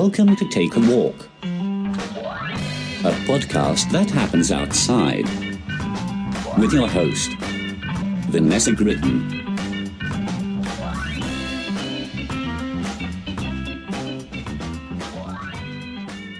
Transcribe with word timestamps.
Welcome 0.00 0.36
to 0.36 0.48
Take 0.48 0.76
a 0.76 0.78
Walk, 0.78 1.28
a 1.42 3.12
podcast 3.26 3.90
that 3.90 4.08
happens 4.08 4.52
outside, 4.52 5.24
with 6.56 6.72
your 6.72 6.86
host, 6.86 7.32
Vanessa 8.30 8.70
Gritton. 8.70 9.28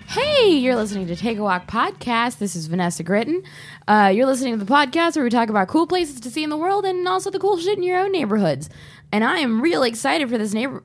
Hey, 0.06 0.50
you're 0.50 0.76
listening 0.76 1.08
to 1.08 1.16
Take 1.16 1.38
a 1.38 1.42
Walk 1.42 1.66
podcast. 1.66 2.38
This 2.38 2.54
is 2.54 2.68
Vanessa 2.68 3.02
Gritton. 3.02 3.44
Uh, 3.88 4.12
you're 4.14 4.26
listening 4.26 4.56
to 4.56 4.64
the 4.64 4.72
podcast 4.72 5.16
where 5.16 5.24
we 5.24 5.30
talk 5.30 5.50
about 5.50 5.66
cool 5.66 5.88
places 5.88 6.20
to 6.20 6.30
see 6.30 6.44
in 6.44 6.50
the 6.50 6.56
world 6.56 6.84
and 6.84 7.08
also 7.08 7.28
the 7.28 7.40
cool 7.40 7.58
shit 7.58 7.76
in 7.76 7.82
your 7.82 7.98
own 7.98 8.12
neighborhoods. 8.12 8.70
And 9.10 9.24
I 9.24 9.38
am 9.38 9.60
real 9.60 9.82
excited 9.82 10.30
for 10.30 10.38
this 10.38 10.54
neighbor. 10.54 10.84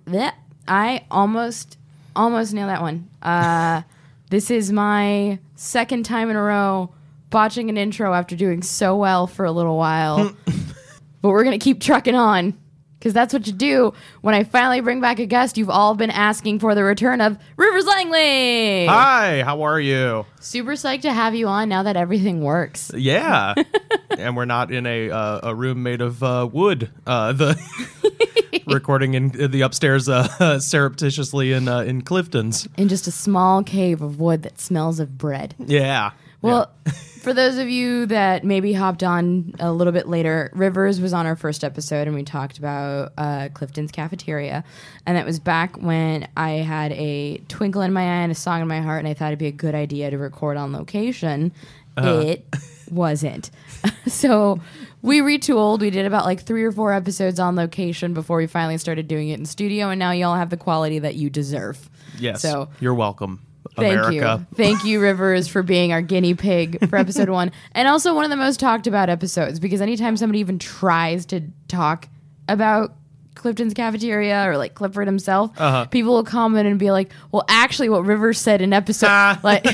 I 0.67 1.05
almost, 1.11 1.77
almost 2.16 2.53
nailed 2.53 2.70
that 2.70 2.81
one. 2.81 3.09
Uh, 3.22 3.81
this 4.30 4.49
is 4.49 4.72
my 4.72 5.40
second 5.55 6.05
time 6.05 6.30
in 6.30 6.36
a 6.36 6.41
row 6.41 6.94
botching 7.30 7.70
an 7.70 7.77
intro 7.77 8.13
after 8.13 8.36
doing 8.36 8.62
so 8.62 8.95
well 8.95 9.27
for 9.27 9.45
a 9.45 9.52
little 9.52 9.77
while. 9.77 10.36
but 11.22 11.30
we're 11.30 11.44
gonna 11.44 11.59
keep 11.59 11.81
trucking 11.81 12.16
on 12.16 12.58
because 13.03 13.13
that's 13.13 13.34
what 13.34 13.45
you 13.45 13.52
do 13.52 13.93
when 14.21 14.34
I 14.34 14.45
finally 14.45 14.80
bring 14.80 15.02
back 15.02 15.20
a 15.20 15.25
guest. 15.25 15.57
You've 15.57 15.70
all 15.70 15.94
been 15.94 16.09
asking 16.09 16.59
for 16.59 16.73
the 16.73 16.85
return 16.85 17.20
of 17.20 17.38
Rivers 17.57 17.85
Langley. 17.85 18.85
Hi, 18.85 19.44
how 19.44 19.63
are 19.63 19.77
you? 19.77 20.25
Super 20.39 20.71
psyched 20.71 21.02
to 21.02 21.11
have 21.11 21.35
you 21.35 21.47
on 21.49 21.67
now 21.67 21.84
that 21.84 21.97
everything 21.97 22.41
works. 22.41 22.94
Yeah, 22.95 23.55
and 24.17 24.38
we're 24.38 24.45
not 24.45 24.71
in 24.71 24.85
a 24.85 25.11
uh, 25.11 25.41
a 25.44 25.53
room 25.53 25.84
made 25.84 25.99
of 25.99 26.23
uh, 26.23 26.47
wood. 26.49 26.91
Uh, 27.05 27.34
the 27.34 28.61
recording 28.67 29.16
in 29.16 29.31
the 29.52 29.61
upstairs 29.61 30.08
uh, 30.08 30.59
surreptitiously 30.61 31.52
in 31.52 31.67
uh, 31.67 31.81
in 31.81 32.03
Clifton's. 32.03 32.70
In 32.77 32.88
just 32.88 33.05
a 33.05 33.11
small 33.11 33.64
cave 33.64 34.02
of 34.02 34.22
wood 34.22 34.44
that 34.44 34.61
smells 34.61 35.02
of 35.02 35.17
bread. 35.17 35.55
Yeah. 35.59 36.11
Well, 36.44 36.72
for 37.22 37.33
those 37.33 37.58
of 37.58 37.69
you 37.69 38.05
that 38.08 38.44
maybe 38.44 38.73
hopped 38.73 39.02
on 39.02 39.55
a 39.59 39.72
little 39.72 39.94
bit 39.94 40.08
later, 40.08 40.52
Rivers 40.53 40.99
was 40.99 41.13
on 41.13 41.25
our 41.25 41.36
first 41.36 41.63
episode 41.63 42.08
and 42.08 42.16
we 42.16 42.23
talked 42.23 42.58
about 42.58 43.13
uh, 43.17 43.49
Clifton's 43.53 43.91
cafeteria. 43.91 44.64
And 45.05 45.17
that 45.17 45.25
was 45.25 45.39
back 45.39 45.77
when 45.81 46.27
I 46.36 46.52
had 46.52 46.91
a 46.91 47.38
twinkle 47.47 47.81
in 47.81 47.94
my 47.94 48.02
eye 48.02 48.23
and 48.23 48.31
a 48.31 48.36
song 48.36 48.61
in 48.61 48.67
my 48.67 48.81
heart, 48.81 48.99
and 48.99 49.08
I 49.08 49.14
thought 49.14 49.27
it'd 49.27 49.39
be 49.39 49.47
a 49.47 49.52
good 49.52 49.73
idea 49.73 50.11
to 50.11 50.17
record 50.17 50.58
on 50.58 50.73
location. 50.73 51.53
It 51.97 52.45
wasn't. 52.91 53.52
so 54.08 54.59
we 55.02 55.21
retooled. 55.21 55.80
We 55.80 55.89
did 55.91 56.05
about 56.05 56.25
like 56.25 56.41
three 56.41 56.64
or 56.64 56.71
four 56.71 56.91
episodes 56.91 57.39
on 57.39 57.55
location 57.55 58.14
before 58.14 58.38
we 58.38 58.47
finally 58.47 58.77
started 58.77 59.08
doing 59.08 59.30
it 59.30 59.39
in 59.39 59.45
studio, 59.45 59.89
and 59.89 59.99
now 59.99 60.11
y'all 60.11 60.36
have 60.36 60.49
the 60.49 60.58
quality 60.58 60.99
that 60.99 61.16
you 61.16 61.30
deserve. 61.30 61.89
yes. 62.17 62.41
So 62.41 62.69
you're 62.80 62.94
welcome, 62.95 63.41
Thank 63.75 63.99
America. 63.99 64.45
you. 64.49 64.55
Thank 64.55 64.83
you, 64.83 64.99
Rivers, 65.02 65.47
for 65.47 65.63
being 65.63 65.91
our 65.91 66.02
guinea 66.02 66.33
pig 66.33 66.88
for 66.89 66.95
episode 66.97 67.29
one. 67.29 67.52
And 67.73 67.88
also 67.88 68.13
one 68.13 68.23
of 68.23 68.30
the 68.30 68.35
most 68.38 68.59
talked 68.59 68.88
about 68.88 69.09
episodes 69.09 69.59
because 69.59 69.81
anytime 69.81 70.15
somebody 70.17 70.39
even 70.39 70.59
tries 70.59 71.25
to 71.27 71.41
talk 71.67 72.07
about 72.47 72.93
Clifton's 73.35 73.73
cafeteria 73.73 74.47
or 74.47 74.57
like 74.57 74.75
Clifford 74.75 75.07
himself, 75.07 75.52
Uh-huh. 75.59 75.85
people 75.85 76.13
will 76.13 76.23
comment 76.23 76.67
and 76.67 76.77
be 76.77 76.91
like, 76.91 77.11
well, 77.31 77.43
actually, 77.49 77.89
what 77.89 78.05
Rivers 78.05 78.38
said 78.39 78.61
in 78.61 78.73
episode, 78.73 79.07
like, 79.43 79.65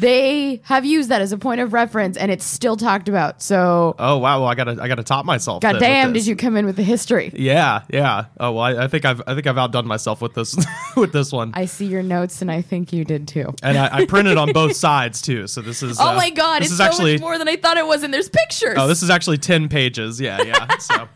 they 0.00 0.60
have 0.64 0.84
used 0.84 1.08
that 1.08 1.20
as 1.20 1.32
a 1.32 1.38
point 1.38 1.60
of 1.60 1.72
reference 1.72 2.16
and 2.16 2.30
it's 2.30 2.44
still 2.44 2.76
talked 2.76 3.08
about. 3.08 3.42
So, 3.42 3.94
Oh 3.98 4.18
wow! 4.18 4.40
Well, 4.40 4.48
I 4.48 4.54
gotta 4.54 4.76
I 4.80 4.88
gotta 4.88 5.02
top 5.02 5.24
myself. 5.24 5.62
with 5.62 5.72
goddamn, 5.72 6.12
did 6.12 6.26
you 6.26 6.36
come 6.36 6.56
in 6.56 6.66
with 6.66 6.76
the 6.76 6.82
history? 6.82 7.32
Yeah, 7.34 7.82
yeah. 7.90 8.26
Oh 8.38 8.52
well, 8.52 8.62
I, 8.62 8.84
I 8.84 8.88
think 8.88 9.04
I've 9.04 9.22
I 9.26 9.34
think 9.34 9.46
I've 9.46 9.58
outdone 9.58 9.86
myself 9.86 10.20
with 10.22 10.34
this 10.34 10.56
with 10.96 11.12
this 11.12 11.32
one. 11.32 11.50
I 11.54 11.64
see 11.66 11.86
your 11.86 12.02
notes 12.02 12.42
and 12.42 12.50
I 12.50 12.62
think 12.62 12.92
you 12.92 13.04
did 13.04 13.28
too. 13.28 13.54
and 13.62 13.76
I, 13.76 13.98
I 13.98 14.06
printed 14.06 14.36
on 14.36 14.52
both 14.52 14.76
sides 14.88 15.20
too. 15.22 15.46
So 15.46 15.60
this 15.60 15.82
is 15.82 15.98
Oh 16.00 16.10
uh, 16.10 16.14
my 16.14 16.30
god, 16.30 16.60
This 16.62 16.66
it's 16.66 16.72
is 16.72 16.78
so 16.78 16.84
actually 16.84 17.12
much 17.14 17.20
more 17.20 17.38
than 17.38 17.48
I 17.48 17.56
thought 17.56 17.76
it 17.76 17.86
was, 17.86 18.02
and 18.02 18.12
there's 18.12 18.28
pictures. 18.28 18.76
oh 18.78 18.86
this 18.86 19.02
is 19.02 19.10
actually 19.10 19.38
ten 19.38 19.68
pages. 19.68 20.20
Yeah, 20.20 20.42
yeah. 20.42 20.68
So. 20.78 21.08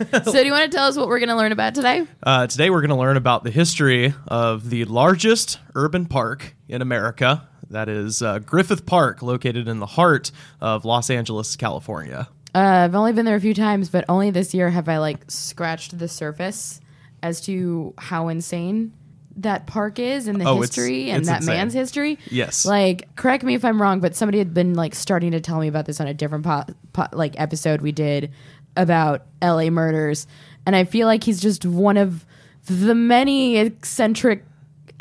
so, 0.24 0.32
do 0.32 0.46
you 0.46 0.52
want 0.52 0.70
to 0.70 0.74
tell 0.74 0.86
us 0.88 0.96
what 0.96 1.08
we're 1.08 1.18
going 1.18 1.28
to 1.28 1.36
learn 1.36 1.52
about 1.52 1.74
today? 1.74 2.06
Uh, 2.22 2.46
today, 2.46 2.70
we're 2.70 2.80
going 2.80 2.88
to 2.88 2.96
learn 2.96 3.18
about 3.18 3.44
the 3.44 3.50
history 3.50 4.14
of 4.28 4.70
the 4.70 4.86
largest 4.86 5.58
urban 5.74 6.06
park 6.06 6.54
in 6.68 6.80
America. 6.80 7.46
That 7.70 7.88
is 7.88 8.20
uh, 8.22 8.40
Griffith 8.40 8.84
Park, 8.84 9.22
located 9.22 9.68
in 9.68 9.78
the 9.78 9.86
heart 9.86 10.32
of 10.60 10.84
Los 10.84 11.08
Angeles, 11.10 11.54
California. 11.56 12.28
Uh, 12.54 12.58
I've 12.58 12.94
only 12.96 13.12
been 13.12 13.24
there 13.24 13.36
a 13.36 13.40
few 13.40 13.54
times, 13.54 13.88
but 13.90 14.04
only 14.08 14.30
this 14.30 14.52
year 14.54 14.70
have 14.70 14.88
I 14.88 14.98
like 14.98 15.30
scratched 15.30 15.96
the 15.98 16.08
surface 16.08 16.80
as 17.22 17.40
to 17.42 17.94
how 17.96 18.28
insane 18.28 18.92
that 19.36 19.66
park 19.68 20.00
is 20.00 20.26
and 20.26 20.40
the 20.40 20.44
Oh, 20.46 20.54
it's- 20.62 20.74
history 20.74 21.10
and 21.10 21.20
it's 21.20 21.28
that 21.28 21.42
insane. 21.42 21.56
man's 21.56 21.72
history. 21.72 22.18
Yes. 22.30 22.66
Like, 22.66 23.14
correct 23.14 23.44
me 23.44 23.54
if 23.54 23.64
I'm 23.64 23.80
wrong, 23.80 24.00
but 24.00 24.16
somebody 24.16 24.38
had 24.38 24.52
been 24.52 24.74
like 24.74 24.94
starting 24.96 25.30
to 25.30 25.40
tell 25.40 25.60
me 25.60 25.68
about 25.68 25.86
this 25.86 26.00
on 26.00 26.08
a 26.08 26.14
different 26.14 26.44
po- 26.44 26.64
po- 26.92 27.06
like 27.12 27.38
episode 27.40 27.80
we 27.82 27.92
did 27.92 28.32
about 28.76 29.26
LA 29.40 29.70
murders, 29.70 30.26
and 30.66 30.74
I 30.74 30.84
feel 30.84 31.06
like 31.06 31.22
he's 31.24 31.40
just 31.40 31.64
one 31.64 31.96
of 31.96 32.26
the 32.66 32.94
many 32.96 33.56
eccentric 33.58 34.44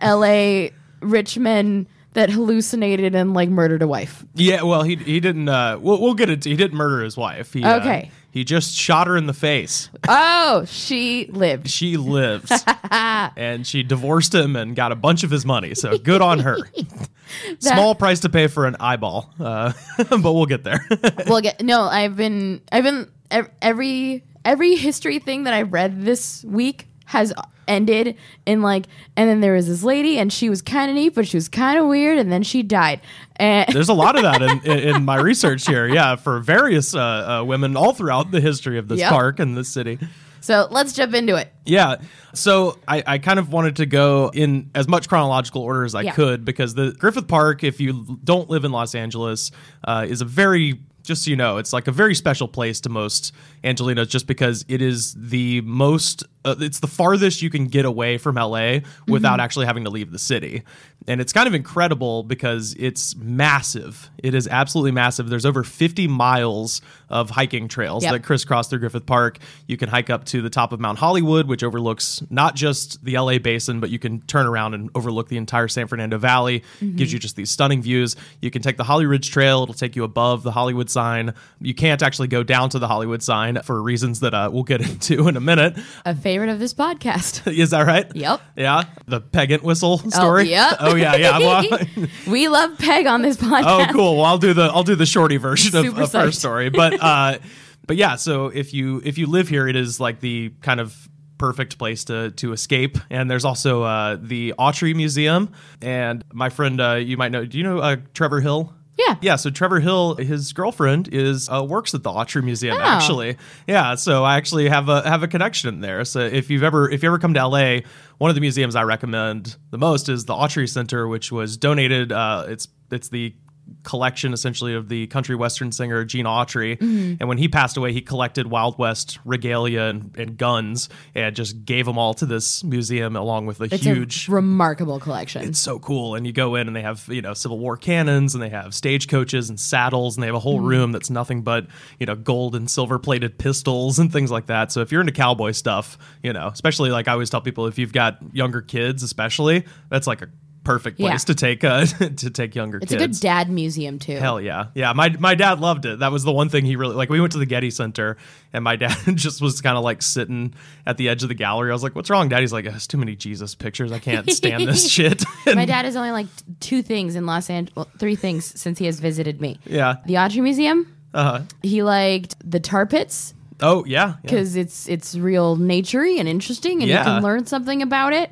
LA 0.02 0.68
rich 1.02 1.38
men 1.38 1.88
that 2.14 2.30
hallucinated 2.30 3.14
and 3.16 3.34
like 3.34 3.50
murdered 3.50 3.82
a 3.82 3.88
wife. 3.88 4.26
Yeah, 4.36 4.64
well, 4.64 4.84
he 4.84 4.96
he 4.96 5.20
didn't. 5.20 5.48
Uh, 5.50 5.78
we'll, 5.80 6.02
we'll 6.02 6.14
get 6.16 6.30
it. 6.30 6.44
He 6.44 6.56
didn't 6.56 6.78
murder 6.78 7.04
his 7.04 7.16
wife. 7.18 7.54
He, 7.54 7.64
uh, 7.64 7.78
Okay. 7.80 8.12
he 8.32 8.44
just 8.44 8.74
shot 8.76 9.08
her 9.08 9.16
in 9.16 9.28
the 9.28 9.34
face. 9.34 9.90
Oh, 10.08 10.66
she 10.66 11.28
lived. 11.32 11.70
She 11.70 11.98
lived, 11.98 12.52
and 12.92 13.66
she 13.66 13.84
divorced 13.84 14.34
him 14.34 14.56
and 14.56 14.76
got 14.76 14.92
a 14.92 14.96
bunch 14.96 15.24
of 15.24 15.32
his 15.32 15.46
money. 15.46 15.76
So 15.76 15.98
good 15.98 16.22
on 16.22 16.40
her. 16.40 16.58
Small 17.60 17.94
price 17.94 18.22
to 18.22 18.30
pay 18.30 18.48
for 18.48 18.66
an 18.66 18.76
eyeball, 18.80 19.30
uh, 19.40 19.74
but 20.10 20.24
we'll 20.34 20.48
get 20.48 20.64
there. 20.64 20.86
well 21.28 21.42
get 21.42 21.62
no 21.62 21.84
i've 21.84 22.16
been 22.18 22.60
i've 22.72 22.84
been 22.84 23.08
ev- 23.30 23.52
every 23.62 24.24
every 24.44 24.74
history 24.76 25.20
thing 25.20 25.44
that 25.44 25.54
i've 25.54 25.72
read 25.72 26.02
this 26.04 26.44
week 26.44 26.88
has 27.10 27.34
ended 27.68 28.16
in 28.46 28.62
like 28.62 28.86
and 29.16 29.28
then 29.28 29.42
there 29.42 29.54
was 29.54 29.68
this 29.68 29.84
lady 29.84 30.18
and 30.20 30.32
she 30.32 30.48
was 30.50 30.62
kind 30.62 30.90
of 30.92 30.96
neat 30.96 31.10
but 31.16 31.28
she 31.28 31.38
was 31.38 31.48
kind 31.50 31.80
of 31.80 31.88
weird 31.88 32.18
and 32.20 32.32
then 32.32 32.44
she 32.44 32.62
died 32.64 33.02
and 33.38 33.68
There's 33.74 33.90
a 33.90 33.94
lot 33.94 34.16
of 34.16 34.22
that 34.24 34.42
in, 34.42 34.60
in, 34.72 34.96
in 34.96 35.06
my 35.06 35.16
research 35.16 35.66
here. 35.66 35.88
Yeah, 35.88 36.16
for 36.18 36.40
various 36.40 36.94
uh, 36.94 37.00
uh, 37.42 37.44
women 37.44 37.76
all 37.76 37.94
throughout 37.94 38.30
the 38.32 38.40
history 38.42 38.78
of 38.78 38.88
this 38.88 39.00
Yep. 39.00 39.10
park 39.12 39.40
and 39.40 39.58
this 39.58 39.70
city. 39.70 39.98
so 40.40 40.68
let's 40.70 40.94
jump 40.94 41.14
into 41.16 41.36
it 41.36 41.52
Yeah. 41.66 41.96
So 42.34 42.78
I, 42.88 43.04
I 43.08 43.18
kind 43.18 43.40
of 43.40 43.52
wanted 43.52 43.78
to 43.78 43.88
go 43.88 44.30
in 44.34 44.70
as 44.76 44.88
much 44.88 45.10
chronological 45.10 45.64
order 45.64 45.84
as 45.86 45.96
I 45.96 46.02
Yeah. 46.02 46.12
could 46.14 46.46
because 46.46 46.76
the 46.76 46.92
Griffith 46.94 47.28
Park, 47.28 47.64
if 47.64 47.80
you 47.82 48.20
don't 48.24 48.50
live 48.52 48.66
in 48.66 48.72
Los 48.72 48.94
Angeles, 48.94 49.50
uh, 49.84 50.06
is 50.08 50.22
a 50.22 50.26
very 50.26 50.80
just 51.02 51.24
so 51.24 51.32
you 51.32 51.36
know, 51.38 51.58
it's 51.58 51.74
like 51.74 51.88
a 51.88 51.92
very 51.92 52.14
special 52.14 52.48
place 52.48 52.82
to 52.82 52.90
most 52.90 53.32
Angelinos 53.64 54.10
just 54.10 54.28
because 54.28 54.64
it 54.68 54.80
is 54.80 55.16
the 55.18 55.60
most, 55.62 56.24
uh, 56.46 56.56
it's 56.60 56.80
the 56.80 56.88
farthest 56.88 57.42
you 57.42 57.50
can 57.50 57.68
get 57.68 57.86
away 57.86 58.18
from 58.18 58.36
LA 58.36 58.80
without 59.08 59.40
actually 59.40 59.66
having 59.66 59.84
to 59.84 59.90
leave 59.90 60.12
the 60.12 60.20
city. 60.20 60.64
And 61.08 61.20
it's 61.22 61.34
kind 61.34 61.48
of 61.48 61.54
incredible 61.54 62.24
because 62.24 62.76
it's 62.78 63.16
massive. 63.16 64.10
It 64.22 64.34
is 64.36 64.48
absolutely 64.48 64.92
massive. 64.92 65.30
There's 65.30 65.46
over 65.46 65.64
50 65.64 66.08
miles 66.08 66.82
of 67.10 67.32
hiking 67.32 67.68
trails 67.68 68.04
Yep. 68.04 68.12
that 68.14 68.24
crisscross 68.24 68.68
through 68.68 68.80
Griffith 68.80 69.06
Park. 69.06 69.40
You 69.66 69.76
can 69.78 69.90
hike 69.90 70.10
up 70.10 70.26
to 70.26 70.42
the 70.42 70.50
top 70.50 70.72
of 70.72 70.80
Mount 70.80 71.00
Hollywood, 71.00 71.48
which 71.48 71.64
overlooks 71.64 72.22
not 72.30 72.56
just 72.56 73.04
the 73.04 73.18
LA 73.18 73.40
basin, 73.40 73.80
but 73.80 73.90
you 73.90 73.98
can 73.98 74.22
turn 74.22 74.46
around 74.46 74.74
and 74.76 74.90
overlook 74.94 75.30
the 75.30 75.38
entire 75.38 75.68
San 75.68 75.88
Fernando 75.88 76.18
Valley. 76.18 76.64
Gives 76.80 77.12
you 77.12 77.18
just 77.18 77.36
these 77.36 77.50
stunning 77.50 77.82
views. 77.82 78.16
You 78.42 78.52
can 78.52 78.62
take 78.62 78.78
the 78.78 78.84
Holly 78.84 79.06
Ridge 79.06 79.32
Trail, 79.32 79.64
it'll 79.64 79.74
take 79.74 79.96
you 79.96 80.04
above 80.04 80.44
the 80.44 80.52
Hollywood 80.52 80.90
sign. 80.90 81.34
You 81.62 81.74
can't 81.74 82.04
actually 82.04 82.28
go 82.28 82.44
down 82.44 82.70
to 82.72 82.80
the 82.80 82.88
Hollywood 82.88 83.24
sign 83.24 83.60
for 83.64 83.82
reasons 83.82 84.20
that 84.20 84.34
uh, 84.34 84.50
we'll 84.54 84.64
get 84.64 84.82
into 84.90 85.28
in 85.28 85.38
a 85.38 85.42
minute. 85.42 85.78
a 86.06 86.14
favorite 86.30 86.50
of 86.50 86.60
this 86.60 86.76
podcast 86.76 87.52
Is 87.60 87.72
that 87.72 87.88
right? 87.88 88.06
Yep. 88.16 88.42
Yeah. 88.56 88.84
The 89.08 89.20
Peg 89.20 89.52
Entwistle 89.52 89.98
story. 90.12 90.48
yep. 90.50 90.78
Oh 90.80 90.94
yeah, 90.94 91.16
yeah. 91.16 91.40
Well, 91.40 91.80
we 92.28 92.48
love 92.48 92.78
peg 92.78 93.08
on 93.08 93.24
this 93.24 93.36
podcast 93.38 93.90
oh 93.90 93.92
cool 93.92 94.18
well 94.18 94.26
i'll 94.26 94.38
do 94.38 94.54
the 94.54 94.66
i'll 94.66 94.84
do 94.84 94.96
the 94.96 95.08
shorty 95.08 95.38
version 95.38 95.76
of, 95.76 95.98
of 95.98 96.12
her 96.14 96.32
story 96.32 96.70
but 96.70 97.02
uh 97.02 97.40
but 97.88 97.98
yeah 97.98 98.16
so 98.16 98.46
if 98.48 98.76
you 98.76 99.02
if 99.04 99.18
you 99.18 99.26
live 99.26 99.50
here 99.50 99.68
it 99.68 99.76
is 99.76 100.00
like 100.00 100.20
the 100.20 100.52
kind 100.62 100.80
of 100.80 101.10
perfect 101.40 101.80
place 101.80 102.04
to 102.04 102.30
to 102.32 102.54
escape 102.54 102.98
and 103.10 103.32
there's 103.32 103.46
also 103.46 103.82
uh 103.82 104.18
the 104.22 104.54
autry 104.60 104.94
museum 104.96 105.52
and 105.82 106.24
my 106.32 106.50
friend 106.50 106.80
uh 106.80 106.94
you 106.94 107.18
might 107.18 107.32
know 107.32 107.44
do 107.44 107.58
you 107.58 107.64
know 107.64 107.80
uh 107.80 107.96
trevor 108.14 108.40
hill 108.40 108.74
Yeah. 109.08 109.16
yeah 109.22 109.36
so 109.38 109.50
trevor 109.50 109.80
hill 109.80 110.16
his 110.16 110.52
girlfriend 110.54 111.08
is 111.14 111.48
uh, 111.50 111.64
works 111.64 111.94
at 111.94 112.04
the 112.04 112.10
autry 112.12 112.44
museum 112.44 112.76
Oh. 112.78 112.82
actually 112.82 113.38
yeah 113.68 113.96
so 113.96 114.24
i 114.24 114.36
actually 114.38 114.68
have 114.70 114.90
a 114.90 115.02
have 115.08 115.24
a 115.24 115.28
connection 115.28 115.80
there 115.82 116.04
so 116.06 116.20
if 116.20 116.50
you've 116.50 116.64
ever 116.64 116.90
if 116.90 117.02
you 117.02 117.08
ever 117.10 117.18
come 117.20 117.34
to 117.34 117.48
la 117.48 117.78
one 118.18 118.30
of 118.30 118.36
the 118.36 118.42
museums 118.42 118.76
i 118.76 118.84
recommend 118.84 119.56
the 119.72 119.78
most 119.78 120.10
is 120.10 120.26
the 120.26 120.34
autry 120.34 120.68
center 120.70 121.08
which 121.08 121.32
was 121.32 121.56
donated 121.58 122.12
uh 122.12 122.46
it's 122.50 122.68
it's 122.92 123.10
the 123.10 123.34
collection 123.84 124.34
essentially 124.34 124.74
of 124.74 124.90
the 124.90 125.08
country 125.08 125.36
western 125.36 125.72
singer 125.72 126.04
Gene 126.06 126.26
Autry. 126.26 126.78
Mm-hmm. 126.78 127.16
And 127.20 127.30
when 127.30 127.38
he 127.38 127.48
passed 127.48 127.78
away, 127.78 127.94
he 127.94 128.02
collected 128.02 128.48
Wild 128.48 128.78
West 128.78 129.20
regalia 129.26 129.84
and, 129.84 130.16
and 130.18 130.38
guns 130.38 130.90
and 131.16 131.36
just 131.36 131.66
gave 131.66 131.86
them 131.86 131.98
all 131.98 132.14
to 132.16 132.26
this 132.26 132.64
museum 132.64 133.16
along 133.16 133.46
with 133.46 133.62
a 133.62 133.66
It's 133.66 133.84
huge 133.84 134.28
a 134.28 134.32
remarkable 134.32 135.00
collection. 135.00 135.44
it's 135.44 135.60
so 135.60 135.80
cool. 135.80 136.16
And 136.16 136.26
you 136.26 136.34
go 136.34 136.56
in 136.56 136.68
and 136.68 136.76
they 136.76 136.82
have, 136.82 137.06
you 137.10 137.22
know, 137.22 137.34
Civil 137.34 137.60
War 137.60 137.78
cannons 137.78 138.34
and 138.36 138.42
they 138.44 138.50
have 138.50 138.74
stagecoaches 138.74 139.50
and 139.50 139.60
saddles 139.60 140.16
and 140.18 140.24
they 140.24 140.28
have 140.28 140.36
a 140.36 140.40
Mm-hmm. 140.40 140.44
whole 140.44 140.60
room 140.62 140.92
that's 140.94 141.10
nothing 141.10 141.42
but, 141.42 141.68
you 142.00 142.06
know, 142.06 142.16
gold 142.16 142.56
and 142.56 142.72
silver 142.72 142.98
plated 142.98 143.38
pistols 143.38 144.00
and 144.00 144.12
things 144.12 144.32
like 144.32 144.46
that. 144.46 144.72
So 144.72 144.80
if 144.82 144.90
you're 144.92 145.02
into 145.02 145.12
cowboy 145.14 145.52
stuff, 145.52 145.98
you 146.24 146.32
know, 146.32 146.48
especially 146.48 146.92
like 146.92 147.10
I 147.10 147.12
always 147.12 147.30
tell 147.30 147.42
people 147.42 147.68
if 147.68 147.78
you've 147.78 147.92
got 147.92 148.18
younger 148.32 148.62
kids, 148.62 149.04
especially, 149.04 149.66
that's 149.90 150.08
like 150.08 150.22
a 150.22 150.30
perfect 150.70 151.00
place 151.00 151.12
Yeah. 151.12 151.18
to 151.18 151.36
take 151.36 151.64
uh 151.64 151.86
to 152.24 152.30
take 152.30 152.54
younger 152.56 152.78
it's 152.78 152.92
kids. 152.92 153.02
It's 153.02 153.04
a 153.04 153.08
good 153.08 153.22
dad 153.28 153.50
museum 153.50 153.98
too. 153.98 154.18
Hell 154.18 154.40
yeah. 154.40 154.68
Yeah. 154.76 154.94
My 154.94 155.10
my 155.20 155.34
dad 155.36 155.60
loved 155.60 155.86
it. 155.86 156.00
That 156.00 156.12
was 156.12 156.24
the 156.24 156.32
one 156.32 156.50
thing 156.50 156.64
he 156.66 156.76
really 156.76 156.96
like. 156.96 157.10
We 157.10 157.20
went 157.20 157.32
to 157.34 157.40
the 157.40 157.46
Getty 157.48 157.72
Center 157.72 158.18
and 158.54 158.64
my 158.64 158.76
dad 158.84 158.96
just 159.16 159.42
was 159.42 159.62
kind 159.62 159.78
of 159.78 159.84
like 159.84 160.02
sitting 160.02 160.54
at 160.86 160.98
the 160.98 161.10
edge 161.10 161.24
of 161.24 161.30
the 161.30 161.36
gallery. 161.36 161.72
I 161.72 161.74
was 161.74 161.82
like, 161.84 161.96
What's 161.96 162.10
wrong, 162.12 162.30
Dad? 162.30 162.42
He's 162.42 162.54
like, 162.54 162.66
There's 162.66 162.86
too 162.88 162.98
many 162.98 163.16
Jesus 163.16 163.56
pictures. 163.56 163.92
I 163.92 164.00
can't 164.00 164.30
stand 164.30 164.68
this 164.68 164.90
shit. 164.96 165.24
And- 165.48 165.56
My 165.56 165.66
dad 165.66 165.86
has 165.86 165.96
only 165.96 166.12
like 166.12 166.28
two 166.60 166.82
things 166.84 167.16
in 167.16 167.26
Los 167.26 167.50
Angeles, 167.50 167.76
well, 167.76 167.88
three 167.98 168.16
things 168.16 168.46
since 168.60 168.78
he 168.78 168.86
has 168.86 169.00
visited 169.00 169.42
me. 169.42 169.60
yeah. 169.66 169.96
The 170.06 170.14
Autry 170.16 170.44
Museum. 170.44 170.86
Uh-huh. 171.14 171.42
He 171.64 171.82
liked 171.82 172.36
the 172.48 172.60
tar 172.60 172.86
pits 172.86 173.34
Oh 173.62 173.84
yeah. 173.86 174.10
yeah. 174.10 174.16
because 174.22 174.56
it's 174.56 174.88
it's 174.88 175.16
real 175.16 175.58
naturey 175.58 176.20
and 176.20 176.28
interesting, 176.30 176.82
and 176.82 176.90
Yeah. 176.90 177.00
you 177.00 177.04
can 177.06 177.24
learn 177.24 177.46
something 177.48 177.82
about 177.82 178.14
it. 178.14 178.32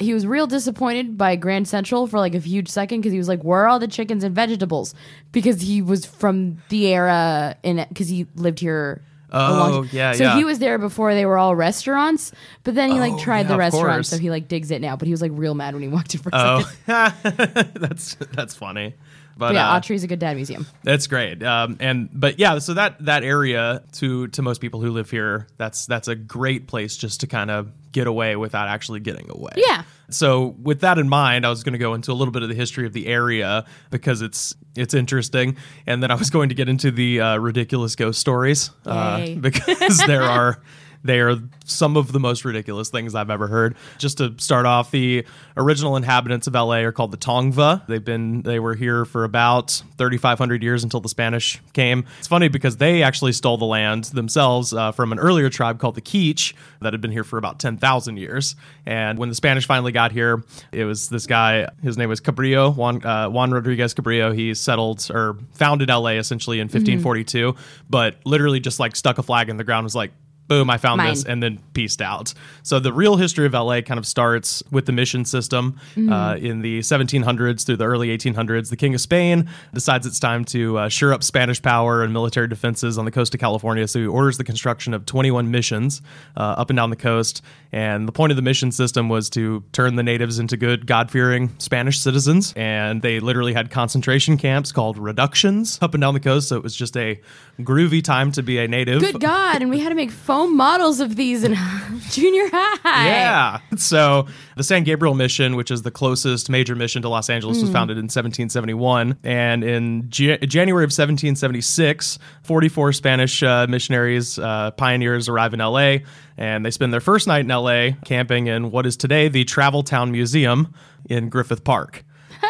He 0.00 0.14
was 0.14 0.26
real 0.26 0.46
disappointed 0.46 1.18
by 1.18 1.34
Grand 1.36 1.66
Central 1.66 2.06
for 2.06 2.18
like 2.18 2.34
a 2.34 2.38
huge 2.38 2.68
second 2.68 3.00
because 3.00 3.12
he 3.12 3.18
was 3.18 3.26
like, 3.28 3.42
"Where 3.42 3.62
are 3.64 3.66
all 3.68 3.78
the 3.80 3.88
chickens 3.88 4.22
and 4.24 4.34
vegetables?" 4.34 4.94
Because 5.32 5.60
he 5.60 5.82
was 5.82 6.06
from 6.06 6.58
the 6.68 6.86
era 6.86 7.56
in 7.62 7.84
because 7.88 8.08
he 8.08 8.26
lived 8.36 8.60
here. 8.60 9.02
Oh, 9.30 9.82
yeah, 9.92 10.12
So 10.12 10.24
yeah. 10.24 10.36
he 10.36 10.44
was 10.44 10.58
there 10.58 10.78
before 10.78 11.12
they 11.14 11.26
were 11.26 11.36
all 11.36 11.54
restaurants, 11.54 12.32
but 12.64 12.74
then 12.74 12.90
he 12.90 12.98
like 12.98 13.12
Oh, 13.12 13.18
tried 13.18 13.42
yeah, 13.42 13.48
the 13.48 13.56
restaurant, 13.58 14.06
so 14.06 14.16
he 14.16 14.30
like 14.30 14.48
digs 14.48 14.70
it 14.70 14.80
now. 14.80 14.96
But 14.96 15.06
he 15.06 15.12
was 15.12 15.20
like 15.20 15.32
real 15.34 15.54
mad 15.54 15.74
when 15.74 15.82
he 15.82 15.88
walked 15.88 16.14
in 16.14 16.20
for 16.20 16.30
a 16.32 16.62
second. 16.62 16.72
Oh, 16.88 17.64
that's 17.78 18.14
that's 18.32 18.54
funny. 18.54 18.94
But, 19.38 19.48
But 19.48 19.54
yeah, 19.54 19.70
uh, 19.70 19.80
Autry's 19.80 20.02
a 20.02 20.08
good 20.08 20.18
dad 20.18 20.34
museum. 20.34 20.66
That's 20.82 21.06
great. 21.06 21.42
Um, 21.44 21.76
and 21.78 22.08
but 22.12 22.40
yeah, 22.40 22.58
so 22.58 22.74
that 22.74 22.96
that 23.04 23.22
area 23.22 23.84
to 23.92 24.26
to 24.28 24.42
most 24.42 24.60
people 24.60 24.80
who 24.80 24.90
live 24.90 25.10
here, 25.10 25.46
that's 25.56 25.86
that's 25.86 26.08
a 26.08 26.16
great 26.16 26.66
place 26.66 26.96
just 26.96 27.20
to 27.20 27.28
kind 27.28 27.50
of 27.50 27.70
get 27.92 28.08
away 28.08 28.34
without 28.34 28.66
actually 28.68 29.00
getting 29.00 29.30
away. 29.30 29.52
Yeah. 29.56 29.84
So 30.10 30.56
with 30.60 30.80
that 30.80 30.98
in 30.98 31.08
mind, 31.08 31.46
I 31.46 31.50
was 31.50 31.62
going 31.62 31.72
to 31.74 31.78
go 31.78 31.94
into 31.94 32.10
a 32.10 32.14
little 32.14 32.32
bit 32.32 32.42
of 32.42 32.48
the 32.48 32.54
history 32.54 32.84
of 32.84 32.92
the 32.92 33.06
area 33.06 33.64
because 33.90 34.22
it's 34.22 34.56
it's 34.74 34.92
interesting, 34.92 35.56
and 35.86 36.02
then 36.02 36.10
I 36.10 36.14
was 36.16 36.30
going 36.30 36.48
to 36.48 36.54
get 36.56 36.68
into 36.68 36.90
the 36.90 37.20
uh, 37.20 37.36
ridiculous 37.38 37.94
ghost 37.94 38.18
stories 38.18 38.70
uh, 38.86 39.24
because 39.40 39.98
there 40.06 40.22
are. 40.24 40.60
They 41.08 41.20
are 41.20 41.36
some 41.64 41.96
of 41.96 42.12
the 42.12 42.20
most 42.20 42.44
ridiculous 42.44 42.90
things 42.90 43.14
I've 43.14 43.30
ever 43.30 43.46
heard. 43.46 43.76
Just 43.96 44.18
to 44.18 44.34
start 44.36 44.66
off, 44.66 44.90
the 44.90 45.24
original 45.56 45.96
inhabitants 45.96 46.46
of 46.46 46.52
LA 46.52 46.80
are 46.80 46.92
called 46.92 47.12
the 47.12 47.16
Tongva. 47.16 47.86
They've 47.86 48.04
been 48.04 48.42
they 48.42 48.60
were 48.60 48.74
here 48.74 49.06
for 49.06 49.24
about 49.24 49.70
3,500 49.96 50.62
years 50.62 50.84
until 50.84 51.00
the 51.00 51.08
Spanish 51.08 51.62
came. 51.72 52.04
It's 52.18 52.28
funny 52.28 52.48
because 52.48 52.76
they 52.76 53.02
actually 53.02 53.32
stole 53.32 53.56
the 53.56 53.64
land 53.64 54.04
themselves 54.04 54.74
uh, 54.74 54.92
from 54.92 55.10
an 55.12 55.18
earlier 55.18 55.48
tribe 55.48 55.80
called 55.80 55.94
the 55.94 56.02
Quiche 56.02 56.54
that 56.82 56.92
had 56.92 57.00
been 57.00 57.10
here 57.10 57.24
for 57.24 57.38
about 57.38 57.58
10,000 57.58 58.18
years. 58.18 58.54
And 58.84 59.18
when 59.18 59.30
the 59.30 59.34
Spanish 59.34 59.66
finally 59.66 59.92
got 59.92 60.12
here, 60.12 60.44
it 60.72 60.84
was 60.84 61.08
this 61.08 61.26
guy. 61.26 61.70
His 61.82 61.96
name 61.96 62.10
was 62.10 62.20
Cabrillo 62.20 62.76
Juan 62.76 63.02
uh, 63.02 63.30
Juan 63.30 63.50
Rodriguez 63.50 63.94
Cabrillo. 63.94 64.34
He 64.34 64.52
settled 64.52 65.10
or 65.10 65.38
founded 65.52 65.88
LA 65.88 66.10
essentially 66.10 66.60
in 66.60 66.66
1542, 66.66 67.54
but 67.88 68.16
literally 68.26 68.60
just 68.60 68.78
like 68.78 68.94
stuck 68.94 69.16
a 69.16 69.22
flag 69.22 69.48
in 69.48 69.56
the 69.56 69.64
ground. 69.64 69.84
Was 69.84 69.94
like 69.94 70.12
boom, 70.48 70.70
I 70.70 70.78
found 70.78 70.98
Mine. 70.98 71.10
this, 71.10 71.24
and 71.24 71.42
then 71.42 71.60
pieced 71.74 72.02
out. 72.02 72.34
So 72.62 72.80
the 72.80 72.92
real 72.92 73.16
history 73.16 73.46
of 73.46 73.52
LA 73.52 73.82
kind 73.82 73.98
of 73.98 74.06
starts 74.06 74.62
with 74.70 74.86
the 74.86 74.92
mission 74.92 75.24
system 75.24 75.78
uh, 76.10 76.36
in 76.40 76.62
the 76.62 76.80
1700s 76.80 77.64
through 77.64 77.76
the 77.76 77.84
early 77.84 78.08
1800s. 78.16 78.70
The 78.70 78.76
King 78.76 78.94
of 78.94 79.00
Spain 79.00 79.48
decides 79.74 80.06
it's 80.06 80.18
time 80.18 80.44
to 80.46 80.78
uh, 80.78 80.88
shore 80.88 81.12
up 81.12 81.22
Spanish 81.22 81.60
power 81.60 82.02
and 82.02 82.12
military 82.12 82.48
defenses 82.48 82.98
on 82.98 83.04
the 83.04 83.10
coast 83.10 83.34
of 83.34 83.40
California. 83.40 83.86
So 83.86 84.00
he 84.00 84.06
orders 84.06 84.38
the 84.38 84.44
construction 84.44 84.94
of 84.94 85.06
21 85.06 85.50
missions 85.50 86.02
uh, 86.36 86.40
up 86.40 86.70
and 86.70 86.76
down 86.76 86.90
the 86.90 86.96
coast. 86.96 87.42
And 87.70 88.08
the 88.08 88.12
point 88.12 88.32
of 88.32 88.36
the 88.36 88.42
mission 88.42 88.72
system 88.72 89.10
was 89.10 89.28
to 89.30 89.62
turn 89.72 89.96
the 89.96 90.02
natives 90.02 90.38
into 90.38 90.56
good, 90.56 90.86
God 90.86 91.10
fearing 91.10 91.54
Spanish 91.58 92.00
citizens. 92.00 92.54
And 92.56 93.02
they 93.02 93.20
literally 93.20 93.52
had 93.52 93.70
concentration 93.70 94.38
camps 94.38 94.72
called 94.72 94.96
reductions 94.96 95.78
up 95.82 95.92
and 95.94 96.00
down 96.00 96.14
the 96.14 96.20
coast. 96.20 96.48
So 96.48 96.56
it 96.56 96.62
was 96.62 96.74
just 96.74 96.96
a 96.96 97.20
groovy 97.60 98.02
time 98.02 98.32
to 98.32 98.42
be 98.42 98.58
a 98.58 98.68
native. 98.68 99.00
Good 99.00 99.20
God! 99.20 99.60
And 99.60 99.70
we 99.70 99.80
had 99.80 99.90
to 99.90 99.94
make 99.94 100.10
models 100.46 101.00
of 101.00 101.16
these 101.16 101.42
in 101.44 101.54
junior 102.10 102.48
high. 102.52 103.06
Yeah. 103.08 103.58
So 103.76 104.26
the 104.56 104.62
San 104.62 104.84
Gabriel 104.84 105.14
mission, 105.14 105.56
which 105.56 105.70
is 105.70 105.82
the 105.82 105.90
closest 105.90 106.48
major 106.50 106.74
mission 106.76 107.02
to 107.02 107.08
Los 107.08 107.28
Angeles, 107.28 107.58
Hmm. 107.58 107.62
was 107.64 107.70
founded 107.72 107.96
in 107.98 108.04
1771. 108.04 109.16
And 109.24 109.64
in 109.64 110.08
Ja- 110.14 110.36
January 110.38 110.84
of 110.84 110.88
1776, 110.92 112.18
44 112.42 112.92
Spanish 112.92 113.42
uh, 113.42 113.66
missionaries, 113.68 114.38
uh, 114.38 114.70
pioneers 114.72 115.28
arrive 115.28 115.54
in 115.54 115.60
LA, 115.60 115.98
and 116.36 116.64
they 116.64 116.70
spend 116.70 116.92
their 116.92 117.00
first 117.00 117.26
night 117.26 117.40
in 117.40 117.48
LA 117.48 117.90
camping 118.04 118.46
in 118.46 118.70
what 118.70 118.86
is 118.86 118.96
today 118.96 119.28
the 119.28 119.44
Travel 119.44 119.82
Town 119.82 120.10
Museum 120.12 120.72
in 121.08 121.28
Griffith 121.28 121.64
Park. 121.64 122.04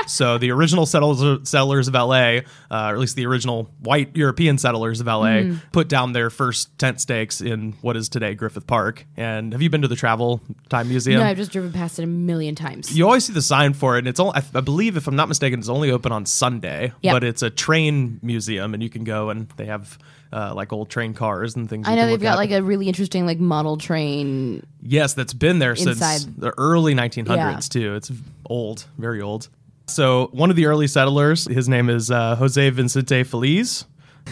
So 0.06 0.39
the 0.39 0.50
original 0.53 0.87
settlers, 0.87 1.49
settlers 1.49 1.89
of 1.89 1.95
LA, 1.95 2.09
uh, 2.11 2.41
or 2.71 2.95
at 2.95 2.99
least 2.99 3.17
the 3.17 3.27
original 3.27 3.71
white 3.81 4.17
European 4.17 4.56
settlers 4.59 5.00
of 5.00 5.06
LA, 5.06 5.43
Hmm. 5.43 5.55
put 5.73 5.89
down 5.89 6.12
their 6.12 6.31
first 6.31 6.77
tent 6.79 7.00
stakes 7.00 7.41
in 7.41 7.75
what 7.83 7.97
is 7.97 8.09
today 8.09 8.35
Griffith 8.35 8.67
Park. 8.67 9.06
And 9.17 9.53
have 9.53 9.61
you 9.62 9.71
been 9.71 9.83
to 9.83 9.89
the 9.89 9.97
Travel 9.97 10.41
Town 10.69 10.89
Museum? 10.89 11.21
No, 11.21 11.27
I've 11.27 11.37
just 11.37 11.53
driven 11.53 11.73
past 11.73 11.99
it 11.99 12.05
a 12.05 12.06
million 12.06 12.55
times. 12.55 12.97
you 12.97 13.05
always 13.06 13.25
see 13.25 13.33
the 13.33 13.43
sign 13.43 13.73
for 13.75 13.97
it, 13.97 14.00
and 14.00 14.09
it's 14.09 14.21
only, 14.21 14.33
I, 14.37 14.43
I 14.55 14.61
believe, 14.61 14.97
if 14.97 15.06
I'm 15.06 15.17
not 15.17 15.29
mistaken, 15.29 15.59
it's 15.59 15.69
only 15.69 15.91
open 15.91 16.12
on 16.12 16.25
Sunday. 16.27 16.93
Yep. 17.03 17.12
But 17.15 17.25
it's 17.25 17.43
a 17.43 17.50
train 17.50 18.21
museum, 18.23 18.75
and 18.75 18.83
you 18.83 18.89
can 18.91 19.05
go 19.05 19.31
and 19.31 19.49
they 19.56 19.67
have 19.67 19.99
uh, 20.33 20.53
like 20.55 20.73
old 20.73 20.91
train 20.91 21.15
cars 21.15 21.56
and 21.56 21.69
things. 21.71 21.89
I 21.89 21.95
know 21.95 22.06
they've 22.06 22.21
got 22.21 22.33
at. 22.33 22.37
like 22.39 22.50
a 22.50 22.62
really 22.62 22.87
interesting 22.89 23.25
like 23.27 23.39
model 23.41 23.77
train. 23.79 24.62
Yes, 24.83 25.15
that's 25.15 25.33
been 25.33 25.59
there 25.59 25.75
since 25.77 25.99
the 26.25 26.53
early 26.59 26.95
1900s 26.95 27.37
Yeah. 27.37 27.59
too. 27.61 27.95
It's 27.95 28.12
old, 28.47 28.85
very 28.99 29.21
old. 29.23 29.49
So 29.88 30.29
one 30.32 30.50
of 30.50 30.56
the 30.56 30.67
early 30.67 30.87
settlers, 30.87 31.46
his 31.46 31.69
name 31.69 31.88
is 31.88 32.11
uh, 32.11 32.37
Jose 32.37 32.70
Vicente 32.70 33.25
Feliz. 33.25 33.85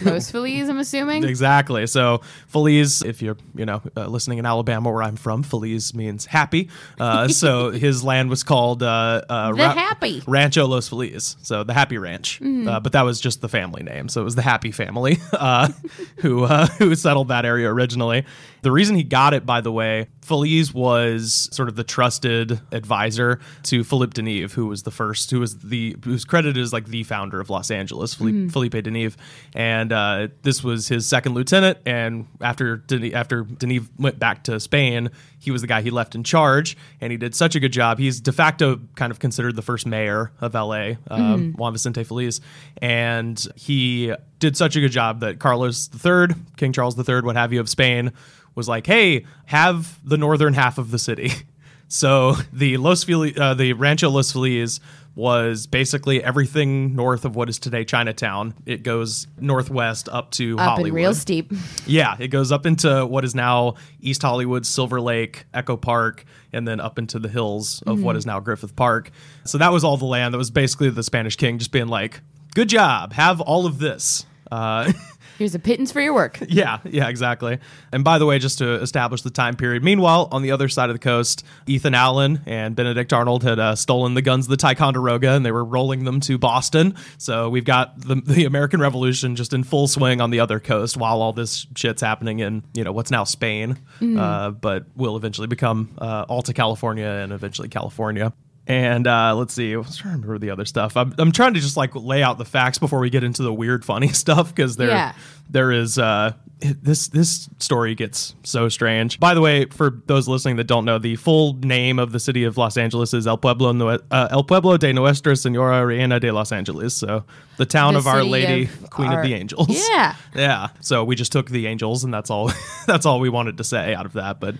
Los 0.03 0.31
Feliz, 0.31 0.69
I'm 0.69 0.77
assuming. 0.79 1.23
Exactly. 1.23 1.87
So 1.87 2.21
Feliz, 2.47 3.01
if 3.01 3.21
you're 3.21 3.37
you 3.55 3.65
know 3.65 3.81
uh, 3.95 4.07
listening 4.07 4.37
in 4.37 4.45
Alabama, 4.45 4.91
where 4.91 5.03
I'm 5.03 5.15
from, 5.15 5.43
Feliz 5.43 5.93
means 5.93 6.25
happy. 6.25 6.69
Uh, 6.99 7.27
so 7.27 7.71
his 7.71 8.03
land 8.03 8.29
was 8.29 8.43
called 8.43 8.83
uh, 8.83 9.21
uh, 9.27 9.53
The 9.53 9.69
Happy. 9.69 10.23
Rancho 10.27 10.65
Los 10.65 10.89
Feliz. 10.89 11.35
So 11.41 11.63
the 11.63 11.73
Happy 11.73 11.97
Ranch. 11.97 12.41
Uh, 12.41 12.79
but 12.79 12.91
that 12.91 13.03
was 13.03 13.19
just 13.19 13.41
the 13.41 13.49
family 13.49 13.83
name. 13.83 14.09
So 14.09 14.21
it 14.21 14.23
was 14.23 14.35
the 14.35 14.41
Happy 14.41 14.71
family 14.71 15.17
uh, 15.33 15.69
who 16.17 16.43
uh, 16.43 16.67
who 16.77 16.95
settled 16.95 17.29
that 17.29 17.45
area 17.45 17.71
originally. 17.71 18.25
The 18.67 18.73
reason 18.73 18.97
he 18.97 19.03
got 19.03 19.33
it, 19.33 19.45
by 19.45 19.61
the 19.61 19.71
way, 19.71 20.09
Feliz 20.23 20.73
was 20.73 21.47
sort 21.53 21.69
of 21.69 21.77
the 21.77 21.85
trusted 21.85 22.59
advisor 22.73 23.39
to 23.63 23.85
Philippe 23.85 24.21
Deneve, 24.21 24.51
who 24.51 24.67
was 24.67 24.83
the 24.83 24.91
first, 24.91 25.31
who 25.31 25.39
was 25.39 25.57
the 25.59 25.95
who's 26.03 26.25
credited 26.25 26.61
as 26.61 26.73
like 26.73 26.87
the 26.87 27.03
founder 27.03 27.39
of 27.39 27.49
Los 27.49 27.71
Angeles, 27.71 28.13
Philippe, 28.13 28.49
Felipe 28.49 28.73
Deneve, 28.73 29.15
and 29.55 29.93
uh, 29.93 30.27
this 30.41 30.65
was 30.65 30.89
his 30.89 31.07
second 31.07 31.33
lieutenant. 31.33 31.77
And 31.85 32.27
after 32.41 32.79
Deneve, 32.79 33.13
after 33.13 33.45
Deneve 33.45 33.87
went 33.97 34.19
back 34.19 34.43
to 34.43 34.59
Spain, 34.59 35.11
he 35.47 35.51
was 35.51 35.61
the 35.61 35.67
guy 35.67 35.81
he 35.81 35.91
left 35.91 36.13
in 36.13 36.25
charge, 36.25 36.75
and 36.99 37.09
he 37.09 37.17
did 37.17 37.33
such 37.33 37.55
a 37.55 37.59
good 37.61 37.71
job. 37.71 37.99
He's 37.99 38.19
de 38.19 38.33
facto 38.33 38.81
kind 38.95 39.13
of 39.13 39.19
considered 39.19 39.55
the 39.55 39.61
first 39.61 39.85
mayor 39.85 40.33
of 40.41 40.53
LA, 40.53 40.95
um, 41.09 41.53
Juan 41.53 41.71
Vicente 41.71 42.03
Feliz, 42.03 42.41
and 42.81 43.47
he 43.55 44.13
did 44.39 44.57
such 44.57 44.75
a 44.75 44.81
good 44.81 44.91
job 44.91 45.21
that 45.21 45.39
Carlos 45.39 45.89
III, 46.05 46.35
King 46.57 46.73
Charles 46.73 46.97
III, 46.97 47.21
what 47.21 47.37
have 47.37 47.53
you, 47.53 47.61
of 47.61 47.69
Spain, 47.69 48.11
was 48.55 48.67
like, 48.67 48.85
"Hey, 48.85 49.25
have 49.45 49.97
the 50.03 50.17
northern 50.17 50.53
half 50.53 50.77
of 50.77 50.91
the 50.91 50.99
city." 50.99 51.31
So 51.89 52.35
the 52.51 52.75
Los 52.75 53.05
Feliz, 53.05 53.37
uh, 53.39 53.53
the 53.53 53.71
Rancho 53.71 54.09
Los 54.09 54.33
Feliz 54.33 54.81
was 55.17 55.65
basically 55.65 56.23
everything 56.23 56.95
north 56.95 57.25
of 57.25 57.35
what 57.35 57.49
is 57.49 57.57
today 57.57 57.83
Chinatown. 57.83 58.53
It 58.67 58.83
goes 58.83 59.25
northwest 59.39 60.07
up 60.07 60.29
to 60.33 60.53
Up 60.59 60.59
Hollywood. 60.59 60.87
and 60.89 60.95
real 60.95 61.13
steep. 61.15 61.51
Yeah, 61.87 62.15
it 62.19 62.27
goes 62.27 62.51
up 62.51 62.67
into 62.67 63.03
what 63.03 63.25
is 63.25 63.33
now 63.33 63.73
East 63.99 64.21
Hollywood, 64.21 64.63
Silver 64.63 65.01
Lake, 65.01 65.45
Echo 65.55 65.75
Park, 65.75 66.23
and 66.53 66.67
then 66.67 66.79
up 66.79 66.99
into 66.99 67.17
the 67.17 67.29
hills 67.29 67.81
of 67.87 68.03
what 68.03 68.15
is 68.15 68.27
now 68.27 68.39
Griffith 68.39 68.75
Park. 68.75 69.09
So 69.43 69.57
that 69.57 69.71
was 69.73 69.83
all 69.83 69.97
the 69.97 70.05
land. 70.05 70.35
That 70.35 70.37
was 70.37 70.51
basically 70.51 70.91
the 70.91 71.01
Spanish 71.03 71.35
king 71.35 71.57
just 71.57 71.71
being 71.71 71.87
like, 71.87 72.21
"Good 72.53 72.69
job, 72.69 73.13
have 73.13 73.41
all 73.41 73.65
of 73.65 73.79
this." 73.79 74.23
Uh, 74.51 74.93
Here's 75.37 75.53
a 75.55 75.59
pittance 75.59 75.91
for 75.91 76.01
your 76.01 76.13
work. 76.13 76.39
Yeah, 76.57 76.79
yeah, 76.85 77.07
exactly. 77.07 77.59
And 77.91 78.03
by 78.03 78.17
the 78.17 78.25
way, 78.25 78.39
just 78.39 78.57
to 78.59 78.81
establish 78.81 79.21
the 79.21 79.29
time 79.29 79.55
period, 79.55 79.83
meanwhile, 79.83 80.27
on 80.31 80.41
the 80.41 80.51
other 80.51 80.69
side 80.69 80.89
of 80.89 80.95
the 80.95 80.99
coast, 80.99 81.45
Ethan 81.67 81.93
Allen 81.93 82.41
and 82.47 82.75
Benedict 82.75 83.13
Arnold 83.13 83.43
had 83.43 83.59
uh, 83.59 83.75
stolen 83.75 84.15
the 84.15 84.23
guns 84.23 84.45
of 84.45 84.49
the 84.49 84.57
Ticonderoga 84.57 85.33
and 85.33 85.45
they 85.45 85.51
were 85.51 85.63
rolling 85.63 86.03
them 86.05 86.19
to 86.21 86.39
Boston. 86.39 86.95
So 87.19 87.49
we've 87.49 87.65
got 87.65 87.99
the, 88.01 88.15
the 88.15 88.45
American 88.45 88.79
Revolution 88.79 89.35
just 89.35 89.53
in 89.53 89.63
full 89.63 89.87
swing 89.87 90.19
on 90.19 90.31
the 90.31 90.39
other 90.39 90.59
coast 90.59 90.97
while 90.97 91.21
all 91.21 91.33
this 91.33 91.67
shit's 91.75 92.01
happening 92.01 92.39
in, 92.39 92.63
you 92.73 92.83
know, 92.83 92.91
what's 92.91 93.11
now 93.11 93.23
Spain, 93.23 93.77
uh, 94.01 94.49
but 94.51 94.85
will 94.95 95.15
eventually 95.15 95.47
become 95.47 95.95
uh, 95.99 96.25
Alta 96.27 96.53
California 96.53 97.05
and 97.05 97.31
eventually 97.31 97.67
California. 97.69 98.33
And 98.69 99.07
uh, 99.07 99.33
let's 99.35 99.53
see, 99.53 99.73
I 99.73 99.77
was 99.77 99.95
trying 99.95 100.15
to 100.21 100.27
remember 100.27 100.39
the 100.39 100.51
other 100.51 100.65
stuff. 100.65 100.97
I'm, 100.97 101.13
I'm 101.17 101.31
trying 101.31 101.53
to 101.53 101.61
just 101.61 101.77
like 101.77 101.95
lay 101.95 102.21
out 102.21 102.37
the 102.37 102.43
facts 102.43 102.77
before 102.79 102.99
we 102.99 103.09
get 103.09 103.23
into 103.23 103.41
the 103.41 103.53
weird, 103.53 103.85
funny 103.85 104.07
stuff 104.23 104.53
because 104.53 104.75
there, 104.75 104.89
Yeah. 104.89 105.13
there 105.49 105.71
is 105.71 105.97
uh, 105.97 106.33
this 106.59 107.07
this 107.07 107.47
story 107.59 107.95
gets 107.95 108.35
so 108.43 108.67
strange. 108.67 109.21
By 109.21 109.35
the 109.35 109.39
way, 109.41 109.65
for 109.67 110.01
those 110.07 110.27
listening 110.27 110.57
that 110.57 110.65
don't 110.65 110.83
know, 110.83 110.97
the 110.99 111.15
full 111.15 111.53
name 111.53 111.97
of 111.97 112.11
the 112.11 112.19
city 112.19 112.43
of 112.43 112.57
Los 112.57 112.75
Angeles 112.75 113.13
is 113.13 113.25
El 113.25 113.37
Pueblo 113.37 113.69
uh, 114.11 114.27
El 114.31 114.43
Pueblo 114.43 114.75
de 114.75 114.91
Nuestra 114.91 115.37
Senora 115.37 115.85
Reina 115.85 116.19
de 116.19 116.31
Los 116.31 116.51
Angeles. 116.51 116.93
So 116.93 117.23
the 117.55 117.65
town 117.65 117.93
The 117.93 117.99
of 117.99 118.07
Our 118.07 118.23
Lady, 118.23 118.63
of 118.65 118.89
Queen 118.89 119.07
our- 119.09 119.21
of 119.21 119.25
the 119.25 119.33
Angels. 119.33 119.87
Yeah. 119.89 120.15
yeah. 120.35 120.67
So 120.81 121.05
we 121.05 121.15
just 121.15 121.31
took 121.31 121.49
the 121.49 121.67
angels, 121.67 122.03
and 122.03 122.13
that's 122.13 122.29
all. 122.29 122.51
that's 122.85 123.05
all 123.05 123.21
we 123.21 123.29
wanted 123.29 123.57
to 123.59 123.63
say 123.63 123.93
out 123.93 124.05
of 124.05 124.13
that. 124.13 124.41
But 124.41 124.55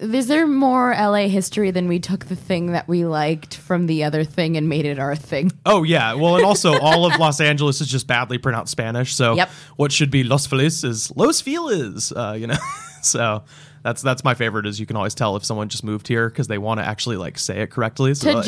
Is 0.00 0.26
there 0.28 0.46
more 0.46 0.92
LA 0.94 1.28
history 1.28 1.70
than 1.70 1.88
we 1.88 1.98
took 1.98 2.26
the 2.26 2.36
thing 2.36 2.72
that 2.72 2.86
we 2.88 3.04
liked 3.04 3.56
from 3.56 3.86
the 3.86 4.04
other 4.04 4.24
thing 4.24 4.56
and 4.56 4.68
made 4.68 4.84
it 4.84 4.98
our 4.98 5.16
thing? 5.16 5.50
Oh 5.66 5.82
yeah, 5.82 6.14
well, 6.14 6.36
and 6.36 6.44
also 6.44 6.78
all 6.80 7.04
of 7.04 7.18
Los 7.18 7.40
Angeles 7.40 7.80
is 7.80 7.88
just 7.88 8.06
badly 8.06 8.38
pronounced 8.38 8.70
Spanish. 8.72 9.14
So 9.14 9.34
Yep. 9.34 9.50
what 9.76 9.92
should 9.92 10.10
be 10.10 10.24
Los 10.24 10.46
Feliz 10.46 10.82
is 10.84 11.14
Los 11.16 11.40
Feliz. 11.40 12.12
Uh, 12.12 12.36
you 12.38 12.46
know, 12.46 12.56
so 13.02 13.42
that's 13.82 14.00
that's 14.02 14.24
my 14.24 14.34
favorite. 14.34 14.66
Is 14.66 14.80
you 14.80 14.86
can 14.86 14.96
always 14.96 15.14
tell 15.14 15.36
if 15.36 15.44
someone 15.44 15.68
just 15.68 15.84
moved 15.84 16.08
here 16.08 16.28
because 16.28 16.46
they 16.48 16.58
want 16.58 16.80
to 16.80 16.86
actually 16.86 17.16
like 17.16 17.38
say 17.38 17.60
it 17.60 17.70
correctly. 17.70 18.14
So 18.14 18.28
like, 18.32 18.46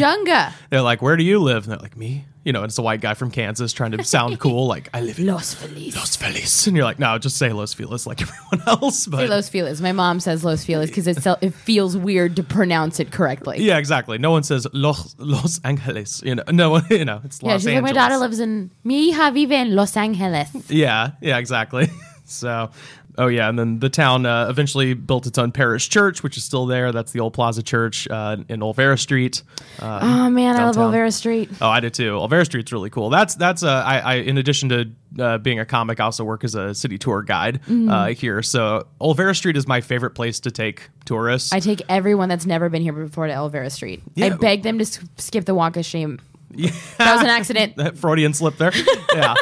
they're 0.70 0.82
like, 0.82 1.02
"Where 1.02 1.16
do 1.16 1.24
you 1.24 1.38
live?" 1.40 1.64
And 1.64 1.72
they're 1.72 1.78
like, 1.78 1.96
"Me." 1.96 2.24
You 2.42 2.54
know, 2.54 2.64
it's 2.64 2.78
a 2.78 2.82
white 2.82 3.02
guy 3.02 3.12
from 3.12 3.30
Kansas 3.30 3.70
trying 3.72 3.90
to 3.90 4.02
sound 4.02 4.38
cool, 4.38 4.66
like 4.66 4.88
I 4.94 5.02
live 5.02 5.18
in 5.18 5.26
Los 5.26 5.52
Feliz. 5.52 5.94
Los 5.94 6.16
Feliz, 6.16 6.66
and 6.66 6.74
you're 6.74 6.86
like, 6.86 6.98
"No, 6.98 7.18
just 7.18 7.36
say 7.36 7.52
Los 7.52 7.74
Feliz 7.74 8.06
like 8.06 8.22
everyone 8.52 8.66
else." 8.66 9.06
But 9.06 9.18
Say 9.18 9.28
Los 9.28 9.48
Feliz. 9.50 9.82
My 9.82 9.92
mom 9.92 10.20
says 10.20 10.42
Los 10.42 10.64
Feliz 10.64 10.88
because 10.88 11.06
it, 11.06 11.18
it 11.42 11.52
feels 11.52 11.98
weird 11.98 12.36
to 12.36 12.42
pronounce 12.42 12.98
it 12.98 13.12
correctly. 13.12 13.58
yeah, 13.60 13.76
exactly. 13.76 14.16
No 14.16 14.30
one 14.30 14.42
says 14.42 14.66
Los 14.72 15.14
Los 15.18 15.60
Angeles. 15.64 16.22
You 16.24 16.36
know, 16.36 16.44
no 16.50 16.70
one. 16.70 16.84
You 16.90 17.04
know, 17.04 17.20
it's 17.24 17.40
Yeah, 17.42 17.52
Los 17.52 17.62
she's 17.62 17.74
like, 17.74 17.82
my 17.82 17.92
daughter 17.92 18.16
lives 18.16 18.40
in. 18.40 18.70
Mi 18.84 19.12
hija 19.12 19.32
vive 19.34 19.52
en 19.52 19.76
Los 19.76 19.94
Angeles. 19.96 20.48
Yeah, 20.70 21.10
yeah, 21.20 21.36
exactly. 21.36 21.90
so, 22.24 22.70
oh 23.18 23.26
yeah, 23.28 23.48
and 23.48 23.58
then 23.58 23.78
the 23.78 23.88
town 23.88 24.26
uh, 24.26 24.46
eventually 24.48 24.94
built 24.94 25.26
its 25.26 25.38
own 25.38 25.52
parish 25.52 25.88
church, 25.88 26.22
which 26.22 26.36
is 26.36 26.44
still 26.44 26.66
there. 26.66 26.92
That's 26.92 27.12
the 27.12 27.20
old 27.20 27.32
Plaza 27.32 27.62
Church 27.62 28.08
uh, 28.08 28.36
in 28.48 28.60
Olvera 28.60 28.98
Street. 28.98 29.42
Uh, 29.78 30.00
Oh 30.02 30.30
man, 30.30 30.56
I 30.56 30.64
love 30.64 30.76
Olvera 30.76 31.12
Street. 31.12 31.50
oh, 31.60 31.68
I 31.68 31.80
did 31.80 31.94
too. 31.94 32.12
Olvera 32.12 32.44
Street's 32.44 32.72
really 32.72 32.90
cool. 32.90 33.10
That's 33.10 33.34
that's 33.34 33.62
uh, 33.62 33.82
I, 33.86 33.98
I 33.98 34.14
in 34.16 34.38
addition 34.38 34.68
to 34.70 34.90
uh, 35.18 35.38
being 35.38 35.58
a 35.58 35.66
comic, 35.66 36.00
I 36.00 36.04
also 36.04 36.24
work 36.24 36.44
as 36.44 36.54
a 36.54 36.74
city 36.74 36.98
tour 36.98 37.22
guide 37.22 37.60
uh, 37.68 38.08
here. 38.08 38.42
So 38.42 38.86
Olvera 39.00 39.34
Street 39.36 39.56
is 39.56 39.66
my 39.66 39.80
favorite 39.80 40.10
place 40.10 40.40
to 40.40 40.50
take 40.50 40.88
tourists. 41.04 41.52
I 41.52 41.60
take 41.60 41.82
everyone 41.88 42.28
that's 42.28 42.46
never 42.46 42.68
been 42.68 42.82
here 42.82 42.92
before 42.92 43.26
to 43.26 43.32
Olvera 43.32 43.70
Street. 43.70 44.02
I 44.20 44.30
beg 44.30 44.62
them 44.62 44.78
to 44.78 44.86
skip 45.18 45.44
the 45.44 45.54
walk 45.54 45.76
of 45.76 45.84
shame. 45.84 46.20
That 46.52 47.14
was 47.14 47.22
an 47.22 47.28
accident. 47.28 47.76
that 47.78 47.96
Freudian 47.96 48.34
slip 48.34 48.56
there. 48.56 48.72
yeah. 49.14 49.34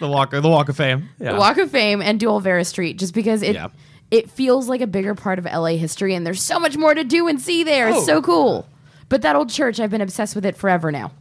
The 0.00 0.08
walk, 0.08 0.30
the 0.30 0.40
walk 0.42 0.68
of 0.68 0.76
fame. 0.76 1.08
Yeah. 1.20 1.38
Walk 1.38 1.56
of 1.58 1.70
Fame 1.70 2.02
and 2.02 2.18
do 2.18 2.26
Olvera 2.26 2.66
Street 2.66 2.98
just 2.98 3.14
because 3.14 3.42
it 3.42 3.54
Yeah. 3.54 3.68
it 4.10 4.30
feels 4.30 4.68
like 4.68 4.80
a 4.80 4.86
bigger 4.86 5.14
part 5.14 5.38
of 5.38 5.44
LA 5.46 5.76
history 5.76 6.14
and 6.14 6.26
there's 6.26 6.42
so 6.42 6.58
much 6.58 6.76
more 6.76 6.94
to 6.94 7.04
do 7.04 7.28
and 7.28 7.40
see 7.40 7.62
there. 7.64 7.88
Oh. 7.88 7.96
It's 7.96 8.06
so 8.06 8.20
cool. 8.20 8.66
But 9.08 9.22
that 9.22 9.36
old 9.36 9.48
church, 9.50 9.78
I've 9.80 9.90
been 9.90 10.00
obsessed 10.00 10.34
with 10.34 10.44
it 10.44 10.56
forever 10.56 10.90
now. 10.92 11.12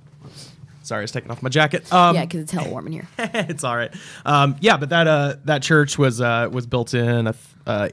Sorry, 0.81 1.01
I 1.01 1.03
was 1.03 1.11
taking 1.11 1.29
off 1.29 1.43
my 1.43 1.49
jacket. 1.49 1.91
Um, 1.93 2.15
yeah, 2.15 2.25
because 2.25 2.41
it's 2.41 2.51
hell 2.51 2.67
warm 2.69 2.87
in 2.87 2.93
here. 2.93 3.07
it's 3.19 3.63
all 3.63 3.75
right. 3.77 3.93
Um, 4.25 4.55
yeah, 4.59 4.77
but 4.77 4.89
that 4.89 5.05
uh, 5.05 5.35
that 5.45 5.61
church 5.61 5.99
was 5.99 6.19
uh, 6.19 6.49
was 6.51 6.65
built 6.65 6.95
in 6.95 7.27
uh, 7.27 7.33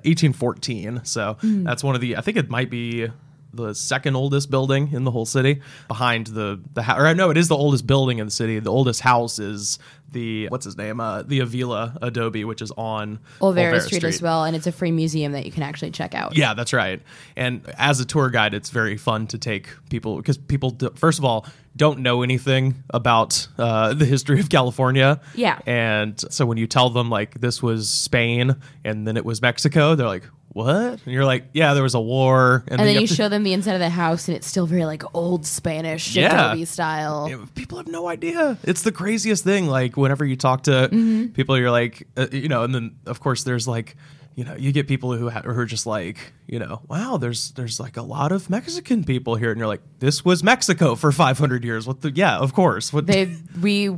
1814. 0.04 1.00
So 1.04 1.36
that's 1.42 1.84
one 1.84 1.94
of 1.94 2.00
the. 2.00 2.16
I 2.16 2.22
think 2.22 2.38
it 2.38 2.48
might 2.48 2.70
be 2.70 3.08
the 3.56 3.74
second 3.74 4.16
oldest 4.16 4.50
building 4.50 4.92
in 4.92 5.04
the 5.04 5.10
whole 5.10 5.26
city, 5.26 5.60
behind 5.88 6.28
the 6.28 6.60
the 6.74 6.82
house. 6.82 7.00
Or 7.00 7.14
no, 7.14 7.30
it 7.30 7.36
is 7.36 7.48
the 7.48 7.56
oldest 7.56 7.86
building 7.86 8.18
in 8.18 8.26
the 8.26 8.32
city. 8.32 8.58
The 8.58 8.70
oldest 8.70 9.00
house 9.00 9.38
is 9.38 9.78
the 10.12 10.48
what's 10.48 10.64
his 10.64 10.76
name? 10.76 11.00
Uh, 11.00 11.22
the 11.22 11.40
Avila 11.40 11.98
Adobe, 12.02 12.44
which 12.44 12.62
is 12.62 12.70
on 12.76 13.18
Olvera 13.40 13.80
Street, 13.80 14.04
as 14.04 14.22
well, 14.22 14.44
and 14.44 14.54
it's 14.54 14.66
a 14.66 14.72
free 14.72 14.92
museum 14.92 15.32
that 15.32 15.44
you 15.44 15.52
can 15.52 15.62
actually 15.62 15.90
check 15.90 16.14
out. 16.14 16.36
Yeah, 16.36 16.54
that's 16.54 16.72
right. 16.72 17.02
And 17.36 17.68
as 17.76 18.00
a 18.00 18.04
tour 18.04 18.30
guide, 18.30 18.54
it's 18.54 18.70
very 18.70 18.96
fun 18.96 19.26
to 19.28 19.38
take 19.38 19.68
people 19.90 20.16
because 20.16 20.38
people, 20.38 20.70
do, 20.70 20.90
first 20.94 21.18
of 21.18 21.24
all, 21.24 21.46
don't 21.76 22.00
know 22.00 22.22
anything 22.22 22.82
about 22.90 23.46
uh, 23.58 23.92
the 23.92 24.06
history 24.06 24.40
of 24.40 24.48
California. 24.48 25.20
Yeah. 25.34 25.58
And 25.66 26.18
so 26.32 26.46
when 26.46 26.56
you 26.56 26.66
tell 26.66 26.88
them 26.90 27.10
like 27.10 27.40
this 27.40 27.62
was 27.62 27.90
Spain 27.90 28.56
and 28.84 29.06
then 29.06 29.16
it 29.16 29.24
was 29.24 29.42
Mexico, 29.42 29.94
they're 29.94 30.06
like, 30.06 30.24
"What?" 30.56 31.00
And 31.04 31.12
you're 31.14 31.24
like, 31.24 31.44
"Yeah, 31.52 31.74
there 31.74 31.82
was 31.82 31.94
a 31.94 32.00
war." 32.00 32.64
And 32.68 32.80
then 32.80 32.94
you 33.00 33.06
to- 33.06 33.14
show 33.14 33.28
them 33.28 33.42
the 33.42 33.52
inside 33.52 33.74
of 33.74 33.80
the 33.80 33.90
house, 33.90 34.26
and 34.28 34.36
it's 34.36 34.46
still 34.46 34.66
very 34.66 34.86
like 34.86 35.02
old 35.14 35.44
Spanish 35.44 36.16
Yeah. 36.16 36.52
Adobe 36.52 36.64
style. 36.64 37.26
Yeah, 37.28 37.44
people 37.54 37.76
have 37.78 37.88
no 37.88 38.08
idea. 38.08 38.56
It's 38.64 38.82
the 38.82 38.92
craziest 38.92 39.44
thing. 39.44 39.66
Like 39.66 39.96
whenever 39.96 40.24
you 40.24 40.36
talk 40.36 40.62
to 40.64 40.88
Mm-hmm. 40.90 41.26
people, 41.34 41.58
you're 41.58 41.70
like, 41.70 42.06
uh, 42.16 42.26
you 42.32 42.48
know, 42.48 42.62
and 42.62 42.74
then 42.74 42.96
of 43.06 43.20
course 43.20 43.44
there's 43.44 43.68
like, 43.68 43.96
you 44.36 44.44
know, 44.44 44.54
you 44.54 44.70
get 44.70 44.86
people 44.86 45.14
who 45.14 45.30
ha- 45.30 45.40
who 45.40 45.58
are 45.58 45.64
just 45.64 45.86
like, 45.86 46.18
you 46.46 46.58
know, 46.58 46.82
wow, 46.88 47.16
there's 47.16 47.52
there's 47.52 47.80
like 47.80 47.96
a 47.96 48.02
lot 48.02 48.32
of 48.32 48.50
Mexican 48.50 49.02
people 49.02 49.34
here, 49.34 49.50
and 49.50 49.58
you're 49.58 49.66
like, 49.66 49.80
this 49.98 50.26
was 50.26 50.44
Mexico 50.44 50.94
for 50.94 51.10
500 51.10 51.64
years. 51.64 51.86
What 51.86 52.02
the? 52.02 52.10
Yeah, 52.10 52.36
of 52.36 52.52
course. 52.52 52.92
What? 52.92 53.06
They 53.06 53.34
we 53.62 53.96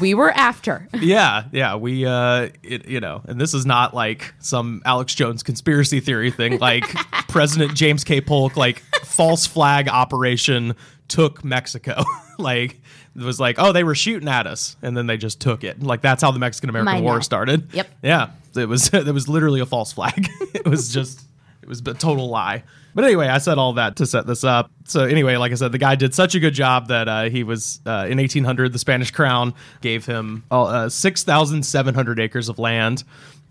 we 0.00 0.14
were 0.14 0.32
after. 0.32 0.88
yeah, 0.94 1.44
yeah. 1.52 1.76
We, 1.76 2.04
uh, 2.04 2.48
it, 2.64 2.88
you 2.88 2.98
know, 2.98 3.22
and 3.26 3.40
this 3.40 3.54
is 3.54 3.64
not 3.64 3.94
like 3.94 4.34
some 4.40 4.82
Alex 4.84 5.14
Jones 5.14 5.44
conspiracy 5.44 6.00
theory 6.00 6.32
thing. 6.32 6.58
Like 6.58 6.84
President 7.28 7.76
James 7.76 8.02
K. 8.02 8.20
Polk, 8.20 8.56
like 8.56 8.80
false 9.04 9.46
flag 9.46 9.88
operation 9.88 10.74
took 11.06 11.44
Mexico. 11.44 12.02
like 12.38 12.80
it 13.14 13.22
was 13.22 13.38
like, 13.38 13.54
oh, 13.60 13.70
they 13.70 13.84
were 13.84 13.94
shooting 13.94 14.28
at 14.28 14.48
us, 14.48 14.76
and 14.82 14.96
then 14.96 15.06
they 15.06 15.16
just 15.16 15.40
took 15.40 15.62
it. 15.62 15.80
Like 15.80 16.00
that's 16.00 16.22
how 16.22 16.32
the 16.32 16.40
Mexican 16.40 16.70
American 16.70 17.04
War 17.04 17.22
started. 17.22 17.72
Yep. 17.72 17.88
Yeah, 18.02 18.30
it 18.56 18.68
was. 18.68 18.90
It 18.94 19.12
was 19.12 19.28
literally 19.28 19.60
a 19.60 19.66
false 19.66 19.92
flag. 19.92 20.28
it 20.54 20.66
was 20.66 20.92
just. 20.92 21.22
It 21.62 21.68
was 21.68 21.80
a 21.80 21.94
total 21.94 22.28
lie. 22.28 22.62
But 22.94 23.04
anyway, 23.04 23.26
I 23.26 23.38
said 23.38 23.58
all 23.58 23.72
that 23.72 23.96
to 23.96 24.06
set 24.06 24.26
this 24.26 24.44
up. 24.44 24.70
So 24.84 25.04
anyway, 25.04 25.36
like 25.36 25.52
I 25.52 25.56
said, 25.56 25.72
the 25.72 25.78
guy 25.78 25.96
did 25.96 26.14
such 26.14 26.34
a 26.34 26.40
good 26.40 26.54
job 26.54 26.88
that 26.88 27.08
uh, 27.08 27.24
he 27.24 27.42
was 27.42 27.80
uh, 27.84 28.06
in 28.08 28.18
1800. 28.18 28.72
The 28.72 28.78
Spanish 28.78 29.10
crown 29.10 29.52
gave 29.80 30.06
him 30.06 30.44
uh, 30.50 30.88
6,700 30.88 32.20
acres 32.20 32.48
of 32.48 32.58
land, 32.58 33.02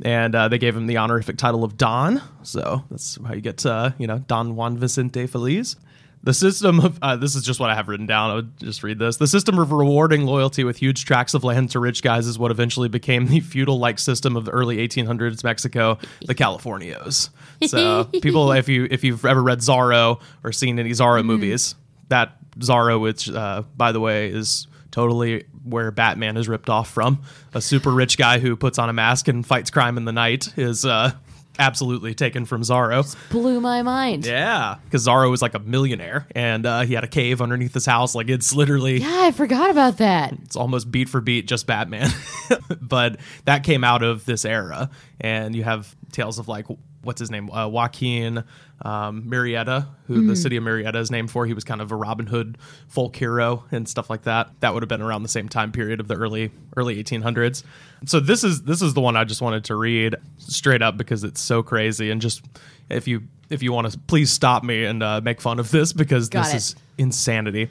and 0.02 0.34
uh, 0.34 0.48
they 0.48 0.58
gave 0.58 0.76
him 0.76 0.88
the 0.88 0.98
honorific 0.98 1.38
title 1.38 1.64
of 1.64 1.78
Don. 1.78 2.22
So 2.42 2.86
that's 2.90 3.20
how 3.24 3.34
you 3.34 3.42
get, 3.42 3.66
uh, 3.66 3.92
you 4.00 4.08
know, 4.08 4.20
Don 4.20 4.56
Juan 4.56 4.78
Vicente 4.78 5.28
Feliz. 5.28 5.76
The 6.26 6.34
system 6.34 6.80
of 6.80 6.98
uh, 7.04 7.16
this 7.16 7.36
is 7.36 7.44
just 7.44 7.60
what 7.60 7.70
I 7.70 7.76
have 7.76 7.88
written 7.88 8.08
down. 8.08 8.32
I 8.32 8.34
would 8.34 8.58
just 8.58 8.82
read 8.82 8.98
this. 8.98 9.18
The 9.18 9.28
system 9.28 9.60
of 9.60 9.72
rewarding 9.72 10.26
loyalty 10.26 10.64
with 10.64 10.78
huge 10.78 11.06
tracts 11.06 11.36
of 11.36 11.44
land 11.44 11.70
to 11.72 11.80
rich 11.80 12.02
guys 12.02 12.26
is 12.26 12.40
what 12.40 12.50
eventually 12.50 12.90
became 12.90 13.28
the 13.28 13.40
feudal-like 13.42 14.00
system 14.00 14.36
of 14.36 14.44
the 14.44 14.52
early 14.52 14.78
1800s 14.78 15.44
Mexico, 15.44 16.00
the 16.26 16.34
Californios. 16.34 17.30
So 17.68 18.06
people, 18.22 18.52
if 18.54 18.68
you 18.68 18.88
if 18.90 19.04
you've 19.04 19.24
ever 19.24 19.42
read 19.42 19.60
Zorro 19.60 20.20
or 20.44 20.52
seen 20.52 20.80
any 20.80 20.92
Zorro 20.92 21.24
movies, 21.24 21.76
that 22.10 22.34
Zorro, 22.58 23.00
which 23.00 23.30
uh, 23.30 23.62
by 23.78 23.92
the 23.92 24.00
way 24.00 24.30
is 24.30 24.68
totally 24.90 25.46
where 25.64 25.92
Batman 25.92 26.38
is 26.38 26.50
ripped 26.50 26.72
off 26.72 26.90
from, 26.90 27.22
a 27.54 27.62
super 27.62 27.92
rich 27.92 28.18
guy 28.18 28.40
who 28.40 28.56
puts 28.56 28.80
on 28.80 28.90
a 28.90 28.94
mask 28.94 29.28
and 29.28 29.46
fights 29.46 29.70
crime 29.70 29.96
in 29.96 30.06
the 30.06 30.12
night, 30.12 30.58
is 30.58 30.86
uh, 30.86 31.12
absolutely 31.60 32.14
taken 32.14 32.46
from 32.46 32.62
Zorro. 32.62 33.16
Blew 33.30 33.60
my 33.62 33.82
mind. 33.82 34.26
Yeah, 34.26 34.76
because 34.86 35.08
Zorro 35.08 35.30
was 35.30 35.42
like 35.42 35.54
a 35.54 35.60
millionaire, 35.60 36.28
and 36.36 36.66
uh, 36.66 36.82
he 36.82 36.94
had 36.94 37.04
a 37.04 37.08
cave 37.08 37.42
underneath 37.42 37.74
his 37.74 37.86
house. 37.86 38.16
Like 38.16 38.30
it's 38.30 38.54
literally, 38.54 38.98
Yeah, 39.00 39.22
I 39.24 39.32
forgot 39.32 39.70
about 39.70 39.98
that. 39.98 40.34
it's 40.44 40.56
almost 40.56 40.92
beat 40.92 41.10
for 41.10 41.22
beat 41.22 41.48
just 41.48 41.68
Batman. 41.68 42.10
but 42.82 43.20
that 43.46 43.64
came 43.64 43.84
out 43.84 44.04
of 44.04 44.26
this 44.26 44.46
era, 44.46 44.90
and 45.20 45.56
you 45.56 45.64
have 45.64 45.96
tales 46.12 46.40
of 46.40 46.48
like 46.48 46.66
what's 47.02 47.20
his 47.20 47.30
name, 47.30 47.50
uh, 47.52 47.68
Joaquin 47.68 48.44
um, 48.82 49.24
Murrieta, 49.24 49.88
who 50.08 50.28
the 50.28 50.36
city 50.36 50.58
of 50.58 50.64
Murrieta 50.64 50.96
is 50.98 51.10
named 51.10 51.32
for. 51.32 51.46
He 51.46 51.54
was 51.54 51.64
kind 51.64 51.82
of 51.82 51.92
a 51.92 51.96
Robin 51.96 52.28
Hood 52.28 52.58
folk 52.88 53.16
hero 53.16 53.64
and 53.72 53.88
stuff 53.88 54.10
like 54.10 54.24
that. 54.24 54.50
That 54.60 54.74
would 54.74 54.84
have 54.84 54.90
been 54.90 55.02
around 55.02 55.24
the 55.24 55.30
same 55.30 55.48
time 55.50 55.72
period 55.72 56.00
of 56.00 56.08
the 56.08 56.16
early 56.16 56.52
early 56.76 57.02
1800s. 57.02 57.64
So 58.06 58.20
this 58.20 58.44
is 58.44 58.64
this 58.64 58.82
is 58.82 58.94
the 58.94 59.02
one 59.02 59.16
I 59.16 59.24
just 59.24 59.42
wanted 59.42 59.64
to 59.66 59.76
read 59.76 60.16
straight 60.38 60.82
up 60.82 60.98
because 60.98 61.24
it's 61.24 61.42
so 61.42 61.64
crazy 61.64 62.12
and 62.12 62.22
just 62.22 62.44
if 62.90 63.08
you 63.08 63.24
if 63.50 63.64
you 63.64 63.72
want 63.72 63.92
to 63.92 63.98
please 64.00 64.32
stop 64.32 64.64
me 64.64 64.84
and 64.86 65.02
uh, 65.02 65.22
make 65.22 65.40
fun 65.40 65.60
of 65.60 65.72
this 65.72 65.94
because 65.94 66.30
Got 66.30 66.46
this 66.46 66.54
it. 66.54 66.58
is 66.58 66.76
insanity. 66.98 67.70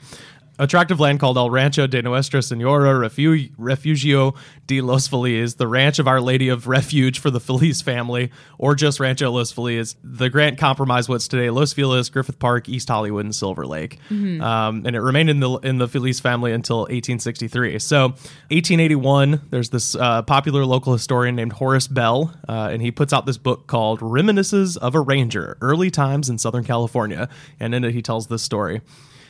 A 0.57 0.67
tract 0.67 0.91
of 0.91 0.99
land 0.99 1.19
called 1.19 1.37
El 1.37 1.49
Rancho 1.49 1.85
de 1.87 2.01
Nuestra 2.01 2.41
Senora 2.41 2.93
Refu- 2.93 3.51
Refugio 3.57 4.35
de 4.67 4.81
los 4.81 5.07
Feliz, 5.07 5.55
the 5.55 5.67
ranch 5.67 5.99
of 5.99 6.07
Our 6.07 6.21
Lady 6.21 6.49
of 6.49 6.67
Refuge 6.67 7.19
for 7.19 7.29
the 7.29 7.39
Feliz 7.39 7.81
family, 7.81 8.31
or 8.57 8.73
just 8.73 8.99
Rancho 8.99 9.29
Los 9.31 9.51
Feliz. 9.51 9.95
The 10.03 10.29
grant 10.29 10.57
compromised 10.57 11.09
what's 11.09 11.27
today 11.27 11.49
Los 11.49 11.73
Feliz, 11.73 12.09
Griffith 12.09 12.39
Park, 12.39 12.69
East 12.69 12.87
Hollywood, 12.87 13.25
and 13.25 13.35
Silver 13.35 13.65
Lake, 13.65 13.99
um, 14.09 14.85
and 14.85 14.95
it 14.95 15.01
remained 15.01 15.29
in 15.29 15.39
the 15.39 15.51
in 15.57 15.77
the 15.77 15.87
Feliz 15.87 16.19
family 16.19 16.51
until 16.51 16.79
1863. 16.79 17.79
So, 17.79 18.09
1881, 18.49 19.41
there's 19.49 19.69
this 19.69 19.95
uh, 19.95 20.21
popular 20.21 20.65
local 20.65 20.93
historian 20.93 21.35
named 21.35 21.53
Horace 21.53 21.87
Bell, 21.87 22.33
uh, 22.47 22.69
and 22.71 22.81
he 22.81 22.91
puts 22.91 23.11
out 23.13 23.25
this 23.25 23.37
book 23.37 23.67
called 23.67 23.99
Reminiscences 24.01 24.77
of 24.77 24.95
a 24.95 25.01
Ranger: 25.01 25.57
Early 25.61 25.91
Times 25.91 26.29
in 26.29 26.37
Southern 26.37 26.63
California, 26.63 27.29
and 27.59 27.75
in 27.75 27.83
it 27.83 27.93
he 27.93 28.01
tells 28.01 28.27
this 28.27 28.41
story. 28.41 28.81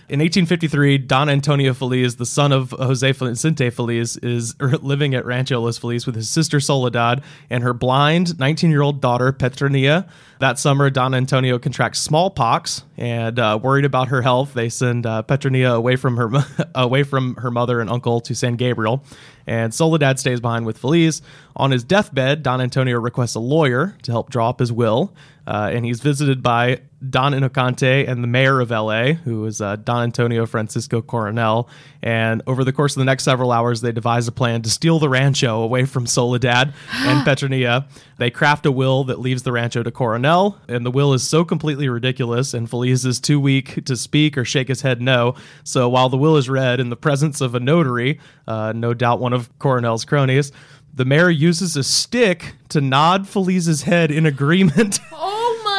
In 0.08 0.20
1853, 0.20 1.00
Don 1.00 1.30
Antonio 1.30 1.74
Feliz, 1.74 2.18
the 2.18 2.28
son 2.28 2.52
of 2.52 2.70
Jose 2.78 3.12
Vicente 3.12 3.72
Feliz, 3.72 4.18
is 4.18 4.54
living 4.62 5.16
at 5.16 5.26
Rancho 5.26 5.60
Los 5.60 5.80
Feliz 5.80 6.06
with 6.06 6.14
his 6.14 6.30
sister 6.30 6.60
Soledad 6.60 7.24
and 7.50 7.64
her 7.64 7.74
blind 7.74 8.38
19 8.38 8.70
year 8.70 8.84
old 8.84 9.02
daughter 9.02 9.34
Petronilla. 9.34 10.08
That 10.40 10.60
summer, 10.60 10.92
Don 10.92 11.16
Antonio 11.16 11.58
contracts 11.58 11.98
smallpox, 11.98 12.84
and 12.98 13.40
uh, 13.40 13.58
worried 13.60 13.86
about 13.86 14.10
her 14.10 14.22
health, 14.22 14.54
they 14.54 14.70
send 14.70 15.08
uh, 15.08 15.24
Petronilla 15.24 15.76
away 15.76 15.96
from 15.96 16.18
her 16.18 16.30
away 16.76 17.02
from 17.02 17.38
her 17.38 17.50
mother 17.50 17.82
and 17.82 17.90
uncle 17.90 18.22
to 18.22 18.36
San 18.36 18.58
Gabriel. 18.58 19.04
And 19.48 19.74
Soledad 19.74 20.20
stays 20.20 20.40
behind 20.40 20.68
with 20.68 20.78
Feliz. 20.78 21.24
On 21.56 21.72
his 21.72 21.84
deathbed, 21.84 22.44
Don 22.44 22.62
Antonio 22.62 23.00
requests 23.00 23.34
a 23.34 23.40
lawyer 23.40 23.96
to 24.04 24.12
help 24.12 24.30
draw 24.30 24.50
up 24.50 24.60
his 24.60 24.72
will, 24.72 25.14
uh, 25.48 25.70
and 25.74 25.86
he's 25.86 26.02
visited 26.02 26.42
by 26.42 26.82
Don 27.08 27.34
Inocante 27.34 28.08
and 28.08 28.24
the 28.24 28.28
mayor 28.28 28.60
of 28.60 28.72
LA, 28.72 29.14
who 29.14 29.46
is 29.46 29.62
uh, 29.62 29.76
Don 29.76 30.04
Antonio 30.04 30.46
Francisco 30.46 31.02
Coronel. 31.02 31.70
And 32.02 32.42
over 32.48 32.64
the 32.64 32.74
course 32.74 32.96
of 32.96 33.00
the 33.00 33.06
next 33.06 33.24
several 33.24 33.52
hours, 33.52 33.82
they 33.82 33.92
devise 33.92 34.28
a 34.28 34.32
plan 34.32 34.62
to 34.64 34.70
steal 34.70 34.98
the 35.00 35.10
rancho 35.10 35.62
away 35.62 35.86
from 35.86 36.08
Soledad 36.08 36.74
and 36.94 37.26
Petronilla. 37.28 37.86
They 38.18 38.32
craft 38.32 38.66
a 38.66 38.72
will 38.72 39.04
that 39.06 39.20
leaves 39.20 39.44
the 39.44 39.52
rancho 39.52 39.84
to 39.84 39.92
Coronel, 39.92 40.58
and 40.68 40.86
the 40.86 40.92
will 40.92 41.14
is 41.14 41.28
so 41.28 41.44
completely 41.44 41.90
ridiculous, 41.90 42.54
and 42.54 42.70
Feliz 42.70 43.06
is 43.06 43.20
too 43.20 43.40
weak 43.40 43.86
to 43.86 43.96
speak 43.96 44.38
or 44.38 44.46
shake 44.46 44.70
his 44.70 44.82
head 44.82 45.02
no. 45.02 45.36
So 45.64 45.90
while 45.90 46.10
the 46.10 46.18
will 46.18 46.38
is 46.38 46.50
read 46.50 46.80
in 46.80 46.90
the 46.90 46.96
presence 46.96 47.42
of 47.42 47.56
a 47.56 47.60
notary, 47.60 48.20
uh, 48.48 48.74
no 48.76 48.94
doubt 48.94 49.20
one 49.20 49.34
of 49.34 49.58
Coronel's 49.60 50.06
cronies, 50.06 50.52
the 50.94 51.06
mayor 51.06 51.30
uses 51.30 51.76
a 51.76 51.84
stick 51.84 52.56
to 52.70 52.80
nod 52.80 53.28
Feliz's 53.28 53.84
head 53.84 54.12
in 54.12 54.26
agreement. 54.26 55.00
Oh 55.18 55.35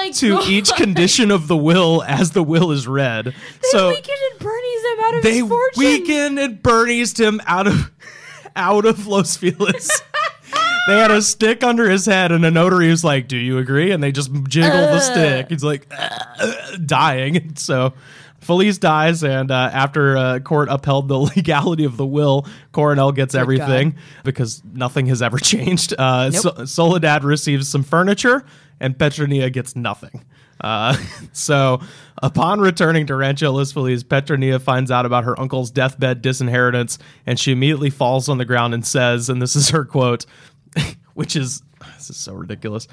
my 0.07 0.13
to 0.13 0.31
god! 0.31 0.49
each 0.49 0.73
condition 0.75 1.31
of 1.31 1.49
the 1.49 1.57
will 1.57 2.03
as 2.07 2.31
the 2.33 2.43
will 2.43 2.73
is 2.73 2.87
read. 2.89 3.27
They 3.27 3.33
so 3.71 3.89
weakened 3.91 4.19
and 4.33 4.41
Bernie's 4.41 4.83
him 4.85 5.01
out 5.05 5.15
of 5.17 5.23
they 5.23 5.39
his 5.39 5.49
fortune. 5.49 5.79
weakened 5.83 6.39
and 6.39 6.63
Bernie's 6.63 7.19
him 7.19 7.41
out 7.47 7.67
of 7.67 7.91
out 8.57 8.85
of 8.87 9.07
Los 9.07 9.37
Feliz. 9.37 10.03
they 10.89 10.99
had 10.99 11.11
a 11.11 11.21
stick 11.23 11.63
under 11.65 11.91
his 11.91 12.07
head, 12.07 12.33
and 12.33 12.45
a 12.47 12.51
notary 12.51 12.89
was 12.91 13.05
like, 13.05 13.29
"Do 13.29 13.37
you 13.37 13.59
agree?" 13.59 13.91
And 13.93 14.03
they 14.03 14.13
just 14.13 14.33
jiggle 14.49 14.71
the 14.81 15.01
stick. 15.01 15.51
He's 15.51 15.65
like 15.65 15.89
dying. 16.85 17.55
So. 17.57 17.95
Feliz 18.41 18.79
dies, 18.79 19.25
and 19.25 19.51
uh, 19.51 19.71
after 19.73 20.17
uh, 20.17 20.39
court 20.39 20.69
upheld 20.71 21.09
the 21.09 21.19
legality 21.19 21.83
of 21.85 21.97
the 21.97 22.07
will, 22.07 22.47
Coronel 22.71 23.11
gets 23.11 23.35
everything 23.35 23.97
because 24.23 24.63
nothing 24.73 25.07
has 25.07 25.21
ever 25.21 25.39
changed. 25.39 25.95
Uh, 25.99 26.31
Nope. 26.33 26.43
so- 26.43 26.65
Soledad 26.65 27.25
receives 27.25 27.67
some 27.69 27.83
furniture, 27.83 28.45
and 28.81 28.99
Petronia 28.99 29.51
gets 29.51 29.77
nothing. 29.77 30.25
Uh, 30.61 30.97
so, 31.33 31.81
upon 32.23 32.61
returning 32.61 33.07
to 33.07 33.17
Rancho 33.17 33.53
Los 33.53 33.73
Feliz, 33.73 34.05
Petronilla 34.05 34.61
finds 34.61 34.91
out 34.91 35.07
about 35.07 35.25
her 35.25 35.39
uncle's 35.39 35.71
deathbed 35.71 36.23
disinheritance, 36.23 36.99
and 37.27 37.39
she 37.39 37.53
immediately 37.53 37.91
falls 37.91 38.29
on 38.29 38.39
the 38.39 38.45
ground 38.45 38.75
and 38.75 38.87
says, 38.87 39.29
and 39.29 39.41
this 39.41 39.57
is 39.57 39.71
her 39.71 39.85
quote, 39.85 40.27
which 41.15 41.37
is 41.37 41.63
this 41.97 42.11
is 42.11 42.17
so 42.17 42.35
ridiculous. 42.35 42.89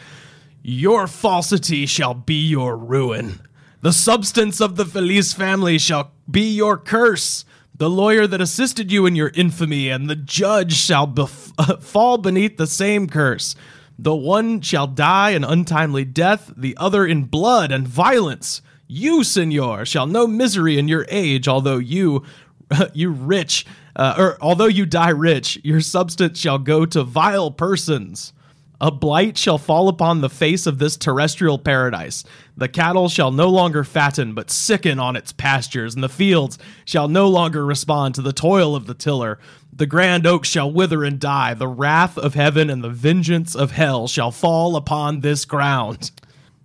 Your 0.62 1.08
falsity 1.08 1.86
shall 1.86 2.14
be 2.14 2.42
your 2.42 2.78
ruin. 2.78 3.42
The 3.82 3.92
substance 3.92 4.62
of 4.62 4.78
the 4.78 4.86
Feliz 4.86 5.34
family 5.34 5.78
shall 5.78 6.14
be 6.30 6.54
your 6.54 6.78
curse. 6.78 7.44
The 7.76 7.90
lawyer 7.90 8.28
that 8.28 8.40
assisted 8.40 8.92
you 8.92 9.06
in 9.06 9.16
your 9.16 9.32
infamy 9.36 9.90
and 9.90 10.10
the 10.10 10.16
judge 10.16 10.74
shall 10.74 11.08
bef- 11.08 11.82
fall 11.84 12.18
beneath 12.18 12.56
the 12.56 12.68
same 12.68 13.08
curse. 13.08 13.56
The 13.98 14.16
one 14.16 14.62
shall 14.62 14.88
die 14.88 15.32
an 15.32 15.44
untimely 15.44 16.06
death, 16.06 16.52
the 16.56 16.76
other 16.78 17.06
in 17.06 17.26
blood 17.26 17.72
and 17.72 17.88
violence. 17.88 18.62
You, 18.88 19.24
senor, 19.24 19.86
shall 19.86 20.08
know 20.08 20.28
misery 20.28 20.78
in 20.78 20.88
your 20.88 21.06
age, 21.10 21.48
although 21.48 21.78
you, 21.78 22.24
you 22.94 23.12
rich, 23.12 23.66
uh, 23.96 24.16
or 24.18 24.38
although 24.42 24.66
you 24.66 24.86
die 24.86 25.10
rich, 25.10 25.60
your 25.64 25.82
substance 25.82 26.40
shall 26.40 26.60
go 26.60 26.86
to 26.86 27.04
vile 27.04 27.52
persons. 27.52 28.34
A 28.82 28.92
blight 28.92 29.38
shall 29.38 29.58
fall 29.58 29.88
upon 29.88 30.20
the 30.20 30.30
face 30.30 30.68
of 30.68 30.78
this 30.78 30.98
terrestrial 30.98 31.58
paradise. 31.58 32.26
The 32.58 32.68
cattle 32.68 33.08
shall 33.08 33.32
no 33.32 33.48
longer 33.48 33.86
fatten, 33.86 34.34
but 34.34 34.52
sicken 34.52 35.00
on 35.00 35.16
its 35.16 35.32
pastures, 35.32 35.96
and 35.96 36.04
the 36.04 36.10
fields 36.10 36.58
shall 36.84 37.08
no 37.08 37.30
longer 37.30 37.66
respond 37.66 38.16
to 38.16 38.22
the 38.22 38.34
toil 38.34 38.76
of 38.76 38.86
the 38.86 38.94
tiller. 38.94 39.40
The 39.76 39.86
grand 39.88 40.28
oak 40.28 40.46
shall 40.46 40.72
wither 40.72 41.04
and 41.04 41.20
die. 41.20 41.54
The 41.56 41.68
wrath 41.68 42.18
of 42.18 42.36
heaven 42.36 42.70
and 42.70 42.84
the 42.84 42.90
vengeance 42.90 43.56
of 43.56 43.72
hell 43.72 44.08
shall 44.08 44.32
fall 44.32 44.76
upon 44.76 45.22
this 45.22 45.46
ground. 45.46 46.12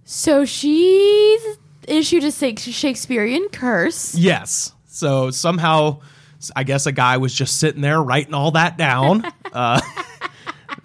So 0.05 0.45
she 0.45 1.39
issued 1.87 2.25
a 2.25 2.31
Shak- 2.31 2.59
Shakespearean 2.59 3.49
curse. 3.51 4.15
Yes. 4.15 4.73
So 4.87 5.31
somehow, 5.31 6.01
I 6.55 6.65
guess 6.65 6.87
a 6.87 6.93
guy 6.93 7.17
was 7.17 7.33
just 7.35 7.59
sitting 7.59 7.81
there 7.81 8.03
writing 8.03 8.35
all 8.35 8.51
that 8.53 8.77
down. 8.77 9.25
uh, 9.53 9.81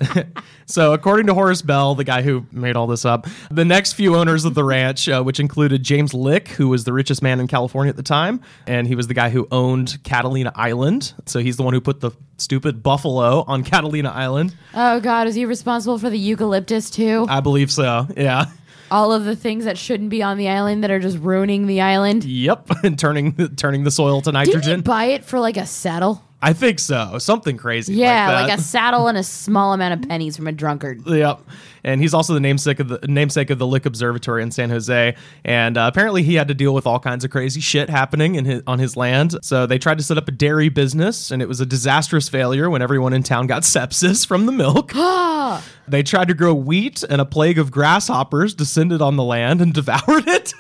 so, 0.66 0.94
according 0.94 1.28
to 1.28 1.34
Horace 1.34 1.62
Bell, 1.62 1.96
the 1.96 2.04
guy 2.04 2.22
who 2.22 2.46
made 2.52 2.76
all 2.76 2.88
this 2.88 3.06
up, 3.06 3.28
the 3.52 3.66
next 3.66 3.94
few 3.94 4.16
owners 4.16 4.46
of 4.46 4.56
the 4.56 4.64
ranch, 4.64 5.08
uh, 5.10 5.22
which 5.24 5.40
included 5.40 5.84
James 5.84 6.14
Lick, 6.14 6.50
who 6.50 6.70
was 6.70 6.84
the 6.84 6.94
richest 6.94 7.22
man 7.22 7.40
in 7.40 7.48
California 7.48 7.90
at 7.90 7.96
the 7.96 8.04
time, 8.04 8.42
and 8.68 8.88
he 8.88 8.96
was 8.96 9.08
the 9.08 9.14
guy 9.14 9.30
who 9.30 9.48
owned 9.52 9.98
Catalina 10.04 10.52
Island. 10.56 11.14
So, 11.26 11.40
he's 11.40 11.58
the 11.58 11.64
one 11.64 11.74
who 11.74 11.82
put 11.82 12.00
the 12.02 12.12
stupid 12.38 12.84
buffalo 12.84 13.44
on 13.48 13.64
Catalina 13.64 14.10
Island. 14.10 14.56
Oh 14.74 15.00
god, 15.00 15.28
is 15.28 15.36
he 15.36 15.46
responsible 15.46 15.98
for 15.98 16.10
the 16.10 16.18
eucalyptus 16.20 16.90
too? 16.90 17.26
I 17.30 17.40
believe 17.40 17.72
so. 17.72 18.08
Yeah. 18.18 18.46
All 18.92 19.12
of 19.12 19.26
the 19.26 19.36
things 19.36 19.66
that 19.66 19.78
shouldn't 19.78 20.10
be 20.10 20.22
on 20.22 20.38
the 20.38 20.50
island 20.50 20.84
that 20.84 20.92
are 20.92 21.00
just 21.00 21.18
ruining 21.18 21.66
the 21.66 21.82
island. 21.82 22.24
Yep. 22.26 22.70
and 22.84 23.00
turning 23.00 23.34
turning 23.56 23.84
the 23.86 23.92
soil 23.92 24.22
to 24.22 24.32
Didn't 24.32 24.46
he 24.48 24.54
nitrogen. 24.54 24.82
buy 24.82 25.06
it 25.06 25.26
for 25.26 25.40
like 25.40 25.58
a 25.58 25.66
saddle? 25.66 26.24
I 26.44 26.52
think 26.52 26.78
so. 26.80 27.18
Something 27.20 27.56
crazy. 27.56 27.94
Yeah, 27.94 28.28
like, 28.28 28.50
like, 28.50 28.60
a 28.60 28.62
saddle 28.62 29.08
and 29.08 29.18
a 29.18 29.24
small 29.24 29.72
amount 29.72 29.94
of 29.94 30.10
pennies 30.10 30.36
from 30.36 30.48
a 30.48 30.52
drunkard. 30.52 31.02
Yep. 31.14 31.42
And 31.86 32.02
he's 32.02 32.14
also 32.14 32.34
the 32.34 32.40
namesake 32.40 32.80
of 32.80 32.88
the 32.88 33.00
namesake 33.08 33.50
of 33.50 33.60
the 33.60 33.68
Lick 33.68 33.86
Observatory 33.86 34.42
in 34.42 34.52
San 34.52 34.70
Jose. 34.70 35.16
And 35.46 35.78
uh, 35.78 35.90
apparently, 35.92 36.24
he 36.24 36.34
had 36.36 36.48
to 36.48 36.54
deal 36.54 36.74
with 36.74 36.88
all 36.88 37.00
kinds 37.00 37.24
of 37.24 37.32
crazy 37.32 37.62
shit 37.62 37.90
happening 37.90 38.36
in 38.36 38.46
his, 38.46 38.64
on 38.68 38.80
his 38.80 38.98
land. 38.98 39.36
So 39.42 39.66
they 39.66 39.78
tried 39.78 40.00
to 40.00 40.04
set 40.04 40.18
up 40.18 40.28
a 40.28 40.32
dairy 40.32 40.70
business, 40.70 41.30
and 41.30 41.42
it 41.42 41.48
was 41.48 41.62
a 41.62 41.66
disastrous 41.66 42.28
failure 42.28 42.70
when 42.70 42.82
everyone 42.82 43.14
in 43.14 43.24
town 43.24 43.48
got 43.48 43.62
sepsis 43.64 44.26
from 44.26 44.48
the 44.48 44.52
milk. 44.52 44.92
they 45.88 46.04
tried 46.04 46.30
to 46.30 46.34
grow 46.34 46.54
wheat, 46.54 47.04
and 47.04 47.22
a 47.22 47.26
plague 47.26 47.60
of 47.60 47.72
grasshoppers 47.72 48.54
descended 48.54 49.02
on 49.02 49.16
the 49.16 49.24
land 49.24 49.62
and 49.62 49.74
devoured 49.74 50.28
it. 50.28 50.54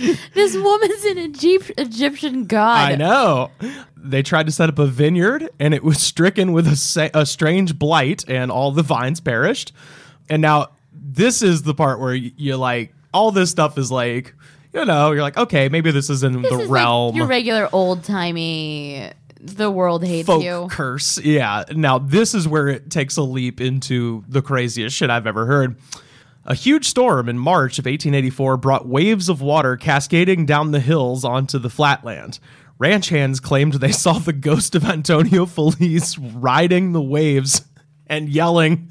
This 0.34 0.56
woman's 0.56 1.04
an 1.04 1.18
Egypt- 1.18 1.72
Egyptian 1.78 2.44
god. 2.46 2.92
I 2.92 2.96
know. 2.96 3.50
They 3.96 4.22
tried 4.22 4.46
to 4.46 4.52
set 4.52 4.68
up 4.68 4.78
a 4.78 4.86
vineyard, 4.86 5.48
and 5.58 5.74
it 5.74 5.82
was 5.84 6.00
stricken 6.00 6.52
with 6.52 6.66
a, 6.66 6.76
sa- 6.76 7.08
a 7.14 7.26
strange 7.26 7.78
blight, 7.78 8.24
and 8.28 8.50
all 8.50 8.72
the 8.72 8.82
vines 8.82 9.20
perished. 9.20 9.72
And 10.28 10.40
now, 10.40 10.70
this 10.92 11.42
is 11.42 11.62
the 11.64 11.74
part 11.74 12.00
where 12.00 12.12
y- 12.14 12.32
you're 12.36 12.56
like, 12.56 12.94
all 13.12 13.30
this 13.30 13.50
stuff 13.50 13.76
is 13.78 13.90
like, 13.90 14.34
you 14.72 14.84
know, 14.84 15.12
you're 15.12 15.22
like, 15.22 15.36
okay, 15.36 15.68
maybe 15.68 15.90
this 15.90 16.08
is 16.08 16.22
in 16.22 16.40
This 16.42 16.50
the 16.52 16.58
is 16.60 16.68
like 16.68 16.70
realm 16.70 17.16
your 17.16 17.26
regular 17.26 17.68
old 17.72 18.04
timey. 18.04 19.10
The 19.42 19.70
world 19.70 20.04
hates 20.04 20.26
folk 20.26 20.42
you. 20.44 20.68
curse. 20.70 21.18
Yeah. 21.18 21.64
Now, 21.74 21.98
this 21.98 22.34
is 22.34 22.46
where 22.46 22.68
it 22.68 22.90
takes 22.90 23.16
a 23.16 23.22
leap 23.22 23.60
into 23.60 24.22
the 24.28 24.42
craziest 24.42 24.94
shit 24.94 25.08
I've 25.10 25.26
ever 25.26 25.46
heard. 25.46 25.76
A 26.44 26.54
huge 26.54 26.88
storm 26.88 27.28
in 27.28 27.38
March 27.38 27.78
of 27.78 27.84
1884 27.84 28.56
brought 28.56 28.88
waves 28.88 29.28
of 29.28 29.42
water 29.42 29.76
cascading 29.76 30.46
down 30.46 30.70
the 30.70 30.80
hills 30.80 31.24
onto 31.24 31.58
the 31.58 31.68
flatland. 31.68 32.38
Ranch 32.78 33.10
hands 33.10 33.40
claimed 33.40 33.74
they 33.74 33.92
saw 33.92 34.14
the 34.14 34.32
ghost 34.32 34.74
of 34.74 34.84
Antonio 34.84 35.44
Feliz 35.44 36.16
riding 36.18 36.92
the 36.92 37.02
waves 37.02 37.62
and 38.06 38.28
yelling, 38.28 38.90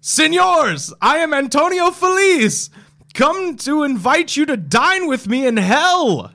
Senors, 0.00 0.92
I 1.00 1.18
am 1.18 1.34
Antonio 1.34 1.90
Feliz. 1.90 2.70
Come 3.14 3.56
to 3.58 3.82
invite 3.82 4.36
you 4.36 4.46
to 4.46 4.56
dine 4.56 5.06
with 5.06 5.28
me 5.28 5.46
in 5.46 5.56
hell. 5.58 6.32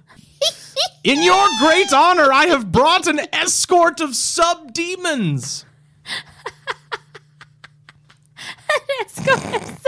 In 1.04 1.24
your 1.24 1.48
great 1.60 1.92
honor, 1.92 2.32
I 2.32 2.48
have 2.48 2.72
brought 2.72 3.08
an 3.08 3.22
escort 3.34 4.00
of 4.00 4.16
sub 4.16 4.74
demons. 4.74 5.66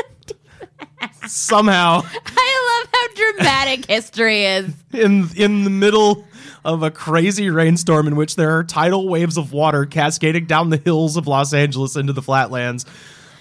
Somehow, 1.29 2.01
I 2.37 2.81
love 2.83 2.89
how 2.91 3.33
dramatic 3.33 3.85
history 3.85 4.45
is. 4.45 4.73
in 4.93 5.29
in 5.35 5.63
the 5.63 5.69
middle 5.69 6.27
of 6.65 6.83
a 6.83 6.91
crazy 6.91 7.49
rainstorm 7.49 8.07
in 8.07 8.15
which 8.15 8.35
there 8.35 8.57
are 8.57 8.63
tidal 8.63 9.07
waves 9.07 9.37
of 9.37 9.53
water 9.53 9.85
cascading 9.85 10.45
down 10.45 10.69
the 10.69 10.77
hills 10.77 11.15
of 11.17 11.27
Los 11.27 11.53
Angeles 11.53 11.95
into 11.95 12.13
the 12.13 12.21
flatlands. 12.21 12.85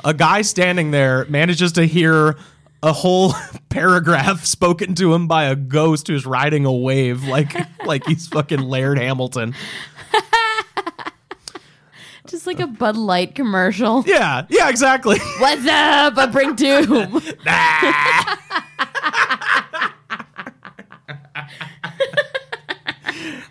A 0.05 0.15
guy 0.15 0.43
standing 0.43 0.91
there 0.93 1.25
manages 1.29 1.73
to 1.73 1.85
hear 1.85 2.37
a 2.83 2.93
whole 2.93 3.35
paragraph 3.71 4.45
spoken 4.45 4.95
to 4.95 5.13
him 5.13 5.27
by 5.27 5.45
a 5.45 5.57
ghost 5.57 6.07
who's 6.07 6.25
riding 6.25 6.65
a 6.65 6.73
wave 6.73 7.25
like 7.25 7.53
like 7.85 8.07
he's 8.07 8.29
fucking 8.29 8.61
Laird 8.61 8.99
Hamilton. 8.99 9.55
Just 12.29 12.47
like 12.47 12.61
a 12.61 12.67
Bud 12.67 12.97
Light 12.97 13.35
commercial. 13.35 14.05
Yeah, 14.07 14.47
yeah, 14.49 14.69
exactly. 14.69 15.19
What's 15.39 15.67
up? 15.67 16.17
I 16.17 16.27
bring 16.31 16.55
doom. 16.55 17.21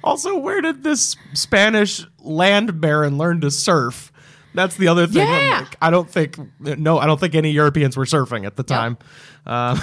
Also, 0.04 0.38
where 0.38 0.62
did 0.62 0.84
this 0.84 1.18
Spanish 1.34 2.06
land 2.20 2.80
baron 2.80 3.18
learn 3.18 3.42
to 3.42 3.52
surf? 3.52 4.12
That's 4.54 4.78
the 4.78 4.88
other 4.88 5.06
thing. 5.06 5.28
Yeah. 5.28 5.60
like, 5.64 5.76
I 5.82 5.90
don't 5.90 6.10
think 6.10 6.38
no, 6.60 6.98
I 6.98 7.06
don't 7.06 7.20
think 7.20 7.36
any 7.36 7.52
Europeans 7.52 7.98
were 7.98 8.06
surfing 8.06 8.46
at 8.46 8.56
the 8.56 8.64
time. 8.64 8.98
Uh, 9.46 9.78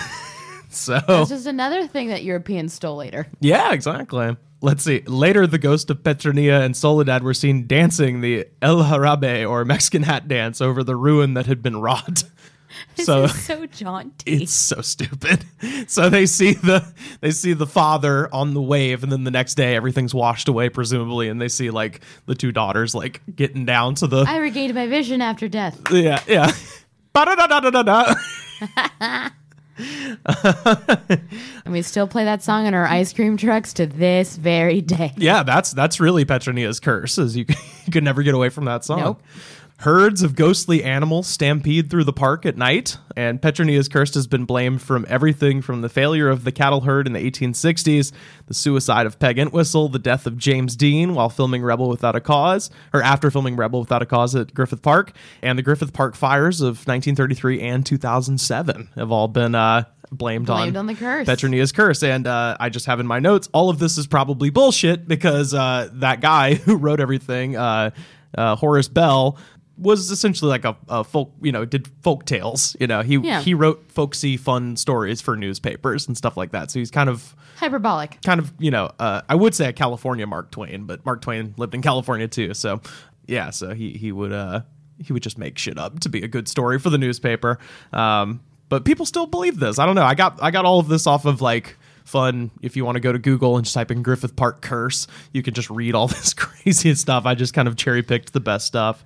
so 0.70 0.98
this 1.06 1.30
is 1.30 1.46
another 1.46 1.86
thing 1.86 2.08
that 2.08 2.22
Europeans 2.24 2.72
stole 2.72 2.96
later. 2.96 3.26
yeah, 3.40 3.72
exactly. 3.72 4.36
Let's 4.64 4.82
see. 4.82 5.02
Later, 5.06 5.46
the 5.46 5.58
ghost 5.58 5.90
of 5.90 5.98
Petronilla 6.02 6.64
and 6.64 6.74
Soledad 6.74 7.22
were 7.22 7.34
seen 7.34 7.66
dancing 7.66 8.22
the 8.22 8.46
El 8.62 8.82
Jarabe 8.82 9.48
or 9.48 9.62
Mexican 9.64 10.02
hat 10.04 10.26
dance 10.26 10.60
over 10.62 10.82
the 10.82 10.96
ruin 10.96 11.34
that 11.34 11.46
had 11.46 11.62
been 11.62 11.76
wrought. 11.80 12.24
This 12.96 13.06
So- 13.06 13.24
is 13.24 13.44
so 13.44 13.66
jaunty. 13.66 14.32
It's 14.42 14.52
so 14.52 14.80
stupid. 14.80 15.44
So 15.86 16.10
they 16.10 16.26
see 16.26 16.54
the 16.54 16.84
they 17.20 17.30
see 17.30 17.52
the 17.52 17.68
father 17.68 18.28
on 18.34 18.52
the 18.52 18.60
wave, 18.60 19.04
and 19.04 19.12
then 19.12 19.22
the 19.22 19.30
next 19.30 19.54
day 19.54 19.76
everything's 19.76 20.12
washed 20.12 20.48
away, 20.48 20.68
presumably, 20.70 21.28
and 21.28 21.40
they 21.40 21.46
see 21.46 21.70
like 21.70 22.00
the 22.26 22.34
two 22.34 22.50
daughters 22.50 22.92
like 22.92 23.20
getting 23.36 23.64
down 23.64 23.94
to 23.96 24.08
the 24.08 24.24
I 24.26 24.38
regained 24.38 24.74
my 24.74 24.88
vision 24.88 25.22
after 25.22 25.46
death. 25.48 25.80
yeah 25.92 26.20
yeah. 26.26 26.50
And 29.76 31.18
we 31.72 31.82
still 31.82 32.06
play 32.06 32.24
that 32.24 32.42
song 32.42 32.66
in 32.66 32.74
our 32.74 32.86
ice 32.86 33.12
cream 33.12 33.36
trucks 33.36 33.72
to 33.74 33.86
this 33.86 34.36
very 34.36 34.80
day. 34.80 35.12
Yeah, 35.16 35.42
that's 35.42 35.72
that's 35.72 36.00
really 36.00 36.24
Petronia's 36.24 36.80
curse. 36.80 37.18
Is 37.18 37.36
you, 37.36 37.44
you 37.86 37.92
could 37.92 38.04
never 38.04 38.22
get 38.22 38.34
away 38.34 38.48
from 38.48 38.66
that 38.66 38.84
song. 38.84 39.00
Nope. 39.00 39.22
Herds 39.78 40.22
of 40.22 40.36
ghostly 40.36 40.82
animals 40.84 41.26
stampede 41.26 41.90
through 41.90 42.04
the 42.04 42.12
park 42.12 42.46
at 42.46 42.56
night, 42.56 42.96
and 43.16 43.42
Petronia's 43.42 43.88
curse 43.88 44.14
has 44.14 44.26
been 44.26 44.44
blamed 44.44 44.80
from 44.80 45.04
everything 45.08 45.60
from 45.60 45.82
the 45.82 45.88
failure 45.88 46.30
of 46.30 46.44
the 46.44 46.52
cattle 46.52 46.82
herd 46.82 47.06
in 47.06 47.12
the 47.12 47.18
1860s, 47.30 48.12
the 48.46 48.54
suicide 48.54 49.04
of 49.04 49.18
Peg 49.18 49.38
Entwistle, 49.38 49.88
the 49.88 49.98
death 49.98 50.26
of 50.26 50.38
James 50.38 50.76
Dean 50.76 51.14
while 51.14 51.28
filming 51.28 51.62
Rebel 51.62 51.88
Without 51.88 52.14
a 52.16 52.20
Cause, 52.20 52.70
or 52.94 53.02
after 53.02 53.30
filming 53.30 53.56
Rebel 53.56 53.80
Without 53.80 54.00
a 54.00 54.06
Cause 54.06 54.34
at 54.34 54.54
Griffith 54.54 54.80
Park, 54.80 55.12
and 55.42 55.58
the 55.58 55.62
Griffith 55.62 55.92
Park 55.92 56.14
fires 56.14 56.60
of 56.60 56.86
1933 56.86 57.60
and 57.60 57.84
2007 57.84 58.90
have 58.94 59.10
all 59.10 59.28
been 59.28 59.54
uh, 59.54 59.84
blamed, 60.10 60.46
Blamed 60.46 60.76
on 60.76 60.86
the 60.86 60.94
curse. 60.94 61.26
Petronia's 61.26 61.72
curse. 61.72 62.02
And 62.02 62.26
uh, 62.26 62.56
I 62.60 62.68
just 62.68 62.86
have 62.86 63.00
in 63.00 63.06
my 63.06 63.18
notes, 63.18 63.48
all 63.52 63.68
of 63.70 63.78
this 63.80 63.98
is 63.98 64.06
probably 64.06 64.50
bullshit 64.50 65.08
because 65.08 65.52
uh, 65.52 65.88
that 65.94 66.20
guy 66.20 66.54
who 66.54 66.76
wrote 66.76 67.00
everything, 67.00 67.56
uh, 67.56 67.90
uh, 68.36 68.56
Horace 68.56 68.88
Bell, 68.88 69.38
was 69.76 70.10
essentially 70.10 70.48
like 70.48 70.64
a, 70.64 70.76
a 70.88 71.02
folk, 71.04 71.32
you 71.42 71.50
know, 71.52 71.64
did 71.64 71.88
folk 72.02 72.24
tales. 72.26 72.76
You 72.78 72.86
know, 72.86 73.02
he 73.02 73.16
Yeah. 73.16 73.40
he 73.40 73.54
wrote 73.54 73.84
folksy, 73.90 74.36
fun 74.36 74.76
stories 74.76 75.20
for 75.20 75.36
newspapers 75.36 76.06
and 76.06 76.16
stuff 76.16 76.36
like 76.36 76.52
that. 76.52 76.70
So 76.70 76.78
he's 76.78 76.90
kind 76.90 77.08
of 77.10 77.34
Hyperbolic. 77.56 78.18
kind 78.24 78.40
of 78.40 78.52
you 78.58 78.70
know 78.70 78.90
uh, 78.98 79.22
I 79.28 79.34
would 79.34 79.54
say 79.54 79.68
a 79.68 79.72
California 79.72 80.26
Mark 80.26 80.50
Twain, 80.50 80.84
but 80.84 81.04
Mark 81.04 81.22
Twain 81.22 81.54
lived 81.56 81.74
in 81.74 81.82
California 81.82 82.28
too. 82.28 82.54
So 82.54 82.80
yeah, 83.26 83.50
so 83.50 83.74
he 83.74 83.92
he 83.92 84.12
would 84.12 84.32
uh 84.32 84.60
he 84.98 85.12
would 85.12 85.22
just 85.22 85.38
make 85.38 85.58
shit 85.58 85.76
up 85.78 85.98
to 86.00 86.08
be 86.08 86.22
a 86.22 86.28
good 86.28 86.46
story 86.46 86.78
for 86.78 86.90
the 86.90 86.98
newspaper. 86.98 87.58
Um, 87.92 88.40
but 88.68 88.84
people 88.84 89.06
still 89.06 89.26
believe 89.26 89.58
this. 89.58 89.78
I 89.78 89.86
don't 89.86 89.94
know. 89.96 90.04
I 90.04 90.14
got 90.14 90.40
I 90.42 90.50
got 90.50 90.64
all 90.64 90.78
of 90.78 90.88
this 90.88 91.06
off 91.06 91.24
of 91.24 91.40
like 91.40 91.76
fun 92.04 92.50
if 92.62 92.76
you 92.76 92.84
want 92.84 92.96
to 92.96 93.00
go 93.00 93.10
to 93.12 93.18
google 93.18 93.56
and 93.56 93.64
just 93.64 93.74
type 93.74 93.90
in 93.90 94.02
griffith 94.02 94.36
park 94.36 94.60
curse 94.60 95.06
you 95.32 95.42
can 95.42 95.54
just 95.54 95.70
read 95.70 95.94
all 95.94 96.06
this 96.16 96.34
crazy 96.34 96.94
stuff 96.94 97.24
i 97.24 97.34
just 97.34 97.54
kind 97.54 97.66
of 97.66 97.76
cherry 97.76 98.02
picked 98.02 98.34
the 98.34 98.40
best 98.40 98.66
stuff 98.66 99.02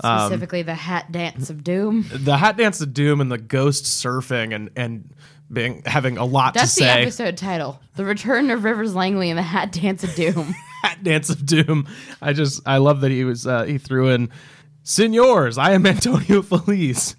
Um, 0.00 0.20
Specifically, 0.28 0.62
the 0.62 0.74
hat 0.74 1.12
dance 1.12 1.50
of 1.50 1.62
doom. 1.62 2.06
the 2.12 2.36
hat 2.36 2.56
dance 2.56 2.80
of 2.80 2.92
doom 2.94 3.20
and 3.20 3.30
the 3.30 3.38
ghost 3.38 3.84
surfing 3.84 4.54
and 4.54 4.70
and 4.76 5.08
being 5.52 5.82
having 5.84 6.18
a 6.18 6.24
lot 6.24 6.54
That's 6.54 6.74
to 6.74 6.80
say. 6.80 6.86
That's 6.86 7.16
the 7.16 7.24
episode 7.24 7.36
title: 7.36 7.80
"The 7.96 8.04
Return 8.04 8.50
of 8.50 8.64
Rivers 8.64 8.94
Langley 8.94 9.30
and 9.30 9.38
the 9.38 9.42
Hat 9.42 9.70
Dance 9.72 10.02
of 10.04 10.14
Doom." 10.14 10.54
hat 10.82 11.04
dance 11.04 11.30
of 11.30 11.46
doom. 11.46 11.86
I 12.20 12.32
just 12.32 12.60
I 12.66 12.78
love 12.78 13.02
that 13.02 13.12
he 13.12 13.22
was 13.22 13.46
uh, 13.46 13.62
he 13.64 13.78
threw 13.78 14.08
in 14.08 14.30
Senors, 14.82 15.58
I 15.58 15.72
am 15.72 15.86
Antonio 15.86 16.42
Feliz. 16.42 17.14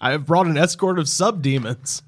I 0.00 0.12
have 0.12 0.24
brought 0.24 0.46
an 0.46 0.56
escort 0.56 0.98
of 0.98 1.08
sub 1.08 1.42
demons. 1.42 2.02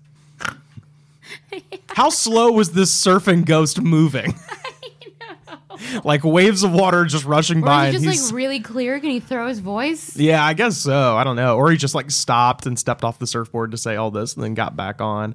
How 1.88 2.08
slow 2.08 2.50
was 2.52 2.72
this 2.72 2.90
surfing 2.90 3.44
ghost 3.44 3.80
moving? 3.82 4.34
like 6.04 6.24
waves 6.24 6.62
of 6.62 6.72
water 6.72 7.04
just 7.04 7.24
rushing 7.24 7.58
Or 7.62 7.66
by. 7.66 7.88
is 7.88 7.94
and 7.96 8.04
he 8.04 8.10
he's, 8.10 8.18
just 8.20 8.32
like 8.32 8.36
really 8.36 8.60
clear? 8.60 9.00
Can 9.00 9.10
he 9.10 9.20
throw 9.20 9.46
his 9.48 9.58
voice? 9.60 10.16
yeah, 10.16 10.44
I 10.44 10.54
guess 10.54 10.76
so. 10.78 11.16
I 11.16 11.24
don't 11.24 11.36
know. 11.36 11.56
Or 11.56 11.70
he 11.70 11.76
just 11.76 11.94
like 11.94 12.10
stopped 12.10 12.66
and 12.66 12.78
stepped 12.78 13.04
off 13.04 13.18
the 13.18 13.26
surfboard 13.26 13.70
to 13.72 13.76
say 13.76 13.96
all 13.96 14.10
this 14.10 14.34
and 14.34 14.42
then 14.44 14.54
got 14.54 14.76
back 14.76 15.00
on. 15.00 15.34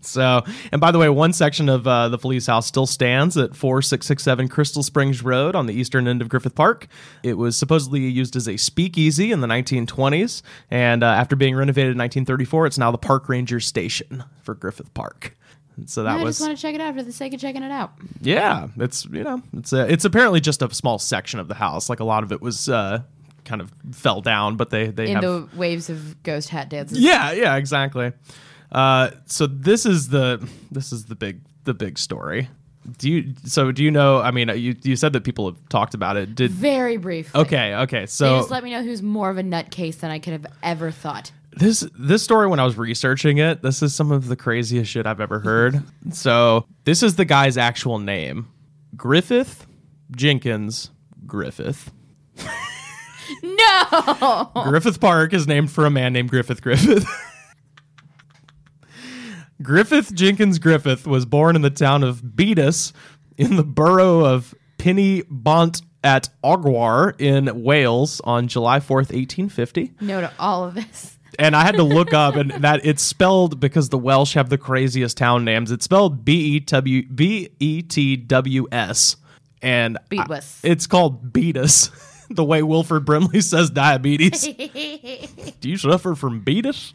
So, 0.00 0.44
and 0.70 0.80
by 0.80 0.92
the 0.92 0.98
way, 1.00 1.08
one 1.08 1.32
section 1.32 1.68
of 1.68 1.84
uh, 1.84 2.08
the 2.08 2.18
Feliz 2.18 2.46
House 2.46 2.68
still 2.68 2.86
stands 2.86 3.36
at 3.36 3.56
4667 3.56 4.46
Crystal 4.48 4.84
Springs 4.84 5.24
Road 5.24 5.56
on 5.56 5.66
the 5.66 5.74
eastern 5.74 6.06
end 6.06 6.22
of 6.22 6.28
Griffith 6.28 6.54
Park. 6.54 6.86
It 7.24 7.34
was 7.34 7.56
supposedly 7.56 8.02
used 8.06 8.36
as 8.36 8.48
a 8.48 8.56
speakeasy 8.56 9.32
in 9.32 9.40
the 9.40 9.48
1920s, 9.48 10.42
and 10.70 11.02
uh, 11.02 11.06
after 11.06 11.34
being 11.34 11.56
renovated 11.56 11.92
in 11.92 11.98
1934, 11.98 12.66
it's 12.66 12.78
now 12.78 12.92
the 12.92 12.96
Park 12.98 13.28
Ranger 13.28 13.58
Station 13.58 14.22
for 14.44 14.54
Griffith 14.54 14.94
Park. 14.94 15.36
So 15.86 16.02
that 16.02 16.18
I 16.18 16.22
was 16.22 16.38
just 16.38 16.46
want 16.48 16.58
to 16.58 16.62
check 16.62 16.74
it 16.74 16.80
out 16.80 16.94
for 16.94 17.02
the 17.02 17.12
sake 17.12 17.34
of 17.34 17.40
checking 17.40 17.62
it 17.62 17.70
out. 17.70 17.92
yeah, 18.20 18.68
it's 18.78 19.04
you 19.06 19.22
know, 19.24 19.42
it's 19.56 19.72
uh, 19.72 19.86
it's 19.88 20.04
apparently 20.04 20.40
just 20.40 20.62
a 20.62 20.72
small 20.74 20.98
section 20.98 21.40
of 21.40 21.48
the 21.48 21.54
house. 21.54 21.88
Like 21.88 22.00
a 22.00 22.04
lot 22.04 22.22
of 22.22 22.32
it 22.32 22.40
was 22.42 22.68
uh, 22.68 23.02
kind 23.44 23.60
of 23.60 23.72
fell 23.92 24.20
down, 24.20 24.56
but 24.56 24.70
they 24.70 24.88
they 24.88 25.08
In 25.10 25.14
have 25.14 25.22
the 25.22 25.48
waves 25.56 25.88
of 25.90 26.22
ghost 26.22 26.48
hat 26.48 26.68
dances. 26.68 26.98
yeah, 26.98 27.32
yeah, 27.32 27.56
exactly. 27.56 28.12
Uh, 28.72 29.10
so 29.26 29.46
this 29.46 29.86
is 29.86 30.08
the 30.08 30.46
this 30.70 30.92
is 30.92 31.06
the 31.06 31.14
big 31.14 31.40
the 31.64 31.74
big 31.74 31.98
story. 31.98 32.48
Do 32.98 33.10
you 33.10 33.34
so 33.44 33.70
do 33.70 33.84
you 33.84 33.90
know? 33.90 34.18
I 34.20 34.30
mean, 34.30 34.48
you 34.56 34.74
you 34.82 34.96
said 34.96 35.12
that 35.12 35.22
people 35.22 35.46
have 35.46 35.68
talked 35.68 35.92
about 35.94 36.16
it. 36.16 36.34
Did 36.34 36.50
Very 36.50 36.96
briefly. 36.96 37.40
okay, 37.42 37.74
okay. 37.74 38.00
They 38.00 38.06
So 38.06 38.38
just 38.38 38.50
let 38.50 38.64
me 38.64 38.70
know 38.70 38.82
who's 38.82 39.02
more 39.02 39.28
of 39.30 39.36
a 39.38 39.42
nutcase 39.42 39.98
than 39.98 40.10
I 40.10 40.18
could 40.18 40.32
have 40.32 40.46
ever 40.62 40.90
thought. 40.90 41.30
This 41.52 41.86
this 41.98 42.22
story 42.22 42.46
when 42.46 42.60
I 42.60 42.64
was 42.64 42.78
researching 42.78 43.38
it, 43.38 43.62
this 43.62 43.82
is 43.82 43.94
some 43.94 44.12
of 44.12 44.28
the 44.28 44.36
craziest 44.36 44.90
shit 44.90 45.06
I've 45.06 45.20
ever 45.20 45.40
heard. 45.40 45.82
So 46.12 46.66
this 46.84 47.02
is 47.02 47.16
the 47.16 47.24
guy's 47.24 47.56
actual 47.58 47.98
name, 47.98 48.48
Griffith 48.96 49.66
Jenkins 50.10 50.90
Griffith. 51.26 51.92
No. 53.42 54.50
Griffith 54.64 55.00
Park 55.00 55.34
is 55.34 55.46
named 55.46 55.70
for 55.70 55.84
a 55.84 55.90
man 55.90 56.14
named 56.14 56.30
Griffith 56.30 56.62
Griffith. 56.62 57.04
Griffith 59.62 60.14
Jenkins 60.14 60.58
Griffith 60.58 61.06
was 61.06 61.26
born 61.26 61.54
in 61.56 61.60
the 61.62 61.68
town 61.70 62.02
of 62.04 62.22
Beatus 62.22 62.92
in 63.36 63.56
the 63.56 63.64
borough 63.64 64.24
of 64.24 64.54
Penny 64.78 65.22
Bont 65.28 65.82
at 66.02 66.28
Ogwar 66.44 67.20
in 67.20 67.62
Wales 67.62 68.20
on 68.24 68.48
July 68.48 68.78
4th, 68.80 69.12
1850. 69.12 69.92
no 70.00 70.20
to 70.22 70.32
all 70.38 70.64
of 70.64 70.74
this. 70.74 71.17
And 71.38 71.54
I 71.54 71.64
had 71.64 71.76
to 71.76 71.82
look 71.82 72.12
up 72.14 72.36
and 72.36 72.50
that 72.62 72.84
it's 72.84 73.02
spelled 73.02 73.60
because 73.60 73.88
the 73.88 73.98
Welsh 73.98 74.34
have 74.34 74.48
the 74.48 74.58
craziest 74.58 75.16
town 75.16 75.44
names. 75.44 75.70
It's 75.70 75.84
spelled 75.84 76.24
B 76.24 76.56
E 76.56 76.60
W 76.60 77.06
B 77.06 77.50
E 77.58 77.82
T 77.82 78.16
W 78.16 78.66
S. 78.72 79.16
And 79.62 79.98
I- 80.62 80.68
it's 80.68 80.86
called 80.86 81.32
Beatus. 81.32 81.90
the 82.30 82.44
way 82.44 82.62
Wilford 82.62 83.04
Brimley 83.04 83.40
says 83.40 83.70
diabetes. 83.70 84.42
Do 85.60 85.68
you 85.68 85.76
suffer 85.76 86.14
from 86.14 86.40
beatus? 86.40 86.92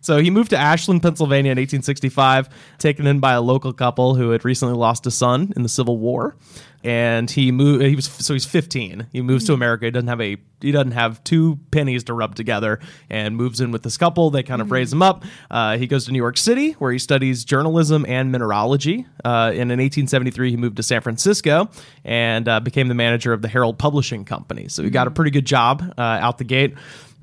So 0.00 0.18
he 0.18 0.28
moved 0.28 0.50
to 0.50 0.58
Ashland, 0.58 1.02
Pennsylvania 1.02 1.52
in 1.52 1.56
1865, 1.56 2.50
taken 2.78 3.06
in 3.06 3.20
by 3.20 3.32
a 3.32 3.40
local 3.40 3.72
couple 3.72 4.14
who 4.14 4.30
had 4.30 4.44
recently 4.44 4.74
lost 4.74 5.06
a 5.06 5.10
son 5.10 5.54
in 5.56 5.62
the 5.62 5.68
Civil 5.68 5.96
War. 5.96 6.36
And 6.84 7.30
he 7.30 7.50
moved. 7.50 7.82
He 7.82 7.96
was 7.96 8.04
so 8.06 8.34
he's 8.34 8.44
15. 8.44 9.08
He 9.10 9.22
moves 9.22 9.46
to 9.46 9.54
America. 9.54 9.86
He 9.86 9.90
doesn't 9.90 10.08
have 10.08 10.20
a 10.20 10.36
he 10.60 10.70
doesn't 10.70 10.92
have 10.92 11.22
two 11.24 11.58
pennies 11.70 12.04
to 12.04 12.14
rub 12.14 12.34
together, 12.34 12.78
and 13.10 13.36
moves 13.36 13.60
in 13.60 13.70
with 13.70 13.82
this 13.82 13.96
couple. 13.96 14.30
They 14.30 14.42
kind 14.42 14.60
of 14.62 14.70
raise 14.70 14.92
him 14.92 15.02
up. 15.02 15.24
Uh, 15.50 15.78
he 15.78 15.86
goes 15.86 16.04
to 16.06 16.12
New 16.12 16.18
York 16.18 16.36
City 16.36 16.72
where 16.72 16.92
he 16.92 16.98
studies 16.98 17.44
journalism 17.44 18.04
and 18.06 18.30
mineralogy. 18.30 19.06
Uh, 19.24 19.50
and 19.50 19.72
in 19.72 19.80
1873, 19.80 20.50
he 20.50 20.56
moved 20.56 20.76
to 20.76 20.82
San 20.82 21.00
Francisco 21.00 21.70
and 22.04 22.48
uh, 22.48 22.60
became 22.60 22.88
the 22.88 22.94
manager 22.94 23.32
of 23.32 23.42
the 23.42 23.48
Herald 23.48 23.78
Publishing 23.78 24.24
Company. 24.24 24.68
So 24.68 24.82
he 24.82 24.90
got 24.90 25.06
a 25.06 25.10
pretty 25.10 25.30
good 25.30 25.46
job 25.46 25.82
uh, 25.96 26.02
out 26.02 26.38
the 26.38 26.44
gate. 26.44 26.72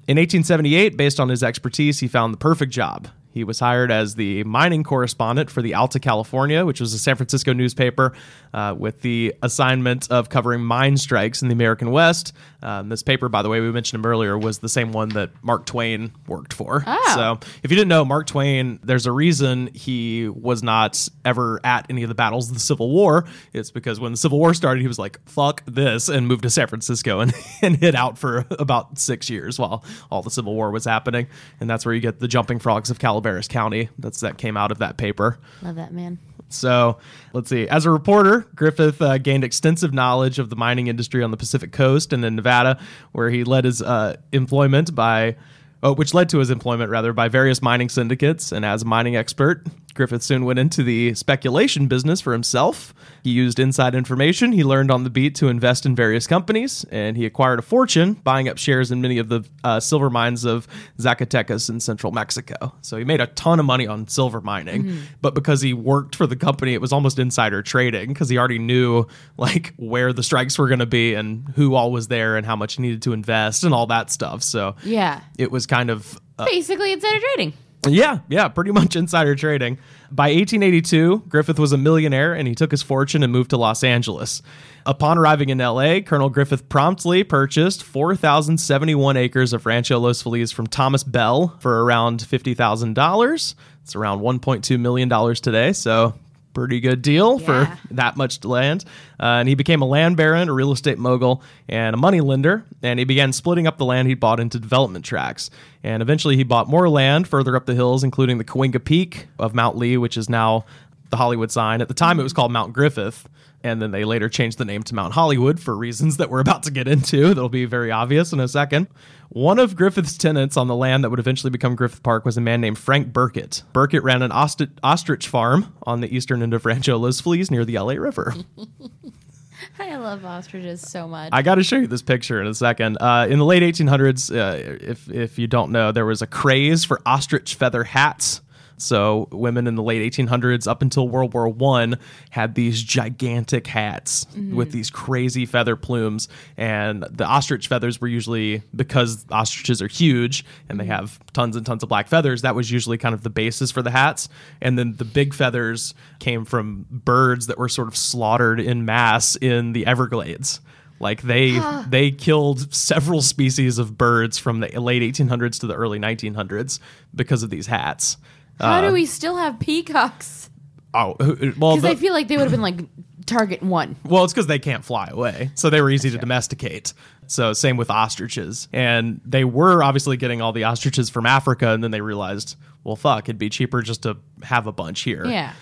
In 0.08 0.18
1878, 0.18 0.98
based 0.98 1.20
on 1.20 1.30
his 1.30 1.44
expertise, 1.44 2.00
he 2.00 2.08
found 2.08 2.34
the 2.34 2.38
perfect 2.38 2.72
job. 2.72 3.08
He 3.34 3.44
was 3.44 3.60
hired 3.60 3.92
as 3.92 4.16
the 4.16 4.44
mining 4.44 4.84
correspondent 4.84 5.50
for 5.50 5.62
the 5.62 5.74
Alta 5.74 6.00
California, 6.00 6.66
which 6.66 6.80
was 6.80 6.94
a 6.94 7.00
San 7.00 7.16
Francisco 7.16 7.54
newspaper, 7.54 8.14
uh, 8.54 8.76
with 8.78 9.02
the 9.02 9.34
assignment 9.42 10.12
of 10.12 10.30
covering 10.30 10.62
mine 10.62 10.98
strikes 10.98 11.42
in 11.42 11.48
the 11.48 11.54
American 11.54 11.92
West. 11.92 12.34
Um, 12.64 12.90
this 12.90 13.04
paper, 13.04 13.30
by 13.30 13.42
the 13.42 13.50
way, 13.50 13.60
we 13.60 13.72
mentioned 13.72 14.04
him 14.04 14.10
earlier, 14.10 14.38
was 14.38 14.60
the 14.60 14.70
same 14.70 14.92
one 14.92 15.10
that 15.10 15.32
Mark 15.42 15.66
Twain 15.66 16.12
worked 16.28 16.54
for. 16.54 16.84
Oh. 16.86 17.12
So 17.16 17.48
if 17.64 17.72
you 17.72 17.78
didn't 17.78 17.90
know, 17.90 18.06
Mark 18.06 18.28
Twain, 18.28 18.80
there's 18.84 19.06
a 19.06 19.12
reason 19.12 19.70
he 19.74 20.28
was 20.28 20.62
not 20.62 21.08
ever 21.26 21.60
at 21.64 21.86
any 21.90 22.04
of 22.04 22.10
the 22.10 22.16
battles 22.16 22.50
of 22.50 22.54
the 22.54 22.60
Civil 22.60 22.92
War. 22.92 23.26
It's 23.54 23.72
because 23.72 24.00
when 24.00 24.12
the 24.12 24.18
Civil 24.18 24.40
War 24.40 24.54
started, 24.54 24.82
he 24.82 24.88
was 24.88 25.00
like, 25.00 25.20
fuck 25.28 25.64
this, 25.66 26.10
and 26.10 26.28
moved 26.28 26.44
to 26.44 26.50
San 26.50 26.68
Francisco 26.68 27.20
and, 27.20 27.34
and 27.62 27.78
hid 27.78 27.96
out 27.96 28.18
for 28.18 28.46
about 28.52 29.00
six 29.00 29.30
years 29.30 29.58
while 29.58 29.84
all 30.12 30.22
the 30.22 30.32
Civil 30.32 30.54
War 30.54 30.72
was 30.72 30.86
happening. 30.86 31.28
And 31.60 31.70
that's 31.70 31.86
where 31.86 31.96
you 31.96 32.02
get 32.02 32.20
the 32.20 32.28
jumping 32.28 32.60
frogs 32.60 32.90
of 32.90 33.00
Calaveras 33.22 33.48
County. 33.48 33.90
That's 34.00 34.20
that 34.22 34.38
came 34.38 34.58
out 34.58 34.72
of 34.72 34.80
that 34.80 34.98
paper. 34.98 35.38
Love 35.62 35.76
that 35.76 35.94
man. 35.94 36.20
So 36.50 36.98
let's 37.34 37.50
see. 37.50 37.68
As 37.68 37.86
a 37.86 37.92
reporter, 37.92 38.46
Griffith 38.56 39.02
uh, 39.02 39.18
gained 39.20 39.44
extensive 39.44 39.94
knowledge 39.94 40.38
of 40.38 40.50
the 40.50 40.56
mining 40.56 40.88
industry 40.88 41.24
on 41.24 41.32
the 41.32 41.38
Pacific 41.38 41.72
Coast 41.72 42.12
and 42.12 42.26
in 42.26 42.36
Nevada, 42.36 42.80
where 43.14 43.30
he 43.30 43.44
led 43.44 43.64
his 43.66 43.82
uh, 43.82 44.18
employment 44.32 44.94
by. 44.94 45.36
Oh, 45.84 45.96
which 45.96 46.14
led 46.14 46.30
to 46.30 46.38
his 46.38 46.52
employment 46.52 46.92
rather 46.92 47.12
by 47.12 47.28
various 47.28 47.60
mining 47.60 47.90
syndicates. 47.90 48.52
And 48.52 48.64
as 48.64 48.84
a 48.84 48.86
mining 48.86 49.16
expert, 49.16 49.66
Griffith 49.94 50.24
soon 50.24 50.46
went 50.46 50.58
into 50.60 50.84
the 50.84 51.14
speculation 51.14 51.88
business 51.88 52.22
for 52.22 52.34
himself. 52.34 52.94
He 53.24 53.30
used 53.32 53.60
inside 53.60 53.94
information 53.94 54.52
he 54.52 54.64
learned 54.64 54.90
on 54.90 55.04
the 55.04 55.10
beat 55.10 55.36
to 55.36 55.48
invest 55.48 55.86
in 55.86 55.96
various 55.96 56.28
companies, 56.28 56.86
and 56.92 57.18
he 57.18 57.26
acquired 57.26 57.60
a 57.60 57.62
fortune 57.62 58.14
buying 58.14 58.48
up 58.48 58.58
shares 58.58 58.92
in 58.92 59.02
many 59.02 59.18
of 59.18 59.30
the 59.30 59.44
uh, 59.64 59.80
silver 59.80 60.10
mines 60.10 60.46
of 60.46 60.68
Zacatecas 61.00 61.70
in 61.70 61.80
central 61.80 62.12
Mexico. 62.12 62.74
So 62.82 62.98
he 62.98 63.04
made 63.04 63.22
a 63.22 63.28
ton 63.28 63.60
of 63.60 63.66
money 63.66 63.86
on 63.88 64.08
silver 64.08 64.42
mining, 64.42 64.98
but 65.22 65.36
because 65.36 65.62
he 65.62 65.74
worked 65.74 66.16
for 66.16 66.26
the 66.28 66.36
company, 66.36 66.74
it 66.74 66.82
was 66.82 66.92
almost 66.94 67.20
insider 67.20 67.62
trading 67.62 68.10
because 68.10 68.30
he 68.30 68.38
already 68.38 68.60
knew 68.60 69.06
like 69.38 69.74
where 69.78 70.14
the 70.14 70.24
strikes 70.24 70.58
were 70.58 70.68
going 70.68 70.80
to 70.80 70.86
be 70.86 71.14
and 71.14 71.48
who 71.56 71.76
all 71.76 71.92
was 71.92 72.08
there 72.08 72.38
and 72.38 72.46
how 72.46 72.56
much 72.56 72.76
he 72.76 72.82
needed 72.82 73.02
to 73.04 73.14
invest 73.14 73.64
and 73.64 73.74
all 73.74 73.88
that 73.88 74.10
stuff. 74.10 74.42
So 74.44 74.76
Yeah. 74.84 75.22
it 75.38 75.52
was 75.52 75.66
kind 75.68 75.90
of 75.90 76.20
uh, 76.40 76.46
Basically, 76.46 76.92
insider 76.94 77.20
trading. 77.20 77.54
Yeah, 77.88 78.20
yeah, 78.30 78.48
pretty 78.48 78.72
much 78.80 78.96
insider 78.96 79.36
trading. 79.36 79.78
By 80.12 80.26
1882, 80.26 81.24
Griffith 81.28 81.58
was 81.60 81.72
a 81.72 81.78
millionaire 81.78 82.34
and 82.34 82.48
he 82.48 82.56
took 82.56 82.72
his 82.72 82.84
fortune 82.84 83.24
and 83.24 83.32
moved 83.32 83.50
to 83.52 83.58
Los 83.58 83.84
Angeles. 83.84 84.42
Upon 84.86 85.18
arriving 85.18 85.50
in 85.50 85.60
LA, 85.60 86.00
Colonel 86.00 86.30
Griffith 86.30 86.68
promptly 86.68 87.24
purchased 87.24 87.84
4,071 87.84 89.18
acres 89.18 89.54
of 89.54 89.66
Rancho 89.66 90.00
Los 90.00 90.22
Feliz 90.22 90.52
from 90.52 90.68
Thomas 90.68 91.04
Bell 91.04 91.56
for 91.60 91.84
around 91.84 92.20
$50,000. 92.20 93.56
It's 93.84 93.96
around 93.96 94.22
$1.2 94.22 94.80
million 94.80 95.36
today, 95.36 95.74
so 95.74 96.16
pretty 96.54 96.80
good 96.80 97.02
deal 97.02 97.40
Yeah. 97.40 97.76
for 97.76 97.80
that 97.96 98.18
much 98.18 98.44
land. 98.44 98.84
Uh, 99.20 99.40
and 99.40 99.50
he 99.50 99.56
became 99.56 99.82
a 99.82 99.86
land 99.86 100.18
baron, 100.18 100.50
a 100.50 100.54
real 100.54 100.72
estate 100.72 100.98
mogul, 100.98 101.42
and 101.70 101.94
a 101.94 101.98
money 101.98 102.22
lender. 102.22 102.64
And 102.82 103.00
he 103.00 103.06
began 103.06 103.34
splitting 103.34 103.68
up 103.68 103.78
the 103.78 103.86
land 103.86 104.08
he 104.08 104.14
bought 104.16 104.40
into 104.40 104.60
development 104.60 105.06
tracts. 105.06 105.50
And 105.84 106.02
eventually 106.02 106.36
he 106.36 106.44
bought 106.44 106.68
more 106.68 106.90
land 106.90 107.28
further 107.28 107.56
up 107.56 107.66
the 107.66 107.76
hills, 107.76 108.04
including 108.04 108.38
the 108.38 108.44
Cahuenga 108.46 108.84
Peak 108.84 109.28
of 109.40 109.54
Mount 109.56 109.78
Lee, 109.78 109.98
which 109.98 110.18
is 110.18 110.30
now 110.30 110.66
the 111.10 111.18
Hollywood 111.18 111.52
sign. 111.52 111.82
At 111.82 111.88
the 111.88 111.94
time, 111.94 112.20
it 112.20 112.24
was 112.24 112.34
called 112.34 112.52
Mount 112.52 112.74
Griffith. 112.74 113.28
And 113.64 113.82
then 113.82 113.92
they 113.92 114.06
later 114.06 114.28
changed 114.28 114.58
the 114.58 114.66
name 114.66 114.84
to 114.84 114.96
Mount 114.96 115.14
Hollywood 115.14 115.60
for 115.60 115.76
reasons 115.76 116.18
that 116.18 116.30
we're 116.30 116.40
about 116.40 116.64
to 116.64 116.72
get 116.72 116.88
into. 116.88 117.28
That'll 117.28 117.50
be 117.50 117.66
very 117.66 117.92
obvious 117.92 118.34
in 118.34 118.40
a 118.40 118.48
second. 118.48 118.88
One 119.30 119.60
of 119.60 119.76
Griffith's 119.76 120.18
tenants 120.18 120.58
on 120.58 120.68
the 120.68 120.76
land 120.76 121.04
that 121.04 121.10
would 121.10 121.20
eventually 121.20 121.52
become 121.52 121.76
Griffith 121.76 122.04
Park 122.04 122.26
was 122.26 122.38
a 122.38 122.42
man 122.42 122.60
named 122.60 122.78
Frank 122.78 123.14
Burkett. 123.14 123.64
Burkett 123.72 124.04
ran 124.04 124.22
an 124.22 124.32
ost- 124.32 124.64
ostrich 124.84 125.28
farm 125.28 125.74
on 125.84 126.02
the 126.02 126.14
eastern 126.14 126.42
end 126.44 126.54
of 126.54 126.66
Rancho 126.66 126.98
Los 126.98 127.22
Feliz 127.22 127.50
near 127.50 127.64
the 127.64 127.78
LA 127.80 127.94
River. 127.94 128.34
I 129.80 129.96
love 129.96 130.26
ostriches 130.26 130.82
so 130.82 131.08
much. 131.08 131.30
I 131.32 131.42
got 131.42 131.56
to 131.56 131.64
show 131.64 131.78
you 131.78 131.88
this 131.88 132.02
picture 132.02 132.42
in 132.42 132.48
a 132.48 132.54
second. 132.54 132.98
Uh, 133.00 133.28
in 133.30 133.40
the 133.40 133.46
late 133.46 133.64
1800s, 133.64 134.36
uh, 134.36 134.78
if 134.82 135.10
if 135.10 135.40
you 135.40 135.48
don't 135.48 135.72
know, 135.72 135.92
there 135.92 136.06
was 136.06 136.22
a 136.22 136.28
craze 136.28 136.84
for 136.84 137.02
ostrich 137.06 137.56
feather 137.56 137.84
hats. 137.84 138.42
So 138.82 139.28
women 139.32 139.68
in 139.68 139.76
the 139.76 139.84
late 139.84 140.14
1800s, 140.14 140.68
up 140.68 140.82
until 140.82 141.08
World 141.08 141.34
War 141.34 141.48
One, 141.48 141.98
had 142.30 142.56
these 142.56 142.82
gigantic 142.82 143.68
hats 143.68 144.26
with 144.34 144.70
mm-hmm. 144.70 144.70
these 144.72 144.90
crazy 144.90 145.46
feather 145.46 145.76
plumes, 145.76 146.28
and 146.58 147.04
the 147.10 147.26
ostrich 147.26 147.68
feathers 147.68 148.02
were 148.02 148.08
usually 148.08 148.64
because 148.76 149.26
ostriches 149.32 149.82
are 149.82 149.88
huge 149.88 150.46
and 150.70 150.80
they 150.80 150.84
mm-hmm. 150.84 150.94
have 150.94 151.20
tons 151.34 151.56
and 151.56 151.66
tons 151.66 151.84
of 151.84 151.90
black 151.90 152.08
feathers. 152.08 152.42
That 152.42 152.56
was 152.56 152.72
usually 152.72 152.98
kind 152.98 153.14
of 153.14 153.22
the 153.24 153.30
basis 153.30 153.72
for 153.72 153.82
the 153.82 153.92
hats, 153.92 154.30
and 154.62 154.78
then 154.78 154.96
the 154.98 155.06
big 155.06 155.34
feathers 155.34 155.94
came 156.20 156.46
from 156.46 156.86
birds 156.90 157.48
that 157.48 157.58
were 157.58 157.70
sort 157.70 157.88
of 157.88 157.96
slaughtered 157.96 158.60
in 158.60 158.86
mass 158.86 159.36
in 159.36 159.74
the 159.74 159.86
Everglades. 159.86 160.60
Like 161.02 161.24
they 161.24 161.60
they 161.88 162.12
killed 162.12 162.74
several 162.74 163.22
species 163.22 163.80
of 163.80 163.98
birds 163.98 164.38
from 164.38 164.60
the 164.60 164.68
late 164.80 165.02
1800s 165.02 165.60
to 165.62 165.68
the 165.68 165.74
early 165.74 166.00
1900s 166.00 166.80
because 167.14 167.42
of 167.44 167.50
these 167.50 167.68
hats. 167.68 168.18
How 168.60 168.80
Uh, 168.80 168.88
do 168.88 168.94
we 168.94 169.06
still 169.06 169.38
have 169.38 169.60
peacocks? 169.60 170.50
Oh, 170.94 171.16
who- 171.20 171.54
well, 171.58 171.76
Because 171.76 171.82
the- 171.84 171.90
I 171.90 171.96
feel 171.96 172.14
like 172.14 172.28
they 172.28 172.36
would 172.38 172.44
have 172.44 172.52
been 172.52 172.62
like 172.62 172.80
target 173.26 173.64
one. 173.64 173.96
well, 174.06 174.24
it's 174.26 174.34
because 174.34 174.48
they 174.48 174.60
can't 174.60 174.84
fly 174.84 175.08
away, 175.12 175.52
so 175.56 175.70
they 175.70 175.82
were 175.82 175.90
easy 175.90 176.12
to 176.12 176.18
domesticate. 176.18 176.94
So 177.28 177.54
same 177.54 177.78
with 177.78 177.90
ostriches, 177.90 178.68
and 178.74 179.22
they 179.26 179.46
were 179.46 179.82
obviously 179.84 180.18
getting 180.18 180.42
all 180.42 180.52
the 180.52 180.66
ostriches 180.66 181.10
from 181.10 181.26
Africa, 181.26 181.70
and 181.70 181.82
then 181.82 181.92
they 181.92 182.02
realized, 182.02 182.58
well, 182.84 182.98
fuck, 182.98 183.26
it'd 183.30 183.38
be 183.40 183.50
cheaper 183.50 183.82
just 183.82 184.04
to 184.04 184.18
have 184.44 184.68
a 184.68 184.72
bunch 184.74 185.02
here. 185.02 185.26
Yeah. 185.26 185.54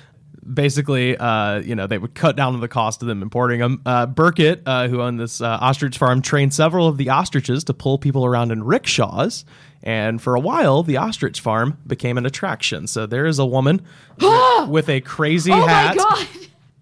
basically, 0.53 1.15
uh, 1.17 1.59
you 1.59 1.75
know, 1.75 1.85
they 1.85 1.97
would 1.97 2.15
cut 2.15 2.35
down 2.35 2.55
on 2.55 2.59
the 2.61 2.67
cost 2.67 3.01
of 3.03 3.07
them 3.07 3.21
importing 3.21 3.59
them. 3.59 3.81
Uh, 3.85 4.05
Burkett, 4.07 4.63
uh, 4.65 4.87
who 4.87 5.01
owned 5.01 5.19
this 5.19 5.41
uh, 5.41 5.57
ostrich 5.61 5.97
farm, 5.97 6.21
trained 6.23 6.53
several 6.53 6.87
of 6.87 6.97
the 6.97 7.09
ostriches 7.09 7.63
to 7.65 7.73
pull 7.73 7.99
people 7.99 8.25
around 8.25 8.51
in 8.51 8.63
rickshaws. 8.63 9.45
And 9.81 10.21
for 10.21 10.35
a 10.35 10.39
while, 10.39 10.83
the 10.83 10.97
ostrich 10.97 11.39
farm 11.39 11.77
became 11.87 12.17
an 12.17 12.25
attraction. 12.25 12.85
So 12.87 13.05
there 13.05 13.25
is 13.25 13.39
a 13.39 13.45
woman 13.45 13.81
with, 14.19 14.69
with 14.69 14.89
a 14.89 15.01
crazy 15.01 15.51
Oh 15.53 15.65
hat. 15.65 15.95
my 15.95 16.03
god. 16.03 16.27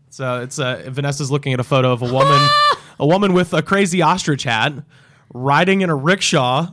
So 0.09 0.41
it's 0.41 0.57
uh, 0.57 0.83
Vanessa's 0.87 1.29
looking 1.29 1.53
at 1.53 1.59
a 1.59 1.63
photo 1.63 1.91
of 1.91 2.01
a 2.01 2.11
woman, 2.11 2.49
a 2.99 3.05
woman 3.05 3.33
with 3.33 3.53
a 3.53 3.61
crazy 3.61 4.01
ostrich 4.01 4.43
hat, 4.43 4.73
riding 5.31 5.81
in 5.81 5.91
a 5.91 5.95
rickshaw, 5.95 6.69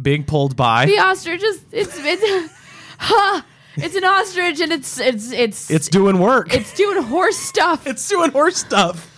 being 0.00 0.22
pulled 0.24 0.54
by. 0.54 0.86
The 0.86 0.98
ostrich 1.00 1.42
is 1.42 1.64
it's 1.72 1.98
it's 1.98 2.52
ha, 2.98 3.44
it's 3.76 3.96
an 3.96 4.04
ostrich 4.04 4.60
and 4.60 4.70
it's 4.70 5.00
it's 5.00 5.32
it's 5.32 5.70
It's 5.72 5.88
doing 5.88 6.20
work. 6.20 6.54
it's 6.54 6.72
doing 6.74 7.02
horse 7.02 7.36
stuff. 7.38 7.84
it's 7.88 8.08
doing 8.08 8.30
horse 8.30 8.56
stuff. 8.58 9.10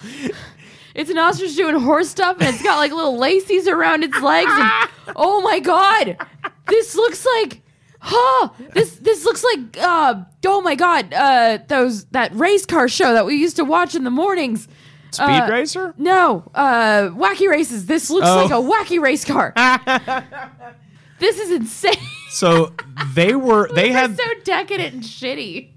It's 0.95 1.11
an 1.11 1.19
ostrich 1.19 1.55
doing 1.57 1.79
horse 1.79 2.09
stuff 2.09 2.38
and 2.40 2.49
it's 2.55 2.62
got 2.62 2.79
like 2.79 2.92
little 2.92 3.19
laces 3.19 3.69
around 3.69 4.03
its 4.05 4.19
legs 4.23 4.51
and 4.51 4.90
oh 5.16 5.42
my 5.42 5.59
god. 5.59 6.16
This 6.68 6.94
looks 6.94 7.26
like 7.40 7.62
huh 7.98 8.50
this 8.74 8.96
this 8.96 9.24
looks 9.24 9.42
like 9.42 9.79
uh 9.81 10.14
oh 10.46 10.61
my 10.61 10.74
god 10.74 11.12
uh 11.14 11.59
those 11.66 12.05
that 12.07 12.33
race 12.35 12.64
car 12.66 12.88
show 12.88 13.14
that 13.14 13.24
we 13.26 13.35
used 13.37 13.57
to 13.57 13.64
watch 13.64 13.94
in 13.94 14.05
the 14.05 14.11
mornings. 14.11 14.68
Speed 15.12 15.24
Uh, 15.42 15.48
racer. 15.50 15.94
No, 15.96 16.50
uh 16.55 17.09
wacky 17.14 17.48
races. 17.48 17.87
This 17.87 18.11
looks 18.11 18.26
Oh. 18.29 18.42
like 18.44 18.50
a 18.50 18.55
wacky 18.55 19.00
race 19.00 19.24
car. 19.24 19.52
this 21.18 21.38
is 21.38 21.50
insane. 21.50 21.94
So 22.31 22.72
they 23.14 23.35
were 23.35 23.68
they 23.74 23.90
had 23.92 24.16
so 24.16 24.24
decadent 24.44 24.94
and 24.94 25.02
shitty. 25.02 25.70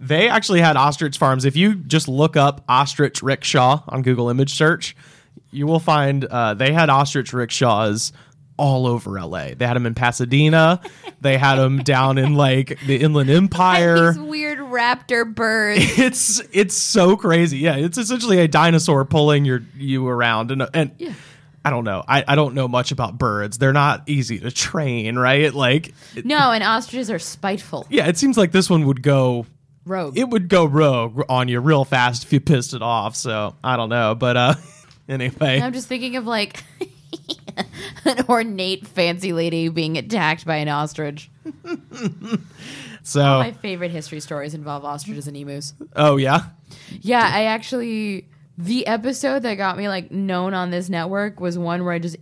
they 0.00 0.28
actually 0.28 0.60
had 0.60 0.76
ostrich 0.76 1.18
farms. 1.18 1.44
If 1.44 1.56
you 1.56 1.74
just 1.74 2.08
look 2.08 2.36
up 2.36 2.64
ostrich 2.68 3.22
rickshaw 3.22 3.82
on 3.88 4.02
Google 4.02 4.30
image 4.30 4.54
search, 4.54 4.96
you 5.50 5.66
will 5.66 5.80
find 5.80 6.24
uh, 6.24 6.54
they 6.54 6.72
had 6.72 6.88
ostrich 6.90 7.32
rickshaws 7.32 8.12
all 8.56 8.86
over 8.86 9.20
LA. 9.20 9.48
They 9.56 9.66
had 9.66 9.74
them 9.74 9.86
in 9.86 9.94
Pasadena. 9.94 10.80
they 11.20 11.36
had 11.38 11.56
them 11.56 11.78
down 11.78 12.18
in 12.18 12.34
like 12.34 12.78
the 12.86 12.96
Inland 12.96 13.30
Empire. 13.30 14.12
These 14.14 14.20
weird 14.22 14.58
raptor 14.58 15.32
birds. 15.32 15.80
It's 15.98 16.40
it's 16.52 16.76
so 16.76 17.16
crazy. 17.16 17.58
Yeah, 17.58 17.76
it's 17.76 17.98
essentially 17.98 18.38
a 18.40 18.48
dinosaur 18.48 19.04
pulling 19.04 19.44
your 19.44 19.62
you 19.76 20.06
around 20.06 20.50
and 20.50 20.66
and 20.72 20.92
I 21.64 21.70
don't 21.70 21.84
know. 21.84 22.04
I, 22.06 22.22
I 22.28 22.34
don't 22.34 22.54
know 22.54 22.68
much 22.68 22.92
about 22.92 23.16
birds. 23.16 23.56
They're 23.58 23.72
not 23.72 24.02
easy 24.06 24.38
to 24.40 24.50
train, 24.50 25.16
right? 25.16 25.52
Like 25.54 25.94
it- 26.14 26.26
No, 26.26 26.52
and 26.52 26.62
ostriches 26.62 27.10
are 27.10 27.18
spiteful. 27.18 27.86
yeah, 27.90 28.06
it 28.06 28.18
seems 28.18 28.36
like 28.36 28.52
this 28.52 28.68
one 28.68 28.86
would 28.86 29.02
go 29.02 29.46
Rogue. 29.86 30.16
it 30.16 30.28
would 30.28 30.48
go 30.48 30.64
rogue 30.66 31.22
on 31.28 31.48
you 31.48 31.60
real 31.60 31.84
fast 31.84 32.24
if 32.24 32.32
you 32.32 32.40
pissed 32.40 32.72
it 32.74 32.82
off. 32.82 33.16
So 33.16 33.54
I 33.64 33.76
don't 33.76 33.88
know, 33.88 34.14
but 34.14 34.36
uh, 34.36 34.54
anyway, 35.08 35.60
I'm 35.60 35.72
just 35.72 35.88
thinking 35.88 36.16
of 36.16 36.26
like 36.26 36.62
an 38.04 38.24
ornate 38.28 38.86
fancy 38.86 39.32
lady 39.32 39.68
being 39.68 39.96
attacked 39.98 40.44
by 40.46 40.56
an 40.56 40.68
ostrich. 40.68 41.30
so 43.02 43.22
My 43.22 43.52
favorite 43.52 43.90
history 43.90 44.20
stories 44.20 44.54
involve 44.54 44.84
ostriches 44.84 45.26
and 45.26 45.36
emus. 45.36 45.74
oh 45.96 46.16
yeah, 46.16 46.44
Yeah, 47.00 47.28
I 47.32 47.44
actually 47.44 48.28
the 48.56 48.86
episode 48.86 49.42
that 49.42 49.54
got 49.54 49.76
me 49.76 49.88
like 49.88 50.10
known 50.10 50.54
on 50.54 50.70
this 50.70 50.88
network 50.88 51.40
was 51.40 51.58
one 51.58 51.84
where 51.84 51.92
I 51.92 51.98
just 51.98 52.16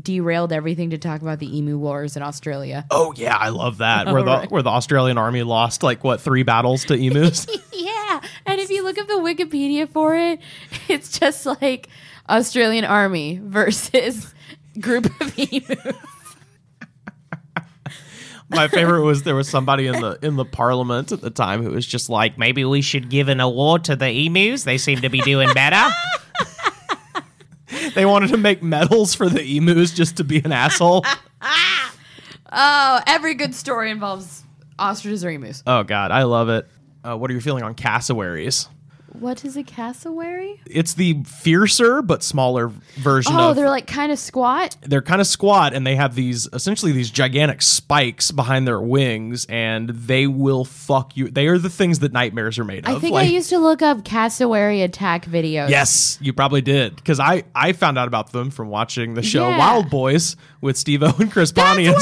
derailed 0.00 0.52
everything 0.52 0.90
to 0.90 0.98
talk 0.98 1.22
about 1.22 1.38
the 1.38 1.56
emu 1.56 1.78
wars 1.78 2.16
in 2.16 2.22
Australia. 2.22 2.84
Oh 2.90 3.12
yeah, 3.16 3.36
I 3.36 3.48
love 3.48 3.78
that. 3.78 4.06
Where 4.06 4.22
the 4.22 4.30
right. 4.30 4.50
where 4.50 4.62
the 4.62 4.70
Australian 4.70 5.18
army 5.18 5.42
lost 5.42 5.82
like 5.82 6.04
what 6.04 6.20
three 6.20 6.42
battles 6.42 6.84
to 6.86 6.94
emus. 6.94 7.46
yeah, 7.72 8.20
and 8.44 8.60
if 8.60 8.70
you 8.70 8.82
look 8.82 8.98
up 8.98 9.06
the 9.06 9.14
Wikipedia 9.14 9.88
for 9.88 10.14
it, 10.16 10.40
it's 10.88 11.18
just 11.18 11.46
like 11.46 11.88
Australian 12.28 12.84
army 12.84 13.40
versus 13.42 14.34
group 14.80 15.06
of 15.20 15.38
emus. 15.38 15.94
My 18.48 18.68
favorite 18.68 19.02
was 19.02 19.24
there 19.24 19.34
was 19.34 19.48
somebody 19.48 19.88
in 19.88 20.00
the 20.00 20.18
in 20.22 20.36
the 20.36 20.44
parliament 20.44 21.10
at 21.10 21.20
the 21.20 21.30
time 21.30 21.62
who 21.64 21.70
was 21.70 21.84
just 21.84 22.08
like, 22.08 22.38
maybe 22.38 22.64
we 22.64 22.80
should 22.80 23.10
give 23.10 23.28
an 23.28 23.40
award 23.40 23.84
to 23.84 23.96
the 23.96 24.08
emus. 24.08 24.62
They 24.62 24.78
seem 24.78 25.00
to 25.00 25.08
be 25.08 25.20
doing 25.20 25.52
better. 25.52 25.92
they 27.96 28.06
wanted 28.06 28.28
to 28.30 28.36
make 28.36 28.62
medals 28.62 29.14
for 29.14 29.28
the 29.28 29.42
emus 29.56 29.92
just 29.92 30.16
to 30.18 30.24
be 30.24 30.38
an 30.38 30.52
asshole. 30.52 31.04
Oh, 32.58 33.00
every 33.08 33.34
good 33.34 33.54
story 33.56 33.90
involves 33.90 34.44
ostriches 34.78 35.24
or 35.24 35.30
emus. 35.30 35.64
Oh 35.66 35.82
god, 35.82 36.12
I 36.12 36.22
love 36.22 36.48
it. 36.48 36.66
Uh, 37.02 37.16
what 37.16 37.28
are 37.30 37.34
you 37.34 37.40
feeling 37.40 37.64
on 37.64 37.74
cassowaries? 37.74 38.68
What 39.20 39.44
is 39.44 39.56
a 39.56 39.62
cassowary? 39.62 40.60
It's 40.66 40.94
the 40.94 41.22
fiercer 41.24 42.02
but 42.02 42.22
smaller 42.22 42.68
version 42.96 43.32
Oh, 43.34 43.50
of 43.50 43.56
they're 43.56 43.68
like 43.70 43.86
kind 43.86 44.12
of 44.12 44.18
squat. 44.18 44.76
they're 44.82 45.02
kind 45.02 45.20
of 45.20 45.26
squat 45.26 45.72
and 45.74 45.86
they 45.86 45.96
have 45.96 46.14
these 46.14 46.48
essentially 46.52 46.92
these 46.92 47.10
gigantic 47.10 47.62
spikes 47.62 48.30
behind 48.30 48.66
their 48.66 48.80
wings 48.80 49.46
and 49.48 49.88
they 49.90 50.26
will 50.26 50.64
fuck 50.64 51.16
you. 51.16 51.28
They 51.30 51.46
are 51.48 51.58
the 51.58 51.70
things 51.70 52.00
that 52.00 52.12
nightmares 52.12 52.58
are 52.58 52.64
made 52.64 52.86
of. 52.86 52.96
I 52.96 52.98
think 53.00 53.14
Like- 53.14 53.26
I 53.26 53.30
used 53.30 53.50
to 53.50 53.58
look 53.58 53.82
up 53.82 54.04
cassowary 54.04 54.82
attack 54.82 55.26
videos. 55.26 55.68
Yes, 55.70 56.18
you 56.20 56.32
probably 56.32 56.60
did 56.62 56.96
because 56.96 57.18
I 57.20 57.44
I 57.54 57.72
found 57.72 57.98
out 57.98 58.08
about 58.08 58.32
them 58.32 58.50
from 58.50 58.68
watching 58.68 59.14
the 59.14 59.22
show 59.22 59.48
Yeah. 59.48 59.58
Wildboyz 59.82 60.36
with 60.60 60.76
Steve-O 60.76 61.14
and 61.18 61.30
Chris 61.30 61.52
That's 61.52 61.68
Pontius. 61.68 61.94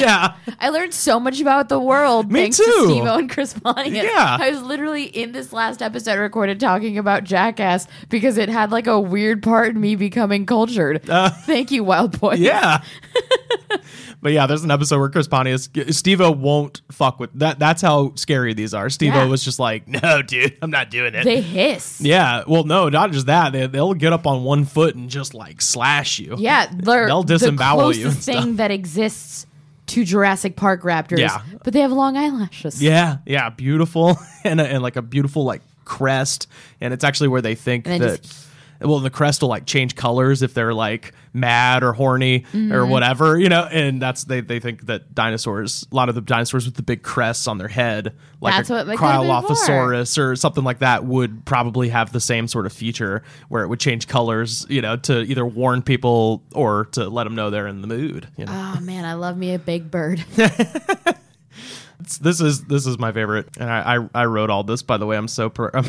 Yeah. 0.08 0.34
I 0.60 0.68
learned 0.70 0.94
so 0.94 1.18
much 1.20 1.40
about 1.40 1.68
the 1.68 1.78
world 1.80 2.30
Me 2.32 2.40
thanks 2.42 2.56
too. 2.58 2.64
to 2.64 2.84
Steve 2.86 3.04
and 3.04 3.28
Chris 3.30 3.52
Pontius. 3.54 4.04
Yeah. 4.04 4.36
I 4.40 4.50
was 4.50 4.62
literally 4.62 5.04
in 5.04 5.32
this 5.32 5.52
last 5.52 5.82
episode 5.82 6.18
recorded 6.18 6.60
talking 6.60 6.98
about 6.98 7.24
Jackass 7.24 7.86
because 8.08 8.38
it 8.38 8.48
had 8.48 8.70
like 8.70 8.86
a 8.86 9.00
weird 9.00 9.42
part 9.42 9.74
in 9.74 9.80
me 9.80 9.96
becoming 9.96 10.46
cultured. 10.46 11.02
Thank 11.44 11.70
you, 11.70 11.84
Wild 11.84 12.18
Boy. 12.20 12.32
Uh. 12.32 12.36
Yeah. 12.36 12.82
but 14.22 14.32
yeah, 14.32 14.46
there's 14.46 14.64
an 14.64 14.70
episode 14.70 14.98
where 15.00 15.08
Chris 15.10 15.28
Pontius, 15.28 15.68
Steve-O 15.90 16.32
won't 16.32 16.80
fuck 16.90 17.20
with 17.20 17.30
that. 17.38 17.58
That's 17.58 17.82
how 17.82 18.14
scary 18.14 18.54
these 18.54 18.74
are. 18.74 18.88
Steve-O 18.90 19.16
Yeah. 19.16 19.24
was 19.26 19.44
just 19.44 19.58
like, 19.58 19.86
no, 19.88 20.22
dude, 20.22 20.56
I'm 20.62 20.70
not 20.70 20.90
doing 20.90 21.14
it. 21.14 21.24
They 21.24 21.40
hiss. 21.40 22.00
yeah. 22.00 22.44
Well, 22.46 22.64
no, 22.64 22.88
not 22.88 23.12
just 23.12 23.26
that. 23.26 23.52
They, 23.52 23.66
they'll 23.66 23.94
get 23.94 24.12
up 24.12 24.26
on 24.26 24.44
one 24.44 24.64
foot 24.64 24.94
and 24.94 25.08
just 25.10 25.34
like 25.34 25.60
slash 25.60 26.18
you. 26.18 26.36
Yeah, 26.38 26.66
They'll 26.72 27.22
disembowel 27.22 27.90
the 27.90 27.98
you 27.98 28.10
thing 28.10 28.56
that 28.56 28.70
exists 28.70 29.46
to 29.88 30.04
Jurassic 30.04 30.56
Park 30.56 30.82
raptors. 30.82 31.18
Yeah. 31.18 31.42
but 31.64 31.72
they 31.72 31.80
have 31.80 31.92
long 31.92 32.16
eyelashes. 32.16 32.82
Yeah, 32.82 33.18
yeah, 33.26 33.50
beautiful, 33.50 34.18
and 34.44 34.60
a, 34.60 34.66
and 34.66 34.82
like 34.82 34.96
a 34.96 35.02
beautiful 35.02 35.44
like 35.44 35.62
crest, 35.84 36.46
and 36.80 36.94
it's 36.94 37.04
actually 37.04 37.28
where 37.28 37.42
they 37.42 37.54
think 37.54 37.84
that. 37.84 38.47
Well, 38.80 39.00
the 39.00 39.10
crest 39.10 39.42
will 39.42 39.48
like 39.48 39.66
change 39.66 39.94
colors 39.96 40.42
if 40.42 40.54
they're 40.54 40.74
like 40.74 41.12
mad 41.32 41.82
or 41.82 41.92
horny 41.92 42.40
Mm-hmm. 42.52 42.72
or 42.72 42.86
whatever, 42.86 43.38
you 43.38 43.48
know. 43.48 43.64
And 43.64 44.00
that's 44.00 44.24
they 44.24 44.40
they 44.40 44.60
think 44.60 44.86
that 44.86 45.14
dinosaurs, 45.14 45.86
a 45.90 45.94
lot 45.94 46.08
of 46.08 46.14
the 46.14 46.20
dinosaurs 46.20 46.64
with 46.64 46.74
the 46.76 46.82
big 46.82 47.02
crests 47.02 47.46
on 47.46 47.58
their 47.58 47.68
head, 47.68 48.14
like 48.40 48.54
That's 48.54 48.70
a 48.70 48.74
what 48.74 48.86
they 48.86 48.96
could've 48.96 49.22
been 49.22 49.42
for. 49.42 49.54
Cryolophosaurus 49.54 50.18
or 50.18 50.36
something 50.36 50.64
like 50.64 50.78
that, 50.78 51.04
would 51.04 51.44
probably 51.44 51.88
have 51.88 52.12
the 52.12 52.20
same 52.20 52.46
sort 52.46 52.66
of 52.66 52.72
feature 52.72 53.22
where 53.48 53.64
it 53.64 53.68
would 53.68 53.80
change 53.80 54.06
colors, 54.06 54.64
you 54.68 54.80
know, 54.80 54.96
to 54.96 55.22
either 55.22 55.44
warn 55.44 55.82
people 55.82 56.44
or 56.52 56.84
to 56.92 57.08
let 57.08 57.24
them 57.24 57.34
know 57.34 57.50
they're 57.50 57.66
in 57.66 57.80
the 57.82 57.88
mood. 57.88 58.28
You 58.36 58.44
know? 58.46 58.74
Oh 58.76 58.80
man, 58.80 59.04
I 59.04 59.14
love 59.14 59.36
me 59.36 59.54
a 59.54 59.58
big 59.58 59.90
bird. 59.90 60.24
this 62.20 62.40
is 62.40 62.64
this 62.64 62.86
is 62.86 62.98
my 62.98 63.12
favorite, 63.12 63.48
and 63.58 63.68
I 63.70 63.96
I, 63.96 64.08
I 64.14 64.24
wrote 64.26 64.50
all 64.50 64.62
this 64.64 64.82
by 64.82 64.96
the 64.98 65.06
way. 65.06 65.16
I'm 65.16 65.28
so 65.28 65.52
I'm 65.74 65.84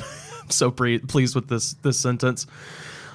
so 0.51 0.71
pre- 0.71 0.99
pleased 0.99 1.35
with 1.35 1.47
this 1.47 1.73
this 1.81 1.99
sentence. 1.99 2.45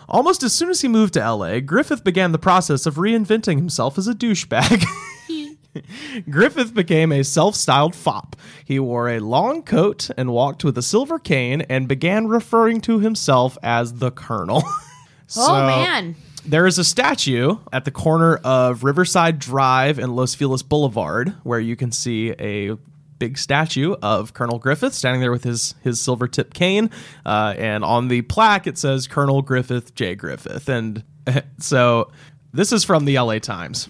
Almost 0.08 0.42
as 0.42 0.52
soon 0.52 0.68
as 0.70 0.82
he 0.82 0.88
moved 0.88 1.14
to 1.14 1.22
L.A., 1.22 1.60
Griffith 1.62 2.04
began 2.04 2.32
the 2.32 2.38
process 2.38 2.84
of 2.84 2.96
reinventing 2.96 3.56
himself 3.56 3.96
as 3.96 4.06
a 4.06 4.12
douchebag. 4.14 4.84
Griffith 6.30 6.72
became 6.74 7.10
a 7.10 7.24
self-styled 7.24 7.96
fop. 7.96 8.36
He 8.64 8.78
wore 8.78 9.08
a 9.08 9.18
long 9.18 9.62
coat 9.62 10.10
and 10.16 10.30
walked 10.30 10.62
with 10.62 10.78
a 10.78 10.82
silver 10.82 11.18
cane 11.18 11.62
and 11.62 11.88
began 11.88 12.28
referring 12.28 12.80
to 12.82 13.00
himself 13.00 13.58
as 13.62 13.94
the 13.94 14.10
Colonel. 14.10 14.62
oh 14.66 14.80
So- 15.26 15.52
man. 15.52 16.14
there 16.46 16.66
is 16.66 16.78
a 16.78 16.84
statue 16.84 17.56
at 17.72 17.84
the 17.86 17.90
corner 17.90 18.36
of 18.44 18.84
Riverside 18.84 19.38
Drive 19.38 19.98
and 19.98 20.14
Los 20.14 20.34
Feliz 20.34 20.62
Boulevard 20.62 21.30
where 21.42 21.60
you 21.60 21.74
can 21.76 21.90
see 21.90 22.30
a 22.38 22.76
big 23.18 23.38
statue 23.38 23.94
of 24.02 24.34
Colonel 24.34 24.58
Griffith 24.58 24.94
standing 24.94 25.20
there 25.20 25.32
with 25.32 25.44
his 25.44 25.74
his 25.82 26.00
silver 26.00 26.28
tip 26.28 26.54
cane, 26.54 26.90
uh, 27.24 27.54
and 27.56 27.84
on 27.84 28.08
the 28.08 28.22
plaque 28.22 28.66
it 28.66 28.78
says 28.78 29.06
Colonel 29.06 29.42
Griffith 29.42 29.94
J. 29.94 30.14
Griffith, 30.14 30.68
and 30.68 31.04
so 31.58 32.10
this 32.52 32.72
is 32.72 32.84
from 32.84 33.04
the 33.04 33.16
L.A. 33.16 33.40
Times. 33.40 33.88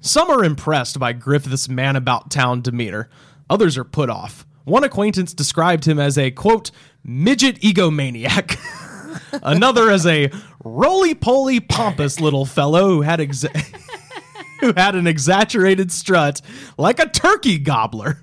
Some 0.00 0.30
are 0.30 0.44
impressed 0.44 0.98
by 0.98 1.12
Griffith's 1.12 1.68
man 1.68 1.96
about 1.96 2.30
town 2.30 2.62
demeanor. 2.62 3.08
Others 3.50 3.76
are 3.76 3.84
put 3.84 4.08
off. 4.08 4.46
One 4.64 4.84
acquaintance 4.84 5.32
described 5.34 5.86
him 5.86 5.98
as 5.98 6.16
a 6.16 6.30
quote 6.30 6.70
midget 7.04 7.60
egomaniac. 7.60 8.58
Another 9.42 9.90
as 9.90 10.06
a 10.06 10.30
roly-poly 10.64 11.60
pompous 11.60 12.20
little 12.20 12.44
fellow 12.44 12.88
who 12.88 13.02
had 13.02 13.20
exa- 13.20 13.54
who 14.60 14.72
had 14.76 14.94
an 14.94 15.06
exaggerated 15.06 15.92
strut 15.92 16.40
like 16.78 16.98
a 16.98 17.08
turkey 17.08 17.58
gobbler. 17.58 18.22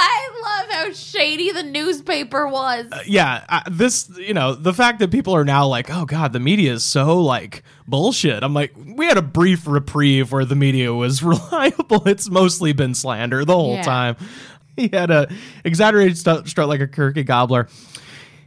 I 0.00 0.30
love 0.62 0.70
how 0.70 0.92
shady 0.92 1.50
the 1.52 1.62
newspaper 1.64 2.46
was. 2.48 2.86
Uh, 2.92 3.00
yeah, 3.06 3.44
I, 3.48 3.62
this 3.70 4.08
you 4.16 4.32
know 4.34 4.54
the 4.54 4.72
fact 4.72 5.00
that 5.00 5.10
people 5.10 5.34
are 5.34 5.44
now 5.44 5.66
like, 5.66 5.90
oh 5.90 6.04
god, 6.04 6.32
the 6.32 6.40
media 6.40 6.72
is 6.72 6.84
so 6.84 7.20
like 7.20 7.62
bullshit. 7.86 8.42
I'm 8.42 8.54
like, 8.54 8.74
we 8.76 9.06
had 9.06 9.16
a 9.18 9.22
brief 9.22 9.66
reprieve 9.66 10.30
where 10.32 10.44
the 10.44 10.54
media 10.56 10.94
was 10.94 11.22
reliable. 11.24 12.06
It's 12.06 12.30
mostly 12.30 12.72
been 12.72 12.94
slander 12.94 13.44
the 13.44 13.54
whole 13.54 13.74
Yeah. 13.74 13.82
time. 13.82 14.16
He 14.76 14.88
had 14.92 15.10
a 15.10 15.28
exaggerated 15.64 16.16
strut, 16.16 16.46
strut 16.48 16.68
like 16.68 16.80
a 16.80 16.86
turkey 16.86 17.24
gobbler. 17.24 17.68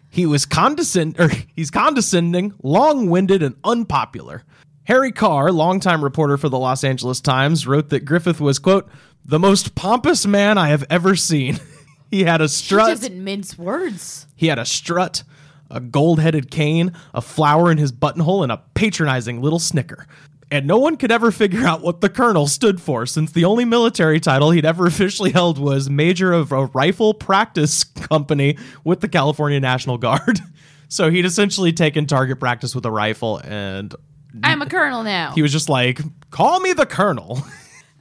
He 0.10 0.26
was 0.26 0.46
condescend 0.46 1.20
or 1.20 1.30
he's 1.56 1.72
condescending, 1.72 2.54
long-winded, 2.64 3.44
and 3.44 3.56
unpopular. 3.64 4.44
Harry 4.86 5.12
Carr, 5.12 5.52
longtime 5.52 6.04
reporter 6.04 6.38
for 6.38 6.50
the 6.50 6.58
Los 6.58 6.84
Angeles 6.84 7.22
Times, 7.22 7.68
wrote 7.68 7.90
that 7.90 8.06
Griffith 8.06 8.42
was, 8.42 8.60
quote, 8.60 8.90
the 9.24 9.40
most 9.40 9.76
pompous 9.76 10.26
man 10.26 10.58
I 10.58 10.70
have 10.70 10.84
ever 10.90 11.16
seen. 11.16 11.60
he 12.12 12.24
had 12.24 12.42
a 12.42 12.50
strut. 12.50 12.88
He 12.88 12.94
doesn't 12.96 13.24
mince 13.24 13.58
words. 13.58 14.26
He 14.36 14.48
had 14.48 14.58
a 14.58 14.66
strut, 14.66 15.24
a 15.70 15.80
gold 15.80 16.20
headed 16.20 16.50
cane, 16.50 16.94
a 17.14 17.22
flower 17.22 17.72
in 17.72 17.78
his 17.78 17.92
buttonhole, 17.92 18.44
and 18.44 18.52
a 18.52 18.62
patronizing 18.74 19.42
little 19.42 19.60
snicker. 19.60 20.08
And 20.50 20.68
no 20.68 20.78
one 20.78 20.98
could 20.98 21.12
ever 21.12 21.32
figure 21.32 21.66
out 21.66 21.82
what 21.82 22.02
the 22.02 22.10
colonel 22.10 22.46
stood 22.48 22.82
for, 22.82 23.06
since 23.06 23.32
the 23.32 23.46
only 23.46 23.64
military 23.64 24.20
title 24.20 24.52
he'd 24.52 24.66
ever 24.66 24.86
officially 24.88 25.32
held 25.32 25.60
was 25.60 25.90
Major 25.90 26.34
of 26.34 26.52
a 26.52 26.66
Rifle 26.66 27.14
Practice 27.14 27.84
Company 27.84 28.58
with 28.84 29.00
the 29.00 29.08
California 29.08 29.60
National 29.60 29.98
Guard. 29.98 30.40
So 30.92 31.10
he'd 31.10 31.24
essentially 31.24 31.72
taken 31.72 32.06
target 32.06 32.38
practice 32.38 32.76
with 32.76 32.86
a 32.86 32.92
rifle, 32.92 33.38
and 33.46 33.96
I'm 34.44 34.62
a 34.62 34.66
colonel 34.66 35.04
now. 35.04 35.32
he 35.34 35.42
was 35.42 35.52
just 35.52 35.70
like, 35.70 36.00
call 36.30 36.60
me 36.60 36.74
the 36.74 36.86
colonel. 36.86 37.42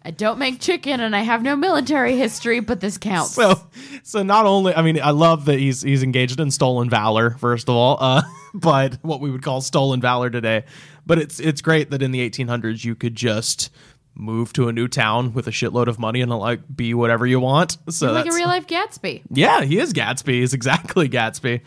I 0.03 0.11
don't 0.11 0.39
make 0.39 0.61
chicken 0.61 1.01
and 1.01 1.15
I 1.15 1.21
have 1.21 1.43
no 1.43 1.57
military 1.57 2.17
history, 2.17 2.61
but 2.61 2.81
this 2.81 2.97
counts. 2.97 3.35
So, 3.35 3.61
so 4.03 4.23
not 4.23 4.47
only, 4.47 4.75
I 4.75 4.81
mean, 4.81 4.99
I 5.01 5.11
love 5.11 5.45
that 5.45 5.59
he's 5.59 5.83
he's 5.83 6.03
engaged 6.03 6.41
in 6.41 6.51
stolen 6.51 6.89
valor, 6.89 7.33
first 7.39 7.69
of 7.69 7.75
all, 7.75 7.99
uh, 8.01 8.23
but 8.55 8.95
what 9.03 9.21
we 9.21 9.31
would 9.31 9.43
call 9.43 9.61
stolen 9.61 10.01
valor 10.01 10.31
today. 10.31 10.65
But 11.05 11.19
it's 11.19 11.39
it's 11.39 11.61
great 11.61 11.91
that 11.91 12.03
in 12.03 12.13
the 12.13 12.29
1800s 12.29 12.83
you 12.83 12.95
could 12.95 13.15
just 13.15 13.71
move 14.15 14.53
to 14.55 14.69
a 14.69 14.73
new 14.73 14.89
town 14.89 15.33
with 15.35 15.47
a 15.47 15.51
shitload 15.51 15.87
of 15.87 15.99
money 15.99 16.21
and 16.21 16.31
like 16.31 16.61
be 16.75 16.95
whatever 16.95 17.27
you 17.27 17.41
want. 17.41 17.77
So 17.91 18.13
like 18.13 18.27
a 18.27 18.35
real 18.35 18.49
life 18.49 18.67
Gatsby. 18.67 19.23
yeah, 19.31 19.63
he 19.63 19.79
is 19.79 19.93
Gatsby. 19.93 20.41
He's 20.41 20.55
exactly 20.55 21.09
Gatsby. 21.11 21.61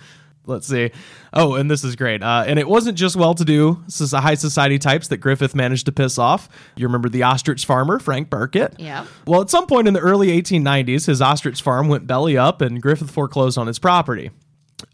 Let's 0.45 0.67
see. 0.67 0.91
Oh, 1.31 1.55
and 1.55 1.71
this 1.71 1.83
is 1.83 1.95
great. 1.95 2.21
Uh, 2.21 2.43
and 2.45 2.59
it 2.59 2.67
wasn't 2.67 2.97
just 2.97 3.15
well-to-do 3.15 3.83
high 4.11 4.35
society 4.35 4.77
types 4.77 5.07
that 5.07 5.17
Griffith 5.17 5.55
managed 5.55 5.85
to 5.85 5.91
piss 5.91 6.17
off. 6.17 6.49
You 6.75 6.85
remember 6.85 7.07
the 7.07 7.23
ostrich 7.23 7.65
farmer, 7.65 7.97
Frank 7.99 8.29
Burkett? 8.29 8.75
Yeah. 8.77 9.05
Well, 9.25 9.41
at 9.41 9.49
some 9.49 9.67
point 9.67 9.87
in 9.87 9.93
the 9.93 10.01
early 10.01 10.27
1890s, 10.41 11.05
his 11.07 11.21
ostrich 11.21 11.61
farm 11.61 11.87
went 11.87 12.07
belly 12.07 12.37
up 12.37 12.61
and 12.61 12.81
Griffith 12.81 13.11
foreclosed 13.11 13.57
on 13.57 13.67
his 13.67 13.79
property. 13.79 14.31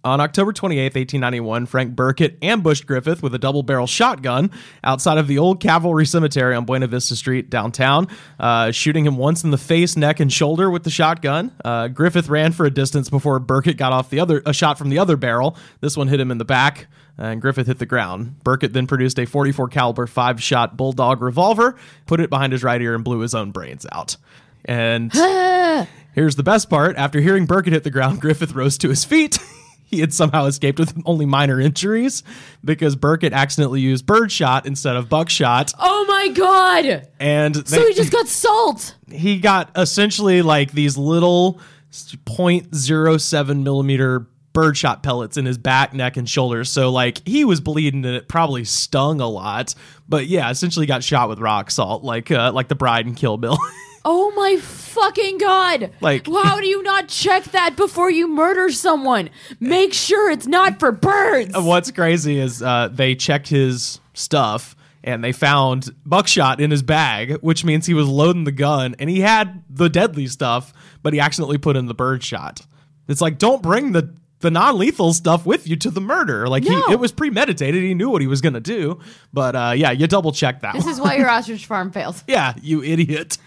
On 0.02 0.22
October 0.22 0.54
28, 0.54 0.96
1891, 0.96 1.66
Frank 1.66 1.94
Burkett 1.94 2.38
ambushed 2.42 2.88
Griffith 2.88 3.22
with 3.22 3.36
a 3.36 3.38
double 3.38 3.64
barrel 3.64 3.86
shotgun 3.86 4.50
outside 4.82 5.18
of 5.18 5.28
the 5.28 5.38
old 5.40 5.60
Calvary 5.60 6.06
cemetery 6.06 6.56
on 6.56 6.64
Buena 6.64 6.88
Vista 6.88 7.18
Street 7.18 7.50
downtown, 7.50 8.08
uh, 8.40 8.72
shooting 8.72 9.06
him 9.06 9.18
once 9.18 9.44
in 9.44 9.52
the 9.52 9.58
face, 9.58 9.98
neck, 9.98 10.22
and 10.22 10.32
shoulder 10.32 10.70
with 10.70 10.84
the 10.84 10.90
shotgun. 10.90 11.52
Uh, 11.66 11.90
Griffith 11.90 12.30
ran 12.30 12.54
for 12.54 12.66
a 12.66 12.72
distance 12.72 13.10
before 13.10 13.40
Burkett 13.40 13.76
got 13.76 13.92
off 13.92 14.10
the 14.10 14.22
other 14.22 14.42
a 14.46 14.54
shot 14.54 14.78
from 14.78 14.90
the 14.90 15.00
other 15.00 15.18
barrel. 15.18 15.58
This 15.82 15.98
one 15.98 16.08
hit 16.08 16.22
him 16.22 16.32
in 16.32 16.38
the 16.38 16.46
back, 16.46 16.88
and 17.18 17.42
Griffith 17.42 17.68
hit 17.68 17.80
the 17.80 17.86
ground. 17.86 18.42
Burkett 18.42 18.72
then 18.72 18.88
produced 18.88 19.20
a 19.20 19.26
44 19.26 19.68
caliber 19.68 20.08
five 20.08 20.42
shot 20.42 20.78
bulldog 20.78 21.22
revolver, 21.22 21.76
put 22.06 22.22
it 22.22 22.30
behind 22.30 22.54
his 22.54 22.64
right 22.64 22.82
ear, 22.82 22.96
and 22.96 23.04
blew 23.04 23.20
his 23.20 23.36
own 23.36 23.52
brains 23.52 23.86
out. 23.92 24.16
And 24.64 25.12
here's 26.14 26.38
the 26.38 26.44
best 26.44 26.70
part: 26.70 26.96
after 26.96 27.20
hearing 27.20 27.46
Burkett 27.46 27.74
hit 27.74 27.84
the 27.84 27.92
ground, 27.92 28.22
Griffith 28.22 28.54
rose 28.54 28.78
to 28.78 28.88
his 28.88 29.04
feet. 29.04 29.40
he 29.90 30.00
had 30.00 30.14
somehow 30.14 30.46
escaped 30.46 30.80
with 30.80 30.96
only 31.06 31.26
minor 31.26 31.60
injuries 31.60 32.24
because 32.64 32.96
Burkett 32.96 33.34
accidentally 33.34 33.82
used 33.82 34.06
birdshot 34.06 34.66
instead 34.66 34.96
of 34.96 35.10
buckshot, 35.10 35.74
Oh 35.80 36.06
my 36.08 36.28
god! 36.30 37.08
and 37.20 37.68
So 37.68 37.86
he 37.88 37.94
just 37.94 38.12
got 38.12 38.28
salt. 38.28 38.96
he 39.12 39.40
got 39.40 39.72
essentially 39.76 40.42
like 40.42 40.72
these 40.72 40.98
little 40.98 41.60
0.07 41.92 43.64
millimeter 43.64 44.28
birdshot 44.54 45.04
pellets 45.04 45.38
in 45.38 45.46
his 45.46 45.58
back, 45.58 45.94
neck, 45.94 46.18
and 46.18 46.28
shoulders. 46.30 46.70
So 46.70 46.92
like 46.92 47.26
he 47.28 47.46
was 47.46 47.62
bleeding 47.62 48.06
and 48.06 48.16
it 48.16 48.28
probably 48.28 48.64
stung 48.66 49.22
a 49.22 49.28
lot. 49.28 49.76
But 50.08 50.28
yeah, 50.28 50.50
essentially 50.50 50.86
got 50.86 51.04
shot 51.04 51.30
with 51.30 51.40
rock 51.40 51.72
salt, 51.72 52.04
like 52.04 52.32
uh, 52.32 52.52
like 52.54 52.68
the 52.68 52.76
bride 52.76 53.08
in 53.08 53.16
Kill 53.16 53.38
Bill. 53.38 53.58
Oh 54.06 54.32
my 54.36 54.58
fucking 54.58 55.38
god! 55.38 55.92
Like- 56.02 56.26
how 56.28 56.60
do 56.60 56.68
you 56.68 56.82
not 56.84 57.08
check 57.10 57.44
that 57.46 57.76
before 57.76 58.10
you 58.10 58.28
murder 58.28 58.70
someone? 58.72 59.30
Make 59.60 59.94
sure 59.94 60.32
it's 60.32 60.48
not 60.48 60.80
for 60.80 60.92
birds. 60.92 61.54
What's 61.58 61.92
crazy 61.92 62.40
is 62.40 62.62
uh, 62.64 62.90
they 62.92 63.16
checked 63.16 63.48
his 63.50 64.00
stuff 64.14 64.76
and 65.04 65.24
they 65.24 65.32
found 65.32 65.90
buckshot 66.06 66.60
in 66.60 66.72
his 66.72 66.82
bag, 66.84 67.34
which 67.42 67.64
means 67.64 67.86
he 67.86 67.94
was 67.94 68.08
loading 68.08 68.44
the 68.44 68.52
gun 68.52 68.96
and 69.00 69.10
he 69.10 69.22
had 69.22 69.64
the 69.70 69.90
deadly 69.90 70.28
stuff, 70.28 70.74
but 71.04 71.14
he 71.14 71.20
accidentally 71.20 71.58
put 71.58 71.76
in 71.78 71.86
the 71.86 71.94
birdshot. 71.94 72.62
It's 73.08 73.22
like 73.22 73.38
don't 73.38 73.62
bring 73.62 73.92
the 73.94 74.14
the 74.42 74.50
non-lethal 74.52 75.12
stuff 75.14 75.46
with 75.46 75.68
you 75.68 75.76
to 75.76 75.90
the 75.92 76.00
murder. 76.00 76.48
Like 76.48 76.64
No. 76.64 76.82
he, 76.88 76.94
it 76.94 77.00
was 77.00 77.12
premeditated. 77.12 77.84
He 77.84 77.94
knew 77.94 78.10
what 78.10 78.22
he 78.22 78.28
was 78.28 78.40
gonna 78.40 78.62
do. 78.62 79.00
But 79.34 79.56
uh, 79.56 79.74
yeah, 79.76 79.92
you 79.92 80.08
double 80.08 80.32
check 80.32 80.62
that. 80.62 80.74
This 80.76 80.86
one. 80.86 80.94
is 80.94 81.02
why 81.02 81.16
your 81.18 81.30
ostrich 81.30 81.66
farm 81.66 81.92
fails. 81.92 82.24
Yeah, 82.28 82.54
you 82.62 82.82
idiot. 82.84 83.38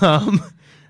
Um, 0.00 0.42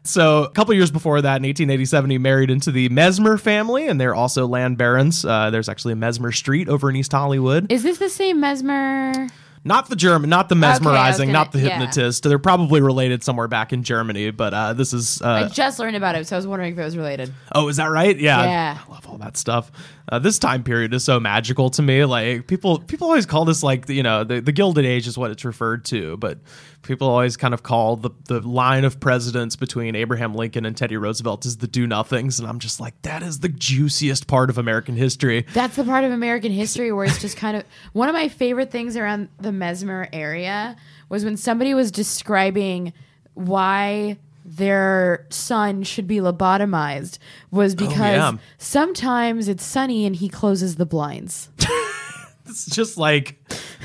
so 0.02 0.44
a 0.44 0.50
couple 0.50 0.74
years 0.74 0.90
before 0.90 1.22
that, 1.22 1.36
in 1.36 1.44
1887, 1.44 2.10
he 2.10 2.18
married 2.18 2.50
into 2.50 2.70
the 2.70 2.88
Mesmer 2.90 3.38
family, 3.38 3.88
and 3.88 4.00
they're 4.00 4.14
also 4.14 4.46
land 4.46 4.76
barons. 4.76 5.24
Uh, 5.24 5.50
there's 5.50 5.68
actually 5.68 5.94
a 5.94 5.96
Mesmer 5.96 6.30
Street 6.30 6.68
over 6.68 6.90
in 6.90 6.96
East 6.96 7.12
Hollywood. 7.12 7.72
Is 7.72 7.82
this 7.82 7.98
the 7.98 8.10
same 8.10 8.40
mesmer? 8.40 9.28
Not 9.66 9.88
the 9.88 9.96
German, 9.96 10.28
not 10.30 10.48
the 10.50 10.54
mesmerizing, 10.54 11.28
gonna- 11.28 11.38
not 11.38 11.52
the 11.52 11.60
yeah. 11.60 11.78
hypnotist. 11.78 12.22
They're 12.22 12.38
probably 12.38 12.82
related 12.82 13.24
somewhere 13.24 13.48
back 13.48 13.72
in 13.72 13.82
Germany, 13.82 14.30
but 14.30 14.52
uh, 14.52 14.72
this 14.74 14.92
is. 14.92 15.22
I 15.22 15.42
Uh, 15.44 15.48
just 15.48 15.78
learned 15.78 15.96
about 15.96 16.16
it, 16.16 16.26
so 16.26 16.36
I 16.36 16.38
was 16.38 16.46
wondering 16.46 16.74
if 16.74 16.78
it 16.78 16.84
was 16.84 16.96
related. 16.96 17.32
oh, 17.54 17.68
is 17.68 17.76
that 17.78 17.86
right? 17.90 18.18
Yeah. 18.18 18.42
Yeah. 18.44 18.78
I 18.86 18.92
love 18.92 19.06
all 19.08 19.18
that 19.18 19.36
stuff. 19.36 19.72
Uh, 20.12 20.18
this 20.18 20.38
time 20.38 20.62
period 20.62 20.92
is 20.92 21.02
so 21.02 21.18
magical 21.18 21.70
to 21.70 21.80
me. 21.80 22.04
Like 22.04 22.46
people, 22.46 22.78
people 22.78 23.06
always 23.08 23.24
call 23.24 23.46
this 23.46 23.62
like 23.62 23.88
you 23.88 24.02
know 24.02 24.22
the, 24.22 24.40
the 24.40 24.52
Gilded 24.52 24.84
Age 24.84 25.06
is 25.06 25.16
what 25.16 25.30
it's 25.30 25.46
referred 25.46 25.86
to, 25.86 26.18
but 26.18 26.40
people 26.82 27.08
always 27.08 27.38
kind 27.38 27.54
of 27.54 27.62
call 27.62 27.96
the 27.96 28.10
the 28.28 28.40
line 28.40 28.84
of 28.84 29.00
presidents 29.00 29.56
between 29.56 29.96
Abraham 29.96 30.34
Lincoln 30.34 30.66
and 30.66 30.76
Teddy 30.76 30.98
Roosevelt 30.98 31.46
is 31.46 31.56
the 31.56 31.66
do 31.66 31.86
nothings, 31.86 32.38
and 32.38 32.46
I'm 32.46 32.58
just 32.58 32.80
like 32.80 33.00
that 33.00 33.22
is 33.22 33.40
the 33.40 33.48
juiciest 33.48 34.26
part 34.26 34.50
of 34.50 34.58
American 34.58 34.94
history. 34.94 35.46
That's 35.54 35.76
the 35.76 35.84
part 35.84 36.04
of 36.04 36.12
American 36.12 36.52
history 36.52 36.92
where 36.92 37.06
it's 37.06 37.22
just 37.22 37.38
kind 37.38 37.56
of 37.56 37.64
one 37.94 38.10
of 38.10 38.14
my 38.14 38.28
favorite 38.28 38.70
things 38.70 38.98
around 38.98 39.30
the 39.40 39.52
Mesmer 39.58 40.08
area 40.12 40.76
was 41.08 41.24
when 41.24 41.36
somebody 41.36 41.74
was 41.74 41.90
describing 41.90 42.92
why 43.34 44.18
their 44.44 45.26
son 45.30 45.82
should 45.82 46.06
be 46.06 46.16
lobotomized 46.16 47.18
was 47.50 47.72
oh, 47.74 47.76
because 47.76 47.98
yeah. 47.98 48.32
sometimes 48.58 49.48
it's 49.48 49.64
sunny 49.64 50.04
and 50.04 50.16
he 50.16 50.28
closes 50.28 50.76
the 50.76 50.86
blinds. 50.86 51.48
It's 52.46 52.66
just 52.66 52.98
like, 52.98 53.38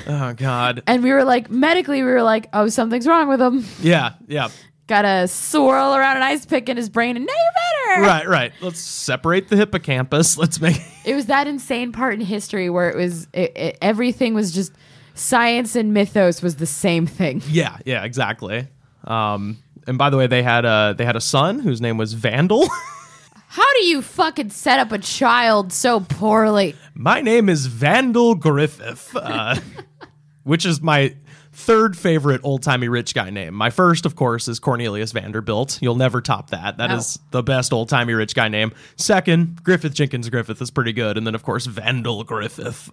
oh 0.06 0.34
god, 0.34 0.84
And 0.86 1.02
we 1.02 1.12
were 1.12 1.24
like 1.24 1.50
medically 1.50 2.04
we 2.04 2.12
were 2.12 2.24
like, 2.24 2.50
"Oh, 2.52 2.68
something's 2.68 3.08
wrong 3.08 3.30
with 3.30 3.42
him. 3.42 3.66
yeah, 3.82 4.14
yeah. 4.28 4.50
Got 4.88 5.06
a 5.06 5.28
swirl 5.28 5.96
around 5.96 6.18
an 6.18 6.24
ice 6.24 6.46
pick 6.46 6.68
in 6.68 6.76
his 6.76 6.90
brain 6.90 7.16
and 7.16 7.26
now 7.26 7.34
you're 7.34 7.98
better." 7.98 8.02
Right, 8.02 8.28
right. 8.28 8.52
Let's 8.62 8.80
separate 8.80 9.48
the 9.48 9.56
hippocampus. 9.56 10.38
Let's 10.38 10.60
make. 10.60 10.82
It 11.06 11.16
was 11.16 11.28
that 11.28 11.48
insane 11.48 11.92
part 11.92 12.16
in 12.16 12.22
history 12.22 12.70
where 12.70 12.90
it 12.90 12.98
was 12.98 13.28
it, 13.34 13.56
it, 13.56 13.78
everything 13.82 14.34
was 14.34 14.52
just 14.52 14.74
science 15.20 15.76
and 15.76 15.94
mythos 15.94 16.42
was 16.42 16.56
the 16.56 16.66
same 16.66 17.06
thing. 17.06 17.42
Yeah, 17.50 17.78
yeah, 17.86 18.04
exactly. 18.04 18.68
Um, 19.04 19.58
and 19.88 19.98
by 19.98 20.10
the 20.10 20.18
way, 20.18 20.28
they 20.28 20.44
had 20.44 20.66
a 20.66 20.94
they 20.98 21.04
had 21.06 21.16
a 21.16 21.22
son 21.22 21.60
whose 21.60 21.82
name 21.82 21.98
was 21.98 22.14
Vandal. 22.14 22.68
How 23.48 23.74
do 23.74 23.86
you 23.86 24.02
fucking 24.02 24.52
set 24.52 24.80
up 24.80 24.92
a 24.92 25.00
child 25.00 25.74
so 25.74 26.00
poorly? 26.02 26.76
my 26.94 27.22
name 27.22 27.50
is 27.50 27.66
Vandal 27.66 28.36
Griffith, 28.36 29.16
uh, 29.16 29.56
which 30.44 30.66
is 30.66 30.82
my 30.82 31.16
third 31.52 31.98
favorite 31.98 32.42
old 32.44 32.62
timey 32.62 32.88
rich 32.88 33.14
guy 33.16 33.32
name. 33.32 33.54
My 33.56 33.72
first, 33.72 34.06
of 34.06 34.16
course, 34.16 34.48
is 34.48 34.60
Cornelius 34.60 35.12
Vanderbilt. 35.12 35.80
You'll 35.82 35.96
never 35.96 36.22
top 36.22 36.52
that. 36.52 36.78
That 36.78 36.92
is 36.92 37.18
the 37.32 37.42
best 37.42 37.74
old 37.74 37.90
timey 37.90 38.14
rich 38.14 38.36
guy 38.36 38.48
name. 38.48 38.72
Second, 38.96 39.64
Griffith 39.64 39.94
Jenkins 39.94 40.30
Griffith 40.30 40.62
is 40.62 40.70
pretty 40.70 40.94
good, 40.94 41.18
and 41.18 41.26
then 41.26 41.36
of 41.36 41.44
course 41.44 41.66
Vandal 41.66 42.24
Griffith. 42.24 42.92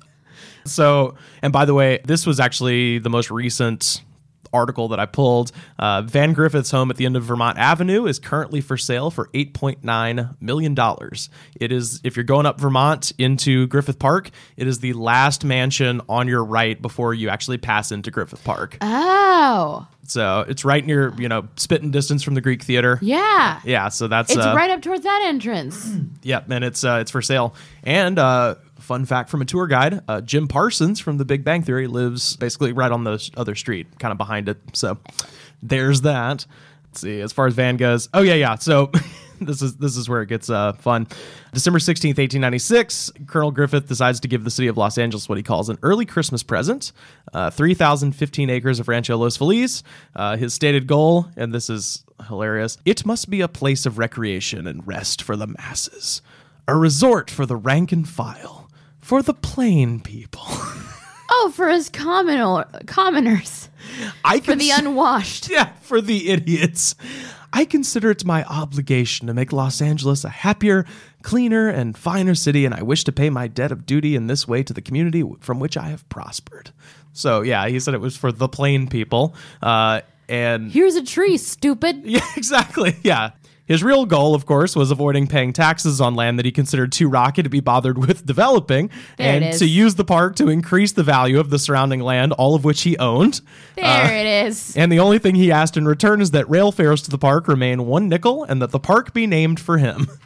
So, 0.64 1.14
and 1.42 1.52
by 1.52 1.64
the 1.64 1.74
way, 1.74 2.00
this 2.04 2.26
was 2.26 2.40
actually 2.40 2.98
the 2.98 3.10
most 3.10 3.30
recent 3.30 4.02
article 4.52 4.88
that 4.88 5.00
I 5.00 5.06
pulled. 5.06 5.52
Uh, 5.78 6.02
Van 6.02 6.32
Griffith's 6.32 6.70
home 6.70 6.88
at 6.90 6.96
the 6.96 7.04
end 7.04 7.14
of 7.16 7.24
Vermont 7.24 7.58
Avenue 7.58 8.06
is 8.06 8.18
currently 8.18 8.60
for 8.62 8.76
sale 8.78 9.10
for 9.10 9.26
$8.9 9.34 10.36
million. 10.40 10.76
It 11.60 11.72
is, 11.72 12.00
if 12.04 12.16
you're 12.16 12.24
going 12.24 12.46
up 12.46 12.58
Vermont 12.58 13.12
into 13.18 13.66
Griffith 13.66 13.98
Park, 13.98 14.30
it 14.56 14.66
is 14.66 14.78
the 14.78 14.92
last 14.94 15.44
mansion 15.44 16.00
on 16.08 16.26
your 16.28 16.42
right 16.44 16.80
before 16.80 17.12
you 17.12 17.28
actually 17.28 17.58
pass 17.58 17.92
into 17.92 18.10
Griffith 18.10 18.42
Park. 18.44 18.78
Oh, 18.80 19.86
So 20.06 20.44
it's 20.48 20.64
right 20.64 20.86
near, 20.86 21.12
you 21.18 21.28
know, 21.28 21.48
spitting 21.56 21.90
distance 21.90 22.22
from 22.22 22.34
the 22.34 22.40
Greek 22.40 22.62
Theater. 22.62 22.98
yeah. 23.02 23.60
Yeah, 23.64 23.88
so 23.88 24.06
that's 24.08 24.30
It's 24.34 24.44
uh, 24.44 24.54
right 24.56 24.70
up 24.70 24.80
towards 24.80 25.02
that 25.02 25.24
entrance. 25.26 25.92
Yep, 26.22 26.50
and 26.50 26.64
it's 26.64 26.82
uh, 26.82 26.98
it's 27.02 27.10
for 27.10 27.20
sale. 27.22 27.54
And 27.84 28.18
uh, 28.18 28.56
fun 28.86 29.04
fact 29.04 29.28
from 29.28 29.42
a 29.42 29.44
tour 29.44 29.66
guide: 29.66 30.00
uh, 30.08 30.20
Jim 30.20 30.48
Parsons 30.48 31.00
from 31.00 31.18
The 31.18 31.24
Big 31.24 31.44
Bang 31.44 31.62
Theory 31.62 31.86
lives 31.86 32.36
basically 32.36 32.72
right 32.72 32.90
on 32.90 33.04
the 33.04 33.30
other 33.36 33.54
street, 33.54 33.98
kind 33.98 34.12
of 34.12 34.18
behind 34.18 34.48
it. 34.48 34.58
So 34.72 34.98
there's 35.62 36.02
that. 36.02 36.46
Let's 36.84 37.00
see. 37.00 37.20
As 37.20 37.32
far 37.32 37.46
as 37.46 37.54
Van 37.54 37.76
goes, 37.76 38.08
oh 38.14 38.22
yeah, 38.22 38.34
yeah. 38.34 38.54
So 38.54 38.90
this 39.40 39.62
is 39.62 39.76
this 39.76 39.96
is 39.96 40.08
where 40.08 40.22
it 40.22 40.28
gets 40.28 40.48
uh, 40.48 40.72
fun. 40.74 41.06
December 41.52 41.78
sixteenth, 41.78 42.18
eighteen 42.18 42.40
ninety 42.40 42.58
six. 42.58 43.10
Colonel 43.26 43.50
Griffith 43.50 43.88
decides 43.88 44.20
to 44.20 44.28
give 44.28 44.44
the 44.44 44.50
city 44.50 44.68
of 44.68 44.76
Los 44.76 44.96
Angeles 44.98 45.28
what 45.28 45.36
he 45.36 45.42
calls 45.42 45.68
an 45.68 45.78
early 45.82 46.06
Christmas 46.06 46.42
present: 46.42 46.92
uh, 47.32 47.50
three 47.50 47.74
thousand 47.74 48.12
fifteen 48.12 48.50
acres 48.50 48.80
of 48.80 48.88
Rancho 48.88 49.16
Los 49.16 49.36
Feliz. 49.36 49.82
Uh, 50.14 50.36
his 50.36 50.54
stated 50.54 50.86
goal, 50.86 51.26
and 51.36 51.52
this 51.52 51.68
is 51.68 52.04
hilarious: 52.28 52.78
it 52.84 53.04
must 53.04 53.28
be 53.28 53.40
a 53.40 53.48
place 53.48 53.84
of 53.84 53.98
recreation 53.98 54.66
and 54.66 54.86
rest 54.86 55.22
for 55.22 55.36
the 55.36 55.46
masses, 55.46 56.22
a 56.68 56.74
resort 56.74 57.30
for 57.30 57.46
the 57.46 57.56
rank 57.56 57.92
and 57.92 58.08
file, 58.08 58.55
for 59.06 59.22
the 59.22 59.34
plain 59.34 60.00
people. 60.00 60.42
Oh, 61.28 61.50
for 61.52 61.68
us 61.68 61.88
common 61.88 62.64
commoners, 62.86 63.68
I 64.24 64.38
for 64.38 64.54
the 64.54 64.70
unwashed. 64.70 65.50
Yeah, 65.50 65.72
for 65.82 66.00
the 66.00 66.30
idiots. 66.30 66.94
I 67.52 67.64
consider 67.64 68.12
it 68.12 68.24
my 68.24 68.44
obligation 68.44 69.26
to 69.26 69.34
make 69.34 69.52
Los 69.52 69.82
Angeles 69.82 70.24
a 70.24 70.28
happier, 70.28 70.86
cleaner, 71.22 71.68
and 71.68 71.98
finer 71.98 72.36
city, 72.36 72.64
and 72.64 72.72
I 72.72 72.82
wish 72.82 73.02
to 73.04 73.12
pay 73.12 73.28
my 73.28 73.48
debt 73.48 73.72
of 73.72 73.86
duty 73.86 74.14
in 74.14 74.28
this 74.28 74.46
way 74.46 74.62
to 74.62 74.72
the 74.72 74.80
community 74.80 75.24
from 75.40 75.58
which 75.58 75.76
I 75.76 75.88
have 75.88 76.08
prospered. 76.08 76.70
So, 77.12 77.42
yeah, 77.42 77.66
he 77.66 77.80
said 77.80 77.94
it 77.94 78.00
was 78.00 78.16
for 78.16 78.30
the 78.30 78.48
plain 78.48 78.86
people. 78.86 79.34
Uh, 79.60 80.02
and 80.28 80.70
Here's 80.70 80.94
a 80.94 81.04
tree, 81.04 81.38
stupid. 81.38 82.02
yeah, 82.04 82.24
exactly. 82.36 82.96
Yeah. 83.02 83.30
His 83.66 83.82
real 83.82 84.06
goal, 84.06 84.34
of 84.34 84.46
course, 84.46 84.76
was 84.76 84.92
avoiding 84.92 85.26
paying 85.26 85.52
taxes 85.52 86.00
on 86.00 86.14
land 86.14 86.38
that 86.38 86.44
he 86.46 86.52
considered 86.52 86.92
too 86.92 87.08
rocky 87.08 87.42
to 87.42 87.48
be 87.48 87.60
bothered 87.60 87.98
with 87.98 88.24
developing, 88.32 88.90
There 89.18 89.42
and 89.42 89.58
to 89.58 89.66
use 89.66 89.96
the 89.96 90.04
park 90.04 90.36
to 90.36 90.48
increase 90.48 90.92
the 90.92 91.02
value 91.02 91.40
of 91.40 91.50
the 91.50 91.58
surrounding 91.58 92.00
land, 92.00 92.32
all 92.34 92.54
of 92.54 92.64
which 92.64 92.82
he 92.82 92.96
owned. 92.98 93.40
There 93.74 93.84
uh, 93.84 94.08
it 94.08 94.46
is. 94.46 94.76
And 94.76 94.90
the 94.92 95.00
only 95.00 95.18
thing 95.18 95.34
he 95.34 95.50
asked 95.50 95.76
in 95.76 95.86
return 95.86 96.20
is 96.20 96.30
that 96.30 96.48
rail 96.48 96.70
fares 96.70 97.02
to 97.02 97.10
the 97.10 97.18
park 97.18 97.48
remain 97.48 97.86
one 97.86 98.08
nickel 98.08 98.44
and 98.44 98.62
that 98.62 98.70
the 98.70 98.80
park 98.80 99.12
be 99.12 99.26
named 99.26 99.58
for 99.58 99.78
him. 99.78 100.06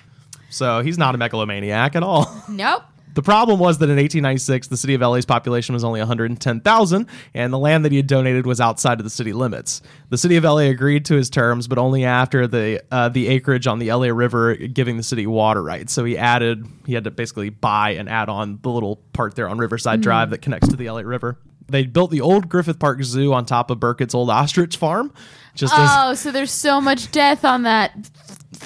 So 0.52 0.82
he's 0.82 0.98
not 0.98 1.14
a 1.14 1.18
megalomaniac 1.18 1.94
at 1.94 2.02
all. 2.02 2.28
Nope. 2.50 2.82
The 3.14 3.22
problem 3.22 3.58
was 3.58 3.78
that 3.78 3.86
in 3.86 3.96
1896, 3.96 4.68
the 4.68 4.76
city 4.76 4.94
of 4.94 5.00
LA's 5.00 5.26
population 5.26 5.72
was 5.72 5.82
only 5.82 6.00
110,000, 6.00 7.06
and 7.34 7.52
the 7.52 7.58
land 7.58 7.84
that 7.84 7.92
he 7.92 7.96
had 7.96 8.06
donated 8.06 8.46
was 8.46 8.60
outside 8.60 8.98
of 9.00 9.04
the 9.04 9.10
city 9.10 9.32
limits. 9.32 9.82
The 10.10 10.18
city 10.18 10.36
of 10.36 10.44
LA 10.44 10.68
agreed 10.70 11.04
to 11.06 11.14
his 11.14 11.28
terms, 11.30 11.66
but 11.66 11.78
only 11.78 12.04
after 12.04 12.46
the 12.46 12.82
uh, 12.90 13.08
the 13.08 13.28
acreage 13.28 13.66
on 13.66 13.78
the 13.78 13.92
LA 13.92 14.08
River 14.08 14.54
giving 14.54 14.96
the 14.96 15.02
city 15.02 15.26
water 15.26 15.62
rights. 15.62 15.92
So 15.92 16.04
he 16.04 16.16
added, 16.16 16.66
he 16.86 16.94
had 16.94 17.04
to 17.04 17.10
basically 17.10 17.50
buy 17.50 17.90
and 17.90 18.08
add 18.08 18.28
on 18.28 18.58
the 18.62 18.70
little 18.70 18.96
part 19.12 19.34
there 19.34 19.48
on 19.48 19.58
Riverside 19.58 20.00
Drive 20.00 20.30
that 20.30 20.42
connects 20.42 20.68
to 20.68 20.76
the 20.76 20.88
LA 20.90 21.00
River. 21.00 21.38
They 21.68 21.84
built 21.84 22.10
the 22.10 22.20
old 22.20 22.48
Griffith 22.48 22.78
Park 22.78 23.02
Zoo 23.02 23.32
on 23.32 23.46
top 23.46 23.70
of 23.70 23.78
Burkett's 23.78 24.14
old 24.14 24.28
ostrich 24.28 24.76
farm, 24.76 25.12
just 25.54 25.72
as 25.72 25.88
Oh, 25.92 26.14
so 26.14 26.32
there's 26.32 26.50
so 26.50 26.80
much 26.80 27.10
death 27.12 27.44
on 27.44 27.62
that 27.62 27.92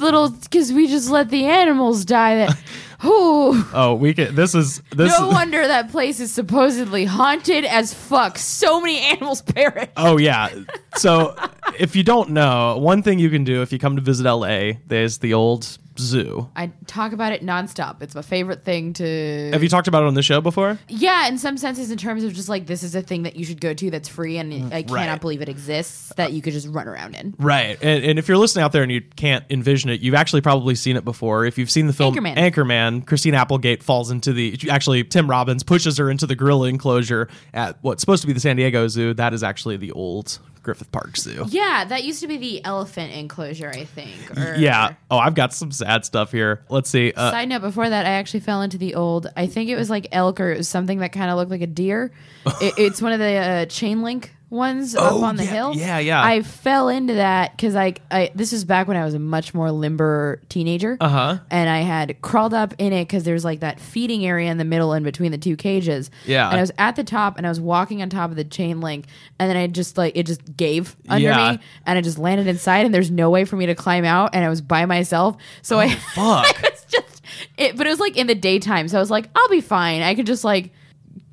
little 0.00 0.30
because 0.30 0.72
we 0.72 0.86
just 0.86 1.10
let 1.10 1.28
the 1.28 1.44
animals 1.44 2.04
die. 2.04 2.36
That, 2.36 2.58
Oh 3.06 3.94
we 3.94 4.14
can. 4.14 4.34
This 4.34 4.54
is 4.54 4.80
this. 4.90 5.18
no 5.18 5.28
is, 5.28 5.34
wonder 5.34 5.66
that 5.66 5.90
place 5.90 6.20
is 6.20 6.32
supposedly 6.32 7.04
haunted 7.04 7.64
as 7.64 7.92
fuck. 7.92 8.38
So 8.38 8.80
many 8.80 8.98
animals 9.00 9.42
perish. 9.54 9.88
Oh 9.96 10.18
yeah. 10.18 10.48
So 10.96 11.36
if 11.78 11.94
you 11.96 12.02
don't 12.02 12.30
know, 12.30 12.78
one 12.78 13.02
thing 13.02 13.18
you 13.18 13.30
can 13.30 13.44
do 13.44 13.62
if 13.62 13.72
you 13.72 13.78
come 13.78 13.96
to 13.96 14.02
visit 14.02 14.24
LA, 14.30 14.72
there's 14.86 15.18
the 15.18 15.34
old 15.34 15.78
zoo. 15.98 16.48
I 16.56 16.72
talk 16.86 17.12
about 17.12 17.32
it 17.32 17.42
nonstop. 17.44 18.02
It's 18.02 18.14
my 18.14 18.22
favorite 18.22 18.62
thing 18.64 18.92
to. 18.94 19.50
Have 19.52 19.62
you 19.62 19.68
talked 19.68 19.88
about 19.88 20.02
it 20.02 20.06
on 20.06 20.14
the 20.14 20.22
show 20.22 20.40
before? 20.40 20.78
yeah, 20.88 21.28
in 21.28 21.38
some 21.38 21.56
senses, 21.56 21.90
in 21.90 21.98
terms 21.98 22.24
of 22.24 22.32
just 22.32 22.48
like 22.48 22.66
this 22.66 22.82
is 22.82 22.94
a 22.94 23.02
thing 23.02 23.22
that 23.24 23.36
you 23.36 23.44
should 23.44 23.60
go 23.60 23.74
to 23.74 23.90
that's 23.90 24.08
free, 24.08 24.38
and 24.38 24.72
I 24.72 24.82
cannot 24.82 24.90
Right. 25.08 25.20
believe 25.20 25.42
it 25.42 25.48
exists 25.48 26.12
that 26.16 26.32
you 26.32 26.42
could 26.42 26.52
just 26.52 26.68
run 26.68 26.88
around 26.88 27.14
in. 27.14 27.34
Right. 27.38 27.78
And, 27.82 28.04
and 28.04 28.18
if 28.18 28.28
you're 28.28 28.38
listening 28.38 28.64
out 28.64 28.72
there 28.72 28.82
and 28.82 28.90
you 28.92 29.00
can't 29.16 29.44
envision 29.50 29.90
it, 29.90 30.00
you've 30.00 30.14
actually 30.14 30.40
probably 30.40 30.74
seen 30.74 30.96
it 30.96 31.04
before. 31.04 31.44
If 31.44 31.58
you've 31.58 31.70
seen 31.70 31.86
the 31.86 31.92
film 31.92 32.14
Anchorman. 32.14 32.36
Anchorman, 32.36 33.06
Christina 33.06 33.36
Applegate 33.38 33.82
falls 33.82 34.10
into 34.10 34.32
the 34.32 34.58
actually 34.70 35.04
Tim 35.04 35.28
Robbins 35.28 35.62
pushes 35.62 35.98
her 35.98 36.10
into 36.10 36.26
the 36.26 36.34
gorilla 36.36 36.68
enclosure 36.68 37.28
at 37.52 37.76
what's 37.82 38.00
supposed 38.00 38.22
to 38.22 38.26
be 38.26 38.32
the 38.32 38.40
San 38.40 38.56
Diego 38.56 38.88
Zoo. 38.88 39.14
That 39.14 39.34
is 39.34 39.42
actually 39.42 39.76
the 39.76 39.92
old 39.92 40.38
Griffith 40.64 40.90
Park 40.90 41.16
Zoo. 41.16 41.44
Yeah, 41.48 41.84
that 41.84 42.02
used 42.02 42.20
to 42.22 42.26
be 42.26 42.36
the 42.36 42.64
elephant 42.64 43.12
enclosure, 43.12 43.68
I 43.70 43.84
think. 43.84 44.36
Or, 44.36 44.56
Yeah. 44.56 44.94
Oh, 45.10 45.18
I've 45.18 45.34
got 45.34 45.54
some 45.54 45.70
sad 45.70 46.04
stuff 46.04 46.32
here. 46.32 46.64
Let's 46.68 46.90
see. 46.90 47.12
Uh, 47.14 47.30
Side 47.30 47.48
note: 47.48 47.60
Before 47.62 47.88
that, 47.88 48.06
I 48.06 48.10
actually 48.10 48.40
fell 48.40 48.62
into 48.62 48.78
the 48.78 48.96
old. 48.96 49.30
I 49.36 49.46
think 49.46 49.70
it 49.70 49.76
was 49.76 49.90
like 49.90 50.08
elk 50.10 50.40
or 50.40 50.50
it 50.50 50.56
was 50.58 50.68
something 50.68 50.98
that 50.98 51.12
kind 51.12 51.30
of 51.30 51.36
looked 51.36 51.50
like 51.50 51.60
a 51.60 51.66
deer. 51.68 52.10
it, 52.60 52.74
it's 52.78 53.00
one 53.00 53.12
of 53.12 53.20
the 53.20 53.36
uh, 53.36 53.66
chain 53.66 54.02
link 54.02 54.33
ones 54.54 54.94
up 54.94 55.12
Oh, 55.12 55.24
on 55.24 55.36
the 55.36 55.44
yeah, 55.44 55.50
hill. 55.50 55.74
yeah, 55.74 55.98
yeah. 55.98 56.24
I 56.24 56.40
fell 56.42 56.88
into 56.88 57.14
that 57.14 57.52
because 57.56 57.74
I, 57.76 57.94
I 58.10 58.30
this 58.34 58.52
was 58.52 58.64
back 58.64 58.88
when 58.88 58.96
I 58.96 59.04
was 59.04 59.12
a 59.12 59.18
much 59.18 59.52
more 59.52 59.70
limber 59.70 60.40
teenager. 60.48 60.96
Uh 61.00 61.08
huh. 61.08 61.38
And 61.50 61.68
I 61.68 61.80
had 61.80 62.22
crawled 62.22 62.54
up 62.54 62.72
in 62.78 62.92
it 62.92 63.04
because 63.06 63.24
there's 63.24 63.44
like 63.44 63.60
that 63.60 63.80
feeding 63.80 64.24
area 64.24 64.50
in 64.50 64.56
the 64.58 64.64
middle 64.64 64.92
in 64.94 65.02
between 65.02 65.32
the 65.32 65.38
two 65.38 65.56
cages. 65.56 66.10
Yeah. 66.24 66.48
And 66.48 66.56
I 66.56 66.60
was 66.60 66.72
at 66.78 66.96
the 66.96 67.04
top 67.04 67.36
and 67.36 67.44
I 67.46 67.50
was 67.50 67.60
walking 67.60 68.00
on 68.00 68.08
top 68.08 68.30
of 68.30 68.36
the 68.36 68.44
chain 68.44 68.80
link 68.80 69.06
and 69.38 69.50
then 69.50 69.56
I 69.56 69.66
just 69.66 69.98
like 69.98 70.16
it 70.16 70.24
just 70.26 70.56
gave 70.56 70.96
under 71.08 71.28
Yeah. 71.28 71.52
me 71.52 71.58
and 71.84 71.98
I 71.98 72.00
just 72.00 72.18
landed 72.18 72.46
inside 72.46 72.86
and 72.86 72.94
there's 72.94 73.10
no 73.10 73.28
way 73.30 73.44
for 73.44 73.56
me 73.56 73.66
to 73.66 73.74
climb 73.74 74.04
out 74.04 74.30
and 74.34 74.44
I 74.44 74.48
was 74.48 74.60
by 74.60 74.86
myself. 74.86 75.36
So 75.62 75.78
I 75.80 75.88
Fuck. 76.14 76.62
it's 76.62 76.84
just 76.84 77.22
it 77.58 77.76
but 77.76 77.86
it 77.86 77.90
was 77.90 77.98
like 78.00 78.16
in 78.16 78.26
the 78.28 78.34
daytime 78.34 78.86
so 78.86 78.96
i 78.96 79.00
was 79.00 79.10
like 79.10 79.28
i'll 79.34 79.48
be 79.48 79.60
fine 79.60 80.02
i 80.02 80.14
could 80.14 80.26
just 80.26 80.44
like 80.44 80.70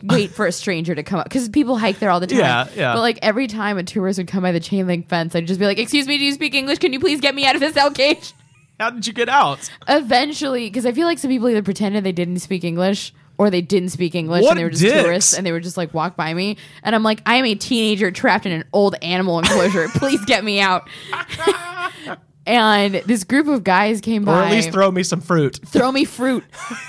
wait 0.03 0.31
for 0.31 0.45
a 0.47 0.51
stranger 0.51 0.95
to 0.95 1.03
come 1.03 1.19
up 1.19 1.25
because 1.25 1.47
people 1.49 1.77
hike 1.77 1.99
there 1.99 2.09
all 2.09 2.19
the 2.19 2.27
time 2.27 2.39
Yeah, 2.39 2.67
yeah. 2.75 2.93
but 2.93 3.01
like 3.01 3.19
every 3.21 3.47
time 3.47 3.77
a 3.77 3.83
tourist 3.83 4.17
would 4.19 4.27
come 4.27 4.43
by 4.43 4.51
the 4.51 4.59
chain 4.59 4.87
link 4.87 5.07
fence 5.09 5.35
i'd 5.35 5.47
just 5.47 5.59
be 5.59 5.65
like 5.65 5.77
excuse 5.79 6.07
me 6.07 6.17
do 6.17 6.23
you 6.23 6.33
speak 6.33 6.53
english 6.55 6.79
can 6.79 6.93
you 6.93 6.99
please 6.99 7.21
get 7.21 7.35
me 7.35 7.45
out 7.45 7.55
of 7.55 7.61
this 7.61 7.73
cell 7.73 7.91
cage 7.91 8.33
How 8.79 8.89
did 8.89 9.05
you 9.05 9.13
get 9.13 9.29
out? 9.29 9.69
eventually 9.87 10.67
because 10.67 10.85
i 10.85 10.91
feel 10.91 11.05
like 11.05 11.19
some 11.19 11.29
people 11.29 11.47
either 11.49 11.61
pretended 11.63 12.03
they 12.03 12.11
didn't 12.11 12.39
speak 12.39 12.63
english 12.63 13.13
or 13.37 13.49
they 13.49 13.61
didn't 13.61 13.89
speak 13.89 14.13
English 14.13 14.43
What 14.43 14.51
and 14.51 14.59
they 14.59 14.63
were 14.63 14.69
just 14.69 14.83
dicks. 14.83 15.01
tourists 15.01 15.33
and 15.33 15.43
they 15.43 15.51
were 15.51 15.59
just 15.61 15.75
like 15.75 15.95
walk 15.95 16.15
by 16.15 16.31
me. 16.31 16.57
And 16.83 16.93
I'm 16.93 17.01
like, 17.01 17.23
I 17.25 17.37
am 17.37 17.45
a 17.45 17.55
teenager 17.55 18.11
trapped 18.11 18.45
in 18.45 18.51
an 18.51 18.65
old 18.71 18.93
animal 19.01 19.39
enclosure. 19.39 19.87
Please 19.95 20.23
get 20.25 20.43
me 20.43 20.59
out. 20.61 20.87
and 22.51 22.95
this 23.05 23.23
group 23.23 23.47
of 23.47 23.63
guys 23.63 24.01
came 24.01 24.25
by 24.25 24.39
Or 24.39 24.43
at 24.43 24.51
least 24.51 24.71
throw 24.71 24.91
me 24.91 25.03
some 25.03 25.21
fruit. 25.21 25.59
throw 25.65 25.91
me 25.91 26.05
fruit, 26.17 26.43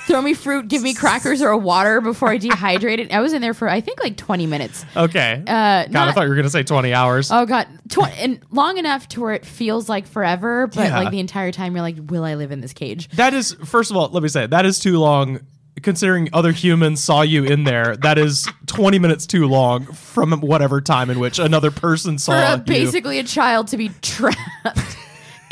throw 0.07 0.21
me 0.21 0.35
fruit, 0.35 0.69
give 0.69 0.83
me 0.83 0.93
crackers 0.95 1.41
or 1.41 1.49
a 1.51 1.59
water 1.59 2.01
before 2.01 2.29
I 2.31 2.39
dehydrate 2.39 2.99
it. 2.99 3.13
I 3.13 3.21
was 3.21 3.33
in 3.33 3.41
there 3.41 3.55
for 3.55 3.69
I 3.69 3.81
think 3.81 4.03
like 4.03 4.17
20 4.17 4.47
minutes. 4.47 4.85
Okay. 4.97 5.43
Uh, 5.47 5.87
God, 5.87 6.09
I 6.09 6.13
thought 6.13 6.23
you 6.23 6.29
were 6.29 6.35
going 6.35 6.45
to 6.47 6.51
say 6.51 6.63
20 6.63 6.93
hours. 6.93 7.31
Oh 7.31 7.47
god, 7.47 7.67
Tw- 7.89 8.09
and 8.19 8.41
long 8.51 8.79
enough 8.79 9.09
to 9.11 9.21
where 9.21 9.33
it 9.35 9.47
feels 9.47 9.89
like 9.89 10.07
forever, 10.07 10.67
but 10.67 10.77
Yeah. 10.89 10.99
like 10.99 11.11
the 11.11 11.21
entire 11.21 11.53
time 11.53 11.75
you're 11.75 11.83
like, 11.83 11.97
will 12.09 12.25
I 12.25 12.35
live 12.35 12.51
in 12.53 12.61
this 12.61 12.73
cage? 12.73 13.09
That 13.17 13.33
is, 13.35 13.53
first 13.65 13.91
of 13.91 13.97
all, 13.97 14.09
let 14.09 14.23
me 14.23 14.29
say, 14.29 14.47
that 14.47 14.67
is 14.67 14.79
too 14.79 14.99
long. 14.99 15.41
Considering 15.81 16.29
other 16.35 16.53
humans 16.53 17.03
saw 17.03 17.23
you 17.23 17.45
in 17.45 17.65
there, 17.65 17.97
that 17.97 18.19
is 18.19 18.47
20 18.67 18.99
minutes 18.99 19.27
too 19.27 19.49
long 19.49 19.87
from 19.87 20.33
whatever 20.43 20.83
time 20.83 21.09
in 21.09 21.19
which 21.19 21.39
another 21.39 21.71
person 21.71 22.19
saw 22.19 22.33
For 22.33 22.39
a, 22.39 22.57
you. 22.59 22.63
basically 22.65 23.19
a 23.19 23.25
child 23.25 23.69
to 23.69 23.79
be 23.79 23.89
trapped 24.03 24.92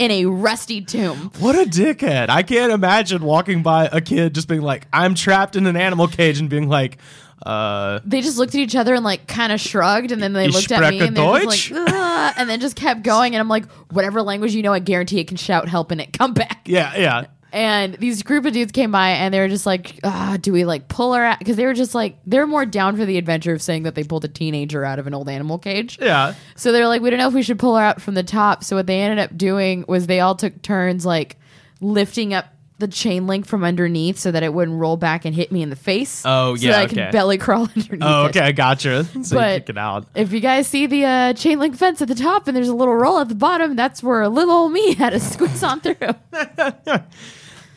in 0.00 0.10
a 0.10 0.24
rusty 0.24 0.80
tomb. 0.80 1.30
What 1.38 1.54
a 1.56 1.68
dickhead. 1.68 2.30
I 2.30 2.42
can't 2.42 2.72
imagine 2.72 3.22
walking 3.22 3.62
by 3.62 3.86
a 3.92 4.00
kid 4.00 4.34
just 4.34 4.48
being 4.48 4.62
like, 4.62 4.86
I'm 4.92 5.14
trapped 5.14 5.56
in 5.56 5.66
an 5.66 5.76
animal 5.76 6.08
cage 6.08 6.40
and 6.40 6.48
being 6.48 6.68
like, 6.68 6.96
uh, 7.44 8.00
They 8.04 8.22
just 8.22 8.38
looked 8.38 8.54
at 8.54 8.60
each 8.60 8.74
other 8.76 8.94
and 8.94 9.04
like 9.04 9.26
kind 9.26 9.52
of 9.52 9.60
shrugged, 9.60 10.10
and 10.10 10.22
then 10.22 10.32
they 10.32 10.48
looked 10.48 10.72
at 10.72 10.90
me 10.90 11.00
and 11.00 11.16
they 11.16 11.20
were 11.22 11.40
like, 11.44 11.70
"Ugh," 11.72 12.34
and 12.36 12.48
then 12.50 12.60
just 12.60 12.76
kept 12.76 13.02
going. 13.02 13.34
And 13.34 13.40
I'm 13.40 13.48
like, 13.48 13.64
whatever 13.90 14.20
language 14.22 14.54
you 14.54 14.62
know, 14.62 14.72
I 14.72 14.78
guarantee 14.78 15.20
it 15.20 15.28
can 15.28 15.36
shout 15.36 15.68
help 15.68 15.90
in 15.92 16.00
it. 16.00 16.12
Come 16.12 16.34
back. 16.34 16.62
yeah, 16.66 16.96
yeah. 16.96 17.24
And 17.52 17.94
these 17.94 18.22
group 18.22 18.44
of 18.46 18.52
dudes 18.52 18.72
came 18.72 18.92
by 18.92 19.10
and 19.10 19.32
they 19.34 19.40
were 19.40 19.48
just 19.48 19.66
like, 19.66 19.98
ah, 20.04 20.36
do 20.40 20.52
we 20.52 20.64
like 20.64 20.88
pull 20.88 21.14
her 21.14 21.24
out? 21.24 21.38
Because 21.38 21.56
they 21.56 21.66
were 21.66 21.74
just 21.74 21.94
like, 21.94 22.16
they're 22.26 22.46
more 22.46 22.64
down 22.66 22.96
for 22.96 23.04
the 23.04 23.18
adventure 23.18 23.52
of 23.52 23.60
saying 23.62 23.82
that 23.84 23.94
they 23.94 24.04
pulled 24.04 24.24
a 24.24 24.28
teenager 24.28 24.84
out 24.84 24.98
of 24.98 25.06
an 25.06 25.14
old 25.14 25.28
animal 25.28 25.58
cage. 25.58 25.98
Yeah. 26.00 26.34
So 26.56 26.72
they're 26.72 26.86
like, 26.88 27.02
we 27.02 27.10
don't 27.10 27.18
know 27.18 27.28
if 27.28 27.34
we 27.34 27.42
should 27.42 27.58
pull 27.58 27.76
her 27.76 27.82
out 27.82 28.00
from 28.00 28.14
the 28.14 28.22
top. 28.22 28.62
So 28.64 28.76
what 28.76 28.86
they 28.86 29.00
ended 29.00 29.18
up 29.18 29.36
doing 29.36 29.84
was 29.88 30.06
they 30.06 30.20
all 30.20 30.34
took 30.34 30.62
turns 30.62 31.04
like 31.06 31.36
lifting 31.80 32.34
up 32.34 32.46
the 32.78 32.88
chain 32.88 33.26
link 33.26 33.44
from 33.44 33.62
underneath 33.62 34.16
so 34.18 34.30
that 34.30 34.42
it 34.42 34.54
wouldn't 34.54 34.80
roll 34.80 34.96
back 34.96 35.26
and 35.26 35.34
hit 35.34 35.52
me 35.52 35.60
in 35.60 35.68
the 35.68 35.76
face. 35.76 36.22
Oh, 36.24 36.56
so 36.56 36.62
yeah, 36.64 36.72
that 36.72 36.78
I 36.80 36.84
okay. 36.84 36.94
could 36.94 37.12
belly 37.12 37.36
crawl 37.36 37.62
underneath. 37.76 38.00
Oh, 38.02 38.26
okay. 38.28 38.40
I 38.40 38.52
gotcha. 38.52 39.04
So 39.22 39.34
you 39.34 39.40
But- 39.40 39.58
kick 39.60 39.70
it 39.70 39.78
out. 39.78 40.06
If 40.14 40.32
you 40.32 40.40
guys 40.40 40.66
see 40.66 40.86
the 40.86 41.04
uh, 41.04 41.32
chain 41.34 41.58
link 41.58 41.76
fence 41.76 42.00
at 42.00 42.08
the 42.08 42.14
top 42.14 42.48
and 42.48 42.56
there's 42.56 42.68
a 42.68 42.74
little 42.74 42.94
roll 42.94 43.18
at 43.18 43.28
the 43.28 43.34
bottom, 43.34 43.76
that's 43.76 44.02
where 44.02 44.26
little 44.28 44.54
old 44.54 44.72
me 44.72 44.94
had 44.98 45.10
to 45.10 45.20
squeeze 45.20 45.62
on 45.62 45.80
through. 45.82 45.94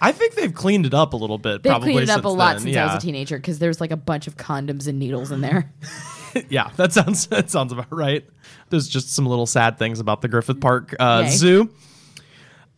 I 0.04 0.12
think 0.12 0.36
they've 0.36 0.54
cleaned 0.54 0.86
it 0.86 0.94
up 0.94 1.14
a 1.14 1.18
little 1.18 1.38
bit. 1.38 1.64
They've 1.64 1.72
probably 1.72 1.94
cleaned 1.94 2.10
it 2.10 2.18
up 2.18 2.26
a 2.26 2.28
lot 2.28 2.54
then. 2.56 2.62
since 2.64 2.76
yeah. 2.76 2.84
I 2.84 2.94
was 2.94 3.04
a 3.04 3.06
teenager 3.06 3.38
because 3.38 3.60
there's 3.60 3.80
like 3.80 3.92
a 3.92 3.98
bunch 3.98 4.28
of 4.28 4.36
condoms 4.38 4.88
and 4.88 5.00
needles 5.00 5.32
in 5.32 5.42
there. 5.42 5.72
yeah, 6.50 6.72
that 6.76 6.92
sounds 6.94 7.28
that 7.34 7.50
sounds 7.50 7.72
about 7.72 7.92
right. 7.92 8.26
There's 8.70 8.88
just 8.90 9.14
some 9.14 9.26
little 9.26 9.46
sad 9.46 9.78
things 9.80 10.00
about 10.00 10.22
the 10.22 10.28
Griffith 10.28 10.60
Park 10.60 10.94
uh, 11.00 11.28
Zoo. 11.30 11.70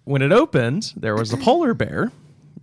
When 0.04 0.22
it 0.22 0.32
opened, 0.32 0.94
there 0.96 1.16
was 1.16 1.34
a 1.34 1.38
polar 1.38 1.74
bear 1.74 2.12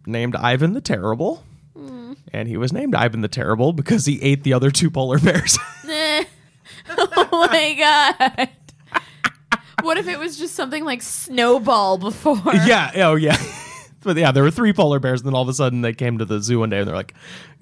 named 0.07 0.37
Ivan 0.37 0.75
the 0.75 0.81
Terrible, 0.81 1.43
Hmm. 1.77 2.13
and 2.33 2.47
he 2.49 2.57
was 2.57 2.73
named 2.73 2.95
Ivan 2.95 3.21
the 3.21 3.29
Terrible 3.29 3.73
because 3.73 4.07
he 4.07 4.23
ate 4.23 4.45
the 4.45 4.53
other 4.53 4.71
two 4.71 4.91
polar 4.91 5.19
bears. 5.19 5.59
Oh 6.97 7.49
my 7.51 7.75
god. 7.75 8.51
What 9.83 9.99
if 9.99 10.07
it 10.09 10.19
was 10.19 10.39
just 10.39 10.55
something 10.55 10.85
like 10.85 11.03
Snowball 11.03 11.99
before? 11.99 12.41
yeah, 12.67 12.91
oh 12.97 13.15
yeah. 13.17 13.37
But 14.03 14.16
yeah, 14.16 14.32
there 14.32 14.42
were 14.42 14.50
three 14.50 14.72
polar 14.72 14.98
bears, 14.98 15.20
and 15.20 15.28
then 15.28 15.34
all 15.34 15.42
of 15.42 15.48
a 15.48 15.55
sudden 15.55 15.80
they 15.80 15.92
came 15.92 16.18
to 16.18 16.24
the 16.24 16.40
zoo 16.40 16.61
one 16.61 16.70
day, 16.70 16.78
and 16.78 16.88
they're 16.88 16.94
like, 16.96 17.14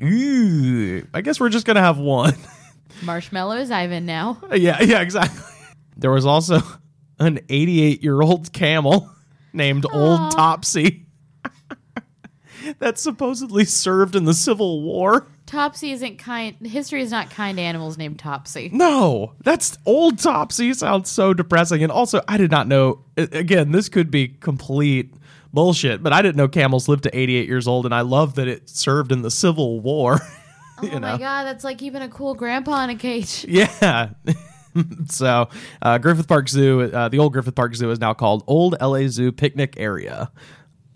"Ooh, 0.03 1.07
I 1.13 1.21
guess 1.21 1.39
we're 1.41 1.49
just 1.51 1.67
gonna 1.67 1.81
have 1.81 1.99
one." 1.99 2.35
Marshmallow 3.03 3.57
is 3.57 3.71
Ivan 3.71 4.07
now. 4.07 4.41
yeah, 4.55 4.83
yeah, 4.83 5.01
exactly. 5.01 5.43
There 5.97 6.11
was 6.11 6.27
also 6.27 6.61
an 7.19 7.41
88 7.49 8.03
year 8.03 8.21
old 8.21 8.53
camel 8.53 9.11
named 9.53 9.87
Old 9.93 10.31
Topsy 10.33 11.07
that 12.79 12.99
supposedly 12.99 13.65
served 13.65 14.17
in 14.17 14.25
the 14.25 14.35
Civil 14.35 14.83
War. 14.83 15.27
Topsy 15.47 15.91
isn't 15.91 16.19
kind. 16.19 16.55
History 16.65 17.03
is 17.03 17.11
not 17.11 17.29
kind 17.31 17.59
to 17.59 17.63
animals 17.63 17.99
named 17.99 18.19
Topsy. 18.21 18.71
No, 18.73 19.35
that's 19.43 19.77
Old 19.85 20.19
Topsy. 20.19 20.73
Sounds 20.75 21.11
so 21.11 21.35
depressing. 21.35 21.83
And 21.83 21.91
also, 21.91 22.23
I 22.29 22.37
did 22.37 22.51
not 22.53 22.69
know. 22.69 23.05
Again, 23.17 23.73
this 23.73 23.89
could 23.89 24.11
be 24.11 24.29
complete 24.29 25.13
bullshit, 25.53 26.03
but 26.03 26.13
I 26.13 26.23
didn't 26.23 26.37
know 26.37 26.49
camels 26.49 26.89
lived 26.89 27.05
to 27.05 27.19
88 27.19 27.49
years 27.49 27.67
old, 27.67 27.85
and 27.85 27.95
I 27.95 28.03
love 28.03 28.35
that 28.37 28.49
it 28.49 28.69
served 28.69 29.13
in 29.13 29.23
the 29.23 29.31
Civil 29.31 29.81
War. 29.81 30.21
oh 30.83 30.87
know? 30.87 31.01
my 31.01 31.19
god, 31.19 31.45
that's 31.45 31.65
like 31.65 31.79
keeping 31.79 32.03
a 32.03 32.09
cool 32.09 32.35
grandpa 32.35 32.85
in 32.85 32.91
a 32.91 32.97
cage. 32.97 33.45
Yeah. 33.49 34.11
so, 35.09 35.49
uh, 35.83 35.99
Griffith 35.99 36.29
Park 36.29 36.49
Zoo, 36.49 36.83
uh, 36.83 37.09
the 37.09 37.19
old 37.19 37.33
Griffith 37.33 37.55
Park 37.55 37.75
Zoo 37.75 37.91
is 37.91 37.99
now 37.99 38.15
called 38.15 38.45
Old 38.47 38.77
LA 38.81 39.09
Zoo 39.09 39.33
Picnic 39.33 39.75
Area. 39.77 40.31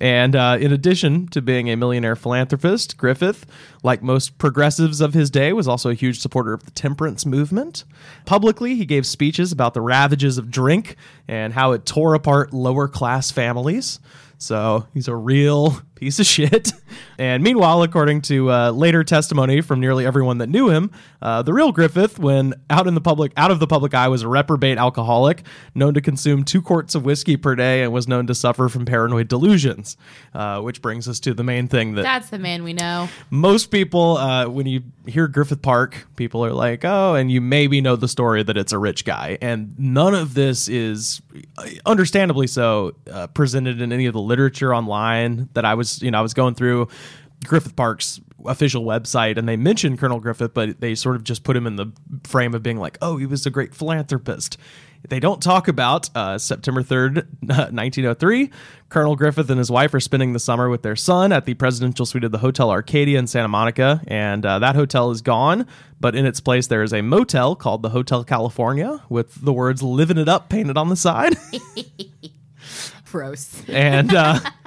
And 0.01 0.35
uh, 0.35 0.59
in 0.61 0.73
addition 0.73 1.29
to 1.29 1.41
being 1.41 1.71
a 1.71 1.77
millionaire 1.77 2.17
philanthropist, 2.17 2.97
Griffith, 2.97 3.47
like 3.83 4.03
most 4.03 4.39
progressives 4.39 5.01
of 5.01 5.15
his 5.15 5.31
day, 5.31 5.53
was 5.53 5.69
also 5.69 5.89
a 5.89 5.95
huge 5.95 6.19
supporter 6.19 6.53
of 6.53 6.65
the 6.65 6.73
temperance 6.73 7.25
movement. 7.25 7.85
Publicly, 8.27 8.75
he 8.75 8.87
gave 8.87 9.07
speeches 9.07 9.53
about 9.53 9.73
the 9.73 9.81
ravages 9.81 10.37
of 10.37 10.51
drink 10.51 10.97
and 11.29 11.53
how 11.53 11.73
it 11.73 11.87
tore 11.87 12.15
apart 12.15 12.53
lower 12.53 12.89
class 12.89 13.31
families. 13.31 14.01
So 14.45 14.86
he's 14.92 15.09
a 15.09 15.16
real 15.16 15.70
piece 15.95 16.18
of 16.18 16.26
shit. 16.34 16.72
And 17.18 17.42
meanwhile, 17.42 17.82
according 17.82 18.22
to 18.22 18.51
uh, 18.51 18.70
later 18.70 19.05
testimony 19.05 19.61
from 19.61 19.80
nearly 19.80 20.05
everyone 20.07 20.38
that 20.38 20.49
knew 20.49 20.68
him, 20.70 20.90
uh, 21.22 21.42
the 21.42 21.53
real 21.53 21.72
Griffith, 21.72 22.18
when 22.18 22.55
out 22.68 22.86
in 22.86 22.95
the 22.95 23.01
public, 23.01 23.32
out 23.36 23.51
of 23.51 23.61
the 23.61 23.66
public 23.66 23.95
eye, 23.95 24.09
was 24.09 24.22
a 24.22 24.28
reprobate 24.28 24.78
alcoholic, 24.78 25.42
known 25.74 25.95
to 25.95 26.01
consume 26.01 26.45
two 26.45 26.61
quarts 26.61 26.95
of 26.95 27.05
whiskey 27.05 27.36
per 27.36 27.55
day, 27.55 27.82
and 27.82 27.92
was 27.92 28.07
known 28.09 28.26
to 28.26 28.34
suffer 28.34 28.68
from 28.68 28.84
paranoid 28.84 29.28
delusions. 29.28 29.97
Uh, 30.32 30.61
which 30.61 30.82
brings 30.82 31.07
us 31.09 31.20
to 31.20 31.32
the 31.34 31.45
main 31.45 31.68
thing 31.68 31.95
that 31.95 32.03
That's 32.03 32.30
the 32.30 32.38
man 32.38 32.64
we 32.64 32.72
know. 32.72 33.09
most 33.30 33.70
people, 33.70 34.16
uh, 34.16 34.49
when 34.49 34.66
you 34.66 34.82
hear 35.07 35.28
Griffith 35.28 35.62
Park, 35.62 36.07
people 36.16 36.45
are 36.45 36.53
like, 36.53 36.84
oh, 36.84 37.14
and 37.14 37.30
you 37.30 37.40
maybe 37.40 37.80
know 37.80 37.95
the 37.97 38.09
story 38.09 38.42
that 38.42 38.57
it's 38.57 38.72
a 38.72 38.78
rich 38.78 39.05
guy. 39.05 39.38
And 39.40 39.78
none 39.78 40.14
of 40.14 40.34
this 40.34 40.68
is, 40.68 41.22
uh, 41.57 41.66
understandably 41.86 42.47
so, 42.47 42.95
uh, 43.11 43.26
presented 43.28 43.80
in 43.80 43.92
any 43.92 44.07
of 44.07 44.12
the 44.12 44.20
literature 44.20 44.74
online 44.74 45.49
that 45.55 45.64
I 45.64 45.74
was, 45.74 45.84
you 46.03 46.11
know, 46.11 46.18
I 46.18 46.22
was 46.22 46.35
going 46.35 46.55
through 46.55 46.89
Griffith 47.45 47.76
Park's 47.76 48.20
official 48.47 48.85
website 48.85 49.39
and 49.39 49.49
they 49.49 49.57
mentioned 49.57 49.99
Colonel 49.99 50.20
Griffith, 50.20 50.55
but 50.55 50.80
they 50.80 50.95
sort 50.95 51.16
of 51.16 51.24
just 51.24 51.45
put 51.45 51.57
him 51.57 51.66
in 51.66 51.76
the 51.76 51.87
frame 52.24 52.55
of 52.55 52.62
being 52.62 52.78
like, 52.78 52.99
oh, 53.01 53.16
he 53.16 53.26
was 53.26 53.47
a 53.47 53.51
great 53.51 53.74
philanthropist. 53.74 54.59
They 55.07 55.20
don't 55.20 55.43
talk 55.43 55.68
about 55.68 56.09
uh, 56.16 56.39
September 56.39 56.82
3rd, 56.82 57.26
1903. 57.43 58.51
Colonel 58.89 59.16
Griffith 59.16 59.51
and 59.51 59.59
his 59.59 59.70
wife 59.70 59.93
are 59.93 60.01
spending 60.01 60.32
the 60.32 60.39
summer 60.39 60.70
with 60.70 60.82
their 60.82 60.97
son 60.97 61.30
at 61.30 61.45
the 61.45 61.53
presidential 61.55 62.07
suite 62.07 62.24
of 62.24 62.32
the 62.32 62.39
Hotel 62.39 62.70
Arcadia 62.70 63.18
in 63.18 63.26
Santa 63.26 63.49
Monica. 63.49 64.01
And 64.07 64.47
uh, 64.47 64.61
that 64.61 64.76
hotel 64.76 65.11
is 65.11 65.20
gone, 65.20 65.66
but 66.01 66.14
in 66.14 66.24
its 66.24 66.41
place, 66.41 66.68
there 66.68 66.82
is 66.82 66.95
a 66.95 67.03
motel 67.03 67.55
called 67.55 67.82
the 67.82 67.91
Hotel 67.91 68.24
California 68.24 69.03
with 69.11 69.45
the 69.45 69.53
words 69.53 69.82
living 69.82 70.16
it 70.16 70.28
up 70.28 70.49
painted 70.49 70.78
on 70.78 70.89
the 70.89 70.97
side. 70.97 71.37
Gross. 73.11 73.62
and 73.68 74.12
uh, 74.14 74.41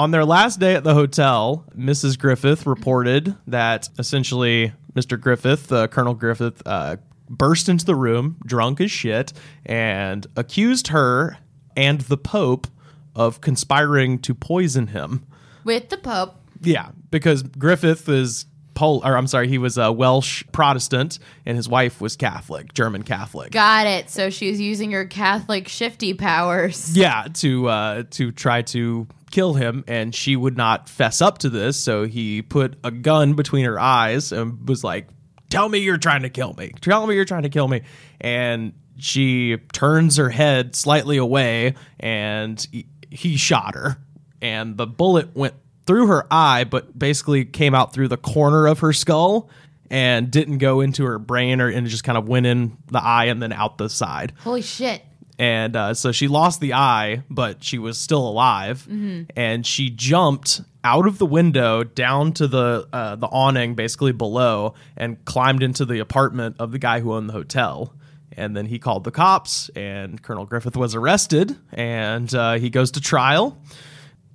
on 0.00 0.12
their 0.12 0.24
last 0.24 0.58
day 0.58 0.74
at 0.74 0.82
the 0.82 0.94
hotel, 0.94 1.66
Mrs. 1.76 2.18
Griffith 2.18 2.64
reported 2.64 3.36
that 3.46 3.90
essentially 3.98 4.72
Mr. 4.94 5.20
Griffith, 5.20 5.70
uh, 5.70 5.88
Colonel 5.88 6.14
Griffith, 6.14 6.62
uh, 6.64 6.96
burst 7.28 7.68
into 7.68 7.84
the 7.84 7.94
room 7.94 8.38
drunk 8.46 8.80
as 8.80 8.90
shit 8.90 9.34
and 9.66 10.26
accused 10.36 10.88
her 10.88 11.36
and 11.76 12.00
the 12.00 12.16
Pope 12.16 12.66
of 13.14 13.42
conspiring 13.42 14.18
to 14.20 14.34
poison 14.34 14.86
him. 14.86 15.26
With 15.64 15.90
the 15.90 15.98
Pope. 15.98 16.34
Yeah, 16.62 16.92
because 17.10 17.42
Griffith 17.42 18.08
is 18.08 18.46
Pol, 18.72 19.02
or 19.04 19.18
I'm 19.18 19.26
sorry, 19.26 19.48
he 19.48 19.58
was 19.58 19.76
a 19.76 19.92
Welsh 19.92 20.44
Protestant, 20.52 21.18
and 21.44 21.58
his 21.58 21.68
wife 21.68 22.00
was 22.00 22.16
Catholic, 22.16 22.72
German 22.72 23.02
Catholic. 23.02 23.52
Got 23.52 23.86
it. 23.86 24.08
So 24.08 24.30
she 24.30 24.50
was 24.50 24.58
using 24.58 24.92
her 24.92 25.04
Catholic 25.04 25.68
shifty 25.68 26.14
powers. 26.14 26.96
yeah 26.96 27.26
to 27.34 27.68
uh 27.68 28.04
to 28.12 28.32
try 28.32 28.62
to 28.62 29.06
kill 29.30 29.54
him 29.54 29.84
and 29.86 30.14
she 30.14 30.36
would 30.36 30.56
not 30.56 30.88
fess 30.88 31.22
up 31.22 31.38
to 31.38 31.48
this 31.48 31.76
so 31.76 32.06
he 32.06 32.42
put 32.42 32.76
a 32.84 32.90
gun 32.90 33.34
between 33.34 33.64
her 33.64 33.78
eyes 33.78 34.32
and 34.32 34.68
was 34.68 34.82
like 34.84 35.08
tell 35.50 35.68
me 35.68 35.80
you're 35.80 35.98
trying 35.98 36.22
to 36.22 36.30
kill 36.30 36.54
me. 36.54 36.72
Tell 36.80 37.06
me 37.06 37.14
you're 37.14 37.24
trying 37.26 37.42
to 37.42 37.50
kill 37.50 37.68
me. 37.68 37.82
And 38.20 38.72
she 38.96 39.58
turns 39.72 40.16
her 40.16 40.30
head 40.30 40.74
slightly 40.74 41.18
away 41.18 41.74
and 41.98 42.66
he, 43.10 43.36
shot 43.36 43.74
her. 43.74 43.98
And 44.40 44.76
the 44.76 44.86
bullet 44.86 45.34
went 45.34 45.54
through 45.86 46.06
her 46.06 46.26
eye 46.30 46.64
but 46.64 46.96
basically 46.98 47.44
came 47.44 47.74
out 47.74 47.92
through 47.92 48.08
the 48.08 48.16
corner 48.16 48.66
of 48.66 48.78
her 48.78 48.92
skull 48.92 49.50
and 49.90 50.30
didn't 50.30 50.58
go 50.58 50.80
into 50.80 51.04
her 51.04 51.18
brain 51.18 51.60
or 51.60 51.68
and 51.68 51.86
just 51.88 52.04
kind 52.04 52.16
of 52.16 52.28
went 52.28 52.46
in 52.46 52.76
the 52.86 53.02
eye 53.02 53.24
and 53.26 53.42
then 53.42 53.52
out 53.52 53.76
the 53.76 53.90
side. 53.90 54.32
Holy 54.42 54.62
shit. 54.62 55.02
And 55.40 55.74
uh, 55.74 55.94
so 55.94 56.12
she 56.12 56.28
lost 56.28 56.60
the 56.60 56.74
eye, 56.74 57.22
but 57.30 57.64
she 57.64 57.78
was 57.78 57.96
still 57.96 58.28
alive, 58.28 58.86
and 59.34 59.66
she 59.66 59.88
jumped 59.88 60.60
out 60.84 61.06
of 61.06 61.16
the 61.16 61.24
window 61.24 61.82
down 61.82 62.32
to 62.34 62.46
the 62.46 62.86
uh, 62.92 63.16
the 63.16 63.26
awning, 63.26 63.74
basically 63.74 64.12
below, 64.12 64.74
and 64.98 65.24
climbed 65.24 65.62
into 65.62 65.86
the 65.86 65.98
apartment 65.98 66.56
of 66.58 66.72
the 66.72 66.78
guy 66.78 67.00
who 67.00 67.14
owned 67.14 67.30
the 67.30 67.32
hotel. 67.32 67.94
And 68.36 68.54
then 68.54 68.66
he 68.66 68.78
called 68.78 69.04
the 69.04 69.10
cops, 69.10 69.70
and 69.70 70.22
Colonel 70.22 70.44
Griffith 70.44 70.76
was 70.76 70.94
arrested, 70.94 71.56
and 71.72 72.32
uh, 72.34 72.58
he 72.58 72.68
goes 72.68 72.90
to 72.92 73.00
trial. 73.00 73.58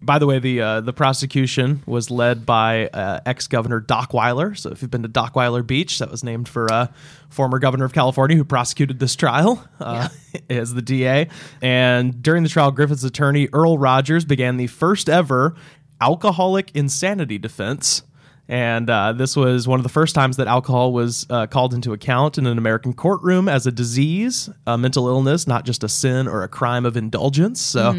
By 0.05 0.19
the 0.19 0.27
way, 0.27 0.39
the 0.39 0.61
uh, 0.61 0.81
the 0.81 0.93
prosecution 0.93 1.81
was 1.85 2.11
led 2.11 2.45
by 2.45 2.87
uh, 2.87 3.21
ex 3.25 3.47
Governor 3.47 3.81
Dockweiler. 3.81 4.57
So 4.57 4.69
if 4.69 4.81
you've 4.81 4.91
been 4.91 5.03
to 5.03 5.09
Dockweiler 5.09 5.65
Beach, 5.65 5.99
that 5.99 6.11
was 6.11 6.23
named 6.23 6.47
for 6.47 6.71
uh, 6.71 6.87
former 7.29 7.59
governor 7.59 7.85
of 7.85 7.93
California 7.93 8.37
who 8.37 8.43
prosecuted 8.43 8.99
this 8.99 9.15
trial 9.15 9.63
uh, 9.79 10.09
as 10.49 10.73
the 10.73 10.81
DA. 10.81 11.27
And 11.61 12.21
during 12.21 12.43
the 12.43 12.49
trial, 12.49 12.71
Griffith's 12.71 13.03
attorney 13.03 13.49
Earl 13.51 13.77
Rogers 13.77 14.25
began 14.25 14.57
the 14.57 14.67
first 14.67 15.09
ever 15.09 15.55
alcoholic 15.99 16.71
insanity 16.75 17.37
defense. 17.37 18.03
And 18.47 18.89
uh, 18.91 19.13
this 19.13 19.35
was 19.35 19.67
one 19.67 19.79
of 19.79 19.83
the 19.83 19.89
first 19.89 20.13
times 20.13 20.37
that 20.37 20.47
alcohol 20.47 20.93
was 20.93 21.25
uh, 21.31 21.47
called 21.47 21.73
into 21.73 21.93
account 21.93 22.37
in 22.37 22.45
an 22.45 22.59
American 22.59 22.93
courtroom 22.93 23.49
as 23.49 23.65
a 23.65 23.71
disease, 23.71 24.49
a 24.67 24.77
mental 24.77 25.07
illness, 25.07 25.47
not 25.47 25.65
just 25.65 25.83
a 25.83 25.89
sin 25.89 26.27
or 26.27 26.43
a 26.43 26.47
crime 26.47 26.85
of 26.85 26.95
indulgence. 26.95 27.59
So 27.59 27.93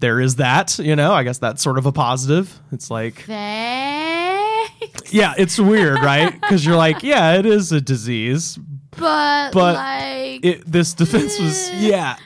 there 0.00 0.20
is 0.20 0.36
that, 0.36 0.78
you 0.78 0.96
know, 0.96 1.12
I 1.12 1.22
guess 1.22 1.38
that's 1.38 1.62
sort 1.62 1.78
of 1.78 1.86
a 1.86 1.92
positive. 1.92 2.60
It's 2.72 2.90
like, 2.90 3.22
Thanks. 3.22 5.12
yeah, 5.12 5.34
it's 5.38 5.58
weird, 5.58 6.00
right? 6.00 6.32
Because 6.40 6.64
you're 6.64 6.76
like, 6.76 7.02
yeah, 7.02 7.34
it 7.34 7.46
is 7.46 7.72
a 7.72 7.80
disease. 7.80 8.58
But, 8.90 9.52
But 9.52 9.74
like 9.76 10.44
It, 10.44 10.70
this 10.70 10.94
defense 10.94 11.38
was, 11.38 11.70
yeah, 11.74 12.16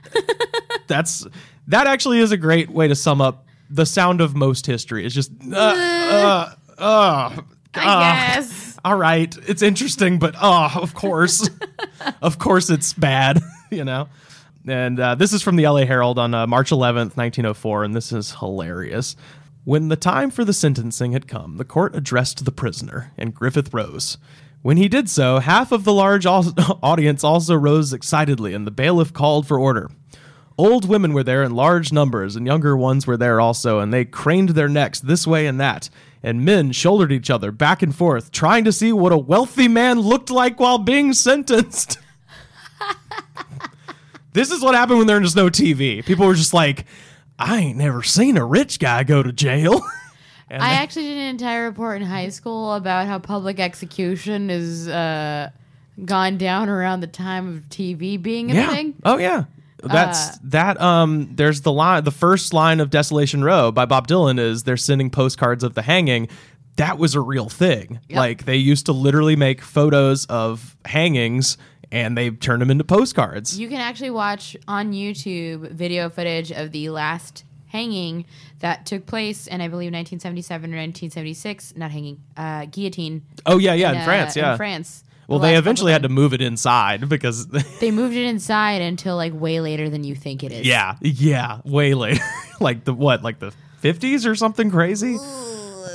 that's 0.86 1.26
that 1.68 1.86
actually 1.86 2.18
is 2.18 2.32
a 2.32 2.36
great 2.36 2.70
way 2.70 2.88
to 2.88 2.94
sum 2.94 3.20
up 3.20 3.46
the 3.70 3.86
sound 3.86 4.20
of 4.20 4.34
most 4.34 4.66
history. 4.66 5.04
It's 5.04 5.14
just, 5.14 5.30
uh, 5.52 5.56
uh, 5.56 6.54
uh, 6.78 7.42
I 7.74 7.84
uh, 7.84 8.00
guess. 8.00 8.78
all 8.84 8.96
right, 8.96 9.34
it's 9.46 9.62
interesting, 9.62 10.18
but 10.18 10.34
oh, 10.40 10.70
of 10.74 10.94
course, 10.94 11.48
of 12.22 12.38
course, 12.38 12.70
it's 12.70 12.92
bad, 12.94 13.40
you 13.70 13.84
know. 13.84 14.08
And 14.66 14.98
uh, 14.98 15.14
this 15.14 15.32
is 15.32 15.42
from 15.42 15.56
the 15.56 15.66
LA 15.66 15.84
Herald 15.86 16.18
on 16.18 16.34
uh, 16.34 16.46
March 16.46 16.70
11th, 16.70 17.16
1904, 17.16 17.84
and 17.84 17.94
this 17.94 18.12
is 18.12 18.32
hilarious. 18.32 19.16
When 19.64 19.88
the 19.88 19.96
time 19.96 20.30
for 20.30 20.44
the 20.44 20.52
sentencing 20.52 21.12
had 21.12 21.28
come, 21.28 21.58
the 21.58 21.64
court 21.64 21.94
addressed 21.94 22.44
the 22.44 22.52
prisoner, 22.52 23.12
and 23.16 23.34
Griffith 23.34 23.72
rose. 23.72 24.18
When 24.62 24.76
he 24.76 24.88
did 24.88 25.08
so, 25.08 25.38
half 25.38 25.72
of 25.72 25.84
the 25.84 25.92
large 25.92 26.26
audience 26.82 27.22
also 27.22 27.54
rose 27.54 27.92
excitedly, 27.92 28.54
and 28.54 28.66
the 28.66 28.72
bailiff 28.72 29.12
called 29.12 29.46
for 29.46 29.58
order. 29.58 29.90
Old 30.56 30.88
women 30.88 31.12
were 31.12 31.22
there 31.22 31.44
in 31.44 31.54
large 31.54 31.92
numbers, 31.92 32.34
and 32.34 32.44
younger 32.44 32.76
ones 32.76 33.06
were 33.06 33.16
there 33.16 33.40
also, 33.40 33.78
and 33.78 33.92
they 33.92 34.04
craned 34.04 34.50
their 34.50 34.68
necks 34.68 34.98
this 34.98 35.26
way 35.26 35.46
and 35.46 35.60
that. 35.60 35.88
And 36.20 36.44
men 36.44 36.72
shouldered 36.72 37.12
each 37.12 37.30
other 37.30 37.52
back 37.52 37.80
and 37.80 37.94
forth, 37.94 38.32
trying 38.32 38.64
to 38.64 38.72
see 38.72 38.92
what 38.92 39.12
a 39.12 39.18
wealthy 39.18 39.68
man 39.68 40.00
looked 40.00 40.30
like 40.30 40.58
while 40.58 40.78
being 40.78 41.12
sentenced. 41.12 41.98
this 44.32 44.50
is 44.50 44.62
what 44.62 44.74
happened 44.74 44.98
when 44.98 45.06
there 45.06 45.20
was 45.20 45.36
no 45.36 45.48
TV. 45.48 46.04
People 46.04 46.26
were 46.26 46.34
just 46.34 46.54
like, 46.54 46.84
I 47.38 47.58
ain't 47.58 47.78
never 47.78 48.02
seen 48.02 48.36
a 48.36 48.44
rich 48.44 48.78
guy 48.78 49.04
go 49.04 49.22
to 49.22 49.32
jail. 49.32 49.82
And 50.50 50.62
I 50.62 50.70
actually 50.70 51.08
did 51.08 51.18
an 51.18 51.26
entire 51.26 51.64
report 51.64 52.00
in 52.00 52.08
high 52.08 52.30
school 52.30 52.72
about 52.72 53.06
how 53.06 53.18
public 53.18 53.60
execution 53.60 54.48
is 54.48 54.88
uh, 54.88 55.50
gone 56.04 56.38
down 56.38 56.68
around 56.68 57.00
the 57.00 57.06
time 57.06 57.48
of 57.48 57.68
TV 57.68 58.20
being 58.20 58.50
a 58.50 58.54
yeah. 58.54 58.74
thing. 58.74 58.94
Oh 59.04 59.18
yeah. 59.18 59.44
That's 59.82 60.30
Uh, 60.30 60.36
that 60.44 60.80
um 60.80 61.30
there's 61.34 61.60
the 61.60 61.72
line 61.72 62.02
the 62.04 62.10
first 62.10 62.52
line 62.54 62.80
of 62.80 62.90
Desolation 62.90 63.44
Row 63.44 63.70
by 63.70 63.84
Bob 63.84 64.08
Dylan 64.08 64.40
is 64.40 64.64
they're 64.64 64.76
sending 64.76 65.10
postcards 65.10 65.62
of 65.62 65.74
the 65.74 65.82
hanging. 65.82 66.28
That 66.76 66.98
was 66.98 67.14
a 67.14 67.20
real 67.20 67.48
thing. 67.48 68.00
Yep. 68.08 68.16
Like 68.16 68.44
they 68.44 68.56
used 68.56 68.86
to 68.86 68.92
literally 68.92 69.36
make 69.36 69.60
photos 69.60 70.24
of 70.26 70.76
hangings 70.84 71.58
and 71.90 72.16
they 72.16 72.30
turned 72.30 72.62
them 72.62 72.70
into 72.70 72.84
postcards. 72.84 73.58
You 73.58 73.68
can 73.68 73.80
actually 73.80 74.10
watch 74.10 74.56
on 74.66 74.92
YouTube 74.92 75.70
video 75.70 76.08
footage 76.10 76.50
of 76.52 76.72
the 76.72 76.90
last 76.90 77.44
hanging 77.68 78.24
that 78.60 78.86
took 78.86 79.06
place 79.06 79.46
in, 79.46 79.60
I 79.60 79.68
believe, 79.68 79.92
1977 79.92 80.72
or 80.72 80.76
1976. 80.78 81.76
Not 81.76 81.90
hanging, 81.90 82.22
uh, 82.36 82.66
guillotine. 82.66 83.22
oh 83.46 83.58
yeah, 83.58 83.74
yeah, 83.74 83.92
in 83.92 83.98
uh, 83.98 84.04
France, 84.04 84.36
yeah. 84.36 84.52
In 84.52 84.56
France. 84.56 85.04
well, 85.26 85.38
The 85.38 85.48
they 85.48 85.56
eventually 85.56 85.92
had 85.92 86.02
to 86.02 86.08
move 86.08 86.32
it 86.34 86.40
inside 86.40 87.08
because. 87.08 87.46
They 87.80 87.90
moved 87.90 88.16
it 88.16 88.26
inside 88.26 88.82
until 88.82 89.16
like 89.16 89.32
way 89.32 89.60
later 89.60 89.88
than 89.88 90.02
you 90.04 90.14
think 90.14 90.42
it 90.42 90.52
is. 90.52 90.66
yeah, 90.66 90.96
yeah, 91.00 91.60
way 91.64 91.94
later. 91.94 92.24
like 92.60 92.84
the 92.84 92.92
what? 92.92 93.22
Like 93.22 93.38
the 93.38 93.52
50s 93.82 94.26
or 94.26 94.34
something 94.34 94.70
crazy? 94.70 95.16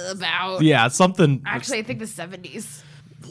About. 0.09 0.61
Yeah, 0.61 0.87
something 0.89 1.41
Actually, 1.45 1.79
I 1.79 1.83
think 1.83 1.99
the 1.99 2.05
70s. 2.05 2.81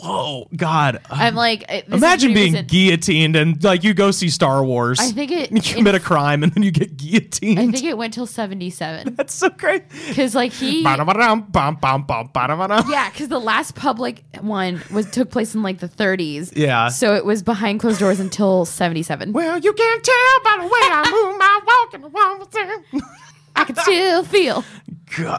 Whoa, 0.00 0.48
god. 0.56 1.00
I'm 1.10 1.34
like, 1.34 1.62
uh, 1.68 1.72
this 1.74 1.84
is 1.88 1.94
Imagine 1.94 2.34
being 2.34 2.52
recent. 2.52 2.68
guillotined 2.68 3.36
and 3.36 3.62
like 3.62 3.84
you 3.84 3.94
go 3.94 4.10
see 4.10 4.28
Star 4.30 4.64
Wars. 4.64 4.98
I 4.98 5.10
think 5.12 5.30
it. 5.30 5.52
you 5.52 5.60
commit 5.60 5.94
a 5.94 6.00
crime 6.00 6.42
and 6.42 6.52
then 6.52 6.62
you 6.62 6.70
get 6.70 6.96
guillotined. 6.96 7.58
I 7.58 7.70
think 7.70 7.84
it 7.84 7.96
went 7.96 8.12
till 8.14 8.26
77 8.26 9.14
That's 9.16 9.34
so 9.34 9.48
great. 9.50 9.84
because 10.08 10.34
like 10.34 10.52
he. 10.52 10.82
Ba-da-ba-dum, 10.82 11.42
bum, 11.50 11.76
bum, 11.76 12.02
bum, 12.04 12.30
ba-da-ba-dum. 12.32 12.90
Yeah, 12.90 13.10
because 13.10 13.28
the 13.28 13.38
last 13.40 13.74
public 13.74 14.24
one 14.40 14.82
was 14.92 15.10
took 15.10 15.30
place 15.30 15.54
in 15.54 15.62
like 15.62 15.78
the 15.78 15.88
30s. 15.88 16.52
Yeah. 16.56 16.88
So 16.88 17.14
it 17.14 17.24
was 17.24 17.42
behind 17.42 17.80
closed 17.80 18.00
doors 18.00 18.18
until 18.20 18.64
77. 18.64 19.32
Well, 19.32 19.58
you 19.58 19.72
can't 19.72 20.02
tell 20.04 20.40
by 20.44 20.56
the 20.62 20.64
way 20.66 20.80
I 20.82 21.10
move 21.10 21.38
my 21.38 21.60
walk 21.66 21.94
and 21.94 22.04
the 22.04 22.08
walk. 22.08 23.12
I 23.54 23.64
can 23.64 23.76
still 23.76 24.24
feel 24.24 24.64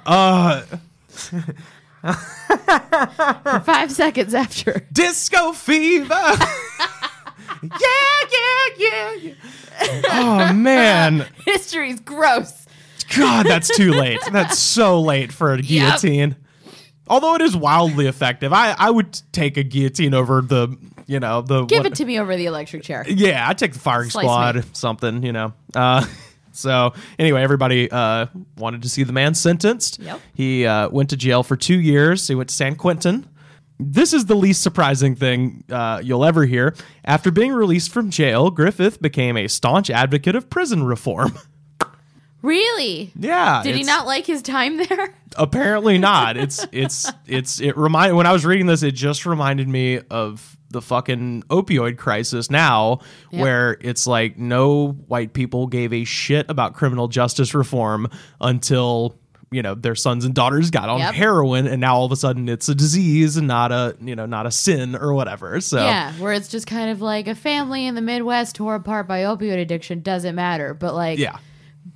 Uh, 0.05 0.61
for 0.61 1.43
five 3.63 3.91
seconds 3.91 4.33
after. 4.33 4.85
disco 4.91 5.51
fever. 5.53 6.13
yeah, 7.63 7.69
yeah, 8.31 8.67
yeah, 8.77 9.13
yeah. 9.15 10.01
Oh 10.09 10.53
man, 10.53 11.25
History's 11.45 11.99
gross. 11.99 12.65
God, 13.17 13.45
that's 13.45 13.75
too 13.75 13.91
late. 13.91 14.19
That's 14.31 14.57
so 14.59 14.99
late 15.01 15.31
for 15.31 15.53
a 15.53 15.61
guillotine. 15.61 16.35
Although 17.07 17.35
it 17.35 17.41
is 17.41 17.55
wildly 17.55 18.07
effective, 18.07 18.53
I 18.53 18.75
I 18.77 18.89
would 18.89 19.19
take 19.31 19.57
a 19.57 19.63
guillotine 19.63 20.13
over 20.13 20.41
the 20.41 20.75
you 21.05 21.19
know 21.19 21.41
the 21.41 21.65
Give 21.65 21.79
what- 21.79 21.87
it 21.87 21.95
to 21.95 22.05
me 22.05 22.19
over 22.19 22.35
the 22.35 22.45
electric 22.47 22.83
chair. 22.83 23.05
Yeah, 23.07 23.47
I'd 23.47 23.57
take 23.57 23.73
the 23.73 23.79
firing 23.79 24.09
Slice 24.09 24.23
squad, 24.25 24.55
me. 24.55 24.61
something, 24.73 25.23
you 25.23 25.31
know. 25.31 25.53
Uh, 25.75 26.05
so 26.53 26.93
anyway, 27.19 27.41
everybody 27.41 27.89
uh, 27.91 28.27
wanted 28.57 28.81
to 28.83 28.89
see 28.89 29.03
the 29.03 29.13
man 29.13 29.33
sentenced. 29.35 29.99
Yep. 29.99 30.21
He 30.33 30.65
uh, 30.65 30.89
went 30.89 31.09
to 31.09 31.17
jail 31.17 31.43
for 31.43 31.55
two 31.55 31.79
years. 31.79 32.27
He 32.27 32.35
went 32.35 32.49
to 32.49 32.55
San 32.55 32.75
Quentin. 32.75 33.27
This 33.79 34.13
is 34.13 34.25
the 34.25 34.35
least 34.35 34.61
surprising 34.61 35.15
thing 35.15 35.63
uh, 35.69 35.99
you'll 36.03 36.23
ever 36.23 36.45
hear. 36.45 36.75
After 37.03 37.31
being 37.31 37.51
released 37.51 37.91
from 37.91 38.09
jail, 38.09 38.49
Griffith 38.51 39.01
became 39.01 39.35
a 39.35 39.47
staunch 39.47 39.89
advocate 39.89 40.35
of 40.35 40.49
prison 40.49 40.83
reform. 40.83 41.37
Really? 42.43 43.09
yeah. 43.15 43.63
Did 43.63 43.77
he 43.77 43.83
not 43.83 44.05
like 44.05 44.25
his 44.25 44.41
time 44.41 44.75
there? 44.75 45.15
apparently 45.37 45.97
not 45.97 46.37
it's 46.37 46.65
it's 46.71 47.11
it's 47.25 47.59
it 47.59 47.75
remind 47.77 48.15
when 48.15 48.27
i 48.27 48.31
was 48.31 48.45
reading 48.45 48.67
this 48.67 48.83
it 48.83 48.91
just 48.91 49.25
reminded 49.25 49.67
me 49.67 49.99
of 50.11 50.57
the 50.73 50.81
fucking 50.81 51.43
opioid 51.49 51.97
crisis 51.97 52.51
now 52.51 52.99
Yep. 53.31 53.41
where 53.41 53.77
it's 53.79 54.05
like 54.05 54.37
no 54.37 54.89
white 55.07 55.31
people 55.33 55.67
gave 55.67 55.93
a 55.93 56.03
shit 56.03 56.49
about 56.49 56.73
criminal 56.73 57.07
justice 57.07 57.53
reform 57.53 58.09
until 58.41 59.15
you 59.51 59.61
know 59.61 59.75
their 59.75 59.93
sons 59.95 60.25
and 60.25 60.33
daughters 60.33 60.71
got 60.71 60.89
on 60.89 60.97
Yep. 60.99 61.13
heroin 61.13 61.67
and 61.67 61.79
now 61.79 61.95
all 61.95 62.05
of 62.05 62.11
a 62.11 62.15
sudden 62.15 62.49
it's 62.49 62.67
a 62.69 62.73
disease 62.75 63.37
and 63.37 63.47
not 63.47 63.71
a 63.71 63.95
you 64.01 64.15
know 64.15 64.25
not 64.25 64.45
a 64.47 64.51
sin 64.51 64.95
or 64.95 65.13
whatever 65.13 65.61
so 65.61 65.77
Yeah, 65.77 66.11
where 66.13 66.33
it's 66.33 66.47
just 66.49 66.65
kind 66.67 66.89
of 66.89 67.01
like 67.01 67.27
a 67.27 67.35
family 67.35 67.85
in 67.85 67.93
the 67.95 68.01
Midwest 68.01 68.55
tore 68.55 68.73
apart 68.75 69.07
by 69.07 69.19
opioid 69.21 69.61
addiction 69.61 70.01
doesn't 70.01 70.33
matter. 70.35 70.73
But 70.73 70.95
like, 70.95 71.19
yeah 71.19 71.37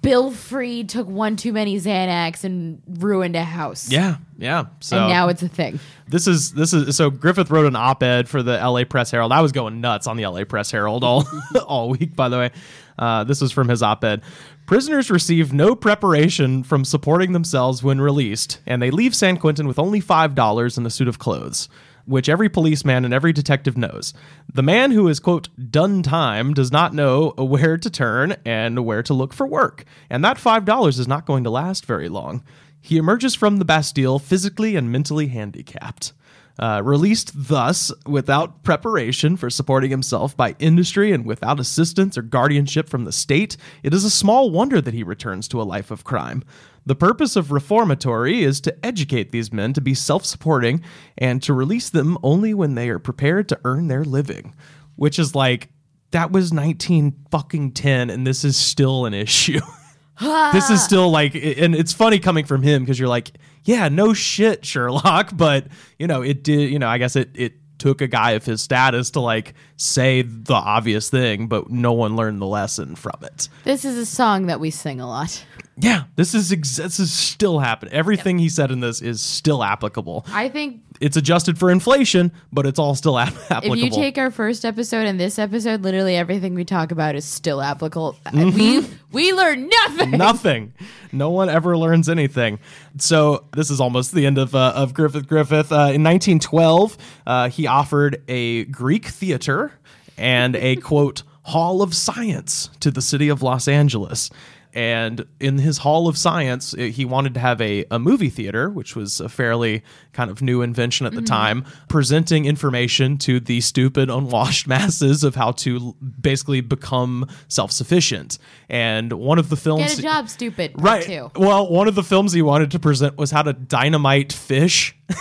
Bill 0.02 0.32
Freed 0.32 0.90
took 0.90 1.08
one 1.08 1.36
too 1.36 1.52
many 1.52 1.78
Xanax 1.78 2.44
and 2.44 2.82
ruined 2.88 3.36
a 3.36 3.44
house. 3.44 3.90
yeah 3.92 4.18
yeah 4.38 4.66
so 4.80 4.98
and 5.00 5.10
now 5.10 5.28
it's 5.28 5.42
a 5.42 5.48
thing. 5.50 5.80
this 6.08 6.28
is 6.28 6.54
this 6.54 6.74
is 6.74 6.96
so 6.96 7.10
Griffith 7.10 7.50
wrote 7.50 7.66
an 7.66 7.76
op-ed 7.76 8.30
for 8.30 8.44
the 8.44 8.58
LA 8.58 8.84
Press 8.84 9.12
Herald. 9.12 9.32
I 9.32 9.42
was 9.42 9.52
going 9.52 9.82
nuts 9.82 10.08
on 10.08 10.16
the 10.18 10.26
LA 10.28 10.44
Press 10.44 10.70
Herald 10.72 11.04
all 11.04 11.28
all 11.66 11.90
week, 11.90 12.16
by 12.16 12.30
the 12.30 12.38
way. 12.38 12.52
Uh, 13.00 13.24
this 13.24 13.42
was 13.42 13.52
from 13.52 13.68
his 13.68 13.84
op-ed. 13.84 14.22
Prisoners 14.66 15.10
receive 15.12 15.54
no 15.54 15.76
preparation 15.76 16.64
from 16.64 16.84
supporting 16.84 17.32
themselves 17.32 17.84
when 17.84 18.02
released, 18.02 18.60
and 18.66 18.82
they 18.82 18.92
leave 18.92 19.16
San 19.16 19.38
Quentin 19.38 19.68
with 19.68 19.80
only 19.80 20.00
five 20.00 20.36
dollars 20.36 20.78
and 20.78 20.86
a 20.86 20.90
suit 20.90 21.08
of 21.08 21.20
clothes, 21.20 21.70
which 22.08 22.30
every 22.30 22.50
policeman 22.50 23.06
and 23.06 23.14
every 23.14 23.34
detective 23.34 23.78
knows. 23.78 24.14
The 24.54 24.64
man 24.64 24.92
who 24.92 25.08
is 25.08 25.20
quote 25.20 25.50
done 25.72 26.02
time 26.02 26.54
does 26.54 26.72
not 26.72 26.94
know 26.94 27.30
where 27.38 27.78
to 27.78 27.90
turn 27.90 28.38
and 28.46 28.86
where 28.86 29.04
to 29.04 29.14
look 29.14 29.34
for 29.34 29.46
work, 29.46 29.86
and 30.10 30.24
that 30.24 30.38
five 30.38 30.66
dollars 30.66 30.98
is 31.00 31.08
not 31.08 31.26
going 31.26 31.44
to 31.44 31.50
last 31.50 31.86
very 31.86 32.10
long. 32.10 32.44
He 32.80 32.98
emerges 32.98 33.36
from 33.36 33.58
the 33.58 33.66
Bastille 33.66 34.20
physically 34.20 34.76
and 34.76 34.92
mentally 34.92 35.28
handicapped. 35.28 36.14
Uh, 36.60 36.82
released 36.84 37.32
thus 37.36 37.92
without 38.08 38.64
preparation 38.64 39.38
for 39.38 39.50
supporting 39.50 39.92
himself 39.92 40.36
by 40.36 40.56
industry 40.58 41.12
and 41.12 41.24
without 41.24 41.60
assistance 41.60 42.18
or 42.18 42.24
guardianship 42.24 42.90
from 42.90 43.06
the 43.06 43.12
state, 43.12 43.58
it 43.84 43.94
is 43.94 44.04
a 44.04 44.10
small 44.10 44.50
wonder 44.50 44.82
that 44.82 44.94
he 44.94 45.04
returns 45.04 45.48
to 45.48 45.62
a 45.62 45.64
life 45.64 45.92
of 45.92 46.04
crime. 46.04 46.44
The 46.88 46.96
purpose 46.96 47.36
of 47.36 47.52
reformatory 47.52 48.44
is 48.44 48.62
to 48.62 48.86
educate 48.86 49.32
these 49.32 49.52
men 49.52 49.74
to 49.74 49.82
be 49.82 49.94
self 49.94 50.26
supporting 50.26 50.82
and 51.18 51.44
to 51.44 51.54
release 51.54 51.90
them 51.90 52.18
only 52.24 52.54
when 52.54 52.76
they 52.76 52.90
are 52.90 52.98
prepared 52.98 53.50
to 53.50 53.60
earn 53.66 53.88
their 53.88 54.06
living. 54.06 54.56
Which 54.96 55.20
is 55.20 55.36
like, 55.36 55.70
that 56.12 56.32
was 56.32 56.54
19 56.54 57.26
fucking 57.30 57.74
10, 57.74 58.10
and 58.10 58.26
this 58.26 58.46
is 58.46 58.56
still 58.56 59.06
an 59.06 59.14
issue. 59.14 59.60
this 60.54 60.70
is 60.70 60.84
still 60.86 61.10
like 61.12 61.36
and 61.36 61.76
it's 61.76 61.94
funny 61.94 62.20
coming 62.20 62.46
from 62.46 62.64
him 62.64 62.84
because 62.84 62.98
you're 62.98 63.10
like 63.10 63.32
yeah 63.68 63.88
no 63.90 64.14
shit 64.14 64.66
sherlock 64.66 65.30
but 65.36 65.68
you 66.00 66.08
know 66.08 66.24
it 66.24 66.44
did 66.44 66.72
you 66.72 66.80
know 66.80 66.88
i 66.88 66.98
guess 66.98 67.16
it 67.16 67.30
it 67.36 67.54
took 67.78 68.02
a 68.02 68.08
guy 68.08 68.32
of 68.32 68.44
his 68.44 68.62
status 68.62 69.12
to 69.12 69.20
like 69.20 69.54
say 69.76 70.24
the 70.24 70.54
obvious 70.56 71.10
thing 71.10 71.48
but 71.48 71.70
no 71.70 71.94
one 71.94 72.16
learned 72.16 72.42
the 72.42 72.46
lesson 72.48 72.96
from 72.96 73.14
it. 73.22 73.50
This 73.66 73.86
is 73.86 73.98
a 73.98 74.06
song 74.08 74.48
that 74.48 74.60
we 74.60 74.72
sing 74.72 75.00
a 75.00 75.08
lot. 75.08 75.46
yeah 75.78 76.06
this 76.16 76.34
is 76.34 76.52
ex- 76.52 76.78
this 76.78 77.00
is 77.00 77.14
still 77.14 77.60
happening. 77.60 77.94
Everything 77.94 78.40
he 78.40 78.50
said 78.50 78.72
in 78.72 78.80
this 78.80 79.00
is 79.00 79.22
still 79.22 79.64
applicable. 79.64 80.26
I 80.30 80.50
think 80.50 80.82
it's 81.00 81.18
adjusted 81.18 81.58
for 81.58 81.70
inflation 81.70 82.32
but 82.52 82.66
it's 82.66 82.80
all 82.80 82.96
still 82.96 83.18
ap- 83.20 83.34
applicable 83.50 83.78
if 83.78 83.84
you 83.84 83.90
take 83.90 84.18
our 84.18 84.32
first 84.32 84.66
episode 84.66 85.06
and 85.06 85.20
this 85.20 85.40
episode, 85.40 85.82
literally 85.82 86.16
everything 86.16 86.54
we 86.54 86.66
talk 86.66 86.92
about 86.92 87.16
is 87.16 87.26
still 87.26 87.62
applicable. 87.62 88.18
Mm-hmm. 88.26 88.58
We 88.58 88.88
we 89.12 89.34
learn 89.34 89.70
nothing. 89.70 90.12
Nothing. 90.12 90.74
No 91.12 91.30
one 91.30 91.50
ever 91.50 91.78
learns 91.78 92.10
anything. 92.10 92.60
So 92.98 93.46
this 93.56 93.72
is 93.72 93.80
almost 93.80 94.14
the 94.14 94.26
end 94.26 94.38
of 94.38 94.54
uh, 94.56 94.74
of 94.76 94.94
Griffith 94.94 95.28
Griffith. 95.28 95.72
Uh, 95.72 95.92
in 95.94 96.04
1912, 96.04 96.98
uh, 97.26 97.50
he 97.50 97.68
offered 97.68 98.22
a 98.28 98.66
Greek 98.66 99.06
theater 99.06 99.74
and 100.18 100.56
a 100.56 100.76
quote 100.78 101.24
Hall 101.44 101.82
of 101.82 101.96
Science 101.96 102.70
to 102.82 102.92
the 102.92 103.02
city 103.02 103.30
of 103.30 103.42
Los 103.42 103.68
Angeles. 103.68 104.30
And 104.78 105.26
in 105.40 105.58
his 105.58 105.80
Hall 105.80 106.08
of 106.08 106.20
Science, 106.20 106.76
uh, 106.76 106.82
he 106.82 107.04
wanted 107.04 107.34
to 107.34 107.40
have 107.40 107.60
a, 107.62 107.84
a 107.90 107.98
movie 107.98 108.30
theater, 108.30 108.70
which 108.70 108.96
was 108.96 109.20
a 109.20 109.28
fairly 109.28 109.82
kind 110.14 110.30
of 110.30 110.44
new 110.44 110.62
invention 110.62 111.08
at 111.08 111.14
the 111.14 111.22
time, 111.24 111.66
presenting 111.88 112.46
information 112.46 113.18
to 113.18 113.40
the 113.40 113.60
stupid, 113.62 114.12
unwashed 114.12 114.68
masses 114.78 115.24
of 115.24 115.34
how 115.34 115.52
to 115.54 115.96
basically 116.22 116.62
become 116.62 117.28
self 117.48 117.72
sufficient. 117.72 118.38
And 118.70 119.14
one 119.14 119.40
of 119.40 119.50
the 119.50 119.58
films. 119.58 119.96
Get 119.96 119.98
a 119.98 120.02
job, 120.04 120.30
stupid. 120.30 120.74
Right. 120.76 121.28
Well, 121.36 121.72
one 121.72 121.88
of 121.88 121.96
the 121.96 122.04
films 122.04 122.34
he 122.34 122.44
wanted 122.44 122.70
to 122.70 122.80
present 122.80 123.18
was 123.18 123.32
how 123.32 123.42
to 123.42 123.54
dynamite 123.54 124.32
fish. 124.32 124.96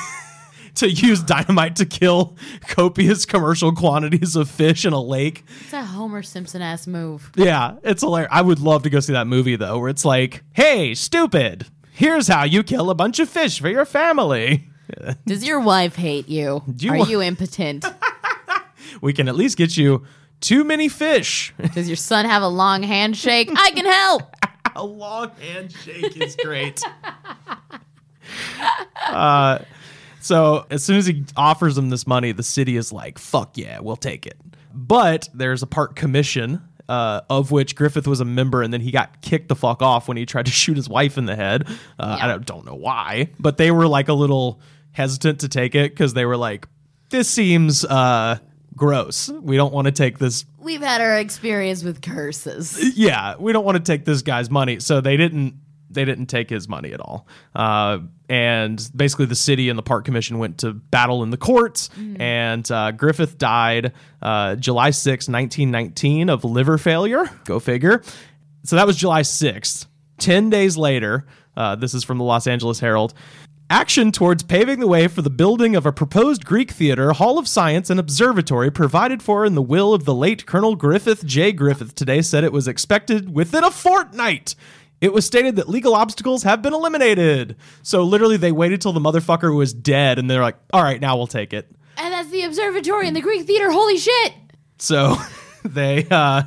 to 0.76 0.90
use 0.90 1.22
dynamite 1.22 1.76
to 1.76 1.86
kill 1.86 2.36
copious 2.68 3.24
commercial 3.26 3.72
quantities 3.72 4.36
of 4.36 4.48
fish 4.50 4.84
in 4.84 4.92
a 4.92 5.00
lake. 5.02 5.44
It's 5.62 5.72
a 5.72 5.84
Homer 5.84 6.22
Simpson 6.22 6.62
ass 6.62 6.86
move. 6.86 7.30
Yeah, 7.36 7.76
it's 7.82 8.02
hilarious. 8.02 8.30
I 8.32 8.42
would 8.42 8.60
love 8.60 8.82
to 8.84 8.90
go 8.90 9.00
see 9.00 9.12
that 9.12 9.26
movie 9.26 9.56
though, 9.56 9.78
where 9.78 9.88
it's 9.88 10.04
like, 10.04 10.42
"Hey, 10.52 10.94
stupid, 10.94 11.66
here's 11.92 12.28
how 12.28 12.44
you 12.44 12.62
kill 12.62 12.90
a 12.90 12.94
bunch 12.94 13.18
of 13.18 13.28
fish 13.28 13.60
for 13.60 13.68
your 13.68 13.84
family." 13.84 14.68
Does 15.26 15.44
your 15.46 15.60
wife 15.60 15.96
hate 15.96 16.28
you? 16.28 16.62
you 16.78 16.92
Are 16.92 16.98
wa- 16.98 17.06
you 17.06 17.20
impotent? 17.22 17.84
We 19.02 19.12
can 19.12 19.28
at 19.28 19.34
least 19.36 19.58
get 19.58 19.76
you 19.76 20.06
too 20.40 20.64
many 20.64 20.88
fish. 20.88 21.52
Does 21.74 21.86
your 21.88 21.96
son 21.96 22.24
have 22.24 22.42
a 22.42 22.48
long 22.48 22.82
handshake? 22.82 23.50
I 23.54 23.70
can 23.72 23.84
help. 23.84 24.22
a 24.74 24.84
long 24.84 25.32
handshake 25.38 26.16
is 26.16 26.34
great. 26.42 26.82
uh, 29.06 29.58
so 30.26 30.66
as 30.70 30.84
soon 30.84 30.96
as 30.96 31.06
he 31.06 31.24
offers 31.36 31.76
them 31.76 31.90
this 31.90 32.06
money, 32.06 32.32
the 32.32 32.42
city 32.42 32.76
is 32.76 32.92
like, 32.92 33.18
"Fuck 33.18 33.56
yeah, 33.56 33.80
we'll 33.80 33.96
take 33.96 34.26
it." 34.26 34.38
But 34.74 35.28
there's 35.34 35.62
a 35.62 35.66
park 35.66 35.96
commission. 35.96 36.62
Uh, 36.88 37.20
of 37.28 37.50
which 37.50 37.74
Griffith 37.74 38.06
was 38.06 38.20
a 38.20 38.24
member, 38.24 38.62
and 38.62 38.72
then 38.72 38.80
he 38.80 38.92
got 38.92 39.20
kicked 39.20 39.48
the 39.48 39.56
fuck 39.56 39.82
off 39.82 40.06
when 40.06 40.16
he 40.16 40.24
tried 40.24 40.46
to 40.46 40.52
shoot 40.62 40.76
his 40.76 40.88
wife 40.88 41.18
in 41.18 41.24
the 41.26 41.34
head. 41.34 41.66
Uh, 41.98 42.18
I 42.20 42.28
don't, 42.28 42.46
don't 42.46 42.64
know 42.64 42.76
why, 42.76 43.30
but 43.40 43.56
they 43.56 43.72
were 43.72 43.88
like 43.88 44.06
a 44.06 44.12
little 44.12 44.60
hesitant 44.92 45.40
to 45.40 45.48
take 45.48 45.74
it 45.74 45.90
because 45.90 46.14
they 46.14 46.24
were 46.24 46.36
like, 46.36 46.68
"This 47.10 47.28
seems 47.28 47.84
uh, 47.84 48.38
gross. 48.76 49.28
We 49.28 49.56
don't 49.56 49.72
want 49.72 49.86
to 49.86 49.90
take 49.92 50.18
this 50.18 50.44
We've 50.60 50.80
had 50.82 51.00
our 51.00 51.18
experience 51.18 51.82
with 51.82 52.02
curses. 52.02 52.96
yeah, 52.96 53.34
we 53.38 53.52
don't 53.52 53.64
want 53.64 53.76
to 53.78 53.82
take 53.82 54.04
this 54.04 54.22
guy's 54.22 54.50
money. 54.50 54.78
So 54.80 55.00
they 55.00 55.16
didn't 55.16 55.54
they 55.96 56.04
didn't 56.04 56.26
take 56.26 56.48
his 56.48 56.68
money 56.68 56.92
at 56.92 57.00
all. 57.00 57.26
Uh, 57.56 57.98
and 58.28 58.88
basically, 58.94 59.26
the 59.26 59.34
city 59.34 59.68
and 59.68 59.76
the 59.76 59.82
park 59.82 60.04
commission 60.04 60.38
went 60.38 60.58
to 60.58 60.72
battle 60.72 61.24
in 61.24 61.30
the 61.30 61.36
courts. 61.36 61.90
And 62.20 62.70
uh, 62.70 62.92
Griffith 62.92 63.38
died 63.38 63.92
uh, 64.22 64.54
July 64.54 64.90
6, 64.90 65.28
1919, 65.28 66.30
of 66.30 66.44
liver 66.44 66.78
failure. 66.78 67.28
Go 67.44 67.58
figure. 67.58 68.02
So 68.64 68.76
that 68.76 68.86
was 68.86 68.96
July 68.96 69.22
6th. 69.22 69.86
10 70.18 70.50
days 70.50 70.76
later, 70.76 71.26
uh, 71.56 71.76
this 71.76 71.94
is 71.94 72.04
from 72.04 72.18
the 72.18 72.24
Los 72.24 72.46
Angeles 72.46 72.80
Herald. 72.80 73.14
Action 73.68 74.12
towards 74.12 74.44
paving 74.44 74.78
the 74.78 74.86
way 74.86 75.08
for 75.08 75.22
the 75.22 75.30
building 75.30 75.74
of 75.74 75.84
a 75.84 75.92
proposed 75.92 76.44
Greek 76.44 76.70
theater, 76.70 77.12
Hall 77.12 77.36
of 77.36 77.48
Science, 77.48 77.90
and 77.90 77.98
observatory 77.98 78.70
provided 78.70 79.24
for 79.24 79.44
in 79.44 79.56
the 79.56 79.62
will 79.62 79.92
of 79.92 80.04
the 80.04 80.14
late 80.14 80.46
Colonel 80.46 80.76
Griffith 80.76 81.24
J. 81.26 81.50
Griffith 81.50 81.96
today 81.96 82.22
said 82.22 82.44
it 82.44 82.52
was 82.52 82.68
expected 82.68 83.34
within 83.34 83.64
a 83.64 83.70
fortnight. 83.72 84.54
It 85.00 85.12
was 85.12 85.26
stated 85.26 85.56
that 85.56 85.68
legal 85.68 85.94
obstacles 85.94 86.42
have 86.44 86.62
been 86.62 86.72
eliminated. 86.72 87.56
So 87.82 88.02
literally, 88.02 88.36
they 88.36 88.52
waited 88.52 88.80
till 88.80 88.92
the 88.92 89.00
motherfucker 89.00 89.54
was 89.54 89.72
dead, 89.74 90.18
and 90.18 90.30
they're 90.30 90.42
like, 90.42 90.56
"All 90.72 90.82
right, 90.82 91.00
now 91.00 91.16
we'll 91.16 91.26
take 91.26 91.52
it." 91.52 91.70
And 91.98 92.12
that's 92.12 92.30
the 92.30 92.42
observatory 92.42 93.06
and 93.06 93.14
the 93.16 93.20
Greek 93.20 93.46
theater. 93.46 93.70
Holy 93.70 93.98
shit. 93.98 94.32
So 94.78 95.16
they 95.64 96.06
uh, 96.10 96.42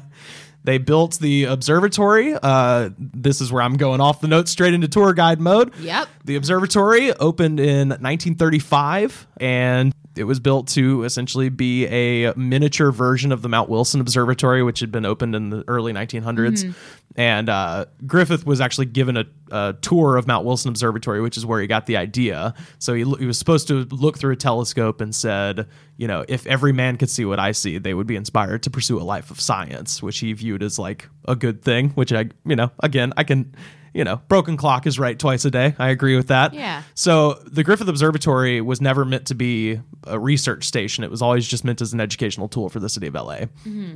They 0.63 0.77
built 0.77 1.19
the 1.19 1.45
observatory. 1.45 2.35
Uh, 2.41 2.89
this 2.99 3.39
is 3.41 3.51
where 3.51 3.61
I'm 3.63 3.77
going 3.77 4.01
off 4.01 4.21
the 4.21 4.27
notes 4.27 4.51
straight 4.51 4.73
into 4.73 4.87
tour 4.87 5.13
guide 5.13 5.39
mode. 5.39 5.73
Yep. 5.79 6.07
The 6.29 6.35
observatory 6.35 7.11
opened 7.11 7.59
in 7.59 7.89
1935 7.89 9.25
and 9.37 9.91
it 10.15 10.25
was 10.25 10.39
built 10.39 10.67
to 10.67 11.03
essentially 11.03 11.49
be 11.49 11.87
a 11.87 12.35
miniature 12.35 12.91
version 12.91 13.31
of 13.31 13.41
the 13.41 13.49
Mount 13.49 13.67
Wilson 13.67 13.99
Observatory, 13.99 14.61
which 14.61 14.79
had 14.79 14.91
been 14.91 15.07
opened 15.07 15.33
in 15.33 15.49
the 15.49 15.63
early 15.67 15.91
1900s. 15.91 16.75
And 17.15 17.49
uh, 17.49 17.87
Griffith 18.05 18.45
was 18.45 18.61
actually 18.61 18.85
given 18.85 19.17
a, 19.17 19.25
a 19.49 19.75
tour 19.81 20.17
of 20.17 20.27
Mount 20.27 20.45
Wilson 20.45 20.69
Observatory, 20.69 21.19
which 21.19 21.35
is 21.35 21.47
where 21.47 21.61
he 21.61 21.65
got 21.65 21.87
the 21.87 21.97
idea. 21.97 22.53
So 22.77 22.93
he, 22.93 23.03
he 23.17 23.25
was 23.25 23.39
supposed 23.39 23.67
to 23.69 23.85
look 23.85 24.19
through 24.19 24.33
a 24.33 24.35
telescope 24.35 25.01
and 25.01 25.15
said, 25.15 25.67
you 25.97 26.07
know, 26.07 26.25
if 26.27 26.45
every 26.45 26.73
man 26.73 26.97
could 26.97 27.09
see 27.09 27.25
what 27.25 27.39
I 27.39 27.53
see, 27.53 27.79
they 27.79 27.95
would 27.95 28.05
be 28.05 28.15
inspired 28.15 28.61
to 28.63 28.69
pursue 28.69 28.99
a 28.99 29.01
life 29.01 29.31
of 29.31 29.41
science, 29.41 30.03
which 30.03 30.19
he 30.19 30.33
viewed 30.33 30.61
as 30.61 30.77
like 30.77 31.09
a 31.27 31.35
good 31.35 31.63
thing, 31.63 31.89
which 31.91 32.13
I, 32.13 32.29
you 32.45 32.55
know, 32.55 32.69
again, 32.83 33.13
I 33.17 33.23
can. 33.23 33.55
You 33.99 34.05
know, 34.05 34.21
broken 34.29 34.55
clock 34.55 34.87
is 34.87 34.97
right 34.97 35.19
twice 35.19 35.43
a 35.43 35.51
day. 35.51 35.75
I 35.77 35.89
agree 35.89 36.15
with 36.15 36.29
that. 36.29 36.53
Yeah. 36.53 36.83
So 36.95 37.33
the 37.45 37.65
Griffith 37.65 37.89
Observatory 37.89 38.61
was 38.61 38.79
never 38.79 39.03
meant 39.03 39.25
to 39.27 39.35
be 39.35 39.81
a 40.05 40.17
research 40.17 40.63
station. 40.63 41.03
It 41.03 41.11
was 41.11 41.21
always 41.21 41.45
just 41.45 41.65
meant 41.65 41.81
as 41.81 41.91
an 41.91 41.99
educational 41.99 42.47
tool 42.47 42.69
for 42.69 42.79
the 42.79 42.87
city 42.87 43.07
of 43.07 43.13
LA, 43.15 43.39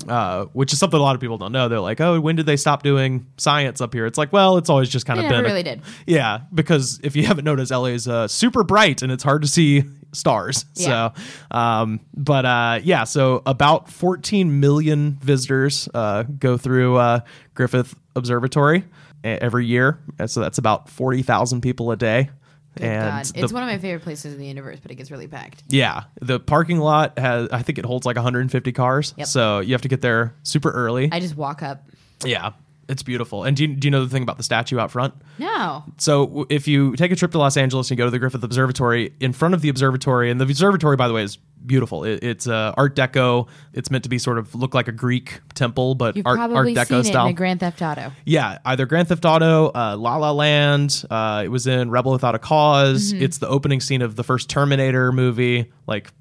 uh, 0.10 0.46
which 0.52 0.74
is 0.74 0.80
something 0.80 1.00
a 1.00 1.02
lot 1.02 1.16
of 1.16 1.22
people 1.22 1.38
don't 1.38 1.54
know. 1.54 1.70
They're 1.70 1.80
like, 1.80 2.02
oh, 2.02 2.20
when 2.20 2.36
did 2.36 2.46
they 2.46 2.58
stop 2.58 2.84
doing 2.84 3.26
science 3.38 3.80
up 3.80 3.94
here? 3.94 4.06
It's 4.06 4.18
like, 4.18 4.34
well, 4.34 4.58
it's 4.58 4.70
always 4.70 4.90
just 4.90 5.06
kind 5.06 5.22
of 5.22 5.30
been. 5.30 5.40
a- 5.40 5.44
really 5.48 5.64
did. 5.64 5.82
Yeah, 6.06 6.42
because 6.54 7.00
if 7.02 7.16
you 7.16 7.26
haven't 7.26 7.46
noticed, 7.46 7.72
LA 7.72 7.86
is 7.96 8.06
uh, 8.06 8.28
super 8.28 8.66
bright 8.66 9.04
and 9.04 9.10
it's 9.10 9.24
hard 9.24 9.42
to 9.44 9.48
see 9.48 9.86
stars. 10.12 10.66
Yeah. 10.76 11.12
So, 11.14 11.58
um, 11.58 12.02
but 12.14 12.46
uh, 12.46 12.80
yeah, 12.84 13.06
so 13.06 13.42
about 13.46 13.90
14 13.90 14.60
million 14.60 15.14
visitors 15.22 15.88
uh, 15.94 16.24
go 16.24 16.58
through 16.58 16.98
uh, 16.98 17.20
Griffith 17.54 17.96
Observatory 18.18 18.84
every 19.24 19.66
year. 19.66 20.00
And 20.20 20.30
So 20.30 20.40
that's 20.42 20.58
about 20.58 20.90
40,000 20.90 21.62
people 21.62 21.92
a 21.92 21.96
day. 21.98 22.30
Good 22.78 22.86
and 22.88 23.04
God. 23.12 23.26
the- 23.26 23.44
It's 23.44 23.54
one 23.54 23.62
of 23.64 23.70
my 23.70 23.78
favorite 23.78 24.04
places 24.04 24.34
in 24.34 24.40
the 24.40 24.48
universe, 24.48 24.80
but 24.82 24.90
it 24.92 24.96
gets 24.96 25.12
really 25.12 25.28
packed. 25.28 25.62
yeah, 25.70 26.06
the 26.22 26.40
parking 26.40 26.80
lot 26.80 27.20
has, 27.20 27.50
I 27.52 27.62
think 27.62 27.78
it 27.78 27.86
holds 27.86 28.06
like 28.06 28.16
150 28.16 28.72
cars. 28.72 29.14
Yep. 29.18 29.28
So 29.28 29.60
you 29.60 29.74
have 29.74 29.84
to 29.84 29.88
get 29.90 30.02
there 30.02 30.34
super 30.44 30.72
early. 30.72 31.10
I 31.12 31.20
just 31.20 31.38
walk 31.38 31.62
up. 31.62 31.88
yeah, 32.26 32.54
it's 32.90 33.04
beautiful. 33.04 33.44
And 33.44 33.56
do 33.56 33.64
you, 33.66 33.76
do 33.76 33.88
you 33.88 33.92
know 33.92 34.04
the 34.04 34.10
thing 34.10 34.24
about 34.24 34.38
the 34.38 34.44
statue 34.44 34.78
out 34.80 34.92
front? 34.92 35.14
No. 35.40 35.84
So 35.98 36.46
if 36.50 36.68
you 36.68 36.96
take 36.96 37.12
a 37.12 37.16
trip 37.16 37.32
to 37.32 37.38
Los 37.38 37.56
Angeles 37.58 37.90
and 37.90 37.98
you 37.98 38.02
go 38.02 38.06
to 38.08 38.12
the 38.12 38.20
Griffith 38.20 38.44
Observatory, 38.44 39.14
in 39.20 39.34
front 39.34 39.54
of 39.54 39.62
the 39.62 39.70
observatory, 39.70 40.30
and 40.30 40.40
the 40.40 40.46
observatory, 40.46 40.96
by 40.96 41.08
the 41.08 41.14
way, 41.14 41.24
is 41.24 41.38
beautiful. 41.66 42.04
It, 42.04 42.24
it's 42.24 42.46
uh, 42.48 42.74
Art 42.76 42.96
Deco. 42.96 43.48
It's 43.74 43.90
meant 43.90 44.04
to 44.04 44.10
be 44.10 44.18
sort 44.20 44.38
of 44.38 44.54
look 44.54 44.74
like 44.74 44.88
a 44.88 44.92
Greek 44.92 45.40
temple, 45.54 45.96
but 45.96 46.18
You've 46.18 46.26
Art, 46.28 46.40
Art 46.40 46.68
Deco 46.68 47.06
style. 47.06 47.26
in 47.28 47.32
a 47.32 47.34
Grand 47.34 47.62
Theft 47.62 47.82
Auto. 47.82 48.12
Yeah, 48.26 48.60
either 48.66 48.86
Grand 48.86 49.08
Theft 49.08 49.24
Auto, 49.26 49.68
uh, 49.74 49.96
La 49.98 50.18
La 50.18 50.32
Land. 50.32 51.04
Uh, 51.10 51.42
it 51.46 51.48
was 51.50 51.66
in 51.68 51.90
Rebel 51.90 52.12
Without 52.12 52.36
a 52.36 52.40
because 52.40 53.14
Mm-hmm. 53.14 53.24
It's 53.24 53.38
the 53.38 53.48
opening 53.48 53.80
scene 53.80 54.02
of 54.02 54.16
the 54.18 54.24
first 54.24 54.50
Terminator 54.50 55.12
movie. 55.12 55.72
Like 55.88 56.12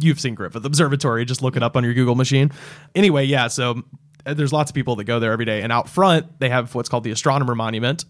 you've 0.00 0.20
seen 0.20 0.34
Griffith 0.34 0.64
Observatory. 0.64 1.24
Just 1.24 1.42
look 1.42 1.56
it 1.56 1.62
up 1.62 1.76
on 1.76 1.84
your 1.84 1.94
Google 1.94 2.14
machine. 2.14 2.50
Anyway, 2.94 3.24
yeah. 3.24 3.48
So 3.48 3.82
there's 4.34 4.52
lots 4.52 4.70
of 4.70 4.74
people 4.74 4.96
that 4.96 5.04
go 5.04 5.20
there 5.20 5.32
every 5.32 5.44
day, 5.44 5.62
and 5.62 5.72
out 5.72 5.88
front 5.88 6.38
they 6.40 6.48
have 6.48 6.74
what's 6.74 6.88
called 6.88 7.04
the 7.04 7.10
Astronomer 7.10 7.54
Monument. 7.54 8.04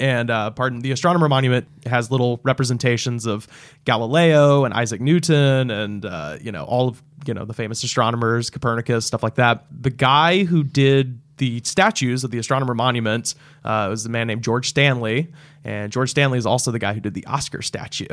And 0.00 0.30
uh, 0.30 0.50
pardon, 0.50 0.80
the 0.80 0.92
Astronomer 0.92 1.28
Monument 1.28 1.66
has 1.86 2.10
little 2.10 2.40
representations 2.44 3.26
of 3.26 3.48
Galileo 3.84 4.64
and 4.64 4.74
Isaac 4.74 5.00
Newton, 5.00 5.70
and 5.70 6.04
uh, 6.04 6.36
you 6.40 6.52
know 6.52 6.64
all 6.64 6.88
of 6.88 7.02
you 7.26 7.34
know 7.34 7.44
the 7.44 7.54
famous 7.54 7.82
astronomers, 7.82 8.50
Copernicus, 8.50 9.06
stuff 9.06 9.22
like 9.22 9.36
that. 9.36 9.64
The 9.70 9.90
guy 9.90 10.44
who 10.44 10.62
did 10.64 11.20
the 11.38 11.60
statues 11.64 12.24
of 12.24 12.30
the 12.30 12.38
Astronomer 12.38 12.74
Monument 12.74 13.34
uh, 13.64 13.86
was 13.90 14.04
a 14.04 14.08
man 14.08 14.26
named 14.26 14.42
George 14.42 14.68
Stanley, 14.68 15.32
and 15.64 15.92
George 15.92 16.10
Stanley 16.10 16.38
is 16.38 16.46
also 16.46 16.70
the 16.70 16.78
guy 16.78 16.94
who 16.94 17.00
did 17.00 17.14
the 17.14 17.24
Oscar 17.26 17.62
statue. 17.62 18.06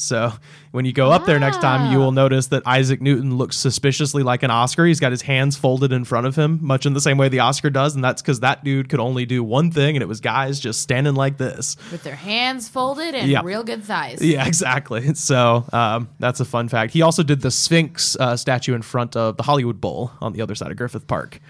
So 0.00 0.32
when 0.72 0.84
you 0.84 0.92
go 0.92 1.10
up 1.10 1.26
there 1.26 1.38
next 1.38 1.60
time, 1.60 1.92
you 1.92 1.98
will 1.98 2.12
notice 2.12 2.48
that 2.48 2.62
Isaac 2.66 3.00
Newton 3.00 3.36
looks 3.36 3.56
suspiciously 3.56 4.22
like 4.22 4.42
an 4.42 4.50
Oscar. 4.50 4.86
He's 4.86 5.00
got 5.00 5.10
his 5.12 5.22
hands 5.22 5.56
folded 5.56 5.92
in 5.92 6.04
front 6.04 6.26
of 6.26 6.36
him, 6.36 6.58
much 6.62 6.86
in 6.86 6.92
the 6.94 7.00
same 7.00 7.18
way 7.18 7.28
the 7.28 7.40
Oscar 7.40 7.70
does, 7.70 7.94
and 7.94 8.02
that's 8.02 8.22
because 8.22 8.40
that 8.40 8.64
dude 8.64 8.88
could 8.88 9.00
only 9.00 9.26
do 9.26 9.42
one 9.44 9.70
thing, 9.70 9.96
and 9.96 10.02
it 10.02 10.06
was 10.06 10.20
guys 10.20 10.58
just 10.60 10.80
standing 10.80 11.14
like 11.14 11.36
this. 11.38 11.76
With 11.92 12.02
their 12.02 12.14
hands 12.16 12.68
folded 12.68 13.14
and 13.14 13.28
Yeah. 13.28 13.40
real 13.44 13.62
good 13.62 13.84
thighs. 13.84 14.22
Yeah, 14.22 14.46
exactly. 14.48 15.14
So 15.14 15.64
um, 15.72 16.08
that's 16.18 16.40
a 16.40 16.44
fun 16.44 16.68
fact. 16.68 16.92
He 16.92 17.02
also 17.02 17.22
did 17.22 17.40
the 17.42 17.50
Sphinx 17.50 18.16
uh, 18.18 18.36
statue 18.36 18.74
in 18.74 18.82
front 18.82 19.16
of 19.16 19.36
the 19.36 19.42
Hollywood 19.42 19.80
Bowl 19.80 20.12
on 20.20 20.32
the 20.32 20.40
other 20.42 20.54
side 20.54 20.70
of 20.70 20.76
Griffith 20.76 21.06
Park. 21.06 21.40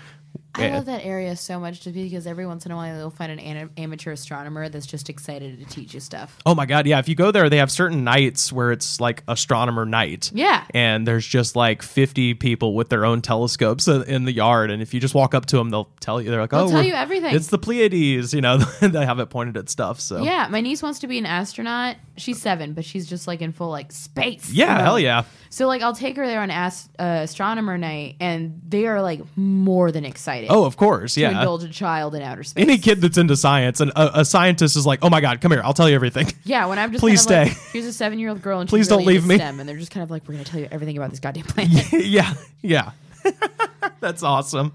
I 0.55 0.67
Yeah. 0.67 0.75
love 0.77 0.87
that 0.87 1.05
area 1.05 1.37
so 1.37 1.61
much 1.61 1.81
just 1.83 1.95
because 1.95 2.27
every 2.27 2.45
once 2.47 2.67
in 2.67 2.73
a 2.73 2.77
while 2.77 2.97
they'll 2.97 3.11
find 3.11 3.31
an 3.31 3.39
ana- 3.39 3.69
amateur 3.77 4.11
astronomer 4.13 4.69
that's 4.69 4.87
just 4.87 5.09
excited 5.09 5.59
to 5.61 5.65
teach 5.67 5.95
you 5.95 6.01
stuff. 6.01 6.37
Oh 6.45 6.55
my 6.57 6.67
god, 6.67 6.87
yeah. 6.87 6.99
If 6.99 7.09
you 7.09 7.15
go 7.15 7.31
there, 7.31 7.49
they 7.49 7.59
have 7.59 7.71
certain 7.71 8.03
nights 8.03 8.53
where 8.53 8.73
it's 8.73 9.01
like 9.01 9.23
astronomer 9.29 9.85
night. 9.87 10.33
Yeah. 10.35 10.65
And 10.75 11.07
there's 11.07 11.27
just 11.27 11.55
like 11.55 11.83
50 11.83 12.35
people 12.35 12.75
with 12.75 12.89
their 12.89 13.05
own 13.05 13.23
telescopes 13.23 13.87
in 13.87 14.25
the 14.25 14.33
yard. 14.33 14.71
And 14.73 14.83
if 14.83 14.93
you 14.93 14.99
just 15.01 15.15
walk 15.15 15.35
up 15.35 15.47
to 15.47 15.57
them, 15.57 15.71
they'll 15.71 15.91
tell 16.01 16.21
you, 16.21 16.31
they're 16.31 16.41
like, 16.41 16.51
They'll 16.51 16.61
oh, 16.63 16.71
tell 16.71 16.83
you 16.83 16.95
everything. 16.95 17.35
It's 17.35 17.47
the 17.49 17.59
Pleiades, 17.59 18.35
you 18.35 18.41
know, 18.41 18.57
they 18.81 19.05
have 19.07 19.21
it 19.21 19.27
pointed 19.27 19.57
at 19.57 19.69
stuff. 19.69 20.01
So 20.01 20.23
Yeah, 20.23 20.49
my 20.51 20.61
niece 20.61 20.83
wants 20.83 20.99
to 21.01 21.07
be 21.07 21.19
an 21.19 21.27
astronaut. 21.27 21.97
She's 22.17 22.43
seven, 22.43 22.73
but 22.75 22.85
she's 22.85 23.09
just 23.09 23.27
like 23.29 23.41
in 23.41 23.53
full 23.53 23.71
like 23.71 23.93
space. 23.93 24.51
Yeah, 24.51 24.83
hell 24.83 24.99
yeah. 24.99 25.23
So 25.49 25.67
like 25.67 25.83
I'll 25.83 25.95
take 25.95 26.17
her 26.17 26.27
there 26.27 26.41
on 26.41 26.51
ast- 26.51 26.91
uh, 26.99 27.21
astronomer 27.23 27.77
night, 27.79 28.17
and 28.21 28.61
they 28.69 28.87
are 28.87 29.01
like 29.03 29.21
more 29.37 29.91
than 29.91 30.05
excited. 30.05 30.40
Oh, 30.49 30.65
of 30.65 30.77
course. 30.77 31.15
to 31.15 31.21
Yeah. 31.21 31.31
indulge 31.39 31.65
a 31.65 31.69
child 31.69 32.15
in 32.15 32.23
outer 32.23 32.43
space. 32.45 32.63
Any 32.63 32.79
kid 32.79 33.01
that's 33.01 33.19
into 33.19 33.37
science 33.37 33.81
and 33.81 33.91
a, 33.91 34.21
a 34.21 34.25
scientist 34.25 34.77
is 34.77 34.87
like, 34.87 35.01
oh 35.03 35.11
my 35.11 35.21
God, 35.21 35.41
come 35.41 35.53
here. 35.53 35.61
I'll 35.65 35.75
tell 35.75 35.89
you 35.89 35.95
everything. 35.95 36.29
Yeah, 36.45 36.67
when 36.67 36.79
I'm 36.79 36.93
just 36.93 37.01
Please 37.01 37.27
kind 37.27 37.49
of 37.49 37.53
stay. 37.55 37.61
Like, 37.61 37.73
here's 37.73 37.85
a 37.87 37.93
seven 37.93 38.19
year 38.19 38.31
old 38.31 38.41
girl 38.43 38.61
and 38.61 38.69
Please 38.69 38.81
she's 38.81 38.89
don't 38.89 39.05
leave 39.05 39.27
me. 39.27 39.37
STEM, 39.37 39.61
and 39.61 39.69
they're 39.69 39.77
just 39.77 39.91
kind 39.91 40.03
of 40.05 40.11
like, 40.11 40.27
we're 40.29 40.35
gonna 40.35 40.45
tell 40.45 40.61
you 40.61 40.69
everything 40.71 40.97
about 40.97 41.11
this 41.11 41.21
goddamn 41.21 41.45
planet. 41.49 41.93
yeah. 41.93 42.33
Yeah. 42.63 42.93
that's 44.01 44.23
awesome. 44.23 44.73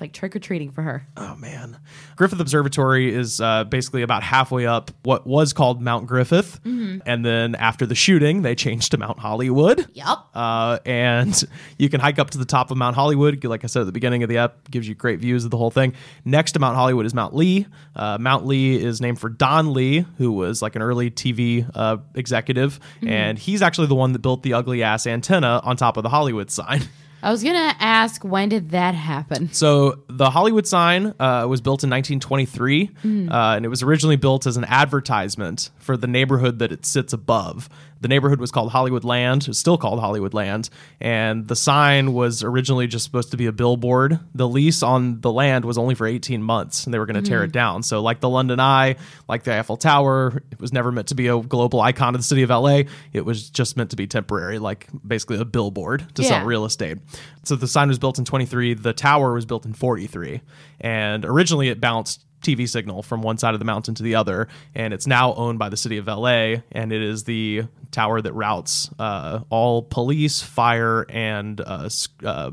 It's 0.00 0.08
like 0.08 0.12
trick 0.14 0.34
or 0.34 0.38
treating 0.38 0.70
for 0.70 0.80
her. 0.80 1.06
Oh 1.18 1.36
man, 1.36 1.78
Griffith 2.16 2.40
Observatory 2.40 3.14
is 3.14 3.38
uh, 3.38 3.64
basically 3.64 4.00
about 4.00 4.22
halfway 4.22 4.64
up 4.64 4.90
what 5.02 5.26
was 5.26 5.52
called 5.52 5.82
Mount 5.82 6.06
Griffith, 6.06 6.58
and 6.64 7.24
then 7.24 7.54
after 7.54 7.84
the 7.84 7.94
shooting, 7.94 8.40
they 8.40 8.54
changed 8.54 8.92
to 8.92 8.98
Mount 8.98 9.18
Hollywood. 9.18 9.86
Yep. 9.92 10.18
Uh, 10.34 10.78
and 10.86 11.44
you 11.78 11.90
can 11.90 12.00
hike 12.00 12.18
up 12.18 12.30
to 12.30 12.38
the 12.38 12.46
top 12.46 12.70
of 12.70 12.78
Mount 12.78 12.96
Hollywood. 12.96 13.44
Like 13.44 13.62
I 13.62 13.66
said 13.66 13.80
at 13.80 13.86
the 13.86 13.92
beginning 13.92 14.22
of 14.22 14.30
the 14.30 14.38
app, 14.38 14.70
gives 14.70 14.88
you 14.88 14.94
great 14.94 15.20
views 15.20 15.44
of 15.44 15.50
the 15.50 15.58
whole 15.58 15.70
thing. 15.70 15.92
Next 16.24 16.52
to 16.52 16.60
Mount 16.60 16.76
Hollywood 16.76 17.04
is 17.04 17.12
Mount 17.12 17.34
Lee. 17.34 17.66
Uh, 17.94 18.16
Mount 18.18 18.46
Lee 18.46 18.82
is 18.82 19.02
named 19.02 19.20
for 19.20 19.28
Don 19.28 19.74
Lee, 19.74 20.06
who 20.16 20.32
was 20.32 20.62
like 20.62 20.76
an 20.76 20.82
early 20.82 21.10
TV 21.10 21.68
uh, 21.74 21.98
executive, 22.14 22.80
and 23.06 23.38
he's 23.38 23.60
actually 23.60 23.88
the 23.88 23.94
one 23.94 24.12
that 24.12 24.20
built 24.20 24.42
the 24.42 24.54
ugly 24.54 24.82
ass 24.82 25.06
antenna 25.06 25.60
on 25.62 25.76
top 25.76 25.98
of 25.98 26.02
the 26.04 26.08
Hollywood 26.08 26.50
sign. 26.50 26.82
I 27.22 27.30
was 27.30 27.42
gonna 27.42 27.74
ask 27.78 28.24
when 28.24 28.48
did 28.48 28.70
that 28.70 28.94
happen? 28.94 29.52
So 29.52 30.00
the 30.08 30.30
Hollywood 30.30 30.66
sign 30.66 31.14
uh, 31.20 31.46
was 31.48 31.60
built 31.60 31.84
in 31.84 31.90
1923, 31.90 32.90
uh, 33.30 33.54
and 33.56 33.64
it 33.64 33.68
was 33.68 33.82
originally 33.82 34.16
built 34.16 34.46
as 34.46 34.56
an 34.56 34.64
advertisement 34.64 35.70
for 35.78 35.96
the 35.96 36.06
neighborhood 36.06 36.58
that 36.60 36.72
it 36.72 36.86
sits 36.86 37.12
above. 37.12 37.68
The 38.00 38.08
neighborhood 38.08 38.40
was 38.40 38.50
called 38.50 38.72
Hollywood 38.72 39.04
Land, 39.04 39.46
it's 39.48 39.58
still 39.58 39.76
called 39.76 40.00
Hollywood 40.00 40.34
Land, 40.34 40.70
and 41.00 41.46
the 41.46 41.56
sign 41.56 42.12
was 42.12 42.42
originally 42.42 42.86
just 42.86 43.04
supposed 43.04 43.30
to 43.32 43.36
be 43.36 43.46
a 43.46 43.52
billboard. 43.52 44.18
The 44.34 44.48
lease 44.48 44.82
on 44.82 45.20
the 45.20 45.30
land 45.30 45.64
was 45.64 45.76
only 45.76 45.94
for 45.94 46.06
18 46.06 46.42
months, 46.42 46.84
and 46.84 46.94
they 46.94 46.98
were 46.98 47.06
going 47.06 47.22
to 47.22 47.28
tear 47.28 47.42
it 47.42 47.48
mm-hmm. 47.48 47.52
down. 47.52 47.82
So, 47.82 48.00
like 48.00 48.20
the 48.20 48.28
London 48.28 48.58
Eye, 48.58 48.96
like 49.28 49.42
the 49.42 49.58
Eiffel 49.58 49.76
Tower, 49.76 50.42
it 50.50 50.60
was 50.60 50.72
never 50.72 50.90
meant 50.90 51.08
to 51.08 51.14
be 51.14 51.28
a 51.28 51.38
global 51.40 51.80
icon 51.80 52.14
of 52.14 52.20
the 52.20 52.26
city 52.26 52.42
of 52.42 52.50
LA. 52.50 52.82
It 53.12 53.24
was 53.24 53.50
just 53.50 53.76
meant 53.76 53.90
to 53.90 53.96
be 53.96 54.06
temporary, 54.06 54.58
like 54.58 54.88
basically 55.06 55.38
a 55.38 55.44
billboard 55.44 56.06
to 56.14 56.22
Yeah. 56.22 56.28
sell 56.28 56.44
real 56.46 56.64
estate. 56.64 56.98
So 57.44 57.56
the 57.56 57.68
sign 57.68 57.88
was 57.88 57.98
built 57.98 58.18
in 58.18 58.24
23. 58.24 58.74
The 58.74 58.92
tower 58.92 59.34
was 59.34 59.46
built 59.46 59.66
in 59.66 59.72
43. 59.72 60.40
And 60.80 61.24
originally 61.24 61.68
it 61.68 61.80
bounced 61.80 62.24
TV 62.40 62.68
signal 62.68 63.02
from 63.02 63.22
one 63.22 63.38
side 63.38 63.54
of 63.54 63.60
the 63.60 63.64
mountain 63.64 63.94
to 63.96 64.02
the 64.02 64.14
other. 64.14 64.48
And 64.74 64.92
it's 64.94 65.06
now 65.06 65.34
owned 65.34 65.58
by 65.58 65.68
the 65.68 65.76
city 65.76 65.98
of 65.98 66.06
LA. 66.06 66.56
And 66.72 66.92
it 66.92 67.02
is 67.02 67.24
the 67.24 67.64
tower 67.90 68.20
that 68.20 68.32
routes 68.32 68.90
uh, 68.98 69.40
all 69.50 69.82
police, 69.82 70.42
fire, 70.42 71.06
and 71.08 71.60
uh, 71.60 71.88
uh, 72.24 72.50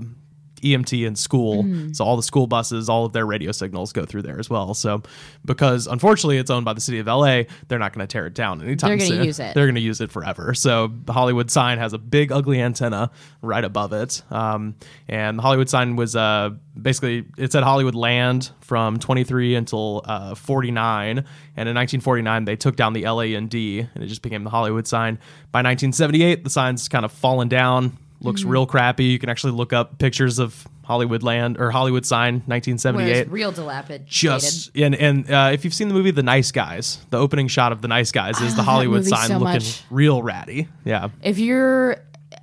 EMT 0.62 1.06
and 1.08 1.18
school. 1.18 1.66
So 1.94 2.04
all 2.06 2.16
the 2.16 2.24
school 2.24 2.48
buses, 2.48 2.90
all 2.90 3.06
of 3.06 3.14
their 3.14 3.26
radio 3.26 3.52
signals 3.52 3.92
go 3.94 4.06
through 4.06 4.24
there 4.24 4.40
as 4.40 4.50
well. 4.50 4.74
So 4.74 5.02
because 5.46 5.88
unfortunately 5.88 6.38
it's 6.38 6.50
owned 6.52 6.66
by 6.66 6.74
the 6.74 6.82
city 6.82 7.00
of 7.00 7.08
LA, 7.08 7.44
they're 7.68 7.80
not 7.80 7.94
going 7.94 8.08
to 8.08 8.12
tear 8.12 8.26
it 8.28 8.34
down 8.34 8.62
anytime 8.62 8.90
They're 8.90 8.98
gonna 8.98 9.08
soon. 9.08 9.24
use 9.24 9.40
it. 9.40 9.54
They're 9.54 9.66
going 9.66 9.76
to 9.76 9.82
use 9.82 10.02
it 10.02 10.12
forever. 10.12 10.54
So 10.54 10.92
the 11.06 11.14
Hollywood 11.14 11.50
sign 11.52 11.78
has 11.78 11.94
a 11.94 11.98
big 11.98 12.32
ugly 12.32 12.62
antenna 12.62 13.12
right 13.42 13.64
above 13.64 13.94
it. 13.94 14.22
Um, 14.32 14.76
and 15.08 15.38
the 15.38 15.42
Hollywood 15.44 15.70
sign 15.70 15.96
was 15.96 16.16
uh, 16.16 16.52
basically 16.80 17.26
it 17.38 17.52
said 17.52 17.64
Hollywood 17.64 17.96
Land 17.96 18.52
from 18.62 19.00
23 19.00 19.56
until 19.56 20.02
uh, 20.06 20.36
49. 20.36 21.18
And 21.20 21.70
in 21.70 21.76
1949 21.76 22.46
they 22.46 22.56
took 22.56 22.76
down 22.76 22.94
the 22.94 23.04
LA 23.04 23.36
and 23.38 23.50
D 23.50 23.80
and 23.80 24.04
it 24.04 24.08
just 24.08 24.22
became 24.22 24.44
the 24.44 24.50
Hollywood 24.50 24.88
sign. 24.88 25.16
By 25.52 25.60
1978 25.60 26.44
the 26.44 26.50
sign's 26.50 26.88
kind 26.88 27.06
of 27.06 27.12
fallen 27.12 27.48
down 27.48 27.98
looks 28.22 28.42
Mm-hmm. 28.42 28.50
real 28.50 28.66
crappy. 28.66 29.06
You 29.06 29.20
can 29.20 29.30
actually 29.30 29.54
look 29.54 29.74
up 29.74 29.98
pictures 30.00 30.40
of 30.40 30.68
Hollywood 30.84 31.22
Land 31.24 31.60
or 31.60 31.70
Hollywood 31.72 32.06
Sign, 32.06 32.36
Where 32.46 32.56
1978. 32.56 33.18
it's 33.18 33.30
real 33.30 33.52
dilapidated. 33.52 34.08
just 34.08 34.76
and 34.76 34.96
and 34.96 35.30
uh, 35.30 35.50
if 35.54 35.66
you've 35.66 35.74
seen 35.74 35.88
the 35.90 35.94
movie 35.94 36.12
The 36.12 36.24
Nice 36.24 36.52
Guys, 36.52 37.06
the 37.10 37.18
opening 37.20 37.48
shot 37.48 37.72
of 37.72 37.82
The 37.82 37.88
Nice 37.90 38.12
Guys 38.12 38.40
is 38.42 38.56
the 38.56 38.64
Hollywood 38.64 39.06
sign 39.06 39.28
so 39.28 39.34
looking 39.38 39.54
much. 39.56 39.84
real 39.90 40.22
ratty. 40.24 40.68
Yeah. 40.86 41.10
If 41.22 41.40
you're, 41.40 41.98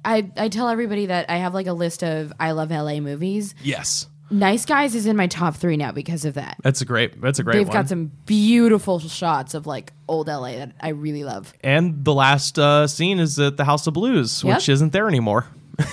I 0.05 0.31
I 0.37 0.49
tell 0.49 0.69
everybody 0.69 1.07
that 1.07 1.31
I 1.31 1.37
have 1.39 1.55
like 1.55 1.67
a 1.67 1.73
list 1.73 2.03
of 2.05 2.33
I 2.39 2.51
love 2.53 2.71
LA 2.71 3.01
movies. 3.01 3.55
Yes. 3.63 4.07
Nice 4.31 4.65
Guys 4.67 4.95
is 4.95 5.07
in 5.07 5.17
my 5.17 5.27
top 5.27 5.55
three 5.57 5.77
now 5.77 5.93
because 5.93 6.25
of 6.25 6.35
that. 6.35 6.57
That's 6.63 6.81
a 6.81 6.85
great. 6.85 7.21
That's 7.21 7.39
a 7.39 7.43
great 7.45 7.57
They've 7.59 7.69
one. 7.69 7.75
got 7.77 7.89
some 7.89 8.11
beautiful 8.27 8.99
shots 8.99 9.55
of 9.55 9.67
like 9.67 9.93
old 10.09 10.29
LA 10.29 10.53
that 10.53 10.73
I 10.81 10.89
really 10.91 11.25
love. 11.25 11.53
and 11.63 12.05
the 12.05 12.13
last 12.13 12.59
uh, 12.59 12.87
scene 12.87 13.21
is 13.21 13.39
at 13.39 13.57
the 13.57 13.65
House 13.65 13.87
of 13.87 13.95
Blues, 13.95 14.45
which 14.45 14.69
isn't 14.69 14.93
there 14.93 15.09
anymore. 15.09 15.47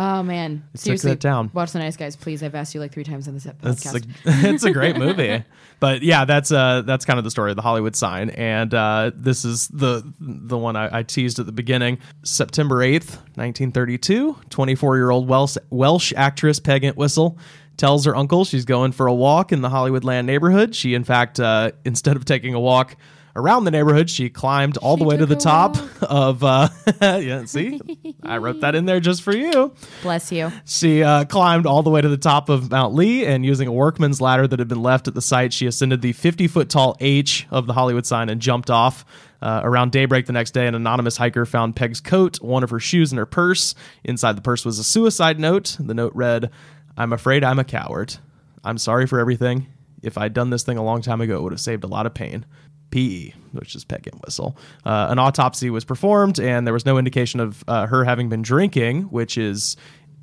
Oh 0.00 0.22
man, 0.22 0.62
seriously, 0.76 1.10
that 1.10 1.18
down. 1.18 1.50
watch 1.52 1.72
the 1.72 1.80
Nice 1.80 1.96
Guys, 1.96 2.14
please. 2.14 2.44
I've 2.44 2.54
asked 2.54 2.72
you 2.72 2.80
like 2.80 2.92
three 2.92 3.02
times 3.02 3.26
on 3.26 3.34
this 3.34 3.46
podcast. 3.46 3.96
a, 3.96 4.08
it's 4.48 4.62
a 4.62 4.70
great 4.70 4.96
movie. 4.96 5.42
But 5.80 6.02
yeah, 6.02 6.24
that's 6.24 6.50
uh 6.50 6.82
that's 6.82 7.04
kind 7.04 7.18
of 7.18 7.24
the 7.24 7.30
story 7.30 7.50
of 7.50 7.56
the 7.56 7.62
Hollywood 7.62 7.94
sign, 7.94 8.30
and 8.30 8.74
uh, 8.74 9.12
this 9.14 9.44
is 9.44 9.68
the 9.68 10.02
the 10.18 10.58
one 10.58 10.74
I, 10.74 10.98
I 10.98 11.02
teased 11.04 11.38
at 11.38 11.46
the 11.46 11.52
beginning. 11.52 11.98
September 12.24 12.82
eighth, 12.82 13.20
nineteen 13.36 13.70
thirty 13.70 13.96
two. 13.96 14.36
Twenty 14.50 14.74
four 14.74 14.96
year 14.96 15.10
old 15.10 15.28
Welsh 15.28 15.56
Welsh 15.70 16.12
actress 16.16 16.58
Peg 16.58 16.84
Entwistle 16.84 17.38
tells 17.76 18.06
her 18.06 18.16
uncle 18.16 18.44
she's 18.44 18.64
going 18.64 18.90
for 18.90 19.06
a 19.06 19.14
walk 19.14 19.52
in 19.52 19.60
the 19.60 19.68
Hollywood 19.68 20.02
Land 20.02 20.26
neighborhood. 20.26 20.74
She 20.74 20.94
in 20.94 21.04
fact, 21.04 21.38
uh, 21.38 21.70
instead 21.84 22.16
of 22.16 22.24
taking 22.24 22.54
a 22.54 22.60
walk 22.60 22.96
around 23.36 23.64
the 23.64 23.70
neighborhood, 23.70 24.10
she 24.10 24.30
climbed 24.30 24.76
all 24.78 24.96
She 24.96 25.02
the 25.02 25.08
way 25.08 25.16
to 25.16 25.26
the 25.26 25.36
top 25.36 25.76
walk. 25.76 25.90
of. 26.02 26.44
Uh, 26.44 26.68
yeah, 27.00 27.44
see, 27.44 27.80
I 28.22 28.38
wrote 28.38 28.60
that 28.60 28.74
in 28.74 28.86
there 28.86 29.00
just 29.00 29.22
for 29.22 29.34
you. 29.34 29.74
Bless 30.02 30.32
you. 30.32 30.52
She 30.64 31.02
uh, 31.02 31.24
climbed 31.24 31.66
all 31.66 31.82
the 31.82 31.90
way 31.90 32.00
to 32.00 32.08
the 32.08 32.16
top 32.16 32.48
of 32.48 32.70
Mount 32.70 32.94
Lee, 32.94 33.24
and 33.24 33.44
using 33.44 33.68
a 33.68 33.72
workman's 33.72 34.20
ladder 34.20 34.46
that 34.46 34.58
had 34.58 34.68
been 34.68 34.82
left 34.82 35.08
at 35.08 35.14
the 35.14 35.22
site, 35.22 35.52
she 35.52 35.66
ascended 35.66 36.02
the 36.02 36.12
50 36.12 36.48
foot 36.48 36.68
tall 36.68 36.96
H 37.00 37.46
of 37.50 37.66
the 37.66 37.72
Hollywood 37.72 38.06
sign 38.06 38.28
and 38.28 38.40
jumped 38.40 38.70
off. 38.70 39.04
Uh, 39.40 39.60
around 39.62 39.92
daybreak 39.92 40.26
the 40.26 40.32
next 40.32 40.50
day, 40.50 40.66
an 40.66 40.74
anonymous 40.74 41.16
hiker 41.16 41.46
found 41.46 41.76
Peg's 41.76 42.00
coat, 42.00 42.40
one 42.40 42.64
of 42.64 42.70
her 42.70 42.80
shoes, 42.80 43.12
and 43.12 43.20
her 43.20 43.26
purse. 43.26 43.74
Inside 44.02 44.36
the 44.36 44.42
purse 44.42 44.64
was 44.64 44.80
a 44.80 44.84
suicide 44.84 45.38
note. 45.38 45.76
The 45.78 45.94
note 45.94 46.12
read, 46.14 46.50
I'm 46.96 47.12
afraid 47.12 47.44
I'm 47.44 47.60
a 47.60 47.64
coward. 47.64 48.16
I'm 48.64 48.78
sorry 48.78 49.06
for 49.06 49.20
everything. 49.20 49.68
If 50.02 50.18
I'd 50.18 50.34
done 50.34 50.50
this 50.50 50.64
thing 50.64 50.76
a 50.76 50.82
long 50.82 51.02
time 51.02 51.20
ago, 51.20 51.36
it 51.38 51.42
would 51.42 51.52
have 51.52 51.60
saved 51.60 51.84
a 51.84 51.88
lot 51.88 52.06
of 52.06 52.14
pain. 52.14 52.46
PE, 52.90 53.32
which 53.52 53.74
is 53.74 53.84
Peg 53.84 54.06
Entwistle. 54.06 54.56
Uh, 54.84 55.08
an 55.10 55.18
autopsy 55.18 55.70
was 55.70 55.84
performed, 55.84 56.38
and 56.38 56.66
there 56.66 56.74
was 56.74 56.86
no 56.86 56.98
indication 56.98 57.40
of 57.40 57.62
uh, 57.68 57.86
her 57.86 58.04
having 58.04 58.28
been 58.28 58.42
drinking, 58.42 59.02
which 59.02 59.36
is 59.38 59.76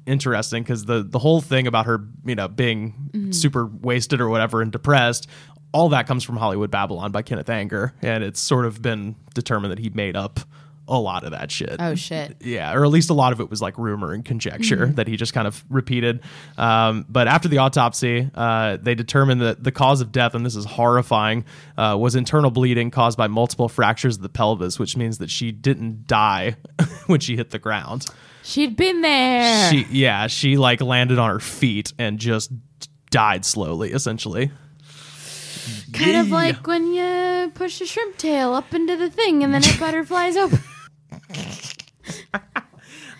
interesting 0.05 0.63
because 0.63 0.85
the 0.85 1.03
the 1.03 1.19
whole 1.19 1.41
thing 1.41 1.67
about 1.67 1.85
her, 1.85 2.07
you 2.25 2.35
know, 2.35 2.47
being 2.47 3.09
super 3.31 3.65
wasted 3.65 4.21
or 4.21 4.29
whatever 4.29 4.61
and 4.61 4.71
depressed, 4.71 5.27
all 5.73 5.89
that 5.89 6.07
comes 6.07 6.23
from 6.23 6.37
Hollywood 6.37 6.71
Babylon 6.71 7.11
by 7.11 7.21
Kenneth 7.21 7.49
Anger, 7.49 7.93
and 8.01 8.23
it's 8.23 8.39
sort 8.39 8.65
of 8.65 8.81
been 8.81 9.15
determined 9.33 9.71
that 9.71 9.79
he 9.79 9.89
made 9.89 10.15
up 10.15 10.39
a 10.87 10.99
lot 10.99 11.23
of 11.23 11.31
that 11.31 11.51
shit. 11.51 11.77
Oh 11.79 11.95
shit. 11.95 12.35
Yeah, 12.45 12.73
or 12.73 12.85
at 12.85 12.91
least 12.91 13.09
a 13.09 13.13
lot 13.13 13.33
of 13.33 13.39
it 13.39 13.49
was 13.49 13.61
like 13.61 13.77
rumor 13.77 14.13
and 14.13 14.23
conjecture 14.23 14.87
that 14.87 15.07
he 15.07 15.17
just 15.17 15.33
kind 15.33 15.47
of 15.47 15.63
repeated. 15.69 16.21
Um, 16.57 17.05
but 17.09 17.27
after 17.27 17.47
the 17.47 17.57
autopsy, 17.57 18.29
uh, 18.35 18.77
they 18.79 18.93
determined 18.93 19.41
that 19.41 19.63
the 19.63 19.71
cause 19.71 19.99
of 20.01 20.11
death, 20.11 20.35
and 20.35 20.45
this 20.45 20.55
is 20.55 20.65
horrifying, 20.65 21.45
uh, 21.77 21.97
was 21.99 22.15
internal 22.15 22.51
bleeding 22.51 22.91
caused 22.91 23.17
by 23.17 23.27
multiple 23.27 23.67
fractures 23.67 24.17
of 24.17 24.21
the 24.21 24.29
pelvis, 24.29 24.77
which 24.77 24.95
means 24.95 25.17
that 25.17 25.29
she 25.31 25.51
didn't 25.51 26.05
die 26.07 26.55
when 27.07 27.19
she 27.19 27.35
hit 27.35 27.49
the 27.49 27.59
ground. 27.59 28.05
She'd 28.43 28.75
been 28.77 29.01
there. 29.01 29.71
She, 29.71 29.87
yeah, 29.89 30.27
she 30.27 30.57
like 30.57 30.81
landed 30.81 31.17
on 31.17 31.31
her 31.31 31.39
feet 31.39 31.93
and 31.97 32.19
just 32.19 32.51
died 33.09 33.43
slowly, 33.43 33.91
essentially. 33.91 34.51
kind 35.93 36.17
of 36.17 36.29
like 36.29 36.67
when 36.67 36.93
you 36.93 37.51
push 37.55 37.81
a 37.81 37.85
shrimp 37.87 38.17
tail 38.17 38.53
up 38.53 38.71
into 38.73 38.95
the 38.97 39.09
thing 39.09 39.43
and 39.43 39.51
then 39.53 39.63
it 39.63 39.77
butterflies 39.79 40.37
open. 40.37 40.59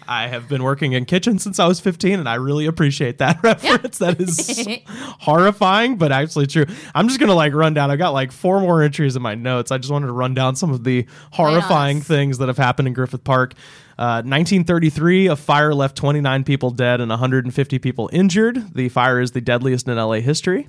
I 0.08 0.28
have 0.28 0.48
been 0.48 0.64
working 0.64 0.94
in 0.94 1.06
kitchen 1.06 1.40
since 1.40 1.60
I 1.60 1.68
was 1.68 1.80
15, 1.80 2.20
and 2.20 2.30
I 2.30 2.36
really 2.36 2.68
appreciate 2.68 3.18
that 3.18 3.40
reference. 3.44 3.98
That 3.98 4.20
is 4.22 4.68
horrifying, 5.22 5.98
but 5.98 6.12
actually 6.12 6.48
true. 6.48 6.66
I'm 6.94 7.08
just 7.08 7.20
gonna 7.20 7.34
like 7.34 7.54
run 7.54 7.74
down. 7.74 7.90
I've 7.92 7.98
got 7.98 8.12
like 8.12 8.32
four 8.32 8.60
more 8.60 8.84
entries 8.84 9.16
in 9.16 9.22
my 9.22 9.36
notes. 9.36 9.72
I 9.72 9.78
just 9.78 9.92
wanted 9.92 10.08
to 10.08 10.14
run 10.14 10.34
down 10.34 10.56
some 10.56 10.72
of 10.72 10.84
the 10.84 11.08
horrifying 11.32 12.02
things 12.02 12.38
that 12.38 12.48
have 12.48 12.58
happened 12.58 12.88
in 12.88 12.94
Griffith 12.94 13.24
Park. 13.24 13.54
Uh, 13.98 14.22
1933, 14.22 15.28
a 15.28 15.36
fire 15.38 15.74
left 15.74 15.96
29 15.96 16.44
people 16.44 16.70
dead 16.70 17.00
and 17.00 17.10
150 17.10 17.80
people 17.80 18.10
injured. 18.12 18.76
The 18.76 18.90
fire 18.90 19.22
is 19.22 19.32
the 19.32 19.42
deadliest 19.42 19.88
in 19.88 19.96
LA 19.96 20.16
history. 20.16 20.68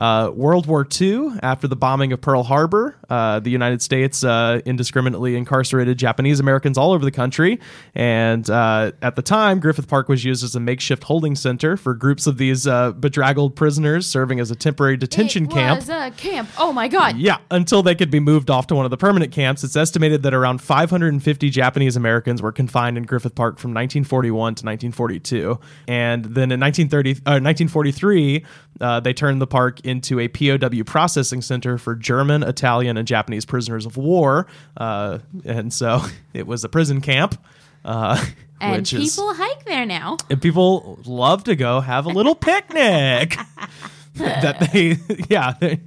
Uh, 0.00 0.30
World 0.34 0.66
War 0.66 0.86
II, 1.00 1.30
after 1.42 1.68
the 1.68 1.76
bombing 1.76 2.12
of 2.12 2.20
Pearl 2.20 2.42
Harbor, 2.42 2.96
uh, 3.10 3.40
the 3.40 3.50
United 3.50 3.82
States 3.82 4.24
uh, 4.24 4.60
indiscriminately 4.64 5.36
incarcerated 5.36 5.98
Japanese 5.98 6.40
Americans 6.40 6.78
all 6.78 6.92
over 6.92 7.04
the 7.04 7.10
country. 7.10 7.60
And 7.94 8.48
uh, 8.48 8.92
at 9.02 9.16
the 9.16 9.22
time, 9.22 9.60
Griffith 9.60 9.88
Park 9.88 10.08
was 10.08 10.24
used 10.24 10.42
as 10.42 10.54
a 10.54 10.60
makeshift 10.60 11.04
holding 11.04 11.34
center 11.34 11.76
for 11.76 11.92
groups 11.92 12.26
of 12.26 12.38
these 12.38 12.66
uh, 12.66 12.92
bedraggled 12.92 13.56
prisoners 13.56 14.06
serving 14.06 14.40
as 14.40 14.50
a 14.50 14.56
temporary 14.56 14.96
detention 14.96 15.44
it 15.44 15.50
camp. 15.50 15.80
was 15.80 15.88
a 15.90 16.10
camp. 16.16 16.48
Oh 16.56 16.72
my 16.72 16.88
god. 16.88 17.18
Yeah, 17.18 17.38
until 17.50 17.82
they 17.82 17.94
could 17.94 18.10
be 18.10 18.20
moved 18.20 18.50
off 18.50 18.66
to 18.68 18.74
one 18.74 18.84
of 18.84 18.90
the 18.90 18.96
permanent 18.96 19.32
camps. 19.32 19.64
It's 19.64 19.76
estimated 19.76 20.22
that 20.22 20.32
around 20.32 20.62
550 20.62 21.50
Japanese 21.50 21.96
Americans 21.96 22.40
were 22.40 22.52
confined 22.52 22.96
in 22.96 23.04
Griffith 23.04 23.34
Park 23.34 23.58
from 23.58 23.70
1941 23.70 24.54
to 24.54 24.64
1942. 24.64 25.58
And 25.88 26.24
then 26.24 26.52
in 26.52 26.60
1930, 26.60 27.10
uh, 27.26 27.40
1943, 27.40 28.44
uh, 28.80 29.00
they 29.00 29.12
turned 29.12 29.40
the 29.40 29.46
park 29.46 29.80
into 29.90 30.18
a 30.20 30.28
POW 30.28 30.82
processing 30.86 31.42
center 31.42 31.76
for 31.76 31.94
German, 31.94 32.42
Italian, 32.42 32.96
and 32.96 33.06
Japanese 33.06 33.44
prisoners 33.44 33.84
of 33.84 33.96
war. 33.96 34.46
Uh, 34.76 35.18
and 35.44 35.72
so 35.72 36.00
it 36.32 36.46
was 36.46 36.64
a 36.64 36.68
prison 36.68 37.00
camp. 37.02 37.38
Uh, 37.84 38.24
And 38.60 38.76
which 38.82 38.92
is- 38.92 39.16
people 39.16 39.34
hike 39.34 39.64
there 39.64 39.86
now. 39.86 40.16
and 40.30 40.40
people 40.40 40.98
love 41.06 41.44
to 41.44 41.56
go 41.56 41.80
have 41.80 42.04
a 42.06 42.10
little 42.10 42.34
picnic 42.34 43.36
that 44.14 44.70
they 44.72 44.96
yeah 45.30 45.54
they, 45.60 45.80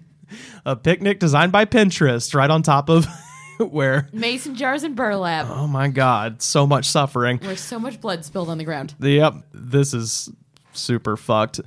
a 0.66 0.76
picnic 0.76 1.20
designed 1.20 1.52
by 1.52 1.66
pinterest 1.66 2.34
right 2.34 2.50
on 2.50 2.64
top 2.64 2.90
of 2.90 3.06
where 3.60 4.10
Mason 4.12 4.56
jars 4.56 4.82
and 4.82 4.96
burlap. 4.96 5.46
oh 5.52 5.68
my 5.68 5.88
god 5.88 6.42
so 6.42 6.66
much 6.66 6.86
suffering 6.90 7.38
Where 7.44 7.56
so 7.56 7.78
much 7.80 8.02
blood 8.02 8.26
spilled 8.26 8.50
on 8.50 8.58
the 8.58 8.64
ground. 8.64 8.96
yep 9.00 9.36
this 9.54 9.94
is 9.94 10.32
super 10.74 11.16
fucked 11.16 11.60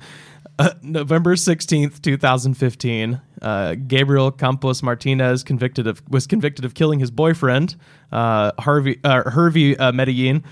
uh, 0.59 0.71
November 0.81 1.35
16th, 1.35 2.01
2015, 2.01 3.21
uh, 3.41 3.75
Gabriel 3.87 4.31
Campos 4.31 4.81
Martinez 4.81 5.43
convicted 5.43 5.87
of 5.87 6.01
was 6.09 6.25
convicted 6.25 6.65
of 6.65 6.73
killing 6.73 6.99
his 6.99 7.11
boyfriend, 7.11 7.75
uh, 8.11 8.51
Harvey 8.59 8.99
uh, 9.03 9.29
Hervey 9.29 9.77
uh, 9.77 9.91
Medellin. 9.91 10.43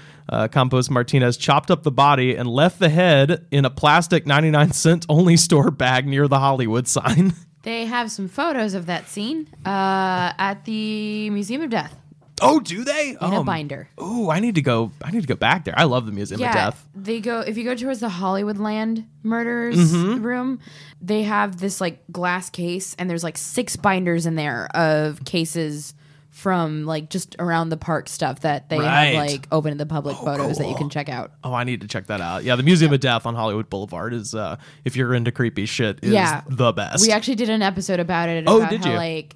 Campos 0.51 0.89
Martinez 0.89 1.37
chopped 1.37 1.69
up 1.69 1.83
the 1.83 1.91
body 1.91 2.35
and 2.35 2.49
left 2.49 2.79
the 2.79 2.89
head 2.89 3.45
in 3.51 3.63
a 3.63 3.69
plastic 3.69 4.25
99 4.25 4.71
cent 4.71 5.05
only 5.07 5.37
store 5.37 5.69
bag 5.69 6.07
near 6.07 6.27
the 6.27 6.39
Hollywood 6.39 6.87
sign. 6.87 7.33
They 7.61 7.87
have 7.87 8.11
some 8.11 8.27
photos 8.27 8.75
of 8.75 8.85
that 8.85 9.09
scene 9.09 9.47
at 9.65 10.65
the 10.65 11.31
Museum 11.31 11.63
of 11.63 11.71
Death 11.71 11.95
oh, 12.41 12.59
do 12.59 12.83
they? 12.83 13.09
in 13.11 13.17
oh, 13.21 13.41
a 13.41 13.43
binder. 13.43 13.89
Oh, 13.97 14.29
I 14.29 14.39
need 14.39 14.55
to 14.55 14.61
go. 14.61 14.91
I 15.03 15.11
need 15.11 15.21
to 15.21 15.27
go 15.27 15.35
back 15.35 15.65
there. 15.65 15.73
I 15.77 15.83
love 15.85 16.05
the 16.05 16.11
Museum 16.11 16.41
of 16.41 16.51
Death. 16.53 16.87
they 16.95 17.19
go 17.19 17.39
if 17.41 17.57
you 17.57 17.63
go 17.63 17.75
towards 17.75 17.99
the 17.99 18.09
Hollywood 18.09 18.57
Land 18.57 19.05
murders 19.23 19.75
Mm-hmm. 19.93 20.23
room. 20.23 20.59
They 21.01 21.23
have 21.23 21.57
this 21.59 21.79
like 21.81 21.99
glass 22.11 22.49
case, 22.49 22.95
and 22.99 23.09
there's 23.09 23.23
like 23.23 23.37
six 23.37 23.75
binders 23.75 24.25
in 24.25 24.35
there 24.35 24.67
of 24.75 25.23
cases 25.25 25.93
from 26.31 26.83
like 26.85 27.09
just 27.09 27.33
around 27.39 27.69
the 27.69 27.77
park 27.77 28.09
stuff 28.09 28.41
that 28.41 28.67
they 28.67 28.77
Right. 28.77 29.05
have 29.15 29.27
like 29.31 29.47
open 29.53 29.71
to 29.71 29.77
the 29.77 29.85
public 29.85 30.17
photos 30.17 30.57
that 30.57 30.67
you 30.67 30.75
can 30.75 30.89
check 30.89 31.07
out. 31.07 31.31
Oh, 31.45 31.53
I 31.53 31.63
need 31.63 31.79
to 31.79 31.87
check 31.87 32.07
that 32.07 32.19
out. 32.19 32.43
Yeah, 32.43 32.57
the 32.57 32.63
Museum 32.63 32.91
of 32.91 32.99
Death 32.99 33.25
on 33.25 33.35
Hollywood 33.35 33.69
Boulevard 33.69 34.13
is, 34.13 34.35
uh, 34.35 34.57
if 34.83 34.97
you're 34.97 35.13
into 35.13 35.31
creepy 35.31 35.65
shit, 35.65 35.99
is 36.03 36.11
Yeah. 36.11 36.41
the 36.49 36.73
best. 36.73 37.05
We 37.07 37.13
actually 37.13 37.35
did 37.35 37.49
an 37.49 37.61
episode 37.61 38.01
about 38.01 38.27
it. 38.27 38.43
Oh, 38.47 38.57
about 38.57 38.69
did 38.69 38.83
how, 38.83 38.91
you? 38.91 38.97
Like 38.97 39.35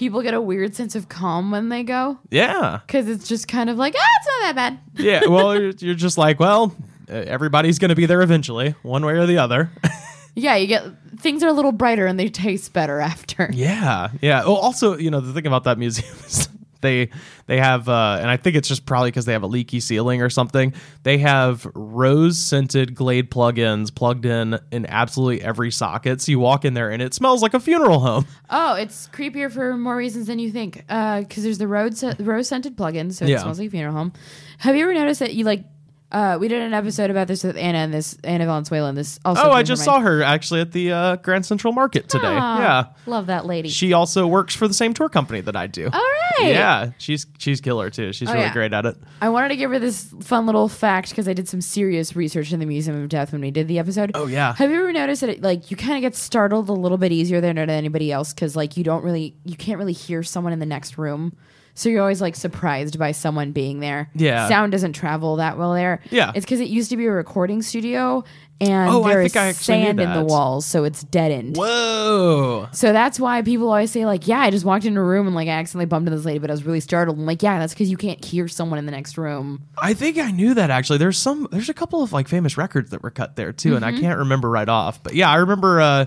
people 0.00 0.22
get 0.22 0.32
a 0.32 0.40
weird 0.40 0.74
sense 0.74 0.94
of 0.94 1.10
calm 1.10 1.50
when 1.50 1.68
they 1.68 1.82
go 1.82 2.18
yeah. 2.30 2.80
because 2.86 3.06
it's 3.06 3.28
just 3.28 3.46
kind 3.46 3.68
of 3.68 3.76
like 3.76 3.94
ah, 3.94 4.08
it's 4.18 4.26
not 4.26 4.40
that 4.46 4.56
bad. 4.56 4.80
yeah, 5.04 5.26
well, 5.26 5.54
you're, 5.60 5.72
you're 5.78 5.94
just 5.94 6.16
like, 6.16 6.40
well, 6.40 6.74
everybody's 7.06 7.78
going 7.78 7.90
to 7.90 7.94
be 7.94 8.06
there 8.06 8.22
eventually, 8.22 8.74
one 8.82 9.04
way 9.04 9.12
or 9.12 9.26
the 9.26 9.38
other. 9.38 9.70
Yeah, 10.36 10.54
you 10.54 10.68
get 10.68 10.84
things 11.18 11.42
are 11.42 11.48
a 11.48 11.52
little 11.52 11.72
brighter 11.72 12.06
and 12.06 12.18
they 12.18 12.28
taste 12.28 12.72
better 12.72 13.00
after. 13.00 13.50
yeah, 13.52 14.10
yeah. 14.22 14.44
Well, 14.44 14.54
also, 14.54 14.96
you 14.96 15.10
know, 15.10 15.20
the 15.20 15.32
thing 15.32 15.44
about 15.44 15.64
that 15.64 15.76
museum 15.76 16.14
is 16.24 16.48
they 16.80 17.10
they 17.46 17.58
have, 17.58 17.88
uh, 17.88 18.18
and 18.20 18.28
I 18.30 18.36
think 18.36 18.56
it's 18.56 18.68
just 18.68 18.86
probably 18.86 19.10
because 19.10 19.24
they 19.24 19.32
have 19.32 19.42
a 19.42 19.46
leaky 19.46 19.80
ceiling 19.80 20.22
or 20.22 20.30
something. 20.30 20.72
They 21.02 21.18
have 21.18 21.66
rose 21.74 22.38
scented 22.38 22.94
Glade 22.94 23.30
plugins 23.30 23.94
plugged 23.94 24.24
in 24.26 24.58
in 24.70 24.86
absolutely 24.86 25.42
every 25.42 25.70
socket. 25.70 26.20
So 26.20 26.32
you 26.32 26.38
walk 26.38 26.64
in 26.64 26.74
there 26.74 26.90
and 26.90 27.00
it 27.02 27.14
smells 27.14 27.42
like 27.42 27.54
a 27.54 27.60
funeral 27.60 28.00
home. 28.00 28.26
Oh, 28.48 28.74
it's 28.74 29.08
creepier 29.08 29.50
for 29.50 29.76
more 29.76 29.96
reasons 29.96 30.26
than 30.26 30.38
you 30.38 30.50
think. 30.50 30.84
Uh 30.88 31.20
because 31.20 31.42
there's 31.44 31.58
the 31.58 31.68
road 31.68 31.94
rose 32.20 32.48
scented 32.48 32.76
plugin, 32.76 33.12
so 33.12 33.24
it 33.24 33.30
Yeah. 33.30 33.38
smells 33.42 33.58
like 33.58 33.68
a 33.68 33.70
funeral 33.70 33.94
home. 33.94 34.12
Have 34.58 34.76
you 34.76 34.82
ever 34.84 34.94
noticed 34.94 35.20
that 35.20 35.34
you 35.34 35.44
like 35.44 35.64
Uh, 36.12 36.36
we 36.40 36.48
did 36.48 36.60
an 36.60 36.74
episode 36.74 37.08
about 37.10 37.28
this 37.28 37.44
with 37.44 37.56
Anna 37.56 37.78
and 37.78 37.94
this 37.94 38.16
Anna 38.24 38.44
Valenzuela 38.44 38.88
and 38.88 38.98
this 38.98 39.20
also. 39.24 39.42
Oh, 39.44 39.50
I 39.52 39.62
just 39.62 39.84
saw 39.84 40.00
her 40.00 40.22
actually 40.24 40.60
at 40.60 40.72
the 40.72 40.90
uh, 40.90 41.16
Grand 41.16 41.46
Central 41.46 41.72
Market 41.72 42.08
today. 42.08 42.26
Aw, 42.26 42.58
Yeah. 42.60 42.84
love 43.06 43.26
that 43.26 43.46
lady. 43.46 43.68
She 43.68 43.92
also 43.92 44.26
works 44.26 44.54
for 44.54 44.66
the 44.66 44.74
same 44.74 44.92
tour 44.92 45.08
company 45.08 45.40
that 45.42 45.54
I 45.54 45.68
do. 45.68 45.84
All 45.92 46.00
right. 46.00 46.48
Yeah, 46.50 46.90
she's 46.98 47.26
she's 47.38 47.60
killer 47.60 47.90
too. 47.90 48.12
She's 48.12 48.28
Oh, 48.28 48.32
really 48.32 48.46
yeah. 48.46 48.52
great 48.52 48.72
at 48.72 48.86
it. 48.86 48.96
I 49.20 49.28
wanted 49.28 49.50
to 49.50 49.56
give 49.56 49.70
her 49.70 49.78
this 49.78 50.12
fun 50.20 50.46
little 50.46 50.68
fact 50.68 51.10
because 51.10 51.28
I 51.28 51.32
did 51.32 51.48
some 51.48 51.60
serious 51.60 52.16
research 52.16 52.52
in 52.52 52.58
the 52.60 52.66
Museum 52.66 53.00
of 53.02 53.08
Death 53.08 53.30
when 53.32 53.40
we 53.40 53.50
did 53.52 53.68
the 53.68 53.78
episode. 53.78 54.10
Oh, 54.14 54.26
yeah. 54.26 54.54
Have 54.54 54.70
you 54.70 54.76
ever 54.80 54.92
noticed 54.92 55.20
that 55.20 55.30
it, 55.30 55.42
like 55.42 55.70
you 55.70 55.76
kind 55.76 55.94
of 55.94 56.00
get 56.00 56.16
startled 56.16 56.68
a 56.68 56.72
little 56.72 56.98
bit 56.98 57.12
easier 57.12 57.40
than 57.40 57.56
anybody 57.58 58.10
else 58.10 58.32
because 58.34 58.56
like 58.56 58.76
you 58.76 58.82
don't 58.82 59.04
really 59.04 59.36
you 59.44 59.56
can't 59.56 59.78
really 59.78 59.92
hear 59.92 60.22
someone 60.24 60.52
in 60.52 60.58
the 60.58 60.66
next 60.66 60.98
room. 60.98 61.36
So 61.74 61.88
you're 61.88 62.00
always 62.02 62.20
like 62.20 62.36
surprised 62.36 62.98
by 62.98 63.12
someone 63.12 63.52
being 63.52 63.80
there. 63.80 64.10
Yeah. 64.14 64.48
Sound 64.48 64.72
doesn't 64.72 64.92
travel 64.92 65.36
that 65.36 65.56
well 65.58 65.72
there. 65.74 66.00
Yeah. 66.10 66.32
It's 66.34 66.44
because 66.44 66.60
it 66.60 66.68
used 66.68 66.90
to 66.90 66.96
be 66.96 67.06
a 67.06 67.10
recording 67.12 67.62
studio 67.62 68.24
and 68.62 68.90
Oh, 68.90 69.02
there 69.08 69.22
is 69.22 69.32
sand 69.32 70.00
in 70.00 70.12
the 70.12 70.22
walls, 70.22 70.66
so 70.66 70.84
it's 70.84 71.02
deadened. 71.04 71.56
Whoa. 71.56 72.68
So 72.72 72.92
that's 72.92 73.18
why 73.18 73.40
people 73.40 73.68
always 73.68 73.90
say 73.90 74.04
like, 74.04 74.26
yeah, 74.28 74.40
I 74.40 74.50
just 74.50 74.66
walked 74.66 74.84
into 74.84 75.00
a 75.00 75.04
room 75.04 75.26
and 75.26 75.34
like 75.34 75.48
I 75.48 75.52
accidentally 75.52 75.86
bumped 75.86 76.08
into 76.08 76.16
this 76.18 76.26
lady, 76.26 76.40
but 76.40 76.50
I 76.50 76.52
was 76.52 76.64
really 76.64 76.80
startled. 76.80 77.18
I'm 77.18 77.24
like, 77.24 77.42
yeah, 77.42 77.58
that's 77.58 77.72
because 77.72 77.90
you 77.90 77.96
can't 77.96 78.22
hear 78.22 78.48
someone 78.48 78.78
in 78.78 78.84
the 78.84 78.92
next 78.92 79.16
room. 79.16 79.66
I 79.80 79.94
think 79.94 80.18
I 80.18 80.30
knew 80.30 80.52
that 80.54 80.68
actually. 80.70 80.98
There's 80.98 81.16
some 81.16 81.48
there's 81.50 81.70
a 81.70 81.74
couple 81.74 82.02
of 82.02 82.12
like 82.12 82.28
famous 82.28 82.58
records 82.58 82.90
that 82.90 83.02
were 83.02 83.10
cut 83.10 83.36
there 83.36 83.52
too, 83.52 83.76
and 83.76 83.84
I 83.84 83.92
Mm-hmm. 83.92 84.00
can't 84.02 84.18
remember 84.18 84.50
right 84.50 84.68
off. 84.68 85.02
But 85.02 85.14
yeah, 85.14 85.30
I 85.30 85.36
remember 85.36 85.80
uh 85.80 86.04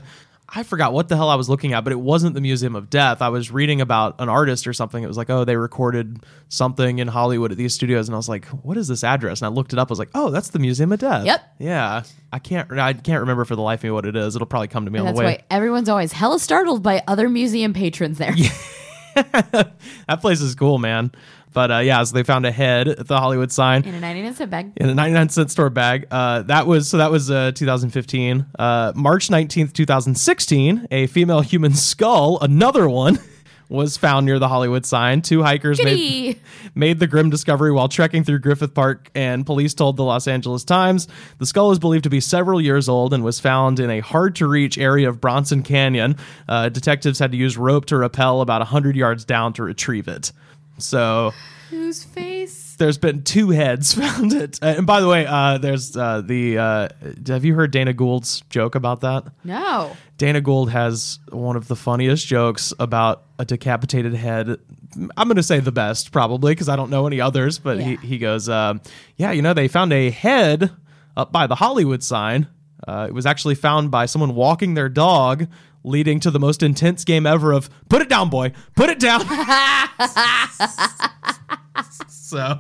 I 0.55 0.63
forgot 0.63 0.93
what 0.93 1.09
the 1.09 1.15
hell 1.15 1.29
I 1.29 1.35
was 1.35 1.49
looking 1.49 1.73
at, 1.73 1.83
but 1.83 1.91
it 1.93 1.99
wasn't 1.99 2.35
the 2.35 2.41
Museum 2.41 2.75
of 2.75 2.89
Death. 2.89 3.21
I 3.23 3.29
was 3.29 3.49
reading 3.49 3.81
about 3.81 4.15
an 4.19 4.29
artist 4.29 4.67
or 4.67 4.73
something. 4.73 5.03
It 5.03 5.07
was 5.07 5.17
like, 5.17 5.29
oh, 5.31 5.45
they 5.45 5.55
recorded 5.55 6.23
something 6.49 6.99
in 6.99 7.07
Hollywood 7.07 7.51
at 7.51 7.57
these 7.57 7.73
studios, 7.73 8.07
and 8.07 8.13
I 8.15 8.17
was 8.17 8.29
like, 8.29 8.45
what 8.47 8.77
is 8.77 8.87
this 8.87 9.03
address? 9.03 9.41
And 9.41 9.47
I 9.47 9.49
looked 9.49 9.73
it 9.73 9.79
up. 9.79 9.89
I 9.89 9.93
was 9.93 9.99
like, 9.99 10.11
oh, 10.13 10.29
that's 10.29 10.49
the 10.49 10.59
Museum 10.59 10.91
of 10.91 10.99
Death. 10.99 11.25
Yep. 11.25 11.55
Yeah. 11.59 12.03
I 12.31 12.39
can't 12.39 12.71
I 12.71 12.93
can't 12.93 13.21
remember 13.21 13.45
for 13.45 13.55
the 13.55 13.61
life 13.61 13.79
of 13.79 13.85
me 13.85 13.91
what 13.91 14.05
it 14.05 14.15
is. 14.15 14.35
It'll 14.35 14.45
probably 14.45 14.67
come 14.67 14.85
to 14.85 14.91
me 14.91 14.99
And 14.99 15.07
on 15.07 15.13
that's 15.13 15.19
the 15.21 15.25
way. 15.25 15.37
why 15.39 15.55
everyone's 15.55 15.89
always 15.89 16.11
hella 16.11 16.39
startled 16.39 16.83
by 16.83 17.03
other 17.07 17.29
museum 17.29 17.73
patrons 17.73 18.17
there. 18.17 18.35
that 19.15 20.17
place 20.21 20.41
is 20.41 20.55
cool, 20.55 20.77
man. 20.77 21.11
But 21.53 21.71
uh, 21.71 21.77
yeah, 21.79 22.03
so 22.03 22.15
they 22.15 22.23
found 22.23 22.45
a 22.45 22.51
head 22.51 22.87
at 22.87 23.07
the 23.07 23.19
Hollywood 23.19 23.51
sign. 23.51 23.83
In 23.83 23.93
a 23.95 23.99
99 23.99 24.33
cent 24.33 24.51
bag. 24.51 24.71
in 24.75 24.89
a 24.89 24.95
99 24.95 25.29
cent 25.29 25.51
store 25.51 25.69
bag. 25.69 26.07
Uh, 26.11 26.41
that 26.43 26.67
was 26.67 26.89
so 26.89 26.97
that 26.97 27.11
was 27.11 27.29
uh, 27.29 27.51
2015. 27.53 28.45
Uh, 28.57 28.91
March 28.95 29.29
19th, 29.29 29.73
2016, 29.73 30.87
a 30.91 31.07
female 31.07 31.41
human 31.41 31.73
skull, 31.73 32.39
another 32.41 32.89
one, 32.89 33.19
was 33.69 33.97
found 33.97 34.25
near 34.25 34.39
the 34.39 34.47
Hollywood 34.47 34.85
sign. 34.85 35.21
Two 35.21 35.41
hikers 35.41 35.83
made, 35.83 36.39
made 36.75 36.99
the 36.99 37.07
grim 37.07 37.29
discovery 37.29 37.71
while 37.71 37.87
trekking 37.87 38.23
through 38.23 38.39
Griffith 38.39 38.73
Park, 38.73 39.09
and 39.15 39.45
police 39.45 39.73
told 39.73 39.97
the 39.97 40.03
Los 40.03 40.27
Angeles 40.27 40.63
Times 40.63 41.07
the 41.39 41.45
skull 41.45 41.71
is 41.71 41.79
believed 41.79 42.03
to 42.03 42.09
be 42.09 42.19
several 42.19 42.61
years 42.61 42.87
old 42.89 43.13
and 43.13 43.23
was 43.23 43.39
found 43.39 43.79
in 43.79 43.89
a 43.89 43.99
hard 43.99 44.35
to 44.35 44.47
reach 44.47 44.77
area 44.77 45.09
of 45.09 45.19
Bronson 45.21 45.63
Canyon. 45.63 46.17
Uh, 46.47 46.69
detectives 46.69 47.19
had 47.19 47.31
to 47.31 47.37
use 47.37 47.57
rope 47.57 47.85
to 47.85 47.97
rappel 47.97 48.41
about 48.41 48.61
100 48.61 48.95
yards 48.95 49.25
down 49.25 49.53
to 49.53 49.63
retrieve 49.63 50.07
it. 50.07 50.31
So 50.83 51.33
Whose 51.69 52.03
face? 52.03 52.75
there's 52.77 52.97
been 52.97 53.23
two 53.23 53.49
heads 53.49 53.93
found 53.99 54.33
it. 54.33 54.59
Uh, 54.61 54.75
and 54.77 54.85
by 54.87 54.99
the 55.01 55.07
way, 55.07 55.25
uh, 55.25 55.57
there's 55.57 55.95
uh, 55.97 56.21
the. 56.21 56.57
Uh, 56.57 56.89
have 57.27 57.45
you 57.45 57.55
heard 57.55 57.71
Dana 57.71 57.93
Gould's 57.93 58.41
joke 58.49 58.75
about 58.75 59.01
that? 59.01 59.25
No. 59.43 59.95
Dana 60.17 60.41
Gould 60.41 60.69
has 60.69 61.19
one 61.29 61.55
of 61.55 61.67
the 61.67 61.75
funniest 61.75 62.27
jokes 62.27 62.73
about 62.79 63.23
a 63.39 63.45
decapitated 63.45 64.13
head. 64.13 64.57
I'm 65.17 65.27
going 65.27 65.37
to 65.37 65.43
say 65.43 65.59
the 65.59 65.71
best, 65.71 66.11
probably, 66.11 66.51
because 66.51 66.69
I 66.69 66.75
don't 66.75 66.91
know 66.91 67.07
any 67.07 67.19
others. 67.19 67.57
But 67.57 67.77
Yeah. 67.79 67.83
he, 67.83 67.95
he 68.07 68.17
goes, 68.19 68.47
uh, 68.47 68.75
Yeah, 69.17 69.31
you 69.31 69.41
know, 69.41 69.53
they 69.55 69.67
found 69.67 69.91
a 69.91 70.11
head 70.11 70.69
up 71.17 71.31
by 71.31 71.47
the 71.47 71.55
Hollywood 71.55 72.03
sign. 72.03 72.47
Uh, 72.87 73.07
it 73.09 73.13
was 73.13 73.25
actually 73.25 73.55
found 73.55 73.89
by 73.89 74.05
someone 74.05 74.35
walking 74.35 74.75
their 74.75 74.89
dog, 74.89 75.47
leading 75.83 76.19
to 76.21 76.31
the 76.31 76.39
most 76.39 76.63
intense 76.63 77.03
game 77.03 77.25
ever 77.25 77.51
of 77.51 77.69
put 77.89 78.01
it 78.01 78.09
down, 78.09 78.29
boy, 78.29 78.51
put 78.75 78.89
it 78.89 78.99
down. 78.99 79.21
so 82.07 82.59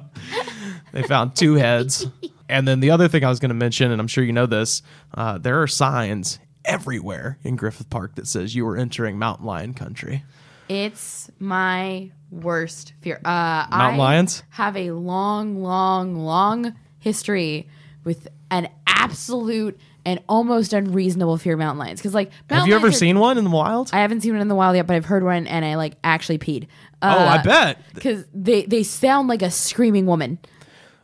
they 0.91 1.03
found 1.03 1.35
two 1.35 1.55
heads. 1.55 2.07
And 2.49 2.67
then 2.67 2.79
the 2.79 2.91
other 2.91 3.07
thing 3.07 3.23
I 3.23 3.29
was 3.29 3.39
going 3.39 3.49
to 3.49 3.55
mention, 3.55 3.91
and 3.91 3.99
I'm 3.99 4.07
sure 4.07 4.23
you 4.23 4.33
know 4.33 4.45
this, 4.45 4.81
uh, 5.15 5.37
there 5.37 5.61
are 5.61 5.67
signs 5.67 6.39
everywhere 6.65 7.39
in 7.43 7.55
Griffith 7.55 7.89
Park 7.89 8.15
that 8.15 8.27
says 8.27 8.55
you 8.55 8.67
are 8.67 8.77
entering 8.77 9.17
mountain 9.17 9.45
lion 9.45 9.73
country. 9.73 10.23
It's 10.69 11.29
my 11.39 12.11
worst 12.31 12.93
fear. 13.01 13.19
Uh, 13.25 13.67
Mountain 13.69 13.71
I 13.71 13.97
lions? 13.97 14.43
have 14.51 14.77
a 14.77 14.91
long, 14.91 15.61
long, 15.61 16.15
long 16.15 16.73
history 16.99 17.67
with 18.03 18.27
an 18.49 18.69
absolute 18.87 19.79
and 20.05 20.19
almost 20.27 20.73
unreasonable 20.73 21.37
fear 21.37 21.53
of 21.53 21.59
mountain 21.59 21.79
lions. 21.79 21.99
Because 21.99 22.13
like, 22.13 22.31
Have 22.49 22.67
you 22.67 22.75
ever 22.75 22.87
are- 22.87 22.91
seen 22.91 23.19
one 23.19 23.37
in 23.37 23.43
the 23.43 23.49
wild? 23.49 23.89
I 23.93 23.99
haven't 23.99 24.21
seen 24.21 24.33
one 24.33 24.41
in 24.41 24.47
the 24.47 24.55
wild 24.55 24.75
yet, 24.75 24.87
but 24.87 24.95
I've 24.95 25.05
heard 25.05 25.23
one 25.23 25.47
and 25.47 25.63
I 25.63 25.75
like 25.75 25.95
actually 26.03 26.37
peed. 26.39 26.67
oh, 27.01 27.07
I 27.07 27.37
uh, 27.37 27.43
bet. 27.43 27.81
Because 27.93 28.25
they 28.33 28.65
they 28.65 28.83
sound 28.83 29.27
like 29.27 29.41
a 29.41 29.51
screaming 29.51 30.05
woman. 30.05 30.39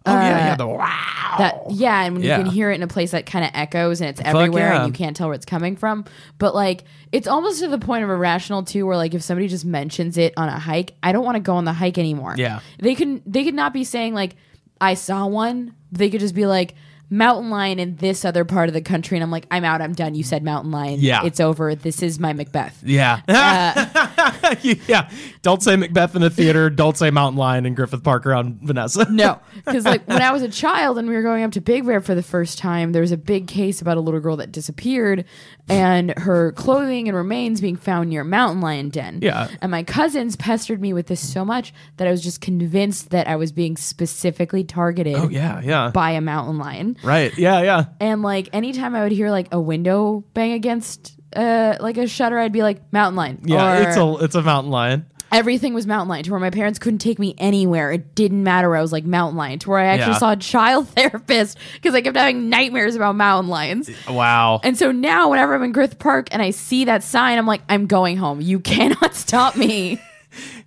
Oh 0.06 0.14
yeah, 0.14 0.46
yeah. 0.48 0.54
Uh, 0.54 0.56
the 0.56 0.68
wow. 0.68 1.36
That 1.38 1.72
yeah, 1.72 2.04
and 2.04 2.16
when 2.16 2.24
Yeah. 2.24 2.38
you 2.38 2.44
can 2.44 2.52
hear 2.52 2.72
it 2.72 2.76
in 2.76 2.84
a 2.84 2.88
place 2.88 3.12
that 3.12 3.26
kind 3.26 3.46
of 3.46 3.52
echoes 3.54 4.02
and 4.02 4.10
it's 4.10 4.22
everywhere 4.24 4.70
yeah. 4.72 4.84
and 4.84 4.88
you 4.88 4.94
can't 4.98 5.16
tell 5.16 5.28
where 5.28 5.36
it's 5.36 5.46
coming 5.46 5.76
from. 5.76 6.06
But 6.38 6.56
like 6.56 6.84
it's 7.12 7.28
almost 7.28 7.60
to 7.60 7.68
the 7.68 7.78
point 7.78 8.04
of 8.04 8.10
irrational 8.10 8.64
too, 8.64 8.86
where 8.86 8.98
like 8.98 9.14
if 9.14 9.22
somebody 9.22 9.48
just 9.48 9.66
mentions 9.66 10.18
it 10.18 10.34
on 10.38 10.50
a 10.50 10.58
hike, 10.58 10.94
I 11.04 11.12
don't 11.12 11.26
want 11.26 11.36
to 11.36 11.42
go 11.42 11.56
on 11.56 11.66
the 11.66 11.74
hike 11.74 11.98
anymore. 11.98 12.34
Yeah. 12.38 12.62
They 12.80 12.96
can 12.96 13.22
they 13.26 13.44
could 13.44 13.54
not 13.54 13.74
be 13.74 13.84
saying 13.84 14.14
like 14.14 14.36
I 14.82 14.94
saw 14.94 15.28
one. 15.28 15.76
They 15.92 16.10
could 16.10 16.22
just 16.22 16.36
be 16.36 16.46
like 16.46 16.76
mountain 17.10 17.50
lion 17.50 17.80
in 17.80 17.96
this 17.96 18.24
other 18.24 18.46
part 18.46 18.70
of 18.70 18.74
the 18.74 18.82
country 18.82 19.18
and 19.18 19.24
I'm 19.24 19.32
like, 19.32 19.48
I'm 19.50 19.64
out, 19.64 19.82
I'm 19.82 19.94
done. 19.94 20.16
You 20.16 20.24
said 20.24 20.44
mountain 20.44 20.72
lion. 20.72 21.00
Yeah. 21.00 21.26
It's 21.26 21.40
over. 21.40 21.74
This 21.76 22.04
is 22.04 22.20
my 22.20 22.34
Macbeth. 22.34 22.82
Yeah. 22.84 23.22
Uh, 23.28 24.56
yeah. 24.62 25.10
Don't 25.42 25.64
say 25.64 25.78
Macbeth 25.78 26.16
in 26.18 26.24
a 26.24 26.30
theater. 26.30 26.70
Don't 26.70 26.98
say 26.98 27.12
Mountain 27.12 27.38
Lion 27.38 27.66
in 27.66 27.74
Griffith 27.74 28.04
Park 28.04 28.26
around 28.26 28.60
Vanessa. 28.62 29.10
No, 29.10 29.40
because 29.56 29.86
like 29.86 30.06
when 30.08 30.22
I 30.22 30.32
was 30.32 30.42
a 30.42 30.50
child 30.50 30.98
and 30.98 31.08
we 31.08 31.16
were 31.16 31.22
going 31.22 31.44
up 31.44 31.52
to 31.54 31.62
Big 31.62 31.86
Bear 31.86 32.02
for 32.02 32.14
the 32.14 32.22
first 32.24 32.58
time, 32.58 32.92
there 32.92 33.02
was 33.02 33.14
a 33.14 33.18
big 33.18 33.48
case 33.48 33.82
about 33.82 33.96
a 33.96 34.02
little 34.02 34.20
girl 34.20 34.36
that 34.38 34.52
disappeared, 34.52 35.24
and 35.70 36.14
her 36.18 36.52
clothing 36.52 37.08
and 37.08 37.16
remains 37.16 37.62
being 37.62 37.78
found 37.78 38.10
near 38.10 38.22
a 38.22 38.26
mountain 38.26 38.60
lion 38.60 38.90
den. 38.90 39.20
Yeah. 39.22 39.48
and 39.62 39.72
my 39.72 39.84
cousins 39.84 40.36
pestered 40.36 40.82
me 40.82 40.92
with 40.92 41.08
this 41.08 41.26
so 41.26 41.46
much 41.46 41.74
that 41.98 42.08
I 42.08 42.12
was 42.12 42.22
just 42.22 42.42
convinced 42.42 43.12
that 43.12 43.28
I 43.28 43.38
was 43.38 43.52
being 43.54 43.78
specifically 43.78 44.64
targeted 44.66 45.16
Oh 45.16 45.30
yeah, 45.30 45.62
yeah. 45.62 45.92
by 45.92 46.12
a 46.12 46.22
mountain 46.22 46.58
lion. 46.58 46.98
Right. 47.04 47.36
Yeah, 47.38 47.62
yeah. 47.62 47.86
And 48.02 48.22
like 48.24 48.50
anytime 48.52 48.94
I 48.96 49.04
would 49.04 49.12
hear 49.14 49.30
like 49.32 49.48
a 49.54 49.60
window 49.62 50.24
bang 50.34 50.52
against 50.52 51.16
uh 51.36 51.78
like 51.80 51.98
a 51.98 52.08
shutter, 52.08 52.38
I'd 52.40 52.52
be 52.52 52.64
like 52.64 52.92
mountain 52.92 53.16
lion. 53.16 53.42
Yeah, 53.46 53.88
it's 53.88 53.98
a 53.98 54.16
it's 54.26 54.36
a 54.36 54.42
mountain 54.42 54.72
lion. 54.72 55.06
Everything 55.32 55.74
was 55.74 55.86
mountain 55.88 56.08
lion 56.10 56.24
to 56.24 56.32
where 56.32 56.40
my 56.40 56.50
parents 56.50 56.80
couldn't 56.80 57.00
take 57.00 57.20
me 57.20 57.36
anywhere. 57.38 57.92
It 57.92 58.16
didn't 58.16 58.44
matter. 58.44 58.76
I 58.76 58.82
was 58.82 58.92
like 58.92 59.06
mountain 59.06 59.38
lion 59.38 59.60
to 59.60 59.70
where 59.70 59.80
I 59.80 59.86
actually 59.86 60.14
Yeah. 60.14 60.18
saw 60.20 60.32
a 60.32 60.36
child 60.38 60.88
therapist 60.96 61.58
because 61.76 61.94
I 61.96 62.02
kept 62.02 62.18
having 62.18 62.50
nightmares 62.50 62.96
about 62.96 63.16
mountain 63.16 63.50
lions. 63.50 63.90
Wow. 64.10 64.60
And 64.64 64.78
so 64.78 64.92
now, 64.92 65.30
whenever 65.30 65.54
I'm 65.56 65.64
in 65.64 65.72
Griffith 65.72 66.00
Park 66.00 66.30
and 66.32 66.42
I 66.42 66.52
see 66.52 66.86
that 66.86 67.04
sign, 67.04 67.38
I'm 67.38 67.46
like, 67.48 67.62
I'm 67.70 67.86
going 67.88 68.18
home. 68.18 68.42
You 68.42 68.60
cannot 68.60 69.16
stop 69.16 69.56
me. 69.56 70.02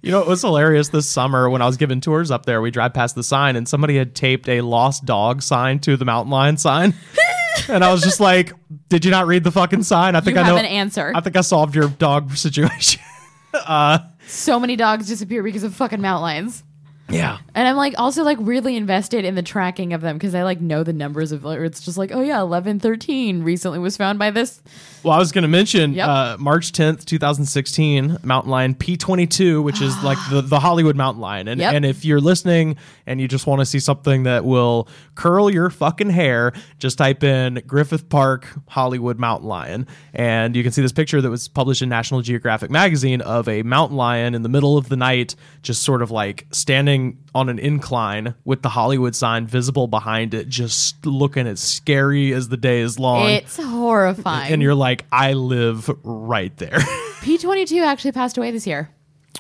You 0.03 0.11
know, 0.11 0.21
it 0.21 0.27
was 0.27 0.43
hilarious 0.43 0.89
this 0.89 1.09
summer 1.09 1.49
when 1.49 1.63
I 1.63 1.67
was 1.67 1.77
giving 1.77 2.01
tours 2.01 2.31
up 2.33 2.47
there. 2.47 2.61
We 2.61 2.73
drive 2.73 2.93
past 2.95 3.15
the 3.15 3.23
sign 3.23 3.55
and 3.55 3.69
somebody 3.69 3.97
had 3.97 4.15
taped 4.15 4.49
a 4.49 4.61
lost 4.61 5.05
dog 5.05 5.41
sign 5.43 5.79
to 5.81 5.97
the 5.97 6.05
mountain 6.05 6.33
lion 6.33 6.57
sign. 6.57 6.95
and 7.69 7.85
I 7.85 7.93
was 7.93 8.03
just 8.03 8.19
like, 8.19 8.53
Did 8.89 9.05
you 9.05 9.13
not 9.13 9.29
read 9.29 9.45
the 9.45 9.53
fucking 9.53 9.85
sign? 9.85 10.17
I 10.17 10.21
think 10.21 10.35
You 10.37 10.41
I 10.43 10.45
have 10.47 10.55
know 10.55 10.59
an 10.61 10.65
answer. 10.67 11.13
I 11.15 11.21
think 11.21 11.37
I 11.37 11.43
solved 11.43 11.77
your 11.77 11.89
dog 11.89 12.33
situation. 12.37 13.01
Uh, 13.55 13.99
So 14.33 14.59
many 14.59 14.77
dogs 14.77 15.07
disappear 15.09 15.43
because 15.43 15.63
of 15.63 15.75
fucking 15.75 16.01
mountain 16.01 16.23
lions. 16.23 16.63
yeah. 17.09 17.39
And 17.55 17.69
I'm 17.69 17.77
like 17.77 17.95
also 17.99 18.23
like 18.25 18.39
weirdly 18.39 18.77
invested 18.77 19.25
in 19.27 19.35
the 19.35 19.43
tracking 19.43 19.93
of 19.93 20.01
them 20.01 20.17
because 20.17 20.35
I 20.35 20.43
like 20.45 20.61
know 20.61 20.83
the 20.83 20.93
numbers 20.95 21.31
of 21.33 21.45
it's 21.45 21.81
just 21.85 21.99
like, 21.99 22.11
oh 22.13 22.23
yeah, 22.23 22.41
11, 22.41 22.81
13 22.81 23.43
recently 23.43 23.79
was 23.79 23.97
found 23.99 24.19
by 24.19 24.31
this. 24.31 24.63
Well, 25.03 25.13
I 25.13 25.19
was 25.19 25.33
going 25.33 25.43
to 25.43 25.49
mention 25.49 25.93
Yep. 25.95 26.09
uh, 26.09 26.37
March 26.39 26.73
10th, 26.73 27.05
2016, 27.05 28.19
mountain 28.23 28.51
lion 28.51 28.75
P22, 28.75 29.63
which 29.63 29.83
is 29.83 30.01
like 30.03 30.17
the, 30.31 30.41
the 30.41 30.61
Hollywood 30.61 30.97
mountain 30.97 31.21
lion. 31.21 31.49
And, 31.49 31.61
Yep. 31.61 31.75
and 31.75 31.85
if 31.85 32.05
you're 32.05 32.21
listening 32.21 32.77
and 33.07 33.21
you 33.21 33.29
just 33.29 33.47
want 33.47 33.61
to 33.61 33.67
see 33.67 33.79
something 33.79 34.23
that 34.25 34.45
will 34.45 34.89
curl 35.15 35.51
your 35.51 35.71
fucking 35.71 36.11
hair, 36.11 36.53
just 36.79 36.99
type 36.99 37.23
in 37.23 37.63
Griffith 37.67 38.09
Park 38.09 38.49
Hollywood 38.69 39.19
mountain 39.19 39.49
lion. 39.49 39.87
And 40.15 40.55
you 40.57 40.63
can 40.63 40.73
see 40.73 40.83
this 40.83 40.93
picture 40.93 41.21
that 41.21 41.31
was 41.31 41.49
published 41.49 41.83
in 41.83 41.89
National 41.89 42.23
Geographic 42.23 42.71
magazine 42.71 43.21
of 43.21 43.49
a 43.49 43.63
mountain 43.63 43.97
lion 43.97 44.35
in 44.35 44.43
the 44.43 44.49
middle 44.49 44.77
of 44.77 44.89
the 44.89 44.97
night, 44.97 45.35
just 45.63 45.83
sort 45.83 46.03
of 46.03 46.11
like 46.11 46.47
standing 46.53 47.19
on 47.35 47.49
an 47.49 47.59
incline 47.59 48.35
with 48.45 48.63
the 48.63 48.69
Hollywood 48.69 49.15
sign 49.17 49.47
visible 49.47 49.87
behind 49.87 50.35
it, 50.35 50.49
just 50.49 51.05
looking 51.07 51.47
as 51.47 51.61
scary 51.61 52.33
as 52.33 52.49
the 52.49 52.57
day 52.57 52.81
is 52.81 52.99
long. 52.99 53.29
It's 53.31 53.57
horrifying. 53.57 54.53
and 54.53 54.63
you're 54.63 54.75
like, 54.75 55.05
I 55.11 55.33
live 55.33 55.91
right 56.03 56.55
there. 56.59 56.71
P22 57.23 57.83
actually 57.83 58.13
passed 58.13 58.37
away 58.37 58.51
this 58.51 58.67
year. 58.67 58.91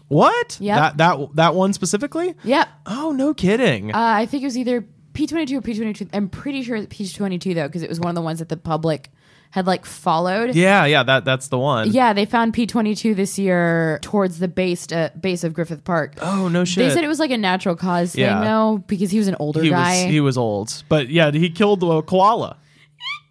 What? 0.09 0.57
Yeah. 0.61 0.77
That 0.77 0.97
that 0.99 1.37
that 1.37 1.55
one 1.55 1.73
specifically? 1.73 2.35
Yep. 2.45 2.69
Oh, 2.87 3.13
no 3.13 3.35
kidding. 3.35 3.95
Uh, 3.95 3.99
I 3.99 4.27
think 4.27 4.43
it 4.43 4.47
was 4.47 4.59
either 4.59 4.87
P 5.13 5.27
twenty 5.27 5.47
two 5.47 5.59
or 5.59 5.63
P 5.63 5.75
twenty 5.75 5.93
two. 5.93 6.09
I'm 6.13 6.29
pretty 6.29 6.63
sure 6.63 6.77
it's 6.77 6.87
P 6.95 7.09
twenty 7.09 7.39
two 7.39 7.55
though, 7.55 7.67
because 7.67 7.83
it 7.83 7.89
was 7.89 8.01
one 8.01 8.09
of 8.11 8.15
the 8.15 8.23
ones 8.23 8.39
that 8.39 8.49
the 8.49 8.57
public 8.57 9.11
had 9.51 9.67
like 9.67 9.85
followed. 9.85 10.55
Yeah, 10.55 10.87
yeah, 10.87 11.03
that 11.03 11.27
that's 11.27 11.49
the 11.49 11.59
one. 11.59 11.91
Yeah, 11.93 12.15
they 12.15 12.25
found 12.25 12.55
P 12.55 12.67
twenty 12.67 12.95
two 12.95 13.15
this 13.15 13.39
year 13.39 13.99
towards 14.01 14.39
the 14.39 14.49
base 14.49 14.91
uh, 14.91 15.11
base 15.21 15.45
of 15.45 15.53
Griffith 15.53 15.85
Park. 15.85 16.15
Oh 16.23 16.49
no 16.49 16.65
shit. 16.65 16.89
They 16.89 16.95
said 16.95 17.05
it 17.05 17.09
was 17.09 17.19
like 17.21 17.31
a 17.31 17.37
natural 17.37 17.77
cause 17.77 18.17
Yeah. 18.17 18.41
thing 18.41 18.49
though, 18.49 18.79
because 18.87 19.11
he 19.11 19.19
was 19.19 19.29
an 19.29 19.37
older 19.39 19.63
he 19.63 19.69
guy. 19.69 20.05
was 20.05 20.11
he 20.11 20.21
was 20.21 20.39
old, 20.39 20.83
but 20.89 21.09
yeah, 21.11 21.31
he 21.31 21.51
killed 21.51 21.81
the 21.81 22.01
koala 22.03 22.57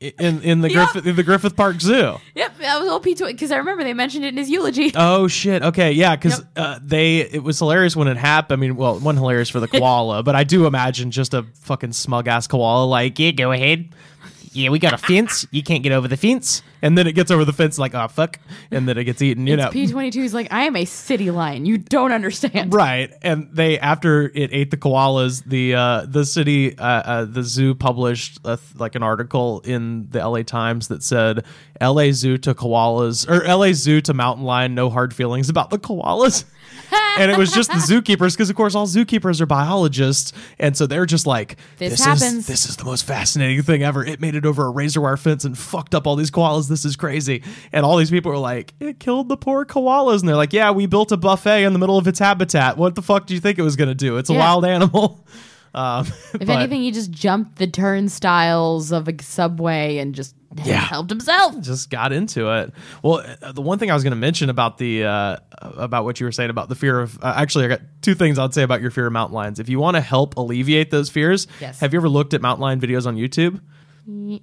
in 0.02 0.42
in 0.42 0.62
the 0.62 0.70
Yeah. 0.70 0.86
Griffith 0.86 1.06
in 1.06 1.16
the 1.16 1.24
Griffith 1.24 1.56
Park 1.56 1.80
Zoo. 1.80 2.18
yep, 2.36 2.58
that 2.58 2.80
was 2.80 2.90
all 2.90 3.00
P 3.00 3.14
twenty 3.16 3.34
because 3.34 3.52
I 3.52 3.58
remember 3.58 3.84
they 3.84 3.94
mentioned 3.94 4.26
it 4.26 4.30
in 4.30 4.38
his 4.38 4.50
eulogy. 4.50 4.92
Oh 4.96 5.28
shit. 5.28 5.62
Okay, 5.64 5.92
yeah, 5.92 6.16
because 6.16 6.40
Yep. 6.40 6.48
uh, 6.56 6.80
they 6.84 7.18
it 7.20 7.44
was 7.44 7.60
hilarious 7.60 7.96
when 7.96 8.08
it 8.08 8.18
happened. 8.18 8.58
I 8.58 8.62
mean, 8.62 8.76
well, 8.76 9.00
one 9.00 9.16
hilarious 9.16 9.50
for 9.50 9.60
the 9.60 9.68
koala, 9.70 10.24
but 10.24 10.36
I 10.36 10.44
do 10.44 10.66
imagine 10.66 11.12
just 11.12 11.34
a 11.34 11.44
fucking 11.62 11.94
smug 11.94 12.28
ass 12.28 12.48
koala 12.48 12.86
like, 12.86 13.20
yeah, 13.20 13.32
go 13.32 13.52
ahead. 13.52 13.90
Yeah, 14.54 14.70
we 14.70 14.80
got 14.80 14.94
a 14.94 14.98
fence. 14.98 15.48
You 15.52 15.64
can't 15.64 15.82
get 15.84 15.92
over 15.92 16.08
the 16.08 16.18
fence, 16.18 16.62
and 16.82 16.98
then 16.98 17.08
it 17.08 17.14
gets 17.14 17.32
over 17.32 17.46
the 17.46 17.54
fence 17.54 17.78
like, 17.78 17.96
oh 17.96 18.08
fuck, 18.08 18.40
and 18.70 18.88
then 18.88 18.98
it 18.98 19.06
gets 19.06 19.22
eaten. 19.22 19.48
You 19.48 19.56
know, 19.56 19.70
P 19.70 19.88
twenty 19.88 20.12
two 20.12 20.22
is 20.22 20.34
like, 20.34 20.52
I 20.52 20.64
am 20.64 20.76
a 20.76 20.86
city 20.86 21.32
lion. 21.32 21.66
You 21.66 21.78
don't 21.78 22.12
understand. 22.12 22.74
Right, 22.74 23.14
and 23.22 23.50
they 23.54 23.80
after 23.80 24.24
it 24.34 24.50
ate 24.52 24.72
the 24.72 24.78
koalas, 24.78 25.44
the 25.46 25.76
uh, 25.76 26.06
the 26.08 26.26
city, 26.26 26.78
uh, 26.78 26.86
uh, 26.86 27.26
the 27.26 27.44
zoo 27.44 27.74
published 27.76 28.40
a, 28.44 28.58
th- 28.58 28.76
like 28.76 28.96
an 28.96 29.04
article 29.04 29.62
in 29.62 30.10
the 30.10 30.20
L.A. 30.20 30.44
Times 30.44 30.90
that 30.90 31.04
said 31.04 31.46
L.A. 31.80 32.12
Zoo 32.12 32.38
to 32.40 32.54
koalas 32.54 33.30
or 33.30 33.44
L.A. 33.44 33.74
Zoo 33.74 34.02
to 34.02 34.14
mountain 34.14 34.44
lion, 34.44 34.76
no 34.76 34.90
hard 34.90 35.14
feelings 35.14 35.50
about 35.50 35.70
the 35.70 35.80
koalas. 35.80 36.44
And 37.18 37.32
it 37.32 37.38
was 37.38 37.52
just 37.52 37.70
the 37.72 37.78
zookeepers 37.78 38.34
because 38.34 38.50
of 38.50 38.56
course 38.56 38.76
all 38.76 38.88
zookeepers 38.88 39.42
are 39.42 39.46
biologists. 39.46 40.34
And 40.60 40.76
so 40.76 40.88
they're 40.88 41.06
just 41.06 41.26
like 41.28 41.58
This 41.78 41.94
is 41.94 42.04
happens." 42.06 42.48
this 42.48 42.68
is 42.68 42.78
the 42.78 42.84
most 42.86 43.06
fascinating 43.06 43.62
thing 43.64 43.84
ever. 43.84 44.06
It 44.06 44.20
made 44.22 44.36
it 44.36 44.46
over 44.46 44.66
a 44.66 44.70
razor 44.70 45.02
wire 45.02 45.18
fence 45.18 45.46
and 45.46 45.58
fucked 45.58 45.94
up 45.96 46.08
all 46.08 46.16
these 46.16 46.32
koalas. 46.32 46.68
This 46.70 46.86
is 46.86 46.96
crazy. 46.96 47.44
And 47.72 47.86
all 47.86 47.98
these 47.98 48.12
people 48.12 48.32
are 48.32 48.38
like 48.38 48.74
it 48.80 49.00
killed 49.00 49.30
the 49.30 49.38
poor 49.38 49.66
koalas. 49.66 50.20
And 50.20 50.30
they're 50.30 50.36
like 50.36 50.54
yeah 50.54 50.72
we 50.72 50.86
built 50.86 51.12
a 51.12 51.18
buffet 51.18 51.64
in 51.64 51.74
the 51.74 51.80
middle 51.80 51.98
of 51.98 52.08
its 52.08 52.20
habitat. 52.20 52.78
What 52.78 52.96
the 52.96 53.02
fuck 53.02 53.26
do 53.28 53.34
you 53.34 53.40
think 53.40 53.58
it 53.60 53.64
was 53.64 53.76
going 53.76 53.90
to 53.90 53.96
do? 53.96 54.18
It's 54.18 54.30
a 54.30 54.34
Yeah. 54.34 54.40
wild 54.40 54.66
animal. 54.66 55.26
Um, 55.74 56.06
If 56.34 56.40
but- 56.40 56.50
anything, 56.50 56.82
he 56.82 56.92
just 56.92 57.12
jumped 57.12 57.56
the 57.56 57.66
turnstiles 57.66 58.92
of 58.92 59.08
a 59.08 59.14
subway 59.24 60.00
and 60.00 60.14
just 60.14 60.36
Yeah. 60.66 60.76
helped 60.82 61.10
himself. 61.10 61.60
just 61.62 61.90
got 61.90 62.12
into 62.12 62.50
it. 62.50 62.74
Well, 63.04 63.24
uh, 63.42 63.52
the 63.54 63.62
one 63.62 63.80
thing 63.80 63.90
I 63.90 63.94
was 63.94 64.04
going 64.04 64.12
to 64.12 64.18
mention 64.18 64.50
about 64.50 64.78
the 64.78 65.06
uh, 65.06 65.38
about 65.62 66.04
what 66.04 66.20
you 66.20 66.26
were 66.26 66.32
saying 66.32 66.50
about 66.50 66.68
the 66.70 66.76
fear 66.76 67.00
of 67.00 67.18
uh, 67.24 67.34
actually, 67.36 67.66
I 67.66 67.68
got 67.70 67.82
two 68.02 68.16
things 68.16 68.38
I'd 68.38 68.54
say 68.54 68.64
about 68.64 68.82
your 68.82 68.92
fear 68.92 69.08
of 69.08 69.14
mountain 69.14 69.34
lions. 69.36 69.60
If 69.60 69.70
you 69.70 69.80
want 69.80 69.96
to 69.96 70.02
help 70.02 70.36
alleviate 70.38 70.92
those 70.92 71.10
fears, 71.10 71.48
Yes. 71.62 71.80
have 71.80 71.94
you 71.94 72.00
ever 72.00 72.10
looked 72.10 72.34
at 72.34 72.42
mountain 72.42 72.62
lion 72.62 72.82
videos 72.82 73.06
on 73.06 73.16
YouTube? 73.16 73.62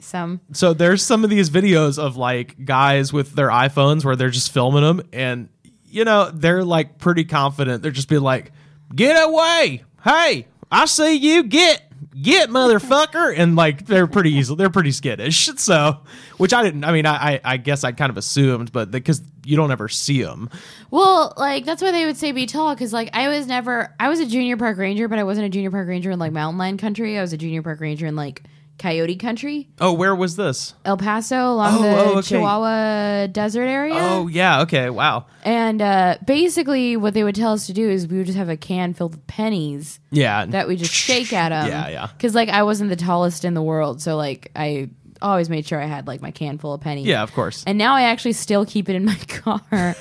Some 0.00 0.40
So 0.52 0.72
there's 0.72 1.02
some 1.04 1.24
of 1.24 1.30
these 1.30 1.50
videos 1.50 1.98
of 1.98 2.16
like 2.16 2.64
guys 2.64 3.12
with 3.12 3.34
their 3.34 3.48
iPhones 3.48 4.04
where 4.04 4.16
they're 4.16 4.30
just 4.30 4.52
filming 4.52 4.82
them, 4.82 5.02
and 5.12 5.48
you 5.84 6.04
know 6.04 6.30
they're 6.32 6.64
like 6.64 6.98
pretty 6.98 7.24
confident. 7.24 7.82
They're 7.82 7.90
just 7.90 8.08
being 8.08 8.22
like, 8.22 8.52
"Get 8.94 9.14
away! 9.14 9.84
Hey, 10.04 10.46
I 10.70 10.84
see 10.86 11.16
you! 11.16 11.42
Get." 11.42 11.82
Get 12.20 12.48
motherfucker, 12.48 13.34
and 13.36 13.54
like 13.54 13.86
they're 13.86 14.06
pretty 14.06 14.32
easy, 14.32 14.54
they're 14.54 14.70
pretty 14.70 14.92
skittish. 14.92 15.50
So, 15.58 15.98
which 16.38 16.54
I 16.54 16.62
didn't. 16.62 16.84
I 16.84 16.92
mean, 16.92 17.04
I 17.04 17.40
I, 17.44 17.56
guess 17.58 17.84
I 17.84 17.92
kind 17.92 18.10
of 18.10 18.16
assumed, 18.16 18.72
but 18.72 18.90
because 18.90 19.20
you 19.44 19.56
don't 19.56 19.70
ever 19.70 19.88
see 19.88 20.22
them. 20.22 20.48
Well, 20.90 21.34
like 21.36 21.64
that's 21.64 21.82
why 21.82 21.90
they 21.90 22.06
would 22.06 22.16
say 22.16 22.32
be 22.32 22.46
tall 22.46 22.74
because 22.74 22.92
like 22.92 23.10
I 23.12 23.28
was 23.28 23.46
never 23.46 23.94
I 24.00 24.08
was 24.08 24.20
a 24.20 24.26
junior 24.26 24.56
park 24.56 24.78
ranger, 24.78 25.08
but 25.08 25.18
I 25.18 25.24
wasn't 25.24 25.46
a 25.46 25.50
junior 25.50 25.70
park 25.70 25.88
ranger 25.88 26.10
in 26.10 26.18
like 26.18 26.32
mountain 26.32 26.58
lion 26.58 26.78
country. 26.78 27.18
I 27.18 27.20
was 27.20 27.32
a 27.32 27.36
junior 27.36 27.62
park 27.62 27.80
ranger 27.80 28.06
in 28.06 28.16
like 28.16 28.42
coyote 28.78 29.16
country, 29.16 29.68
Oh, 29.80 29.92
where 29.92 30.14
was 30.14 30.36
this? 30.36 30.74
El 30.84 30.96
Paso 30.96 31.52
along 31.52 31.78
Oh, 31.78 31.82
the 31.82 31.88
oh, 31.96 32.18
okay. 32.18 32.28
Chihuahua 32.28 33.26
desert 33.26 33.64
area. 33.66 33.96
Oh, 33.98 34.28
yeah. 34.28 34.60
Okay. 34.62 34.88
Wow. 34.90 35.26
And 35.44 35.82
uh, 35.82 36.16
basically, 36.26 36.96
what 36.96 37.14
they 37.14 37.24
would 37.24 37.34
tell 37.34 37.52
us 37.52 37.66
to 37.66 37.72
do 37.72 37.88
is 37.88 38.06
we 38.06 38.18
would 38.18 38.26
just 38.26 38.38
have 38.38 38.48
a 38.48 38.56
can 38.56 38.94
filled 38.94 39.12
with 39.16 39.26
pennies 39.26 40.00
Yeah. 40.10 40.46
that 40.46 40.68
we 40.68 40.76
just 40.76 40.92
shake 40.92 41.32
at 41.32 41.48
them. 41.50 41.66
Yeah, 41.68 41.88
yeah. 41.88 42.06
Because 42.06 42.34
like 42.34 42.48
I 42.48 42.62
wasn't 42.62 42.90
the 42.90 42.96
tallest 42.96 43.44
in 43.44 43.54
the 43.54 43.62
world, 43.62 44.00
so 44.00 44.16
like 44.16 44.50
I 44.54 44.90
always 45.20 45.50
made 45.50 45.66
sure 45.66 45.80
I 45.82 45.86
had 45.86 46.06
like 46.06 46.22
my 46.22 46.30
can 46.30 46.58
full 46.58 46.74
of 46.74 46.80
pennies. 46.80 47.06
Yeah, 47.06 47.22
of 47.22 47.32
course. 47.32 47.64
And 47.66 47.76
now 47.78 47.94
I 47.94 48.02
actually 48.02 48.34
still 48.34 48.64
keep 48.64 48.88
it 48.88 48.94
in 48.94 49.04
my 49.04 49.16
car 49.28 49.96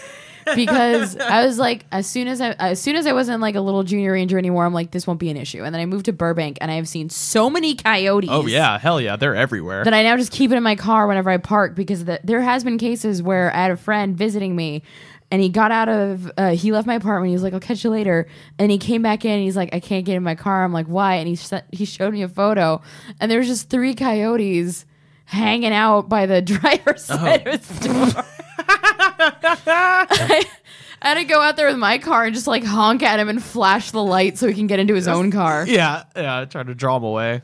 because 0.56 1.18
I 1.18 1.46
was 1.46 1.58
like, 1.60 1.86
as 1.92 2.08
soon 2.08 2.28
as 2.28 2.42
I 2.42 2.52
as 2.52 2.82
soon 2.82 2.96
as 2.96 3.06
I 3.08 3.14
wasn't 3.14 3.42
like 3.42 3.56
a 3.56 3.62
little 3.62 3.84
junior 3.84 4.12
ranger 4.14 4.38
anymore, 4.38 4.66
I'm 4.66 4.74
like, 4.74 4.92
this 4.92 5.06
won't 5.08 5.20
be 5.20 5.30
an 5.30 5.38
issue. 5.38 5.64
And 5.64 5.74
then 5.74 5.82
I 5.82 5.86
moved 5.86 6.06
to 6.06 6.14
Burbank, 6.14 6.58
and 6.62 6.72
I 6.72 6.76
have 6.76 6.88
seen 6.88 7.10
so 7.10 7.50
many 7.50 7.76
coyotes. 7.76 8.30
oh 8.32 8.46
yeah, 8.48 8.78
hell 8.80 9.00
yeah, 9.02 9.16
they're 9.16 9.36
everywhere. 9.36 9.84
That 9.84 9.94
I 9.94 10.04
now 10.04 10.18
just 10.18 10.32
keep 10.32 10.52
it 10.52 10.56
in 10.56 10.64
my 10.64 10.76
car 10.76 11.08
whenever 11.08 11.30
I 11.30 11.38
park 11.38 11.76
because 11.76 12.06
the, 12.06 12.20
there 12.24 12.42
has 12.42 12.64
been 12.64 12.78
cases 12.78 13.22
where 13.22 13.54
I 13.54 13.58
had 13.58 13.72
a 13.72 13.78
friend 13.78 14.16
visiting 14.18 14.56
me. 14.56 14.84
And 15.30 15.42
he 15.42 15.50
got 15.50 15.72
out 15.72 15.90
of, 15.90 16.32
uh, 16.38 16.52
he 16.52 16.72
left 16.72 16.88
my 16.88 16.96
apartment. 16.96 17.28
He 17.28 17.34
was 17.34 17.44
like, 17.44 17.54
"I'll 17.54 17.60
catch 17.60 17.84
you 17.84 17.90
later." 17.90 18.28
And 18.58 18.72
he 18.72 18.78
came 18.78 19.02
back 19.02 19.26
in. 19.26 19.32
and 19.32 19.44
He's 19.44 19.58
like, 19.58 19.76
"I 19.76 19.82
can't 19.82 20.06
get 20.06 20.16
in 20.16 20.24
my 20.24 20.36
car." 20.36 20.64
I'm 20.64 20.72
like, 20.72 20.86
"Why?" 20.86 21.16
And 21.16 21.28
he 21.28 21.38
he 21.74 21.84
showed 21.84 22.14
me 22.14 22.22
a 22.22 22.30
photo, 22.30 22.82
and 23.20 23.30
there 23.30 23.38
was 23.40 23.48
just 23.50 23.70
three 23.70 23.94
coyotes 23.94 24.86
hanging 25.26 25.74
out 25.74 26.08
by 26.08 26.28
the 26.28 26.42
driver's 26.54 27.04
side 27.04 27.46
of 27.46 27.60
his 27.62 27.80
door. 27.82 28.24
I, 29.68 30.46
I 31.02 31.10
had 31.10 31.14
to 31.16 31.26
go 31.26 31.40
out 31.42 31.56
there 31.58 31.68
with 31.68 31.78
my 31.78 31.98
car 32.00 32.26
and 32.26 32.34
just 32.34 32.48
like 32.48 32.64
honk 32.64 33.04
at 33.04 33.20
him 33.20 33.30
and 33.30 33.42
flash 33.44 33.92
the 33.92 34.04
light 34.04 34.38
so 34.38 34.48
he 34.48 34.54
can 34.54 34.68
get 34.68 34.80
into 34.80 34.96
his 34.96 35.08
own 35.08 35.32
car. 35.32 35.66
yeah, 35.68 36.04
yeah, 36.16 36.46
try 36.46 36.64
to 36.64 36.74
draw 36.74 36.98
him 36.98 37.04
away. 37.04 37.42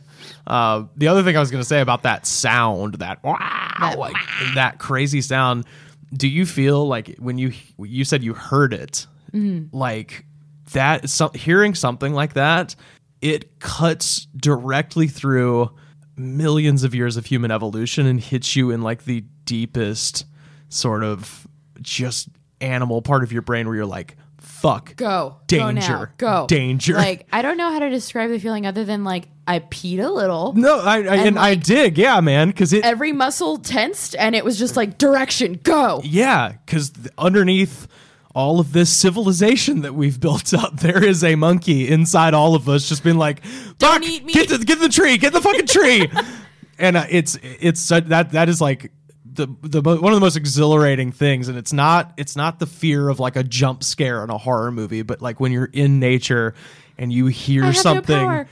Uh, 0.47 0.85
the 0.97 1.07
other 1.07 1.21
thing 1.23 1.38
I 1.38 1.39
was 1.39 1.51
going 1.51 1.61
to 1.61 1.67
say 1.67 1.80
about 1.81 2.03
that 2.03 2.25
sound, 2.25 2.95
that 2.95 3.23
wow, 3.23 3.93
like 3.97 4.15
that 4.55 4.80
crazy 4.80 5.21
sound. 5.21 5.65
Do 6.11 6.27
you 6.27 6.45
feel 6.45 6.88
like 6.88 7.15
when 7.17 7.38
you 7.38 7.53
you 7.80 8.05
said 8.05 8.23
you 8.23 8.34
heard 8.34 8.73
it, 8.73 9.07
Mm-hmm. 9.34 9.75
like 9.75 10.25
that? 10.73 11.09
Some, 11.09 11.31
hearing 11.34 11.73
something 11.75 12.13
like 12.13 12.34
that, 12.34 12.75
it 13.21 13.59
cuts 13.59 14.27
directly 14.35 15.07
through 15.07 15.71
millions 16.15 16.84
of 16.84 16.93
years 16.93 17.17
of 17.17 17.25
human 17.25 17.49
evolution 17.51 18.05
and 18.05 18.19
hits 18.19 18.55
you 18.55 18.69
in 18.71 18.81
like 18.84 19.05
the 19.05 19.21
deepest 19.45 20.25
sort 20.69 21.03
of 21.03 21.47
just 21.84 22.30
animal 22.61 23.01
part 23.01 23.23
of 23.23 23.31
your 23.31 23.41
brain 23.41 23.68
where 23.68 23.76
you're 23.76 23.85
like, 23.85 24.15
fuck, 24.39 24.95
Go. 24.95 25.38
Danger. 25.47 26.11
Go, 26.18 26.27
now. 26.27 26.41
Go. 26.41 26.47
Danger. 26.47 26.93
Like, 26.95 27.27
I 27.31 27.41
don't 27.41 27.57
know 27.57 27.72
how 27.72 27.80
to 27.80 27.89
describe 27.89 28.30
the 28.30 28.39
feeling 28.39 28.65
other 28.65 28.85
than 28.85 29.03
like 29.03 29.27
I 29.45 29.60
peed 29.60 29.99
a 30.03 30.10
little. 30.10 30.53
No, 30.53 30.80
I, 30.80 30.97
I 30.99 31.15
and, 31.18 31.38
I 31.38 31.49
like- 31.51 31.64
dig, 31.64 31.97
yeah, 31.97 32.19
man, 32.22 32.47
because 32.47 32.72
it, 32.73 32.85
Every 32.85 33.11
muscle 33.11 33.57
tensed 33.57 34.15
and 34.15 34.35
it 34.35 34.45
was 34.45 34.57
just 34.57 34.77
like 34.77 34.97
direction, 34.97 35.60
go. 35.64 36.01
yeah, 36.03 36.53
because 36.65 36.93
underneath 37.18 37.88
all 38.35 38.60
of 38.60 38.72
this 38.73 38.89
civilization 38.89 39.81
that 39.81 39.93
we've 39.93 40.19
built 40.19 40.53
up, 40.53 40.77
there 40.80 41.03
is 41.03 41.23
a 41.23 41.35
monkey 41.35 41.88
inside 41.89 42.34
all 42.34 42.55
of 42.55 42.69
us, 42.69 42.88
just 42.88 43.03
being 43.03 43.18
like, 43.18 43.41
Don't 43.80 44.01
"Fuck, 44.01 44.10
eat 44.10 44.23
me." 44.26 44.34
Get 44.34 44.47
the 44.49 44.60
get 44.60 44.80
the 44.80 44.89
tree, 44.89 45.18
get 45.18 45.34
the 45.34 45.41
fucking 45.41 45.68
tree," 45.68 46.10
and 46.80 46.95
uh, 46.97 47.05
it's 47.10 47.38
it's 47.43 47.81
such- 47.81 48.05
that 48.05 48.31
that 48.31 48.47
is 48.49 48.61
like. 48.61 48.91
The, 49.35 49.47
the 49.61 49.81
one 49.81 49.97
of 49.97 50.15
the 50.15 50.19
most 50.19 50.38
exhilarating 50.38 51.11
things 51.11 51.47
and 51.47 51.57
it's 51.57 51.73
not 51.73 52.14
it's 52.18 52.35
not 52.35 52.60
the 52.60 52.68
fear 52.68 53.10
of 53.10 53.19
like 53.19 53.35
a 53.35 53.43
jump 53.43 53.84
scare 53.84 54.23
in 54.23 54.30
a 54.30 54.38
horror 54.38 54.72
movie 54.72 55.01
but 55.01 55.22
like 55.22 55.39
when 55.39 55.51
you're 55.51 55.69
in 55.73 55.99
nature 55.99 56.53
and 56.97 57.11
you 57.11 57.27
hear 57.27 57.64
have 57.64 57.73
no 57.73 57.81
something 57.81 58.45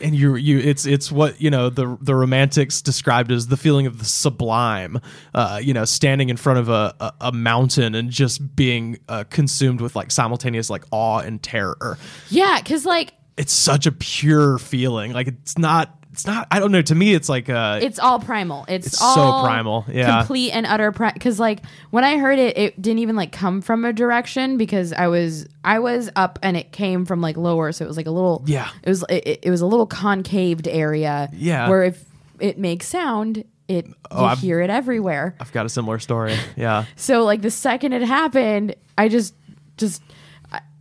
and 0.00 0.14
you 0.14 0.34
you 0.34 0.58
it's 0.58 0.86
it's 0.86 1.10
what 1.10 1.40
you 1.40 1.50
know 1.50 1.70
the 1.70 1.96
the 2.00 2.14
romantics 2.14 2.82
described 2.82 3.30
as 3.30 3.46
the 3.46 3.56
feeling 3.56 3.86
of 3.86 3.98
the 3.98 4.04
sublime 4.04 5.00
uh 5.34 5.60
you 5.62 5.72
know 5.72 5.84
standing 5.84 6.28
in 6.28 6.36
front 6.36 6.58
of 6.58 6.68
a 6.68 6.94
a, 7.00 7.12
a 7.20 7.32
mountain 7.32 7.94
and 7.94 8.10
just 8.10 8.56
being 8.56 8.98
uh, 9.08 9.24
consumed 9.30 9.80
with 9.80 9.94
like 9.94 10.10
simultaneous 10.10 10.70
like 10.70 10.84
awe 10.90 11.20
and 11.20 11.42
terror. 11.42 11.98
Yeah, 12.28 12.60
because 12.60 12.84
like 12.84 13.14
it's 13.36 13.52
such 13.52 13.86
a 13.86 13.92
pure 13.92 14.58
feeling. 14.58 15.12
Like 15.12 15.28
it's 15.28 15.58
not 15.58 15.97
it's 16.18 16.26
not 16.26 16.48
i 16.50 16.58
don't 16.58 16.72
know 16.72 16.82
to 16.82 16.96
me 16.96 17.14
it's 17.14 17.28
like 17.28 17.48
uh 17.48 17.78
it's 17.80 18.00
all 18.00 18.18
primal. 18.18 18.64
It's, 18.68 19.00
all. 19.00 19.14
So 19.14 19.46
primal, 19.46 19.84
yeah. 19.88 20.18
complete 20.18 20.50
and 20.50 20.66
utter. 20.66 20.90
Because 20.90 21.38
like 21.38 21.60
when 21.90 22.02
I 22.02 22.18
heard 22.18 22.40
it, 22.40 22.58
it 22.58 22.82
didn't 22.82 22.98
even 22.98 23.14
like 23.14 23.30
come 23.30 23.60
from 23.62 23.84
a 23.84 23.92
direction 23.92 24.56
because 24.56 24.92
I 24.92 25.06
was 25.06 25.46
I 25.64 25.78
was 25.78 26.10
up 26.16 26.40
and 26.42 26.56
it 26.56 26.72
came 26.72 27.04
from 27.06 27.20
like 27.20 27.36
lower, 27.36 27.70
so 27.70 27.84
it 27.84 27.88
was 27.88 27.96
like 27.96 28.06
a 28.06 28.10
little 28.10 28.42
Yeah. 28.46 28.68
It 28.82 28.88
was 28.88 29.04
it, 29.08 29.38
it 29.44 29.50
was 29.50 29.60
a 29.60 29.66
little 29.66 29.86
concaved 29.86 30.66
area. 30.66 31.28
Yeah. 31.32 31.68
where 31.68 31.84
if 31.84 32.04
it 32.40 32.58
makes 32.58 32.88
sound, 32.88 33.44
it 33.68 33.86
you 33.86 33.94
Oh, 34.10 34.24
I've- 34.24 34.40
hear 34.40 34.60
it 34.60 34.70
everywhere. 34.70 35.36
i've 35.40 35.52
got 35.52 35.66
a 35.66 35.68
similar 35.68 35.98
story 36.00 36.36
yeah 36.56 36.84
So 36.96 37.22
like 37.24 37.42
the 37.42 37.50
second 37.50 37.92
it 37.92 38.02
happened, 38.02 38.74
I 38.96 39.08
just 39.08 39.34
just 39.76 40.02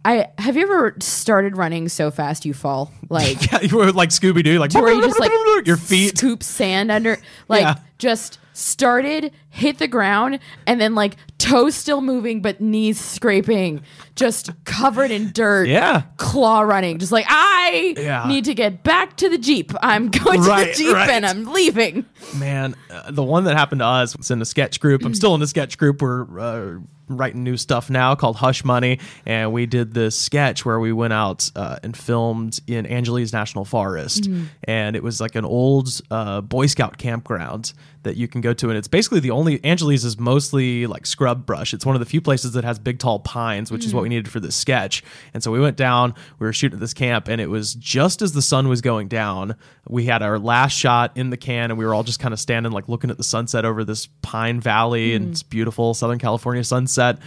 I, 0.08 0.28
have 0.38 0.56
you 0.56 0.64
ever 0.64 0.96
started 1.00 1.58
running 1.58 1.90
so 1.90 2.12
fast 2.12 2.46
you 2.46 2.54
fall 2.54 2.94
like 3.10 3.52
yeah 3.52 3.60
you 3.62 3.76
were 3.78 3.92
like 3.92 4.10
scooby-doo 4.10 4.58
like 4.58 4.74
where 4.74 4.94
you 4.94 5.02
just 5.02 5.20
like 5.20 5.32
your 5.66 5.76
feet 5.76 6.18
scoop 6.18 6.44
sand 6.44 6.90
under 6.92 7.18
like 7.50 7.64
Yeah. 7.64 7.76
just 7.98 8.40
started, 8.54 9.34
hit 9.58 9.80
the 9.80 9.88
ground, 9.88 10.40
and 10.66 10.80
then 10.80 10.96
like 10.96 11.16
toes 11.38 11.76
still 11.76 12.02
moving, 12.02 12.42
but 12.42 12.62
knees 12.62 13.00
scraping, 13.00 13.82
just 14.16 14.50
covered 14.66 15.12
in 15.12 15.32
dirt. 15.32 15.68
Yeah. 15.68 16.04
Claw 16.18 16.62
running, 16.62 17.00
just 17.00 17.12
like 17.12 17.26
I 17.28 17.94
Yeah. 17.98 18.26
need 18.28 18.46
to 18.46 18.54
get 18.54 18.84
back 18.84 19.18
to 19.18 19.30
the 19.30 19.38
jeep. 19.38 19.72
I'm 19.82 20.10
going 20.10 20.42
to 20.42 20.46
the 20.48 20.74
jeep 20.76 20.94
right. 20.94 21.10
and 21.10 21.26
I'm 21.26 21.46
leaving. 21.52 22.06
Man, 22.36 22.76
uh, 22.90 23.12
the 23.12 23.24
one 23.24 23.44
that 23.46 23.58
happened 23.58 23.80
to 23.80 23.86
us 23.86 24.16
was 24.16 24.32
in 24.32 24.40
the 24.40 24.46
sketch 24.46 24.80
group. 24.80 25.04
I'm 25.04 25.14
still 25.16 25.34
in 25.34 25.40
the 25.40 25.48
sketch 25.48 25.78
group. 25.78 26.02
We're 26.02 26.40
uh, 26.40 26.80
writing 27.10 27.42
new 27.44 27.56
stuff 27.56 27.90
now 27.90 28.16
called 28.16 28.36
Hush 28.36 28.66
Money, 28.66 29.00
and 29.26 29.54
we 29.54 29.66
did 29.66 29.94
this 29.94 30.16
sketch 30.16 30.66
where 30.66 30.80
we 30.80 30.92
went 30.92 31.14
out 31.14 31.50
uh, 31.56 31.78
and 31.84 31.96
filmed 31.96 32.60
in 32.68 32.86
Angeles 32.86 33.32
National 33.32 33.64
Forest, 33.64 34.28
and 34.66 34.96
it 34.96 35.04
was 35.04 35.22
like 35.22 35.36
an 35.36 35.46
old 35.46 35.90
uh, 36.12 36.42
Boy 36.42 36.66
Scout 36.66 36.98
campground 36.98 37.72
that 38.04 38.18
you 38.18 38.28
can 38.28 38.42
go 38.42 38.54
to, 38.54 38.68
and 38.70 38.78
it's 38.78 38.90
basically 38.90 39.22
the 39.22 39.32
only 39.32 39.47
Angeles 39.56 40.04
is 40.04 40.20
mostly 40.20 40.88
like 40.88 41.06
scrub 41.06 41.46
brush. 41.46 41.74
It's 41.74 41.86
one 41.86 41.96
of 41.96 42.00
the 42.00 42.06
few 42.06 42.22
places 42.22 42.54
that 42.54 42.64
has 42.64 42.80
big 42.80 43.00
tall 43.00 43.20
pines, 43.20 43.72
which 43.72 43.86
is 43.86 43.94
what 43.94 44.04
we 44.04 44.10
needed 44.10 44.30
for 44.30 44.40
this 44.40 44.56
sketch. 44.56 45.04
And 45.34 45.44
so 45.44 45.52
we 45.52 45.60
went 45.60 45.78
down. 45.78 46.14
We 46.40 46.46
were 46.46 46.54
shooting 46.54 46.78
at 46.78 46.80
this 46.80 46.94
camp, 46.94 47.28
and 47.28 47.42
it 47.42 47.50
was 47.50 47.74
just 47.76 48.22
as 48.22 48.34
the 48.34 48.42
sun 48.42 48.68
was 48.68 48.82
going 48.82 49.08
down. 49.08 49.56
We 49.88 50.06
had 50.06 50.22
our 50.22 50.38
last 50.38 50.74
shot 50.74 51.12
in 51.16 51.30
the 51.30 51.38
can, 51.38 51.72
and 51.72 51.78
we 51.78 51.86
were 51.86 51.94
all 51.94 52.04
just 52.04 52.20
kind 52.20 52.34
of 52.34 52.40
standing, 52.40 52.72
like 52.72 52.88
looking 52.88 53.10
at 53.10 53.18
the 53.18 53.24
sunset 53.24 53.66
over 53.66 53.84
this 53.84 54.08
pine 54.22 54.60
valley, 54.60 55.14
and 55.14 55.32
it's 55.32 55.44
beautiful 55.44 55.94
Southern 55.94 56.20
California 56.20 56.64
sunset. 56.64 57.20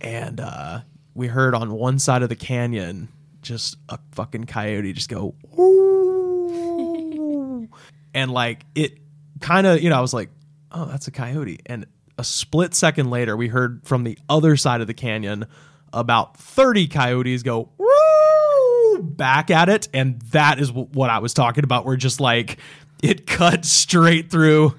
And 0.00 0.40
uh, 0.40 0.80
we 1.14 1.28
heard 1.28 1.54
on 1.54 1.72
one 1.72 1.98
side 1.98 2.22
of 2.22 2.28
the 2.28 2.36
canyon 2.36 3.08
just 3.42 3.76
a 3.88 3.98
fucking 4.12 4.44
coyote 4.44 4.92
just 4.92 5.08
go 5.08 5.34
"Ooh." 5.58 7.02
and 8.14 8.30
like 8.30 8.64
it 8.74 8.98
kind 9.40 9.66
of 9.66 9.82
you 9.82 9.90
know 9.90 9.98
i 9.98 10.00
was 10.00 10.14
like 10.14 10.30
oh 10.72 10.86
that's 10.86 11.06
a 11.06 11.10
coyote 11.10 11.60
and 11.66 11.86
a 12.18 12.24
split 12.24 12.74
second 12.74 13.10
later 13.10 13.36
we 13.36 13.48
heard 13.48 13.80
from 13.84 14.04
the 14.04 14.18
other 14.28 14.56
side 14.56 14.80
of 14.80 14.86
the 14.86 14.94
canyon 14.94 15.46
about 15.92 16.36
30 16.36 16.88
coyotes 16.88 17.42
go 17.42 17.70
"Woo!" 17.78 19.02
back 19.02 19.50
at 19.50 19.68
it 19.68 19.88
and 19.92 20.20
that 20.22 20.58
is 20.58 20.72
what 20.72 21.10
i 21.10 21.18
was 21.18 21.34
talking 21.34 21.64
about 21.64 21.84
where 21.84 21.96
just 21.96 22.20
like 22.20 22.58
it 23.02 23.26
cut 23.26 23.64
straight 23.64 24.30
through 24.30 24.74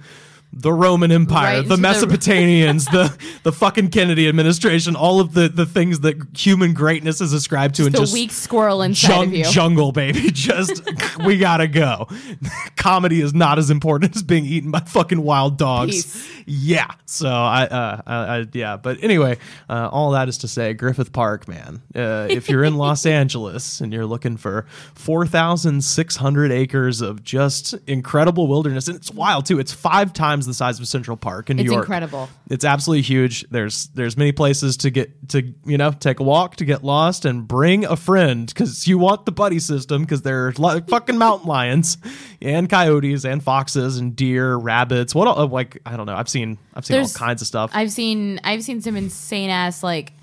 the 0.56 0.72
Roman 0.72 1.12
Empire, 1.12 1.58
Right 1.58 1.68
the 1.68 1.74
into 1.74 1.76
the- 1.76 1.82
Mesopotamians, 2.18 2.86
the 2.92 3.16
the 3.44 3.52
fucking 3.52 3.90
Kennedy 3.90 4.30
administration, 4.30 4.96
all 4.96 5.20
of 5.20 5.34
the 5.34 5.50
the 5.50 5.66
things 5.66 6.02
that 6.02 6.16
human 6.38 6.74
greatness 6.74 7.22
is 7.22 7.34
ascribed 7.34 7.76
to, 7.76 7.86
and 7.86 7.92
just 7.92 8.00
The 8.02 8.06
just 8.06 8.14
weak 8.14 8.32
squirrel 8.32 8.82
inside 8.84 9.10
jung- 9.10 9.28
of 9.30 9.34
you. 9.34 9.44
jungle, 9.46 9.92
baby. 9.92 10.30
Just 10.32 10.82
we 11.26 11.38
gotta 11.38 11.68
go. 11.68 12.08
Comedy 12.76 13.22
is 13.22 13.34
not 13.34 13.58
as 13.60 13.70
important 13.70 14.16
as 14.16 14.24
being 14.24 14.46
eaten 14.46 14.72
by 14.72 14.80
fucking 14.82 15.22
wild 15.22 15.58
dogs. 15.58 15.92
Peace. 15.94 16.30
Yeah. 16.46 16.92
So 17.06 17.30
I, 17.30 17.64
uh, 17.66 18.02
I, 18.06 18.16
I, 18.40 18.46
yeah. 18.54 18.76
But 18.78 19.02
anyway, 19.04 19.38
uh, 19.70 19.90
all 19.92 20.12
that 20.12 20.28
is 20.28 20.40
to 20.40 20.48
say, 20.48 20.74
Griffith 20.74 21.14
Park, 21.14 21.48
man. 21.48 21.82
Uh, 21.96 22.28
if 22.30 22.50
you're 22.50 22.64
in 22.64 22.76
Los 22.76 23.06
Angeles 23.08 23.80
and 23.82 23.94
you're 23.94 24.06
looking 24.06 24.36
for 24.38 24.66
four 24.94 25.26
thousand 25.26 25.84
six 25.84 26.18
hundred 26.18 26.52
acres 26.52 27.02
of 27.02 27.24
just 27.24 27.74
incredible 27.88 28.48
wilderness, 28.48 28.88
and 28.88 28.98
it's 28.98 29.12
wild 29.12 29.46
too. 29.46 29.60
It's 29.60 29.72
five 29.74 30.12
times 30.14 30.43
the 30.46 30.54
size 30.54 30.80
of 30.80 30.88
Central 30.88 31.18
Park 31.18 31.50
in 31.50 31.58
New 31.58 31.64
It's 31.64 31.72
York. 31.72 31.84
incredible. 31.86 32.30
It's 32.50 32.66
absolutely 32.66 33.02
huge. 33.04 33.46
There's 33.50 33.88
there's 33.88 34.18
many 34.18 34.32
places 34.32 34.78
to 34.78 34.90
get 34.90 35.30
to 35.30 35.54
you 35.66 35.78
know 35.78 35.92
take 35.92 36.20
a 36.20 36.24
walk 36.24 36.56
to 36.58 36.66
get 36.66 36.84
lost 36.84 37.26
and 37.26 37.48
bring 37.48 37.86
a 37.86 37.96
friend 37.96 38.48
because 38.48 38.88
you 38.88 38.98
want 38.98 39.26
the 39.26 39.32
buddy 39.32 39.60
system 39.60 40.02
because 40.04 40.22
there's 40.22 40.60
li- 40.60 40.82
fucking 40.88 41.18
mountain 41.18 41.48
lions 41.48 41.98
and 42.42 42.70
coyotes 42.70 43.26
and 43.26 43.44
foxes 43.44 43.98
and 43.98 44.16
deer, 44.16 44.56
rabbits. 44.56 45.14
What 45.16 45.28
el- 45.28 45.48
like 45.48 45.80
I 45.86 45.98
don't 45.98 46.06
know. 46.06 46.16
I've 46.16 46.30
seen 46.30 46.58
I've 46.74 46.86
seen 46.86 46.96
There's- 46.96 47.16
all 47.16 47.20
kinds 47.28 47.42
of 47.42 47.48
stuff. 47.48 47.72
I've 47.74 47.92
seen 47.92 48.40
I've 48.44 48.64
seen 48.64 48.82
some 48.82 48.96
insane 48.96 49.50
ass 49.50 49.84
like 49.84 50.14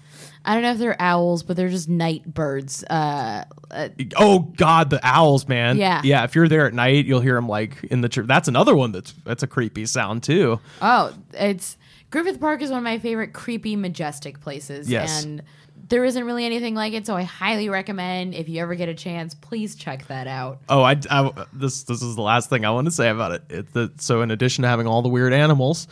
I 0.44 0.54
don't 0.54 0.62
know 0.62 0.72
if 0.72 0.78
they're 0.78 1.00
owls, 1.00 1.42
but 1.42 1.56
they're 1.56 1.68
just 1.68 1.88
night 1.88 2.24
birds. 2.32 2.82
Uh, 2.84 3.44
uh, 3.70 3.88
oh 4.16 4.40
God, 4.40 4.90
the 4.90 5.00
owls, 5.02 5.46
man. 5.46 5.76
Yeah. 5.76 6.00
yeah. 6.04 6.24
If 6.24 6.34
you're 6.34 6.48
there 6.48 6.66
at 6.66 6.74
night, 6.74 7.04
you'll 7.04 7.20
hear 7.20 7.34
them 7.34 7.48
like 7.48 7.82
in 7.84 8.00
the. 8.00 8.08
Tr- 8.08 8.22
that's 8.22 8.48
another 8.48 8.74
one 8.74 8.92
that's 8.92 9.12
that's 9.24 9.42
a 9.42 9.46
creepy 9.46 9.86
sound 9.86 10.22
too. 10.22 10.60
oh, 10.80 11.12
it's 11.34 11.76
Griffith 12.10 12.40
Park 12.40 12.62
is 12.62 12.70
one 12.70 12.78
of 12.78 12.84
my 12.84 12.98
favorite 12.98 13.32
creepy, 13.32 13.76
majestic 13.76 14.40
places. 14.40 14.90
Yes. 14.90 15.24
and 15.24 15.42
there 15.90 16.04
isn't 16.04 16.24
really 16.24 16.44
anything 16.46 16.74
like 16.74 16.92
it, 16.94 17.04
so 17.04 17.16
I 17.16 17.24
highly 17.24 17.68
recommend 17.68 18.34
if 18.34 18.48
you 18.48 18.62
ever 18.62 18.74
get 18.76 18.88
a 18.88 18.94
chance, 18.94 19.34
please 19.34 19.74
check 19.74 20.06
that 20.06 20.26
out. 20.26 20.60
Oh, 20.68 20.82
I, 20.82 20.96
I- 21.10 21.46
this 21.52 21.82
this 21.82 22.00
is 22.00 22.16
the 22.16 22.22
last 22.22 22.48
thing 22.48 22.64
I 22.64 22.70
want 22.70 22.86
to 22.86 22.90
say 22.92 23.10
about 23.10 23.32
it. 23.32 23.42
it 23.50 23.72
the, 23.72 23.92
so, 23.98 24.22
in 24.22 24.30
addition 24.30 24.62
to 24.62 24.68
having 24.68 24.86
all 24.86 25.02
the 25.02 25.08
weird 25.08 25.32
animals, 25.32 25.88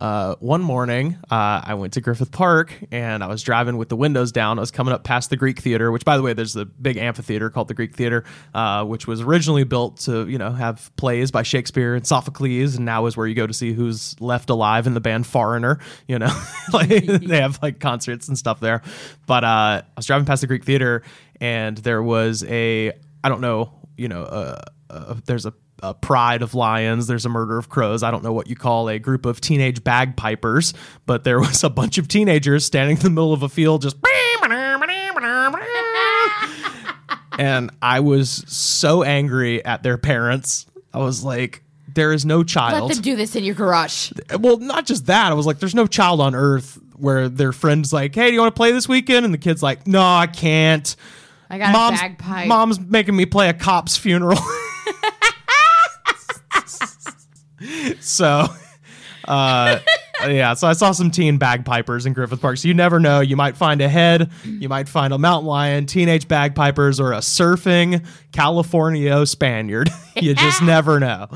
uh, 0.00 0.36
one 0.40 0.62
morning 0.62 1.18
uh, 1.30 1.60
I 1.64 1.74
went 1.74 1.92
to 1.94 2.00
Griffith 2.00 2.30
Park 2.32 2.72
and 2.92 3.22
I 3.22 3.26
was 3.26 3.42
driving 3.42 3.76
with 3.76 3.88
the 3.88 3.96
windows 3.96 4.32
down. 4.32 4.58
I 4.58 4.60
was 4.60 4.70
coming 4.70 4.94
up 4.94 5.04
past 5.04 5.30
the 5.30 5.36
Greek 5.36 5.58
Theater, 5.58 5.90
which, 5.90 6.04
by 6.04 6.16
the 6.16 6.22
way, 6.22 6.32
there's 6.32 6.56
a 6.56 6.64
big 6.64 6.96
amphitheater 6.96 7.50
called 7.50 7.68
the 7.68 7.74
Greek 7.74 7.94
Theater, 7.94 8.24
uh, 8.54 8.84
which 8.84 9.06
was 9.06 9.20
originally 9.20 9.64
built 9.64 9.98
to 10.02 10.28
you 10.28 10.38
know 10.38 10.52
have 10.52 10.90
plays 10.96 11.30
by 11.30 11.42
Shakespeare 11.42 11.94
and 11.94 12.06
Sophocles, 12.06 12.76
and 12.76 12.84
now 12.84 13.06
is 13.06 13.16
where 13.16 13.26
you 13.26 13.34
go 13.34 13.46
to 13.48 13.54
see 13.54 13.72
who's 13.72 14.18
left 14.20 14.48
alive 14.48 14.86
in 14.86 14.94
the 14.94 15.00
band 15.00 15.26
Foreigner. 15.26 15.80
You 16.06 16.20
know, 16.20 16.42
like 16.72 16.88
they 16.88 17.40
have 17.40 17.58
like 17.60 17.80
concerts 17.80 18.28
and 18.28 18.38
stuff 18.38 18.60
there. 18.60 18.82
But 19.26 19.39
uh, 19.44 19.82
I 19.82 19.84
was 19.96 20.06
driving 20.06 20.26
past 20.26 20.40
the 20.40 20.46
Greek 20.46 20.64
Theater 20.64 21.02
and 21.40 21.78
there 21.78 22.02
was 22.02 22.44
a 22.44 22.92
I 23.22 23.28
don't 23.28 23.40
know, 23.40 23.72
you 23.96 24.08
know, 24.08 24.22
uh, 24.22 24.60
uh, 24.88 25.14
there's 25.26 25.46
a, 25.46 25.52
a 25.82 25.94
pride 25.94 26.42
of 26.42 26.54
lions, 26.54 27.06
there's 27.06 27.26
a 27.26 27.28
murder 27.28 27.58
of 27.58 27.68
crows. 27.68 28.02
I 28.02 28.10
don't 28.10 28.22
know 28.22 28.32
what 28.32 28.48
you 28.48 28.56
call 28.56 28.88
a 28.88 28.98
group 28.98 29.26
of 29.26 29.40
teenage 29.40 29.84
bagpipers, 29.84 30.74
but 31.06 31.24
there 31.24 31.38
was 31.40 31.64
a 31.64 31.70
bunch 31.70 31.98
of 31.98 32.08
teenagers 32.08 32.64
standing 32.64 32.96
in 32.96 33.02
the 33.02 33.10
middle 33.10 33.32
of 33.32 33.42
a 33.42 33.48
field 33.48 33.82
just. 33.82 33.96
and 37.38 37.70
I 37.82 38.00
was 38.00 38.44
so 38.48 39.02
angry 39.02 39.64
at 39.64 39.82
their 39.82 39.98
parents. 39.98 40.66
I 40.92 40.98
was 40.98 41.22
like, 41.22 41.62
there 41.94 42.12
is 42.12 42.24
no 42.24 42.42
child. 42.42 42.88
Let 42.88 42.94
them 42.94 43.02
do 43.02 43.16
this 43.16 43.36
in 43.36 43.44
your 43.44 43.54
garage. 43.54 44.12
well, 44.38 44.58
not 44.58 44.86
just 44.86 45.06
that. 45.06 45.30
I 45.30 45.34
was 45.34 45.46
like, 45.46 45.58
there's 45.58 45.74
no 45.74 45.86
child 45.86 46.20
on 46.20 46.34
earth 46.34 46.78
where 47.00 47.28
their 47.28 47.52
friend's 47.52 47.92
like, 47.92 48.14
hey, 48.14 48.28
do 48.28 48.34
you 48.34 48.40
want 48.40 48.54
to 48.54 48.58
play 48.58 48.72
this 48.72 48.88
weekend? 48.88 49.24
And 49.24 49.34
the 49.34 49.38
kid's 49.38 49.62
like, 49.62 49.86
no, 49.86 50.02
I 50.02 50.26
can't. 50.26 50.94
I 51.48 51.58
got 51.58 51.72
mom's, 51.72 51.98
a 51.98 52.02
bagpipe. 52.02 52.46
mom's 52.46 52.80
making 52.80 53.16
me 53.16 53.26
play 53.26 53.48
a 53.48 53.54
cop's 53.54 53.96
funeral. 53.96 54.38
so, 58.00 58.46
uh, 59.26 59.80
yeah, 60.28 60.54
so 60.54 60.68
I 60.68 60.74
saw 60.74 60.92
some 60.92 61.10
teen 61.10 61.38
bagpipers 61.38 62.06
in 62.06 62.12
Griffith 62.12 62.40
Park. 62.40 62.58
So 62.58 62.68
you 62.68 62.74
never 62.74 63.00
know. 63.00 63.20
You 63.20 63.36
might 63.36 63.56
find 63.56 63.80
a 63.80 63.88
head, 63.88 64.30
you 64.44 64.68
might 64.68 64.88
find 64.88 65.12
a 65.12 65.18
mountain 65.18 65.48
lion, 65.48 65.86
teenage 65.86 66.28
bagpipers, 66.28 67.00
or 67.00 67.12
a 67.12 67.18
surfing 67.18 68.06
Californio 68.32 69.26
Spaniard. 69.26 69.90
you 70.16 70.34
just 70.34 70.62
never 70.62 71.00
know. 71.00 71.28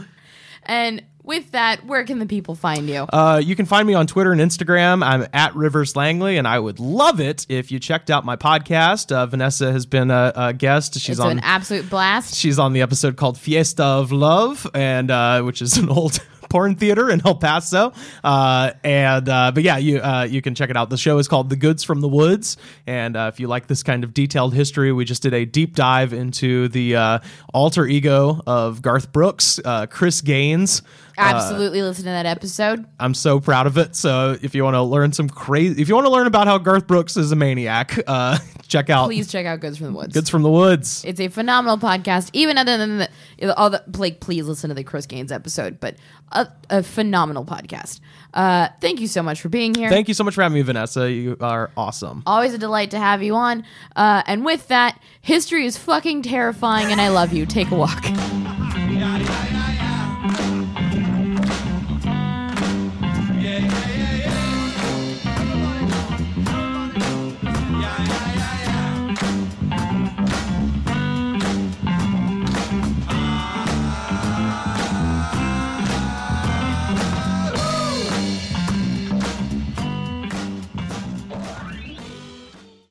And 0.64 1.02
with 1.24 1.50
that, 1.52 1.84
where 1.86 2.04
can 2.04 2.18
the 2.18 2.26
people 2.26 2.54
find 2.54 2.88
you? 2.88 3.06
Uh, 3.12 3.40
you 3.42 3.56
can 3.56 3.66
find 3.66 3.86
me 3.86 3.94
on 3.94 4.06
Twitter 4.06 4.30
and 4.30 4.40
Instagram. 4.40 5.04
I'm 5.04 5.26
at 5.32 5.56
Rivers 5.56 5.96
Langley, 5.96 6.36
and 6.36 6.46
I 6.46 6.58
would 6.58 6.78
love 6.78 7.18
it 7.18 7.46
if 7.48 7.72
you 7.72 7.80
checked 7.80 8.10
out 8.10 8.24
my 8.24 8.36
podcast. 8.36 9.10
Uh, 9.10 9.26
Vanessa 9.26 9.72
has 9.72 9.86
been 9.86 10.10
a, 10.10 10.32
a 10.36 10.52
guest. 10.52 10.94
She's 10.94 11.18
it's 11.18 11.20
on 11.20 11.32
an 11.32 11.40
absolute 11.40 11.88
blast. 11.90 12.34
she's 12.34 12.58
on 12.58 12.74
the 12.74 12.82
episode 12.82 13.16
called 13.16 13.38
Fiesta 13.38 13.82
of 13.82 14.12
Love, 14.12 14.66
and 14.74 15.10
uh, 15.10 15.42
which 15.42 15.62
is 15.62 15.76
an 15.78 15.88
old 15.88 16.20
porn 16.54 16.76
theater 16.76 17.10
in 17.10 17.20
El 17.26 17.34
Paso. 17.34 17.92
Uh, 18.22 18.70
and 18.84 19.28
uh, 19.28 19.50
but 19.52 19.64
yeah, 19.64 19.76
you 19.76 19.98
uh, 19.98 20.22
you 20.22 20.40
can 20.40 20.54
check 20.54 20.70
it 20.70 20.76
out. 20.76 20.88
The 20.88 20.96
show 20.96 21.18
is 21.18 21.26
called 21.26 21.50
The 21.50 21.56
Goods 21.56 21.82
from 21.82 22.00
the 22.00 22.06
Woods, 22.06 22.56
and 22.86 23.16
uh, 23.16 23.28
if 23.34 23.40
you 23.40 23.48
like 23.48 23.66
this 23.66 23.82
kind 23.82 24.04
of 24.04 24.14
detailed 24.14 24.54
history, 24.54 24.92
we 24.92 25.04
just 25.04 25.20
did 25.20 25.34
a 25.34 25.44
deep 25.44 25.74
dive 25.74 26.12
into 26.12 26.68
the 26.68 26.94
uh, 26.94 27.18
alter 27.52 27.86
ego 27.86 28.40
of 28.46 28.82
Garth 28.82 29.10
Brooks, 29.10 29.58
uh, 29.64 29.86
Chris 29.86 30.20
Gaines. 30.20 30.82
Absolutely 31.16 31.82
listen 31.82 32.04
to 32.04 32.10
that 32.10 32.26
episode. 32.26 32.84
I'm 32.98 33.14
so 33.14 33.40
proud 33.40 33.66
of 33.66 33.78
it. 33.78 33.94
So 33.94 34.36
if 34.40 34.54
you 34.54 34.64
want 34.64 34.74
to 34.74 34.82
learn 34.82 35.12
some 35.12 35.28
crazy, 35.28 35.80
if 35.80 35.88
you 35.88 35.94
want 35.94 36.06
to 36.06 36.12
learn 36.12 36.26
about 36.26 36.46
how 36.46 36.58
Garth 36.58 36.86
Brooks 36.86 37.16
is 37.16 37.30
a 37.32 37.36
maniac, 37.36 37.98
uh, 38.06 38.38
check 38.68 38.90
out 38.90 39.06
Please 39.06 39.30
check 39.30 39.46
out 39.46 39.60
Goods 39.60 39.78
from 39.78 39.88
the 39.88 39.92
Woods. 39.92 40.12
Goods 40.12 40.30
from 40.30 40.42
the 40.42 40.50
Woods. 40.50 41.04
It's 41.04 41.20
a 41.20 41.28
phenomenal 41.28 41.78
podcast. 41.78 42.30
Even 42.32 42.58
other 42.58 42.76
than 42.76 42.98
the, 42.98 43.54
all 43.56 43.70
the 43.70 43.82
like, 43.96 44.20
please 44.20 44.46
listen 44.46 44.68
to 44.68 44.74
the 44.74 44.84
Chris 44.84 45.06
Gaines 45.06 45.30
episode, 45.30 45.78
but 45.78 45.96
a, 46.34 46.52
a 46.70 46.82
phenomenal 46.82 47.44
podcast. 47.44 48.00
Uh, 48.32 48.68
thank 48.80 49.00
you 49.00 49.06
so 49.06 49.22
much 49.22 49.40
for 49.40 49.48
being 49.48 49.74
here. 49.74 49.88
Thank 49.88 50.08
you 50.08 50.14
so 50.14 50.24
much 50.24 50.34
for 50.34 50.42
having 50.42 50.56
me, 50.56 50.62
Vanessa. 50.62 51.10
You 51.10 51.36
are 51.40 51.70
awesome. 51.76 52.22
Always 52.26 52.52
a 52.52 52.58
delight 52.58 52.90
to 52.90 52.98
have 52.98 53.22
you 53.22 53.34
on. 53.36 53.64
Uh, 53.94 54.22
and 54.26 54.44
with 54.44 54.68
that, 54.68 55.00
history 55.20 55.66
is 55.66 55.78
fucking 55.78 56.22
terrifying, 56.22 56.90
and 56.90 57.00
I 57.00 57.08
love 57.08 57.32
you. 57.32 57.46
Take 57.46 57.70
a 57.70 57.76
walk. 57.76 58.04